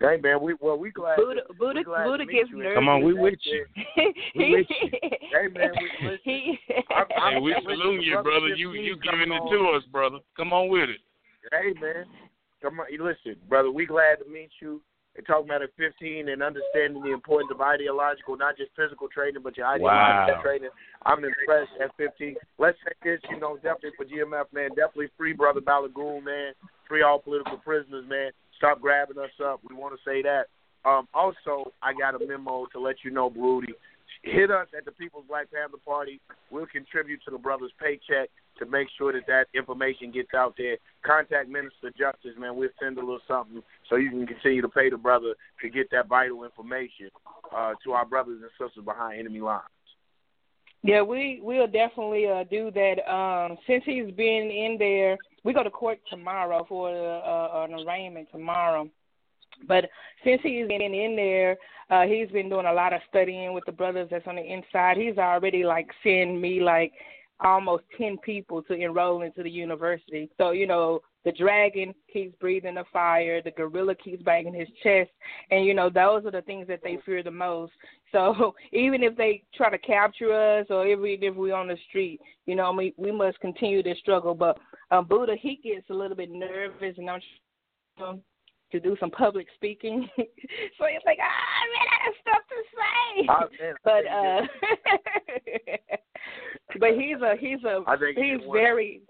Hey 0.00 0.16
man, 0.22 0.42
we 0.42 0.54
well 0.60 0.76
we 0.76 0.90
glad. 0.90 1.16
Buddha, 1.16 1.42
to, 1.46 1.54
Buddha, 1.54 1.78
we 1.78 1.84
glad 1.84 2.04
Buddha 2.04 2.24
gets 2.26 2.50
nervous. 2.52 2.74
Come 2.74 2.88
on, 2.88 3.02
we 3.02 3.14
with 3.14 3.38
you. 3.44 3.64
we 4.34 4.50
with 4.50 4.66
you. 4.82 4.90
Hey 5.32 5.48
man, 5.48 5.70
we 5.80 5.88
listen. 6.04 6.20
He, 6.24 6.58
I'm, 6.90 7.06
I'm 7.16 7.32
Hey, 7.34 7.40
we 7.40 7.54
salute 7.62 8.02
you, 8.02 8.12
Brother 8.14 8.22
brother. 8.22 8.48
You 8.48 8.70
15 8.70 8.84
you 8.84 8.96
giving 8.98 9.32
it 9.32 9.40
on. 9.40 9.50
to 9.52 9.76
us, 9.76 9.84
brother. 9.92 10.18
Come 10.36 10.52
on 10.52 10.68
with 10.68 10.90
it. 10.90 11.00
Hey 11.52 11.72
man, 11.80 12.06
come 12.60 12.80
on. 12.80 12.86
Listen, 12.90 13.38
brother. 13.48 13.70
We 13.70 13.86
glad 13.86 14.16
to 14.24 14.30
meet 14.30 14.50
you. 14.60 14.82
And 15.16 15.24
talking 15.28 15.46
about 15.46 15.62
at 15.62 15.70
15 15.78 16.28
and 16.28 16.42
understanding 16.42 17.00
the 17.00 17.12
importance 17.12 17.52
of 17.54 17.60
ideological, 17.60 18.36
not 18.36 18.56
just 18.56 18.72
physical 18.74 19.06
training, 19.06 19.42
but 19.44 19.56
your 19.56 19.66
ideological 19.68 20.34
Wow. 20.34 20.42
training. 20.42 20.70
I'm 21.06 21.22
impressed 21.22 21.70
at 21.80 21.94
15. 21.96 22.34
Let's 22.58 22.76
take 22.82 22.98
this, 23.04 23.20
you 23.30 23.38
know, 23.38 23.54
definitely 23.62 23.92
for 23.96 24.04
GMF, 24.06 24.46
man. 24.52 24.70
Definitely 24.70 25.10
free 25.16 25.32
brother 25.32 25.60
Balagoon, 25.60 26.24
man. 26.24 26.52
Free 26.88 27.02
all 27.02 27.20
political 27.20 27.58
prisoners, 27.58 28.04
man. 28.08 28.32
Stop 28.56 28.80
grabbing 28.80 29.18
us 29.18 29.30
up. 29.44 29.60
We 29.68 29.74
want 29.74 29.94
to 29.94 30.10
say 30.10 30.22
that. 30.22 30.46
Um, 30.84 31.08
also, 31.14 31.72
I 31.82 31.92
got 31.94 32.20
a 32.20 32.26
memo 32.26 32.66
to 32.72 32.80
let 32.80 32.96
you 33.04 33.10
know, 33.10 33.30
Broody. 33.30 33.72
Hit 34.22 34.50
us 34.50 34.68
at 34.76 34.84
the 34.84 34.92
People's 34.92 35.24
Black 35.28 35.50
Panther 35.52 35.78
Party. 35.84 36.20
We'll 36.50 36.66
contribute 36.66 37.20
to 37.24 37.30
the 37.30 37.38
brother's 37.38 37.72
paycheck 37.80 38.30
to 38.58 38.66
make 38.66 38.88
sure 38.96 39.12
that 39.12 39.26
that 39.26 39.46
information 39.54 40.10
gets 40.12 40.32
out 40.34 40.54
there. 40.56 40.76
Contact 41.04 41.48
Minister 41.48 41.90
Justice, 41.90 42.32
man. 42.38 42.56
We'll 42.56 42.70
send 42.80 42.96
a 42.98 43.00
little 43.00 43.20
something 43.26 43.62
so 43.88 43.96
you 43.96 44.10
can 44.10 44.26
continue 44.26 44.62
to 44.62 44.68
pay 44.68 44.88
the 44.88 44.96
brother 44.96 45.34
to 45.60 45.68
get 45.68 45.90
that 45.90 46.08
vital 46.08 46.44
information 46.44 47.10
uh, 47.54 47.74
to 47.84 47.92
our 47.92 48.06
brothers 48.06 48.40
and 48.40 48.50
sisters 48.58 48.84
behind 48.84 49.20
enemy 49.20 49.40
lines. 49.40 49.64
Yeah, 50.86 51.00
we 51.00 51.40
we'll 51.42 51.66
definitely 51.66 52.28
uh, 52.28 52.44
do 52.50 52.70
that. 52.72 53.10
Um, 53.10 53.56
since 53.66 53.82
he's 53.86 54.10
been 54.14 54.50
in 54.50 54.76
there, 54.78 55.16
we 55.42 55.54
go 55.54 55.62
to 55.62 55.70
court 55.70 55.98
tomorrow 56.10 56.66
for 56.68 56.90
uh, 56.90 57.64
an 57.64 57.72
arraignment 57.72 58.28
tomorrow. 58.30 58.86
But 59.66 59.86
since 60.24 60.42
he's 60.42 60.68
been 60.68 60.82
in 60.82 61.16
there, 61.16 61.56
uh, 61.88 62.02
he's 62.02 62.30
been 62.30 62.50
doing 62.50 62.66
a 62.66 62.72
lot 62.72 62.92
of 62.92 63.00
studying 63.08 63.54
with 63.54 63.64
the 63.64 63.72
brothers 63.72 64.08
that's 64.10 64.26
on 64.26 64.36
the 64.36 64.42
inside. 64.42 64.98
He's 64.98 65.16
already 65.16 65.64
like 65.64 65.88
sent 66.02 66.38
me 66.38 66.60
like 66.60 66.92
almost 67.40 67.84
ten 67.98 68.18
people 68.18 68.62
to 68.62 68.74
enroll 68.74 69.22
into 69.22 69.42
the 69.42 69.50
university. 69.50 70.30
So 70.38 70.50
you 70.50 70.66
know, 70.66 71.00
the 71.24 71.32
dragon 71.32 71.94
keeps 72.12 72.36
breathing 72.38 72.74
the 72.74 72.84
fire, 72.92 73.40
the 73.42 73.50
gorilla 73.50 73.94
keeps 73.94 74.22
banging 74.22 74.54
his 74.54 74.68
chest, 74.82 75.10
and 75.50 75.64
you 75.64 75.74
know 75.74 75.88
those 75.88 76.24
are 76.26 76.30
the 76.30 76.42
things 76.42 76.66
that 76.68 76.80
they 76.82 76.98
fear 77.04 77.22
the 77.22 77.30
most. 77.30 77.72
So 78.12 78.54
even 78.70 79.02
if 79.02 79.16
they 79.16 79.42
try 79.56 79.70
to 79.70 79.78
capture 79.78 80.32
us, 80.32 80.66
or 80.70 80.86
even 80.86 81.04
if 81.04 81.34
we're 81.34 81.52
on 81.52 81.66
the 81.66 81.76
street, 81.88 82.20
you 82.46 82.54
know, 82.54 82.70
we 82.70 82.94
we 82.96 83.10
must 83.10 83.40
continue 83.40 83.82
this 83.82 83.98
struggle. 83.98 84.36
But 84.36 84.56
um, 84.92 85.06
Buddha, 85.08 85.34
he 85.34 85.56
gets 85.56 85.90
a 85.90 85.94
little 85.94 86.16
bit 86.16 86.30
nervous, 86.30 86.94
and 86.96 87.10
I'm 87.10 87.20
trying 87.98 88.22
to 88.70 88.80
do 88.80 88.96
some 89.00 89.10
public 89.10 89.46
speaking. 89.54 90.08
so 90.16 90.22
he's 90.22 91.04
like, 91.06 91.18
ah, 91.20 91.44
I 91.58 91.66
ran 91.74 91.88
out 91.94 92.08
of 92.08 92.14
stuff 92.22 92.42
to 92.50 92.56
say. 92.76 93.68
but 93.84 94.04
uh, 94.06 95.96
but 96.80 96.90
he's 96.90 97.20
a 97.22 97.34
he's 97.38 97.62
a 97.64 97.82
he's 98.16 98.40
very 98.52 99.02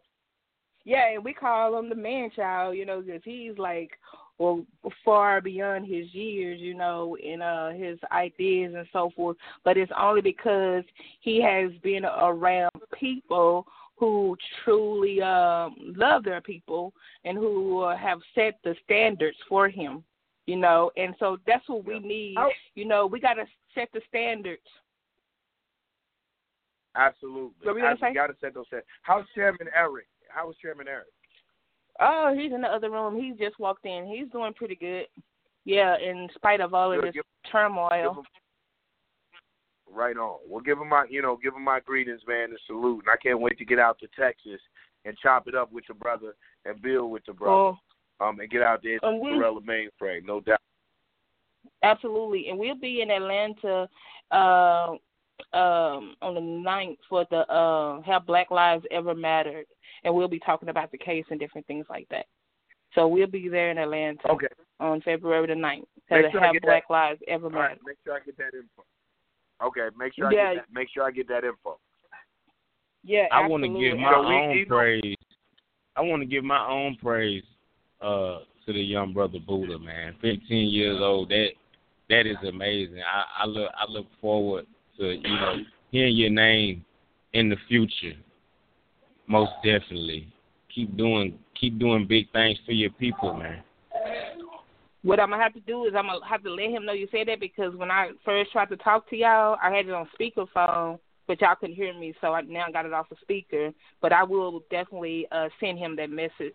yeah, 0.84 1.12
and 1.14 1.24
we 1.24 1.32
call 1.32 1.78
him 1.78 1.88
the 1.88 1.94
man 1.94 2.30
child, 2.34 2.76
you 2.76 2.84
know, 2.84 3.00
because 3.00 3.22
he's 3.24 3.56
like 3.56 3.90
well 4.38 4.66
far 5.04 5.40
beyond 5.40 5.86
his 5.86 6.12
years, 6.12 6.60
you 6.60 6.74
know, 6.74 7.16
in 7.22 7.40
uh 7.40 7.70
his 7.70 7.98
ideas 8.12 8.74
and 8.76 8.86
so 8.92 9.10
forth. 9.16 9.36
But 9.64 9.76
it's 9.76 9.92
only 9.98 10.20
because 10.20 10.84
he 11.20 11.40
has 11.42 11.70
been 11.82 12.04
around 12.04 12.72
people 12.98 13.66
who 13.96 14.36
truly 14.64 15.22
um 15.22 15.74
love 15.96 16.24
their 16.24 16.40
people 16.40 16.92
and 17.24 17.38
who 17.38 17.80
uh, 17.80 17.96
have 17.96 18.18
set 18.34 18.58
the 18.64 18.74
standards 18.84 19.38
for 19.48 19.68
him, 19.68 20.04
you 20.46 20.56
know. 20.56 20.90
And 20.96 21.14
so 21.18 21.38
that's 21.46 21.66
what 21.68 21.86
we 21.86 21.98
need. 21.98 22.36
You 22.74 22.84
know, 22.84 23.06
we 23.06 23.20
got 23.20 23.34
to 23.34 23.46
set 23.74 23.88
the 23.94 24.02
standards. 24.08 24.62
Absolutely. 26.96 27.52
What 27.62 27.74
were 27.74 27.80
you 27.80 27.86
Absolutely. 27.86 28.14
got 28.14 28.26
to 28.28 28.34
set 28.40 28.54
those 28.54 28.66
standards. 28.66 28.88
How's 29.02 29.24
Chairman 29.34 29.68
Eric? 29.74 30.06
How 30.28 30.44
is 30.44 30.48
was 30.48 30.56
Chairman 30.62 30.88
Eric? 30.88 31.06
Oh, 32.00 32.34
he's 32.36 32.52
in 32.52 32.60
the 32.60 32.68
other 32.68 32.90
room. 32.90 33.16
He 33.16 33.32
just 33.42 33.58
walked 33.58 33.84
in. 33.84 34.06
He's 34.06 34.30
doing 34.30 34.52
pretty 34.54 34.74
good. 34.74 35.06
Yeah, 35.64 35.96
in 35.98 36.28
spite 36.34 36.60
of 36.60 36.74
all 36.74 36.92
of 36.92 37.02
this 37.02 37.14
give, 37.14 37.24
turmoil. 37.50 37.90
Give 37.90 38.18
him, 38.18 38.24
right 39.96 40.16
on. 40.16 40.38
Well, 40.48 40.60
give 40.60 40.78
him 40.78 40.88
my, 40.88 41.06
you 41.08 41.22
know, 41.22 41.38
give 41.42 41.54
him 41.54 41.64
my 41.64 41.80
greetings, 41.80 42.20
man, 42.26 42.50
and 42.50 42.58
salute. 42.66 43.04
And 43.06 43.08
I 43.08 43.16
can't 43.22 43.40
wait 43.40 43.58
to 43.58 43.64
get 43.64 43.78
out 43.78 43.98
to 44.00 44.08
Texas 44.18 44.60
and 45.04 45.16
chop 45.22 45.48
it 45.48 45.54
up 45.54 45.72
with 45.72 45.84
your 45.88 45.96
brother 45.96 46.34
and 46.64 46.82
build 46.82 47.10
with 47.10 47.22
your 47.26 47.34
brother. 47.34 47.54
Oh. 47.54 47.78
Um, 48.20 48.38
and 48.38 48.48
get 48.48 48.62
out 48.62 48.80
there 48.82 49.00
to 49.00 49.06
um, 49.06 49.20
we, 49.20 49.30
Guerrilla 49.30 49.60
Mainframe, 49.60 50.24
no 50.24 50.40
doubt. 50.40 50.60
Absolutely, 51.82 52.48
and 52.48 52.58
we'll 52.58 52.76
be 52.76 53.02
in 53.02 53.10
Atlanta 53.10 53.88
uh, 54.30 54.92
um, 55.52 56.14
on 56.22 56.34
the 56.34 56.40
ninth 56.40 56.98
for 57.08 57.26
the 57.30 57.50
uh, 57.52 58.00
Have 58.02 58.26
Black 58.26 58.50
Lives 58.50 58.84
Ever 58.90 59.14
Mattered 59.14 59.66
and 60.04 60.14
we'll 60.14 60.28
be 60.28 60.38
talking 60.38 60.68
about 60.68 60.92
the 60.92 60.98
case 60.98 61.24
and 61.30 61.40
different 61.40 61.66
things 61.66 61.86
like 61.88 62.06
that. 62.10 62.26
So 62.94 63.08
we'll 63.08 63.26
be 63.26 63.48
there 63.48 63.70
in 63.70 63.78
Atlanta 63.78 64.30
okay. 64.30 64.46
on 64.78 65.00
February 65.00 65.46
the 65.48 65.54
9th. 65.54 65.84
Make 66.10 66.30
sure 66.30 66.40
have 66.40 66.54
Black 66.62 66.84
that. 66.88 66.94
Lives 66.94 67.20
Ever 67.26 67.50
Matter. 67.50 67.60
Right, 67.60 67.78
make 67.84 67.96
sure 68.04 68.14
I 68.14 68.20
get 68.24 68.36
that 68.36 68.54
info. 68.54 68.84
Okay, 69.64 69.88
make 69.98 70.14
sure 70.14 70.26
I 70.26 70.30
yeah. 70.30 70.54
get 70.54 70.60
that. 70.66 70.74
Make 70.74 70.88
sure 70.92 71.02
I 71.04 71.10
get 71.10 71.28
that 71.28 71.44
info. 71.44 71.78
Yeah, 73.02 73.26
I 73.32 73.46
want 73.46 73.64
to 73.64 73.68
give 73.68 73.98
my 73.98 74.12
so 74.12 74.26
own 74.26 74.50
we, 74.50 74.64
praise. 74.64 75.16
I 75.96 76.00
want 76.02 76.22
to 76.22 76.26
give 76.26 76.44
my 76.44 76.66
own 76.66 76.96
praise 77.02 77.42
uh, 78.00 78.40
to 78.66 78.72
the 78.72 78.80
young 78.80 79.12
brother 79.12 79.38
Buddha, 79.44 79.78
man. 79.78 80.14
15 80.22 80.68
years 80.68 80.98
old. 81.00 81.28
That 81.30 81.48
that 82.10 82.26
is 82.26 82.36
amazing. 82.46 83.00
I, 83.00 83.42
I 83.42 83.46
look 83.46 83.70
I 83.76 83.90
look 83.90 84.06
forward 84.20 84.66
to 84.98 85.12
you 85.12 85.22
know 85.22 85.56
hearing 85.90 86.16
your 86.16 86.30
name 86.30 86.84
in 87.32 87.48
the 87.48 87.56
future. 87.68 88.14
Most 89.26 89.52
definitely. 89.64 90.28
Keep 90.74 90.96
doing 90.96 91.38
keep 91.58 91.78
doing 91.78 92.06
big 92.06 92.30
things 92.32 92.58
for 92.66 92.72
your 92.72 92.90
people, 92.90 93.34
man. 93.34 93.62
What 95.02 95.20
I'm 95.20 95.30
gonna 95.30 95.42
have 95.42 95.54
to 95.54 95.60
do 95.60 95.84
is 95.84 95.94
I'm 95.96 96.06
gonna 96.06 96.24
have 96.26 96.42
to 96.44 96.50
let 96.50 96.70
him 96.70 96.84
know 96.84 96.92
you 96.92 97.08
said 97.12 97.28
that 97.28 97.40
because 97.40 97.74
when 97.76 97.90
I 97.90 98.10
first 98.24 98.52
tried 98.52 98.70
to 98.70 98.76
talk 98.76 99.08
to 99.10 99.16
y'all, 99.16 99.58
I 99.62 99.70
had 99.70 99.86
it 99.86 99.92
on 99.92 100.08
speakerphone, 100.18 100.98
but 101.26 101.40
y'all 101.40 101.54
couldn't 101.60 101.76
hear 101.76 101.92
me, 101.92 102.14
so 102.20 102.32
I 102.32 102.40
now 102.42 102.66
got 102.72 102.86
it 102.86 102.92
off 102.92 103.10
the 103.10 103.16
speaker. 103.20 103.70
But 104.00 104.12
I 104.12 104.24
will 104.24 104.62
definitely 104.70 105.26
uh 105.30 105.48
send 105.60 105.78
him 105.78 105.94
that 105.96 106.10
message. 106.10 106.54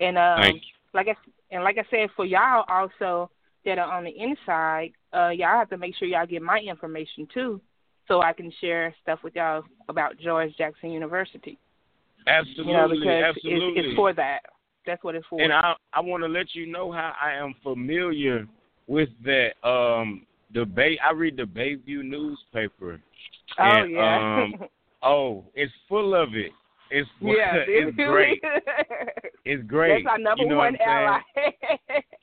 And 0.00 0.18
um, 0.18 0.60
like 0.92 1.08
I 1.08 1.14
and 1.50 1.62
like 1.62 1.78
I 1.78 1.84
said, 1.90 2.08
for 2.16 2.24
y'all 2.24 2.64
also 2.68 3.30
that 3.64 3.78
are 3.78 3.92
on 3.92 4.04
the 4.04 4.10
inside, 4.10 4.92
uh, 5.14 5.30
y'all 5.30 5.58
have 5.58 5.70
to 5.70 5.78
make 5.78 5.94
sure 5.96 6.08
y'all 6.08 6.26
get 6.26 6.42
my 6.42 6.58
information 6.58 7.26
too, 7.32 7.60
so 8.08 8.22
I 8.22 8.32
can 8.32 8.52
share 8.60 8.94
stuff 9.02 9.20
with 9.22 9.34
y'all 9.36 9.62
about 9.88 10.18
George 10.18 10.54
Jackson 10.56 10.90
University. 10.90 11.58
Absolutely, 12.26 12.72
you 12.72 12.78
know, 12.78 12.88
because 12.88 13.24
absolutely. 13.36 13.80
It's, 13.80 13.88
it's 13.88 13.96
for 13.96 14.12
that. 14.14 14.40
That's 14.86 15.02
what 15.02 15.14
it's 15.14 15.26
for. 15.28 15.40
And 15.40 15.52
I 15.52 15.74
I 15.92 16.00
want 16.00 16.22
to 16.22 16.28
let 16.28 16.54
you 16.54 16.66
know 16.66 16.92
how 16.92 17.12
I 17.20 17.32
am 17.32 17.54
familiar 17.62 18.46
with 18.86 19.08
that 19.24 19.52
um 19.66 20.26
debate. 20.52 20.98
I 21.06 21.12
read 21.12 21.36
the 21.36 21.44
Bayview 21.44 22.04
newspaper. 22.04 23.00
Oh 23.58 23.62
and, 23.62 23.92
yeah. 23.92 24.42
um, 24.42 24.54
oh, 25.02 25.44
it's 25.54 25.72
full 25.88 26.14
of 26.14 26.34
it. 26.34 26.52
It's 26.90 27.08
full, 27.20 27.34
yeah, 27.36 27.64
it's 27.66 27.96
great. 27.96 28.40
It's 29.44 29.62
great. 29.66 30.04
That's 30.04 30.12
our 30.12 30.18
number 30.18 30.44
you 30.44 30.50
know 30.50 30.58
one 30.58 30.76
ally. 30.76 31.18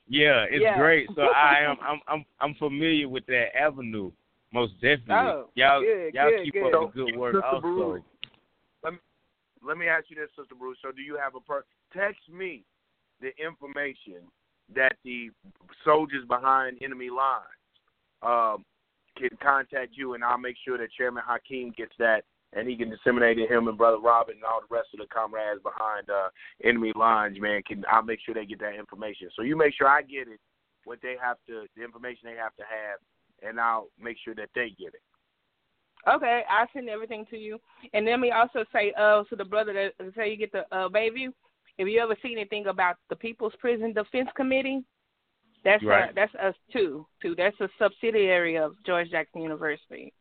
yeah, 0.08 0.44
it's 0.50 0.62
Yeah. 0.62 0.78
great. 0.78 1.08
So 1.14 1.22
I 1.22 1.58
am 1.60 1.76
I'm 1.86 2.00
I'm 2.08 2.24
I'm 2.40 2.54
familiar 2.54 3.08
with 3.08 3.26
that 3.26 3.56
avenue. 3.56 4.10
Most 4.52 4.74
definitely. 4.74 5.14
Oh, 5.14 5.48
y'all 5.54 5.80
good, 5.80 6.14
y'all 6.14 6.30
good, 6.30 6.44
keep 6.44 6.54
good. 6.54 6.74
up 6.74 6.94
the 6.94 7.04
good 7.04 7.16
work 7.16 7.34
Sister 7.34 7.46
also. 7.46 7.60
Bruce, 7.60 8.02
let 8.84 8.92
me 8.92 8.98
let 9.66 9.78
me 9.78 9.88
ask 9.88 10.06
you 10.08 10.16
this, 10.16 10.28
Sister 10.36 10.54
Bruce. 10.54 10.78
So, 10.82 10.92
do 10.92 11.02
you 11.02 11.16
have 11.16 11.34
a 11.34 11.40
per? 11.40 11.64
Text 11.96 12.20
me 12.30 12.64
the 13.20 13.30
information 13.42 14.28
that 14.74 14.96
the 15.04 15.30
soldiers 15.84 16.24
behind 16.28 16.78
enemy 16.82 17.08
lines 17.08 17.44
um, 18.22 18.64
can 19.16 19.30
contact 19.42 19.92
you, 19.94 20.14
and 20.14 20.24
I'll 20.24 20.38
make 20.38 20.56
sure 20.64 20.76
that 20.78 20.92
Chairman 20.92 21.22
Hakeem 21.26 21.72
gets 21.76 21.92
that, 21.98 22.24
and 22.52 22.68
he 22.68 22.76
can 22.76 22.90
disseminate 22.90 23.38
it. 23.38 23.50
Him 23.50 23.68
and 23.68 23.78
Brother 23.78 23.98
Robert 23.98 24.34
and 24.34 24.44
all 24.44 24.60
the 24.60 24.74
rest 24.74 24.88
of 24.92 25.00
the 25.00 25.06
comrades 25.06 25.62
behind 25.62 26.10
uh, 26.10 26.28
enemy 26.64 26.92
lines, 26.94 27.38
man. 27.40 27.62
Can 27.66 27.84
I'll 27.90 28.02
make 28.02 28.20
sure 28.24 28.34
they 28.34 28.44
get 28.44 28.60
that 28.60 28.74
information. 28.74 29.28
So 29.34 29.42
you 29.42 29.56
make 29.56 29.74
sure 29.74 29.88
I 29.88 30.02
get 30.02 30.28
it, 30.28 30.40
what 30.84 30.98
they 31.02 31.14
have 31.22 31.38
to, 31.46 31.64
the 31.76 31.84
information 31.84 32.22
they 32.24 32.36
have 32.36 32.54
to 32.56 32.64
have, 32.68 32.98
and 33.46 33.60
I'll 33.60 33.88
make 34.00 34.16
sure 34.24 34.34
that 34.34 34.50
they 34.54 34.70
get 34.78 34.94
it. 34.94 35.02
Okay, 36.08 36.42
I'll 36.50 36.66
send 36.72 36.88
everything 36.88 37.24
to 37.30 37.36
you. 37.36 37.60
And 37.94 38.06
let 38.06 38.18
me 38.18 38.32
also 38.32 38.64
say, 38.72 38.92
uh, 38.98 39.22
to 39.24 39.36
the 39.36 39.44
brother 39.44 39.72
that 39.72 40.14
say 40.16 40.30
you 40.30 40.36
get 40.36 40.52
the 40.52 40.62
uh, 40.74 40.88
Bayview, 40.88 41.32
if 41.78 41.88
you 41.88 42.00
ever 42.00 42.16
see 42.22 42.32
anything 42.32 42.66
about 42.66 42.96
the 43.08 43.16
People's 43.16 43.52
Prison 43.60 43.92
Defense 43.92 44.28
Committee, 44.34 44.84
that's 45.64 45.82
Right. 45.84 46.08
uh, 46.08 46.12
that's 46.14 46.34
us 46.34 46.54
too. 46.72 47.06
Too. 47.20 47.34
That's 47.36 47.58
a 47.60 47.68
subsidiary 47.78 48.58
of 48.58 48.74
George 48.84 49.10
Jackson 49.10 49.42
University. 49.42 50.12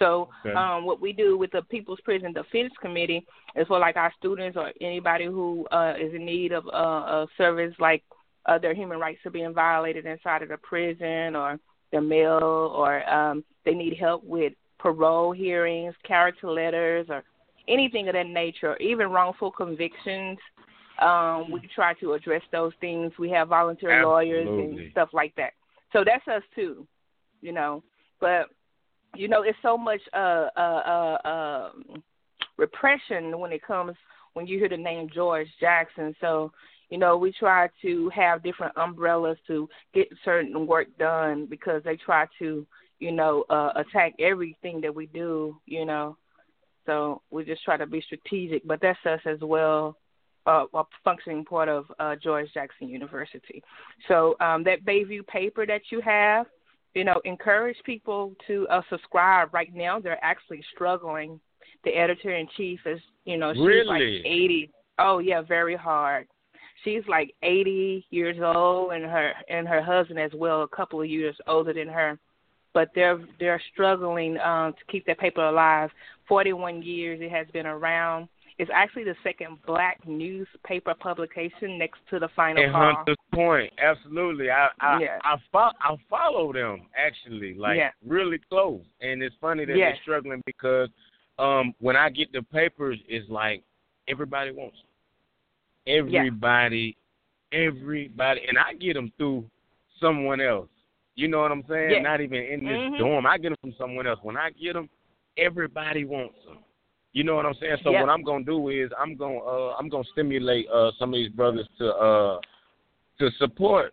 So 0.00 0.30
Okay. 0.44 0.54
um, 0.58 0.84
what 0.84 1.00
we 1.00 1.12
do 1.12 1.36
with 1.38 1.52
the 1.52 1.62
People's 1.62 2.00
Prison 2.00 2.32
Defense 2.32 2.72
Committee 2.80 3.24
is 3.54 3.68
for 3.68 3.78
like 3.78 3.96
our 3.96 4.12
students 4.18 4.56
or 4.56 4.72
anybody 4.80 5.26
who 5.26 5.66
uh, 5.70 5.94
is 5.98 6.12
in 6.14 6.24
need 6.24 6.52
of 6.52 6.66
uh, 6.66 6.70
a 7.24 7.26
service, 7.36 7.74
like 7.78 8.02
uh, 8.46 8.58
their 8.58 8.74
human 8.74 8.98
rights 8.98 9.20
are 9.26 9.30
being 9.30 9.54
violated 9.54 10.06
inside 10.06 10.42
of 10.42 10.48
the 10.48 10.56
prison 10.56 11.36
or 11.36 11.60
the 11.92 12.00
mail, 12.00 12.72
or 12.74 13.08
um, 13.10 13.44
they 13.64 13.74
need 13.74 13.96
help 13.98 14.24
with 14.24 14.52
parole 14.78 15.32
hearings, 15.32 15.94
character 16.06 16.50
letters, 16.50 17.06
or 17.08 17.22
anything 17.68 18.08
of 18.08 18.14
that 18.14 18.26
nature, 18.26 18.72
or 18.72 18.76
even 18.78 19.10
wrongful 19.10 19.50
convictions. 19.50 20.38
Um, 21.00 21.50
we 21.50 21.60
try 21.74 21.94
to 21.94 22.12
address 22.12 22.42
those 22.52 22.72
things. 22.80 23.12
We 23.18 23.30
have 23.30 23.48
volunteer 23.48 24.04
lawyers 24.04 24.48
and 24.48 24.90
stuff 24.92 25.10
like 25.12 25.34
that. 25.36 25.52
So 25.92 26.04
that's 26.04 26.26
us 26.28 26.42
too, 26.54 26.86
you 27.40 27.52
know. 27.52 27.82
But 28.20 28.48
you 29.14 29.28
know, 29.28 29.42
it's 29.42 29.58
so 29.62 29.76
much 29.76 30.00
uh 30.12 30.48
uh 30.56 31.18
uh 31.24 31.28
um 31.28 32.02
repression 32.56 33.38
when 33.38 33.52
it 33.52 33.62
comes 33.62 33.94
when 34.34 34.46
you 34.46 34.58
hear 34.58 34.68
the 34.68 34.76
name 34.76 35.08
George 35.12 35.48
Jackson. 35.58 36.14
So, 36.20 36.52
you 36.90 36.98
know, 36.98 37.16
we 37.16 37.32
try 37.32 37.68
to 37.82 38.10
have 38.10 38.42
different 38.42 38.76
umbrellas 38.76 39.38
to 39.46 39.68
get 39.94 40.08
certain 40.24 40.66
work 40.66 40.88
done 40.98 41.46
because 41.46 41.82
they 41.84 41.96
try 41.96 42.26
to, 42.38 42.66
you 42.98 43.12
know, 43.12 43.44
uh 43.48 43.72
attack 43.76 44.12
everything 44.18 44.80
that 44.80 44.94
we 44.94 45.06
do, 45.06 45.56
you 45.66 45.84
know. 45.84 46.16
So 46.86 47.22
we 47.30 47.44
just 47.44 47.62
try 47.62 47.76
to 47.76 47.86
be 47.86 48.00
strategic, 48.02 48.66
but 48.66 48.80
that's 48.80 48.98
us 49.06 49.20
as 49.24 49.38
well, 49.40 49.96
uh, 50.46 50.64
a 50.74 50.82
functioning 51.04 51.44
part 51.44 51.68
of 51.68 51.84
uh, 52.00 52.16
George 52.16 52.48
Jackson 52.52 52.88
University. 52.88 53.62
So 54.08 54.34
um, 54.40 54.64
that 54.64 54.84
Bayview 54.84 55.24
paper 55.26 55.66
that 55.66 55.82
you 55.90 56.00
have, 56.00 56.46
you 56.94 57.04
know, 57.04 57.20
encourage 57.24 57.76
people 57.84 58.34
to 58.48 58.66
uh, 58.68 58.82
subscribe. 58.90 59.54
Right 59.54 59.72
now, 59.72 60.00
they're 60.00 60.24
actually 60.24 60.64
struggling. 60.74 61.38
The 61.84 61.90
editor 61.90 62.34
in 62.34 62.48
chief 62.56 62.80
is, 62.86 63.00
you 63.24 63.36
know, 63.36 63.52
she's 63.52 63.62
Really? 63.62 63.86
like 63.86 64.26
eighty. 64.26 64.70
Oh 64.98 65.18
yeah, 65.18 65.42
very 65.42 65.76
hard. 65.76 66.26
She's 66.84 67.02
like 67.08 67.34
eighty 67.42 68.06
years 68.10 68.36
old, 68.42 68.92
and 68.92 69.04
her 69.04 69.32
and 69.48 69.66
her 69.68 69.82
husband 69.82 70.18
as 70.18 70.32
well, 70.34 70.62
a 70.62 70.68
couple 70.68 71.00
of 71.00 71.08
years 71.08 71.36
older 71.46 71.72
than 71.72 71.88
her. 71.88 72.18
But 72.72 72.90
they're 72.94 73.18
they're 73.38 73.60
struggling 73.72 74.38
um, 74.38 74.72
to 74.72 74.92
keep 74.92 75.04
that 75.06 75.18
paper 75.18 75.44
alive. 75.44 75.90
Forty 76.28 76.52
one 76.52 76.82
years 76.82 77.20
it 77.20 77.30
has 77.30 77.46
been 77.52 77.66
around. 77.66 78.28
It's 78.58 78.70
actually 78.74 79.04
the 79.04 79.14
second 79.22 79.56
black 79.66 80.06
newspaper 80.06 80.92
publication 80.94 81.78
next 81.78 81.98
to 82.10 82.18
the 82.18 82.28
Final 82.36 82.62
And 82.62 82.72
Call. 82.72 82.94
Hunter's 82.94 83.16
Point, 83.32 83.72
absolutely. 83.82 84.50
I 84.50 84.68
I. 84.80 84.98
I, 85.24 85.36
fo- 85.50 85.76
I 85.80 85.96
follow 86.10 86.52
them 86.52 86.82
actually, 86.96 87.54
like 87.54 87.78
really 88.06 88.38
close. 88.50 88.82
And 89.00 89.22
it's 89.22 89.34
funny 89.40 89.64
that 89.64 89.76
Yes. 89.76 89.92
they're 89.94 90.02
struggling 90.02 90.42
because 90.46 90.88
um 91.38 91.74
when 91.80 91.96
I 91.96 92.10
get 92.10 92.32
the 92.32 92.42
papers, 92.42 92.98
it's 93.08 93.28
like 93.30 93.62
everybody 94.08 94.50
wants 94.50 94.76
them. 94.76 94.89
Everybody, 95.90 96.96
everybody, 97.52 98.40
and 98.48 98.58
I 98.58 98.74
get 98.74 98.94
them 98.94 99.12
through 99.18 99.44
someone 100.00 100.40
else. 100.40 100.68
You 101.16 101.28
know 101.28 101.40
what 101.40 101.52
I'm 101.52 101.64
saying? 101.68 101.90
Yes. 101.90 102.02
Not 102.02 102.20
even 102.20 102.38
in 102.42 102.64
this 102.64 102.78
Mhm. 102.78 102.98
dorm. 102.98 103.26
I 103.26 103.36
get 103.36 103.50
them 103.50 103.58
from 103.60 103.72
someone 103.74 104.06
else. 104.06 104.20
When 104.22 104.36
I 104.36 104.50
get 104.50 104.74
them, 104.74 104.88
everybody 105.36 106.04
wants 106.04 106.38
them. 106.44 106.58
You 107.12 107.24
know 107.24 107.34
what 107.34 107.44
I'm 107.44 107.54
saying? 107.54 107.78
So 107.82 107.90
Yep. 107.90 108.02
what 108.02 108.10
I'm 108.10 108.22
gonna 108.22 108.44
do 108.44 108.68
is 108.68 108.90
I'm 108.96 109.16
gonna 109.16 109.38
uh 109.38 109.76
I'm 109.78 109.88
gonna 109.88 110.04
stimulate 110.04 110.68
uh 110.68 110.92
some 110.92 111.10
of 111.10 111.14
these 111.18 111.28
brothers 111.30 111.68
to 111.78 111.94
uh 111.96 112.40
to 113.18 113.30
support 113.32 113.92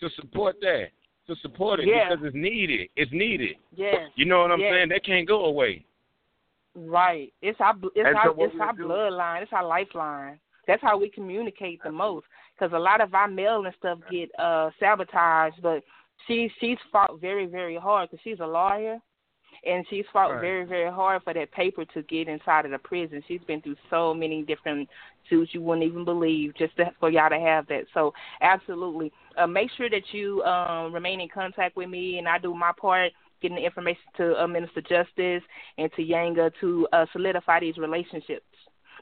to 0.00 0.08
support 0.10 0.60
that 0.60 0.90
to 1.26 1.34
support 1.36 1.80
it 1.80 1.86
Yeah. 1.88 2.08
because 2.08 2.24
it's 2.26 2.34
needed. 2.36 2.88
It's 2.96 3.10
needed. 3.12 3.56
Yes. 3.74 4.10
You 4.14 4.24
know 4.26 4.40
what 4.42 4.52
I'm 4.52 4.60
Yes. 4.60 4.72
saying? 4.72 4.88
They 4.88 5.00
can't 5.00 5.26
go 5.26 5.44
away. 5.46 5.84
Right. 6.74 7.32
It's 7.42 7.60
our 7.60 7.74
bl- 7.74 7.88
it's 7.96 8.06
And 8.06 8.16
our 8.16 8.26
so 8.34 8.44
it's 8.44 8.54
our 8.60 8.72
bloodline. 8.74 9.42
It's 9.42 9.52
our 9.52 9.64
lifeline. 9.64 10.38
That's 10.70 10.82
how 10.82 10.96
we 10.98 11.10
communicate 11.10 11.82
the 11.82 11.90
most. 11.90 12.26
Because 12.54 12.72
a 12.74 12.78
lot 12.78 13.00
of 13.00 13.12
our 13.14 13.26
mail 13.28 13.64
and 13.64 13.74
stuff 13.78 13.98
get 14.10 14.30
uh 14.38 14.70
sabotaged. 14.78 15.60
But 15.62 15.82
she 16.26 16.50
she's 16.60 16.78
fought 16.92 17.20
very 17.20 17.46
very 17.46 17.76
hard 17.76 18.10
because 18.10 18.22
she's 18.22 18.40
a 18.40 18.46
lawyer, 18.46 18.98
and 19.66 19.84
she's 19.90 20.04
fought 20.12 20.30
Right. 20.30 20.40
very 20.40 20.64
very 20.64 20.90
hard 20.90 21.22
for 21.24 21.34
that 21.34 21.50
paper 21.52 21.84
to 21.86 22.02
get 22.02 22.28
inside 22.28 22.64
of 22.66 22.70
the 22.70 22.78
prison. 22.78 23.22
She's 23.26 23.40
been 23.46 23.60
through 23.62 23.76
so 23.88 24.14
many 24.14 24.42
different 24.42 24.88
suits 25.28 25.52
you 25.54 25.60
wouldn't 25.60 25.86
even 25.86 26.04
believe 26.04 26.54
just 26.56 26.76
to, 26.76 26.84
for 27.00 27.10
y'all 27.10 27.30
to 27.30 27.40
have 27.40 27.66
that. 27.68 27.84
So 27.94 28.12
absolutely, 28.40 29.12
uh, 29.36 29.46
make 29.46 29.70
sure 29.76 29.90
that 29.90 30.12
you 30.12 30.42
um, 30.44 30.92
remain 30.92 31.20
in 31.20 31.28
contact 31.28 31.76
with 31.76 31.88
me, 31.88 32.18
and 32.18 32.28
I 32.28 32.38
do 32.38 32.54
my 32.54 32.72
part 32.80 33.12
getting 33.42 33.56
the 33.56 33.64
information 33.64 34.02
to 34.18 34.42
uh, 34.42 34.46
Minister 34.46 34.82
Justice 34.82 35.42
and 35.78 35.90
to 35.96 36.02
Yanga 36.02 36.52
to 36.60 36.86
uh, 36.92 37.06
solidify 37.12 37.60
these 37.60 37.78
relationships. 37.78 38.44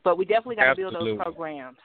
But 0.05 0.19
we 0.19 0.25
definitely 0.25 0.57
got 0.57 0.71
to 0.71 0.77
build 0.77 0.95
those 0.95 1.17
programs. 1.17 1.79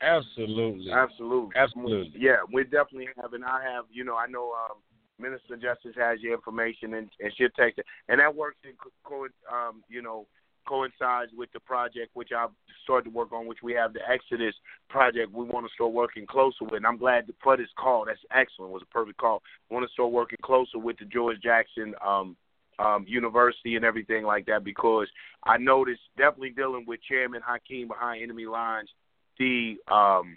Absolutely. 0.00 0.92
Absolutely. 0.92 1.56
Absolutely. 1.56 2.20
Yeah, 2.20 2.36
we 2.52 2.64
definitely 2.64 3.08
have, 3.20 3.32
and 3.32 3.44
I 3.44 3.62
have, 3.62 3.84
you 3.90 4.04
know, 4.04 4.16
I 4.16 4.26
know 4.26 4.52
um, 4.52 4.78
Minister 5.18 5.56
Justice 5.56 5.94
has 5.96 6.20
your 6.20 6.34
information, 6.34 6.94
and, 6.94 7.08
and 7.20 7.32
she'll 7.36 7.48
text 7.56 7.78
it, 7.78 7.86
and 8.08 8.20
that 8.20 8.34
works 8.34 8.58
in 8.64 8.72
co- 8.76 8.90
co- 9.04 9.56
um, 9.56 9.82
you 9.88 10.02
know, 10.02 10.26
coincides 10.66 11.30
with 11.36 11.50
the 11.52 11.60
project 11.60 12.10
which 12.14 12.30
I've 12.36 12.50
started 12.84 13.10
to 13.10 13.16
work 13.16 13.32
on, 13.32 13.46
which 13.46 13.62
we 13.62 13.72
have 13.74 13.92
the 13.92 14.00
Exodus 14.08 14.54
project. 14.88 15.32
We 15.32 15.44
want 15.44 15.66
to 15.66 15.72
start 15.74 15.92
working 15.92 16.26
closer 16.26 16.64
with, 16.64 16.74
and 16.74 16.86
I'm 16.86 16.96
glad 16.98 17.26
to 17.26 17.34
for 17.42 17.56
this 17.56 17.68
call. 17.78 18.04
That's 18.06 18.18
excellent. 18.34 18.70
It 18.70 18.74
was 18.74 18.82
a 18.82 18.92
perfect 18.92 19.18
call. 19.18 19.42
We 19.70 19.74
want 19.74 19.86
to 19.86 19.92
start 19.92 20.10
working 20.10 20.38
closer 20.42 20.78
with 20.78 20.98
the 20.98 21.04
George 21.04 21.40
Jackson 21.42 21.94
um, 22.04 22.36
um, 22.78 23.04
University 23.08 23.76
and 23.76 23.84
everything 23.84 24.24
like 24.24 24.46
that 24.46 24.64
because 24.64 25.08
I 25.44 25.58
noticed 25.58 26.02
definitely 26.16 26.50
dealing 26.50 26.84
with 26.86 27.00
Chairman 27.02 27.42
Hakeem 27.44 27.88
behind 27.88 28.22
enemy 28.22 28.46
lines 28.46 28.88
the 29.38 29.76
um 29.90 30.36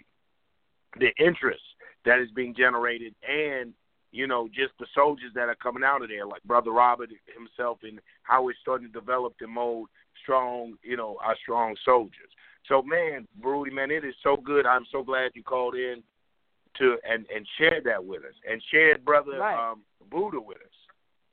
the 0.98 1.10
interest 1.18 1.62
that 2.04 2.18
is 2.18 2.28
being 2.34 2.54
generated 2.54 3.14
and 3.28 3.72
you 4.10 4.26
know 4.26 4.48
just 4.48 4.72
the 4.80 4.86
soldiers 4.94 5.30
that 5.34 5.48
are 5.48 5.54
coming 5.56 5.84
out 5.84 6.02
of 6.02 6.08
there 6.08 6.26
like 6.26 6.42
brother 6.44 6.72
robert 6.72 7.10
himself 7.32 7.78
and 7.82 8.00
how 8.22 8.48
it's 8.48 8.58
starting 8.60 8.86
to 8.88 8.92
develop 8.92 9.34
and 9.40 9.52
mold 9.52 9.88
strong 10.22 10.74
you 10.82 10.96
know 10.96 11.16
our 11.22 11.36
strong 11.42 11.76
soldiers. 11.84 12.30
So 12.68 12.82
man 12.82 13.26
Brody, 13.40 13.70
man 13.70 13.90
it 13.90 14.04
is 14.04 14.14
so 14.22 14.36
good. 14.36 14.66
I'm 14.66 14.84
so 14.92 15.02
glad 15.02 15.30
you 15.34 15.42
called 15.42 15.74
in 15.74 16.02
to 16.78 16.96
and 17.08 17.26
and 17.34 17.46
shared 17.58 17.84
that 17.84 18.04
with 18.04 18.24
us 18.24 18.34
and 18.48 18.62
shared 18.70 19.04
brother 19.04 19.38
Right. 19.38 19.70
um 19.70 19.82
buddha 20.10 20.40
with 20.40 20.58
us 20.58 20.67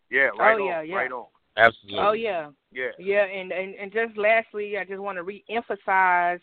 yeah 0.09 0.29
right 0.37 0.57
Oh, 0.57 0.61
on 0.61 0.67
yeah, 0.67 0.81
yeah. 0.81 0.95
right 0.95 1.11
on 1.11 1.25
Absolutely. 1.57 1.99
Oh 2.01 2.13
yeah. 2.13 2.49
yeah 2.71 2.91
Yeah, 2.97 3.25
and, 3.25 3.51
and 3.51 3.75
and 3.75 3.91
just 3.91 4.17
lastly, 4.17 4.77
I 4.77 4.83
just 4.83 4.99
want 4.99 5.17
to 5.17 5.23
re-emphasize, 5.23 6.39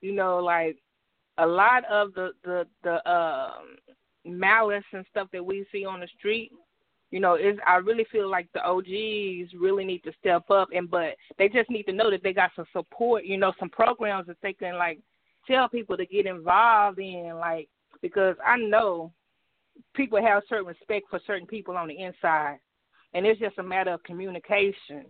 you 0.00 0.12
know, 0.12 0.38
like 0.38 0.76
a 1.38 1.46
lot 1.46 1.84
of 1.86 2.14
the 2.14 2.30
the 2.44 2.66
the 2.84 3.10
um 3.10 3.76
malice 4.24 4.84
and 4.92 5.04
stuff 5.10 5.28
that 5.32 5.44
we 5.44 5.66
see 5.72 5.84
on 5.84 6.00
the 6.00 6.08
street. 6.18 6.52
You 7.10 7.20
know, 7.20 7.34
is 7.34 7.58
I 7.66 7.76
really 7.76 8.06
feel 8.10 8.30
like 8.30 8.48
the 8.54 8.64
OGs 8.64 9.52
really 9.60 9.84
need 9.84 10.02
to 10.04 10.12
step 10.18 10.48
up, 10.50 10.68
and 10.74 10.90
but 10.90 11.16
they 11.38 11.48
just 11.48 11.68
need 11.68 11.82
to 11.84 11.92
know 11.92 12.10
that 12.10 12.22
they 12.22 12.32
got 12.32 12.52
some 12.56 12.66
support. 12.72 13.24
You 13.24 13.36
know, 13.36 13.52
some 13.58 13.68
programs 13.68 14.28
that 14.28 14.38
they 14.42 14.52
can 14.52 14.78
like 14.78 15.00
tell 15.46 15.68
people 15.68 15.96
to 15.96 16.06
get 16.06 16.26
involved 16.26 17.00
in, 17.00 17.32
like 17.38 17.68
because 18.00 18.36
I 18.44 18.56
know 18.56 19.12
people 19.94 20.22
have 20.22 20.42
certain 20.48 20.66
respect 20.66 21.06
for 21.10 21.20
certain 21.26 21.46
people 21.46 21.76
on 21.76 21.88
the 21.88 22.00
inside, 22.00 22.58
and 23.14 23.26
it's 23.26 23.40
just 23.40 23.58
a 23.58 23.62
matter 23.62 23.92
of 23.92 24.02
communication 24.02 25.06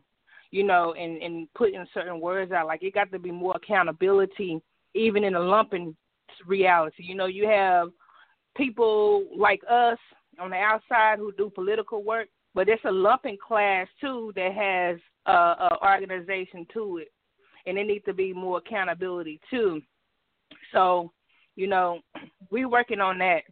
you 0.52 0.62
know, 0.62 0.94
and 0.96 1.20
and 1.20 1.48
putting 1.54 1.84
certain 1.92 2.20
words 2.20 2.52
out. 2.52 2.68
Like 2.68 2.84
it 2.84 2.94
got 2.94 3.10
to 3.10 3.18
be 3.18 3.32
more 3.32 3.56
accountability, 3.56 4.60
even 4.94 5.24
in 5.24 5.34
a 5.34 5.40
lumpen 5.40 5.96
reality. 6.46 7.02
You 7.02 7.16
know, 7.16 7.26
you 7.26 7.48
have 7.48 7.88
people 8.56 9.24
like 9.36 9.62
us 9.68 9.98
on 10.38 10.50
the 10.50 10.56
outside 10.56 11.18
who 11.18 11.32
do 11.32 11.50
political 11.50 12.04
work, 12.04 12.28
but 12.54 12.68
it's 12.68 12.84
a 12.84 12.88
lumpen 12.88 13.38
class 13.38 13.88
too 14.00 14.32
that 14.36 14.52
has 14.52 15.00
a, 15.26 15.32
a 15.32 15.78
organization 15.82 16.66
to 16.74 16.98
it, 16.98 17.08
and 17.66 17.76
there 17.76 17.84
needs 17.84 18.04
to 18.04 18.14
be 18.14 18.32
more 18.32 18.58
accountability 18.58 19.40
too. 19.50 19.80
So, 20.72 21.12
you 21.56 21.66
know, 21.66 22.00
we 22.50 22.66
working 22.66 23.00
on 23.00 23.18
that. 23.18 23.42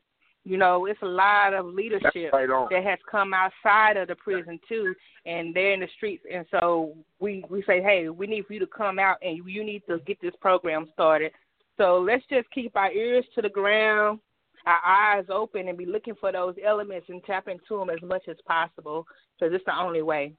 You 0.44 0.56
know, 0.56 0.86
it's 0.86 1.02
a 1.02 1.06
lot 1.06 1.52
of 1.52 1.66
leadership 1.66 2.32
right 2.32 2.48
that 2.70 2.82
has 2.84 2.98
come 3.10 3.34
outside 3.34 3.98
of 3.98 4.08
the 4.08 4.14
prison 4.14 4.58
too, 4.66 4.94
and 5.26 5.54
they're 5.54 5.74
in 5.74 5.80
the 5.80 5.88
streets. 5.96 6.24
And 6.32 6.46
so 6.50 6.94
we 7.18 7.44
we 7.50 7.62
say, 7.66 7.82
hey, 7.82 8.08
we 8.08 8.26
need 8.26 8.46
for 8.46 8.54
you 8.54 8.60
to 8.60 8.66
come 8.66 8.98
out 8.98 9.18
and 9.22 9.36
you 9.46 9.62
need 9.64 9.82
to 9.88 9.98
get 10.06 10.18
this 10.22 10.32
program 10.40 10.88
started. 10.94 11.32
So 11.76 11.98
let's 11.98 12.24
just 12.30 12.50
keep 12.52 12.74
our 12.74 12.90
ears 12.90 13.24
to 13.34 13.42
the 13.42 13.50
ground, 13.50 14.20
our 14.66 14.80
eyes 14.84 15.26
open, 15.28 15.68
and 15.68 15.76
be 15.76 15.86
looking 15.86 16.14
for 16.18 16.32
those 16.32 16.54
elements 16.66 17.06
and 17.10 17.22
tap 17.24 17.46
into 17.48 17.78
them 17.78 17.90
as 17.90 18.00
much 18.02 18.22
as 18.28 18.36
possible 18.46 19.06
because 19.38 19.54
it's 19.54 19.64
the 19.66 19.76
only 19.78 20.02
way. 20.02 20.32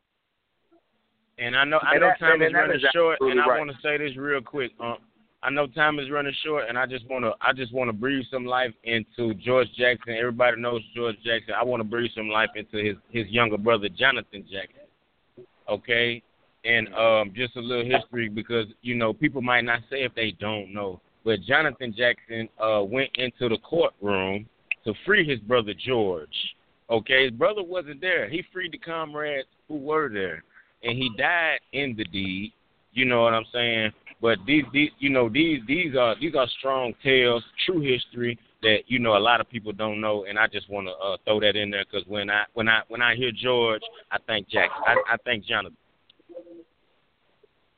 And 1.38 1.56
I 1.56 1.64
know 1.64 1.80
I 1.82 1.94
And 1.94 2.02
know 2.02 2.08
that- 2.08 2.20
time 2.20 2.42
is 2.42 2.54
running 2.54 2.80
short, 2.94 3.18
and 3.22 3.40
I 3.40 3.46
right. 3.46 3.60
want 3.60 3.72
to 3.72 3.78
say 3.82 3.98
this 3.98 4.16
real 4.18 4.42
quick. 4.42 4.72
Um, 4.80 4.98
I 5.44 5.50
know 5.50 5.66
time 5.66 5.98
is 6.00 6.12
running 6.12 6.34
short, 6.44 6.66
and 6.70 6.78
I 6.78 6.86
just 6.86 7.10
want 7.10 7.26
to 7.26 7.34
I 7.42 7.52
just 7.54 7.74
want 7.74 7.90
to 7.90 7.94
breathe 7.94 8.26
some 8.32 8.46
life 8.46 8.74
into 8.84 9.34
George 9.36 9.68
Jackson. 9.76 10.14
Everybody 10.14 10.62
knows 10.62 10.82
George 10.96 11.16
Jackson. 11.26 11.56
I 11.60 11.64
want 11.64 11.82
to 11.82 11.88
breathe 11.88 12.12
some 12.16 12.30
life 12.30 12.52
into 12.56 12.78
his 12.78 12.96
his 13.10 13.28
younger 13.28 13.58
brother 13.58 13.90
Jonathan 13.90 14.46
Jackson. 14.52 15.46
Okay, 15.68 16.22
and 16.64 16.94
um, 16.94 17.34
just 17.36 17.56
a 17.56 17.60
little 17.60 17.86
history 17.86 18.30
because 18.30 18.68
you 18.84 18.96
know 18.96 19.14
people 19.14 19.42
might 19.42 19.62
not 19.62 19.80
say 19.90 20.04
if 20.04 20.14
they 20.14 20.32
don't 20.40 20.74
know, 20.74 21.02
but 21.26 21.42
Jonathan 21.42 21.94
Jackson 21.98 22.48
uh, 22.60 22.84
went 22.84 23.10
into 23.16 23.50
the 23.50 23.58
courtroom 23.64 24.48
to 24.86 24.94
free 25.06 25.28
his 25.28 25.40
brother 25.40 25.74
George. 25.74 26.30
Okay, 26.92 27.24
his 27.24 27.32
brother 27.32 27.64
wasn't 27.64 28.02
there. 28.02 28.30
He 28.30 28.44
freed 28.54 28.74
the 28.74 28.78
comrades 28.78 29.48
who 29.68 29.78
were 29.78 30.10
there, 30.10 30.44
and 30.84 30.98
he 30.98 31.10
died 31.18 31.60
in 31.74 31.96
the 31.98 32.04
deed. 32.06 32.54
You 32.94 33.06
know 33.06 33.22
what 33.22 33.34
I'm 33.34 33.46
saying? 33.54 33.92
But 34.22 34.38
these, 34.46 34.64
these, 34.72 34.92
you 35.00 35.10
know, 35.10 35.30
these, 35.30 35.60
these 35.68 35.96
are 35.96 36.16
these 36.20 36.36
are 36.36 36.48
strong 36.60 36.94
tales, 37.04 37.44
true 37.66 37.82
history 37.82 38.38
that 38.62 38.80
you 38.88 39.00
know 39.00 39.18
a 39.18 39.20
lot 39.20 39.42
of 39.42 39.50
people 39.50 39.72
don't 39.72 40.00
know, 40.00 40.26
and 40.30 40.38
I 40.38 40.48
just 40.48 40.70
want 40.70 40.88
to 40.88 40.94
uh, 40.94 41.18
throw 41.26 41.40
that 41.40 41.56
in 41.56 41.72
there 41.72 41.84
because 41.90 42.08
when 42.08 42.30
I 42.30 42.44
when 42.54 42.70
I 42.70 42.82
when 42.88 43.02
I 43.02 43.16
hear 43.16 43.32
George, 43.32 43.82
I 44.12 44.18
think 44.28 44.48
Jack, 44.48 44.70
I, 44.86 44.96
I 45.14 45.18
think 45.26 45.46
Jonathan. 45.46 45.78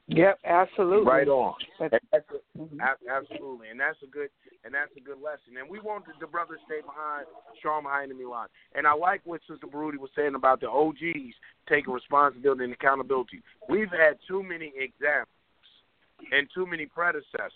Yep, 0.08 0.40
absolutely. 0.44 1.06
right 1.10 1.28
on 1.30 1.56
But- 1.80 1.92
that's 2.12 2.26
a- 2.32 2.58
Mhm. 2.60 2.78
Absolutely, 3.10 3.70
and 3.70 3.80
that's 3.80 3.98
a 4.04 4.08
good 4.08 4.30
and 4.66 4.74
that's 4.74 4.92
a 4.98 5.00
good 5.00 5.22
lesson. 5.22 5.58
And 5.58 5.70
we 5.70 5.80
want 5.80 6.06
the, 6.06 6.12
the 6.20 6.28
brothers 6.28 6.60
stay 6.66 6.82
behind, 6.82 7.26
strong 7.58 7.84
behind 7.84 8.12
enemy 8.12 8.26
line. 8.26 8.48
And 8.76 8.86
I 8.86 8.94
like 8.94 9.22
what 9.26 9.42
Sister 9.48 9.68
Baruti 9.68 9.98
was 9.98 10.12
saying 10.16 10.36
about 10.36 10.60
the 10.62 10.70
OGs 10.70 11.36
taking 11.68 11.94
responsibility 11.94 12.64
and 12.66 12.74
accountability. 12.74 13.42
We've 13.70 13.92
had 13.92 14.18
too 14.28 14.44
many 14.44 14.72
examples 14.78 15.33
and 16.32 16.48
too 16.54 16.66
many 16.66 16.86
predecessors 16.86 17.52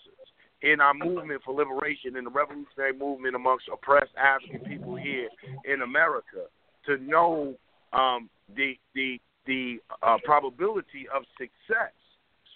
in 0.62 0.80
our 0.80 0.94
movement 0.94 1.40
for 1.44 1.54
liberation 1.54 2.16
in 2.16 2.24
the 2.24 2.30
revolutionary 2.30 2.92
movement 2.92 3.36
amongst 3.36 3.66
oppressed 3.72 4.10
African 4.16 4.60
people 4.60 4.96
here 4.96 5.28
in 5.64 5.82
America 5.82 6.46
to 6.86 6.98
know 6.98 7.54
um, 7.92 8.28
the 8.56 8.74
the 8.94 9.20
the 9.46 9.78
uh, 10.02 10.16
probability 10.24 11.06
of 11.14 11.22
success 11.38 11.92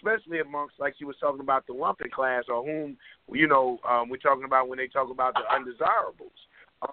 especially 0.03 0.39
amongst, 0.39 0.75
like 0.79 0.95
she 0.97 1.05
was 1.05 1.15
talking 1.19 1.39
about, 1.39 1.65
the 1.67 1.73
lumpen 1.73 2.11
class, 2.11 2.43
or 2.49 2.63
whom, 2.63 2.97
you 3.31 3.47
know, 3.47 3.79
um, 3.89 4.09
we're 4.09 4.17
talking 4.17 4.43
about 4.43 4.67
when 4.67 4.77
they 4.77 4.87
talk 4.87 5.09
about 5.09 5.33
the 5.33 5.55
undesirables. 5.55 6.31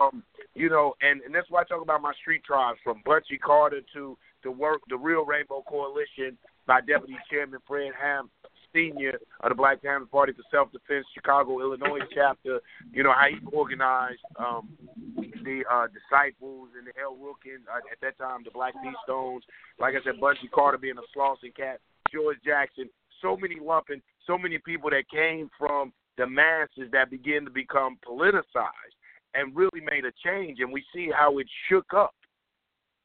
Um, 0.00 0.22
you 0.54 0.68
know, 0.68 0.94
and, 1.02 1.20
and 1.22 1.34
that's 1.34 1.50
why 1.50 1.62
I 1.62 1.64
talk 1.64 1.82
about 1.82 2.02
my 2.02 2.12
street 2.20 2.44
tribes, 2.44 2.78
from 2.84 3.02
Bunchy 3.04 3.38
Carter 3.38 3.80
to 3.94 4.16
the 4.44 4.50
work, 4.50 4.82
the 4.88 4.96
Real 4.96 5.24
Rainbow 5.24 5.64
Coalition 5.68 6.38
by 6.66 6.80
Deputy 6.80 7.16
Chairman 7.28 7.60
Fred 7.66 7.90
Ham 8.00 8.30
Senior 8.72 9.18
of 9.40 9.50
the 9.50 9.54
Black 9.54 9.82
Panther 9.82 10.06
Party 10.06 10.32
for 10.32 10.44
Self 10.50 10.72
Defense, 10.72 11.06
Chicago, 11.14 11.60
Illinois 11.60 12.00
chapter. 12.14 12.60
You 12.92 13.02
know 13.02 13.12
how 13.12 13.26
he 13.28 13.38
organized 13.52 14.20
um, 14.38 14.68
the 15.16 15.64
uh, 15.70 15.86
disciples 15.88 16.68
and 16.76 16.86
the 16.86 16.92
El 17.00 17.16
Wilkins 17.16 17.64
uh, 17.72 17.78
at 17.90 18.00
that 18.02 18.18
time, 18.18 18.42
the 18.44 18.50
Black 18.50 18.74
P. 18.74 18.90
Stones. 19.04 19.44
Like 19.78 19.94
I 19.94 20.04
said, 20.04 20.20
Bunchy 20.20 20.48
Carter 20.48 20.78
being 20.78 20.98
a 20.98 21.18
Slauson 21.18 21.54
cat, 21.56 21.80
George 22.12 22.38
Jackson. 22.44 22.88
So 23.22 23.36
many 23.36 23.56
lumpen, 23.56 24.00
so 24.26 24.38
many 24.38 24.58
people 24.58 24.90
that 24.90 25.04
came 25.10 25.50
from 25.58 25.92
the 26.16 26.26
masses 26.26 26.90
that 26.92 27.10
began 27.10 27.44
to 27.44 27.50
become 27.50 27.98
politicized 28.06 28.96
and 29.34 29.54
really 29.54 29.80
made 29.80 30.04
a 30.04 30.12
change. 30.24 30.58
And 30.60 30.72
we 30.72 30.84
see 30.94 31.10
how 31.14 31.38
it 31.38 31.46
shook 31.68 31.92
up 31.94 32.14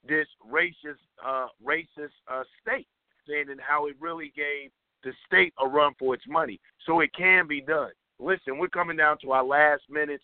this 0.07 0.27
racist, 0.51 1.01
uh, 1.25 1.47
racist 1.65 2.15
uh, 2.31 2.43
state, 2.61 2.87
and 3.27 3.59
how 3.59 3.87
it 3.87 3.95
really 3.99 4.31
gave 4.35 4.69
the 5.05 5.13
state 5.25 5.53
a 5.63 5.67
run 5.67 5.93
for 5.97 6.13
its 6.13 6.25
money. 6.27 6.59
So 6.85 6.99
it 6.99 7.11
can 7.15 7.47
be 7.47 7.61
done. 7.61 7.91
Listen, 8.19 8.57
we're 8.57 8.67
coming 8.67 8.97
down 8.97 9.17
to 9.21 9.31
our 9.31 9.43
last 9.43 9.83
minutes. 9.89 10.23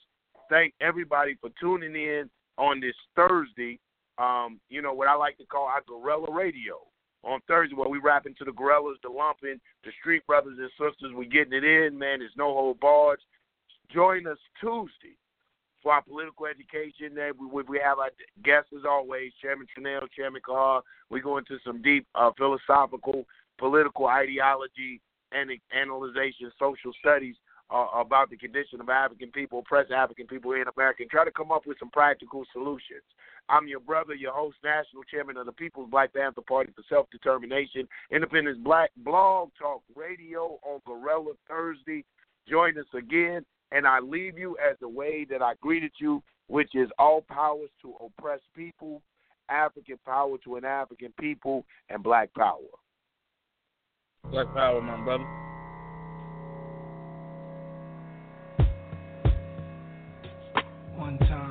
Thank 0.50 0.74
everybody 0.82 1.38
for 1.40 1.50
tuning 1.60 1.96
in 1.96 2.30
on 2.58 2.82
this 2.82 2.96
Thursday. 3.16 3.80
Um, 4.18 4.60
you 4.70 4.82
know 4.82 4.94
what 4.94 5.08
I 5.08 5.16
like 5.16 5.38
to 5.38 5.46
call 5.46 5.68
our 5.68 5.82
guerrilla 5.88 6.32
radio 6.32 6.80
on 7.24 7.40
Thursday 7.48 7.76
where 7.76 7.90
we 7.90 8.00
rap 8.00 8.26
into 8.26 8.44
the 8.44 8.52
Gorillaz, 8.52 8.96
the 9.04 9.10
lumpen, 9.10 9.60
the 9.84 9.92
street 10.00 10.26
brothers 10.28 10.58
and 10.60 10.70
sisters. 10.72 11.14
We're 11.14 11.30
getting 11.30 11.54
it 11.54 11.64
in, 11.64 11.98
man. 11.98 12.20
There's 12.20 12.32
no 12.36 12.54
hold 12.54 12.80
bars. 12.80 13.20
Join 13.94 14.28
us 14.28 14.38
Tuesday 14.60 15.16
for 15.84 15.94
our 15.94 16.02
political 16.02 16.46
education. 16.46 17.18
We, 17.40 17.64
we 17.64 17.80
have 17.84 18.00
our 18.00 18.12
guests 18.44 18.72
as 18.76 18.86
always, 18.90 19.32
Chairman 19.42 19.68
Chanel, 19.74 20.02
Chairman 20.16 20.42
Carr. 20.46 20.82
We 21.10 21.22
go 21.22 21.38
into 21.38 21.58
some 21.66 21.82
deep 21.82 22.08
uh, 22.16 22.32
philosophical, 22.38 23.26
political 23.62 24.08
ideology 24.08 25.00
and 25.32 25.52
analyzation, 25.72 26.52
social 26.58 26.92
studies 27.00 27.36
uh, 27.70 27.86
about 27.96 28.30
the 28.32 28.36
condition 28.36 28.82
of 28.82 28.90
African 28.90 29.32
people, 29.32 29.60
oppressed 29.60 29.92
African 29.92 30.26
people 30.26 30.52
in 30.54 30.66
America, 30.76 31.04
and 31.04 31.12
try 31.12 31.24
to 31.24 31.32
come 31.32 31.52
up 31.52 31.68
with 31.68 31.78
some 31.80 31.92
practical 31.92 32.44
solutions. 32.52 33.06
I'm 33.50 33.68
your 33.68 33.80
brother, 33.80 34.16
your 34.16 34.34
host, 34.34 34.58
national 34.64 35.04
chairman 35.04 35.38
of 35.38 35.46
the 35.46 35.52
People's 35.52 35.92
Black 35.92 36.12
Panther 36.12 36.42
Party 36.42 36.74
for 36.76 36.84
Self 36.90 37.08
Determination, 37.12 37.88
Independence 38.12 38.58
Black 38.64 38.90
Blog 38.98 39.52
Talk 39.60 39.84
Radio 39.96 40.60
on 40.64 40.80
Guerrilla 40.86 41.34
Thursday. 41.48 42.04
Join 42.50 42.78
us 42.80 42.86
again, 42.98 43.46
and 43.72 43.86
I 43.86 44.00
leave 44.00 44.40
you 44.40 44.58
as 44.58 44.76
the 44.82 44.90
way 44.90 45.26
that 45.30 45.44
I 45.44 45.54
greeted 45.62 45.92
you, 46.00 46.24
which 46.48 46.72
is 46.74 46.90
all 46.98 47.22
powers 47.22 47.70
to 47.84 47.94
oppressed 48.04 48.44
people, 48.56 49.04
African 49.50 50.00
power 50.04 50.38
to 50.46 50.56
an 50.56 50.66
African 50.66 51.14
people, 51.20 51.64
and 51.90 52.02
black 52.02 52.34
power. 52.34 52.58
Black 54.30 54.54
power, 54.54 54.82
my 54.82 54.98
brother. 55.04 55.26
One 60.96 61.18
time. 61.20 61.51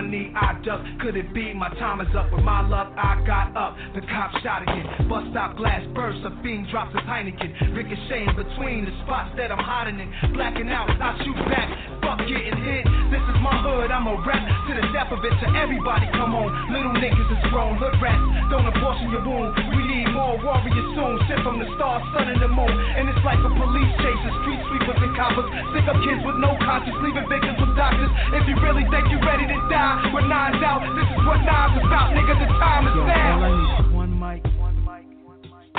knee, 0.01 0.31
I 0.35 0.57
duck. 0.65 0.81
Could 1.01 1.15
it 1.15 1.33
be 1.33 1.53
my 1.53 1.69
time 1.77 2.01
is 2.01 2.09
up? 2.15 2.31
With 2.31 2.43
my 2.43 2.65
luck, 2.67 2.93
I 2.97 3.21
got 3.25 3.55
up. 3.55 3.77
The 3.93 4.01
cop 4.01 4.31
shot 4.41 4.63
again. 4.63 5.07
Bus 5.07 5.23
stop 5.31 5.57
glass 5.57 5.85
burst. 5.93 6.23
A 6.25 6.31
fiend 6.41 6.67
drops 6.71 6.93
his 6.93 7.03
Heineken. 7.05 7.75
Ricocheting 7.75 8.33
between 8.35 8.85
the 8.85 8.93
spots 9.03 9.35
that 9.37 9.51
I'm 9.51 9.61
hiding 9.61 9.99
in. 9.99 10.09
Blacking 10.33 10.69
out, 10.69 10.89
I 10.89 11.17
shoot 11.23 11.37
back. 11.51 11.69
Fuck 12.01 12.25
getting 12.25 12.57
hit. 12.63 12.83
This 13.13 13.21
is 13.21 13.37
my 13.43 13.53
hood. 13.61 13.91
I'm 13.91 14.07
a 14.07 14.15
rap 14.25 14.41
to 14.41 14.71
the 14.73 14.85
death 14.95 15.11
of 15.11 15.21
it. 15.21 15.33
To 15.43 15.47
everybody, 15.59 16.07
come 16.15 16.33
on. 16.33 16.49
Little 16.73 16.95
niggas 16.97 17.29
is 17.29 17.43
grown. 17.51 17.77
Hood 17.77 17.95
rats. 18.01 18.23
Don't 18.49 18.65
abortion 18.65 19.11
your 19.11 19.23
wound. 19.27 19.53
We 19.75 19.81
need 19.85 20.09
more 20.15 20.39
warriors 20.39 20.87
soon. 20.97 21.15
Sent 21.27 21.43
from 21.43 21.59
the 21.59 21.67
stars, 21.77 22.03
sun, 22.15 22.31
and 22.31 22.41
the 22.41 22.49
moon. 22.49 22.71
And 22.71 23.11
it's 23.11 23.23
like 23.27 23.39
a 23.43 23.51
police 23.51 23.93
chase. 24.01 24.21
Street 24.41 24.61
sweepers 24.71 24.99
and 25.03 25.13
coppers. 25.19 25.49
Stick 25.75 25.85
up 25.91 25.99
kids 26.01 26.21
with 26.23 26.39
no 26.39 26.55
conscience. 26.63 26.97
Leaving 27.03 27.27
victims 27.27 27.59
with 27.59 27.75
doctors. 27.75 28.11
If 28.39 28.47
you 28.47 28.55
really 28.63 28.87
think 28.87 29.11
you're 29.11 29.23
ready 29.27 29.45
to 29.45 29.57
die 29.67 29.90
die 29.91 30.13
with 30.13 30.25
nines 30.25 30.63
out. 30.63 30.81
This 30.95 31.03
is 31.03 31.17
what 31.25 31.41
nines 31.43 31.77
about, 31.83 32.13
nigga. 32.15 32.33
The 32.39 32.45
time 32.59 32.87
is 32.87 32.95
now. 32.95 33.41
All 33.41 33.43
I 33.43 33.49
need 33.59 33.71
is 33.79 33.91
one 33.93 34.13
mic, 34.19 34.43
one 34.59 34.79
mic, 34.85 35.07
one 35.25 35.41
mic. 35.51 35.69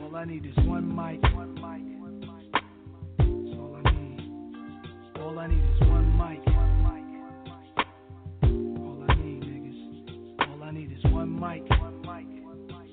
All 0.00 0.14
I 0.16 0.24
need 0.24 0.46
is 0.46 0.56
one 0.66 0.88
mic, 0.88 1.22
one 1.34 1.54
mic, 1.54 1.82
one 2.00 2.18
mic. 2.20 2.50
That's 3.18 3.58
all 3.58 3.76
I 3.76 3.80
need. 3.92 4.20
All 5.20 5.38
I 5.38 5.46
need 5.46 5.64
is 5.64 5.80
one 5.88 6.08
mic, 6.18 6.46
one 6.46 6.82
mic, 6.82 7.04
one 7.22 7.40
mic. 7.44 7.86
All 8.80 8.98
I 9.08 9.14
need, 9.14 9.42
niggas. 9.44 9.80
All 10.50 10.62
I 10.62 10.70
need 10.72 10.90
is 10.92 11.04
one 11.12 11.32
mic, 11.38 11.62
one 11.70 12.00
mic, 12.00 12.26
one 12.42 12.62
mic. 12.66 12.90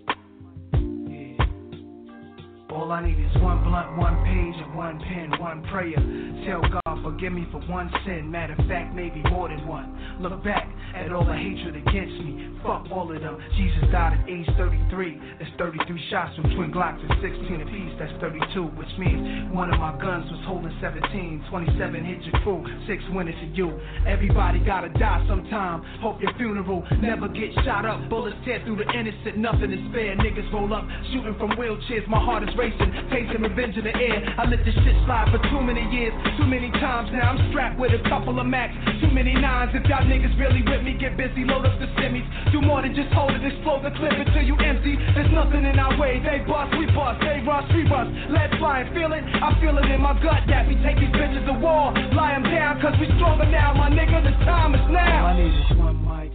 Yeah. 1.10 2.76
All 2.76 2.92
I 2.92 2.94
need 3.06 3.20
is 3.20 3.36
one 3.42 3.64
blunt, 3.64 3.98
one 3.98 4.18
page, 4.26 4.62
and 4.64 4.76
one 4.76 5.00
pen, 5.00 5.40
one 5.40 5.64
prayer. 5.64 6.02
Tell 6.46 6.62
God 6.62 6.83
forgive 7.02 7.34
me 7.34 7.48
for 7.52 7.62
one 7.72 7.90
sin. 8.06 8.30
Matter 8.30 8.54
of 8.54 8.68
fact, 8.68 8.94
maybe 8.94 9.24
more 9.32 9.50
than 9.50 9.66
one. 9.68 9.90
Look 10.20 10.44
back 10.44 10.70
at 10.96 11.12
all 11.12 11.26
the 11.26 11.34
hatred 11.34 11.76
against 11.76 12.14
me. 12.22 12.54
Fuck 12.62 12.86
all 12.92 13.10
of 13.10 13.20
them. 13.20 13.42
Jesus 13.58 13.82
died 13.92 14.20
at 14.20 14.30
age 14.30 14.48
33. 14.58 15.20
That's 15.40 15.52
33 15.58 16.08
shots 16.10 16.36
from 16.36 16.54
twin 16.56 16.72
Glocks 16.72 17.02
and 17.02 17.18
16 17.18 17.62
apiece. 17.66 17.94
That's 17.98 18.14
32, 18.22 18.78
which 18.78 18.94
means 19.00 19.52
one 19.52 19.74
of 19.74 19.80
my 19.80 19.98
guns 20.00 20.30
was 20.30 20.44
holding 20.46 20.76
17. 20.80 21.46
27 21.50 22.06
hit 22.06 22.22
your 22.24 22.38
crew, 22.44 22.62
six 22.88 23.02
went 23.12 23.30
to 23.30 23.48
you. 23.56 23.74
Everybody 24.06 24.60
gotta 24.60 24.90
die 25.00 25.26
sometime. 25.28 25.82
Hope 26.02 26.22
your 26.22 26.34
funeral 26.38 26.86
never 27.02 27.28
get 27.28 27.54
shot 27.66 27.86
up. 27.86 28.10
Bullets 28.10 28.38
tear 28.46 28.62
through 28.66 28.78
the 28.78 28.88
innocent, 28.92 29.38
nothing 29.38 29.72
is 29.72 29.84
fair. 29.94 30.16
Niggas 30.18 30.52
roll 30.54 30.74
up, 30.74 30.86
shooting 31.12 31.36
from 31.40 31.52
wheelchairs. 31.56 32.08
My 32.08 32.20
heart 32.20 32.44
is 32.44 32.54
racing, 32.58 32.92
facing 33.10 33.42
revenge 33.42 33.78
in 33.78 33.84
the 33.84 33.96
air. 33.96 34.20
I 34.38 34.46
let 34.46 34.64
this 34.66 34.76
shit 34.76 34.98
slide 35.08 35.32
for 35.32 35.42
too 35.50 35.62
many 35.62 35.82
years, 35.96 36.14
too 36.38 36.46
many 36.46 36.70
times 36.72 36.83
now. 36.84 37.32
I'm 37.32 37.40
strapped 37.50 37.80
with 37.80 37.96
a 37.96 38.04
couple 38.10 38.40
of 38.40 38.46
max, 38.46 38.76
too 39.00 39.08
many 39.08 39.34
nines. 39.34 39.72
If 39.74 39.88
y'all 39.88 40.04
niggas 40.04 40.36
really 40.38 40.62
with 40.68 40.84
me, 40.84 40.98
get 41.00 41.16
busy, 41.16 41.48
load 41.48 41.66
up 41.66 41.80
the 41.80 41.88
semis. 41.96 42.28
Do 42.52 42.62
more 42.62 42.82
than 42.82 42.94
just 42.94 43.08
hold 43.16 43.32
it, 43.32 43.44
explode 43.44 43.88
the 43.88 43.92
clip 43.96 44.12
until 44.12 44.44
you 44.44 44.56
empty. 44.60 45.00
There's 45.16 45.32
nothing 45.32 45.64
in 45.64 45.80
our 45.80 45.96
way. 45.98 46.20
They 46.20 46.44
bust, 46.44 46.76
we 46.78 46.86
bust, 46.92 47.24
they 47.24 47.40
rush, 47.48 47.68
we 47.74 47.88
rush. 47.88 48.12
Let 48.30 48.52
fly 48.60 48.84
and 48.84 48.92
feel 48.94 49.14
it. 49.16 49.24
I 49.24 49.56
feel 49.64 49.78
it 49.80 49.88
in 49.88 50.02
my 50.02 50.14
gut 50.20 50.44
that 50.52 50.68
we 50.68 50.76
take 50.84 51.00
these 51.00 51.14
bitches 51.16 51.48
to 51.48 51.56
war. 51.56 51.96
Lie 52.14 52.36
them 52.36 52.44
down, 52.52 52.82
cause 52.82 52.94
we 53.00 53.08
stronger 53.16 53.48
now, 53.48 53.74
my 53.74 53.90
nigga. 53.90 54.20
The 54.20 54.36
time 54.44 54.76
is 54.76 54.84
now. 54.92 55.32
All 55.32 55.32
I 55.32 55.40
need 55.40 55.56
is 55.56 55.80
one 55.80 56.04
mic. 56.04 56.32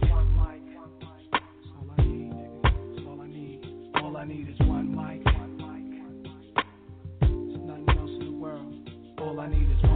I 4.19 4.25
need, 4.25 4.49
is 4.49 4.59
one 4.67 4.97
mic. 4.97 5.23
There's 7.21 7.31
nothing 7.63 7.89
else 7.97 8.09
in 8.19 8.25
the 8.25 8.37
world. 8.37 8.73
All 9.17 9.39
I 9.39 9.47
need 9.47 9.69
is 9.71 9.88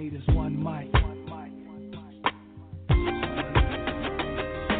need 0.00 0.14
is 0.14 0.26
one 0.34 0.56
mic. 0.56 0.88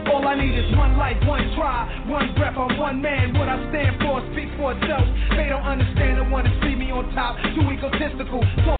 All 0.09 0.27
I 0.27 0.35
need 0.35 0.59
is 0.59 0.77
one 0.77 0.97
life, 0.97 1.17
one 1.27 1.53
try, 1.57 2.05
one 2.09 2.35
breath. 2.35 2.57
I'm 2.57 2.79
one 2.79 3.03
man. 3.03 3.39
What 3.39 3.49
I 3.49 3.59
stand 3.69 4.01
for 4.01 4.21
speak 4.33 4.49
for 4.57 4.73
itself. 4.73 5.05
They 5.37 5.49
don't 5.49 5.63
understand 5.63 6.21
and 6.21 6.33
want 6.33 6.47
to 6.47 6.61
see 6.63 6.75
me 6.75 6.91
on 6.91 7.13
top. 7.15 7.37
Too 7.55 7.71
egotistical. 7.71 8.41
Talk 8.65 8.80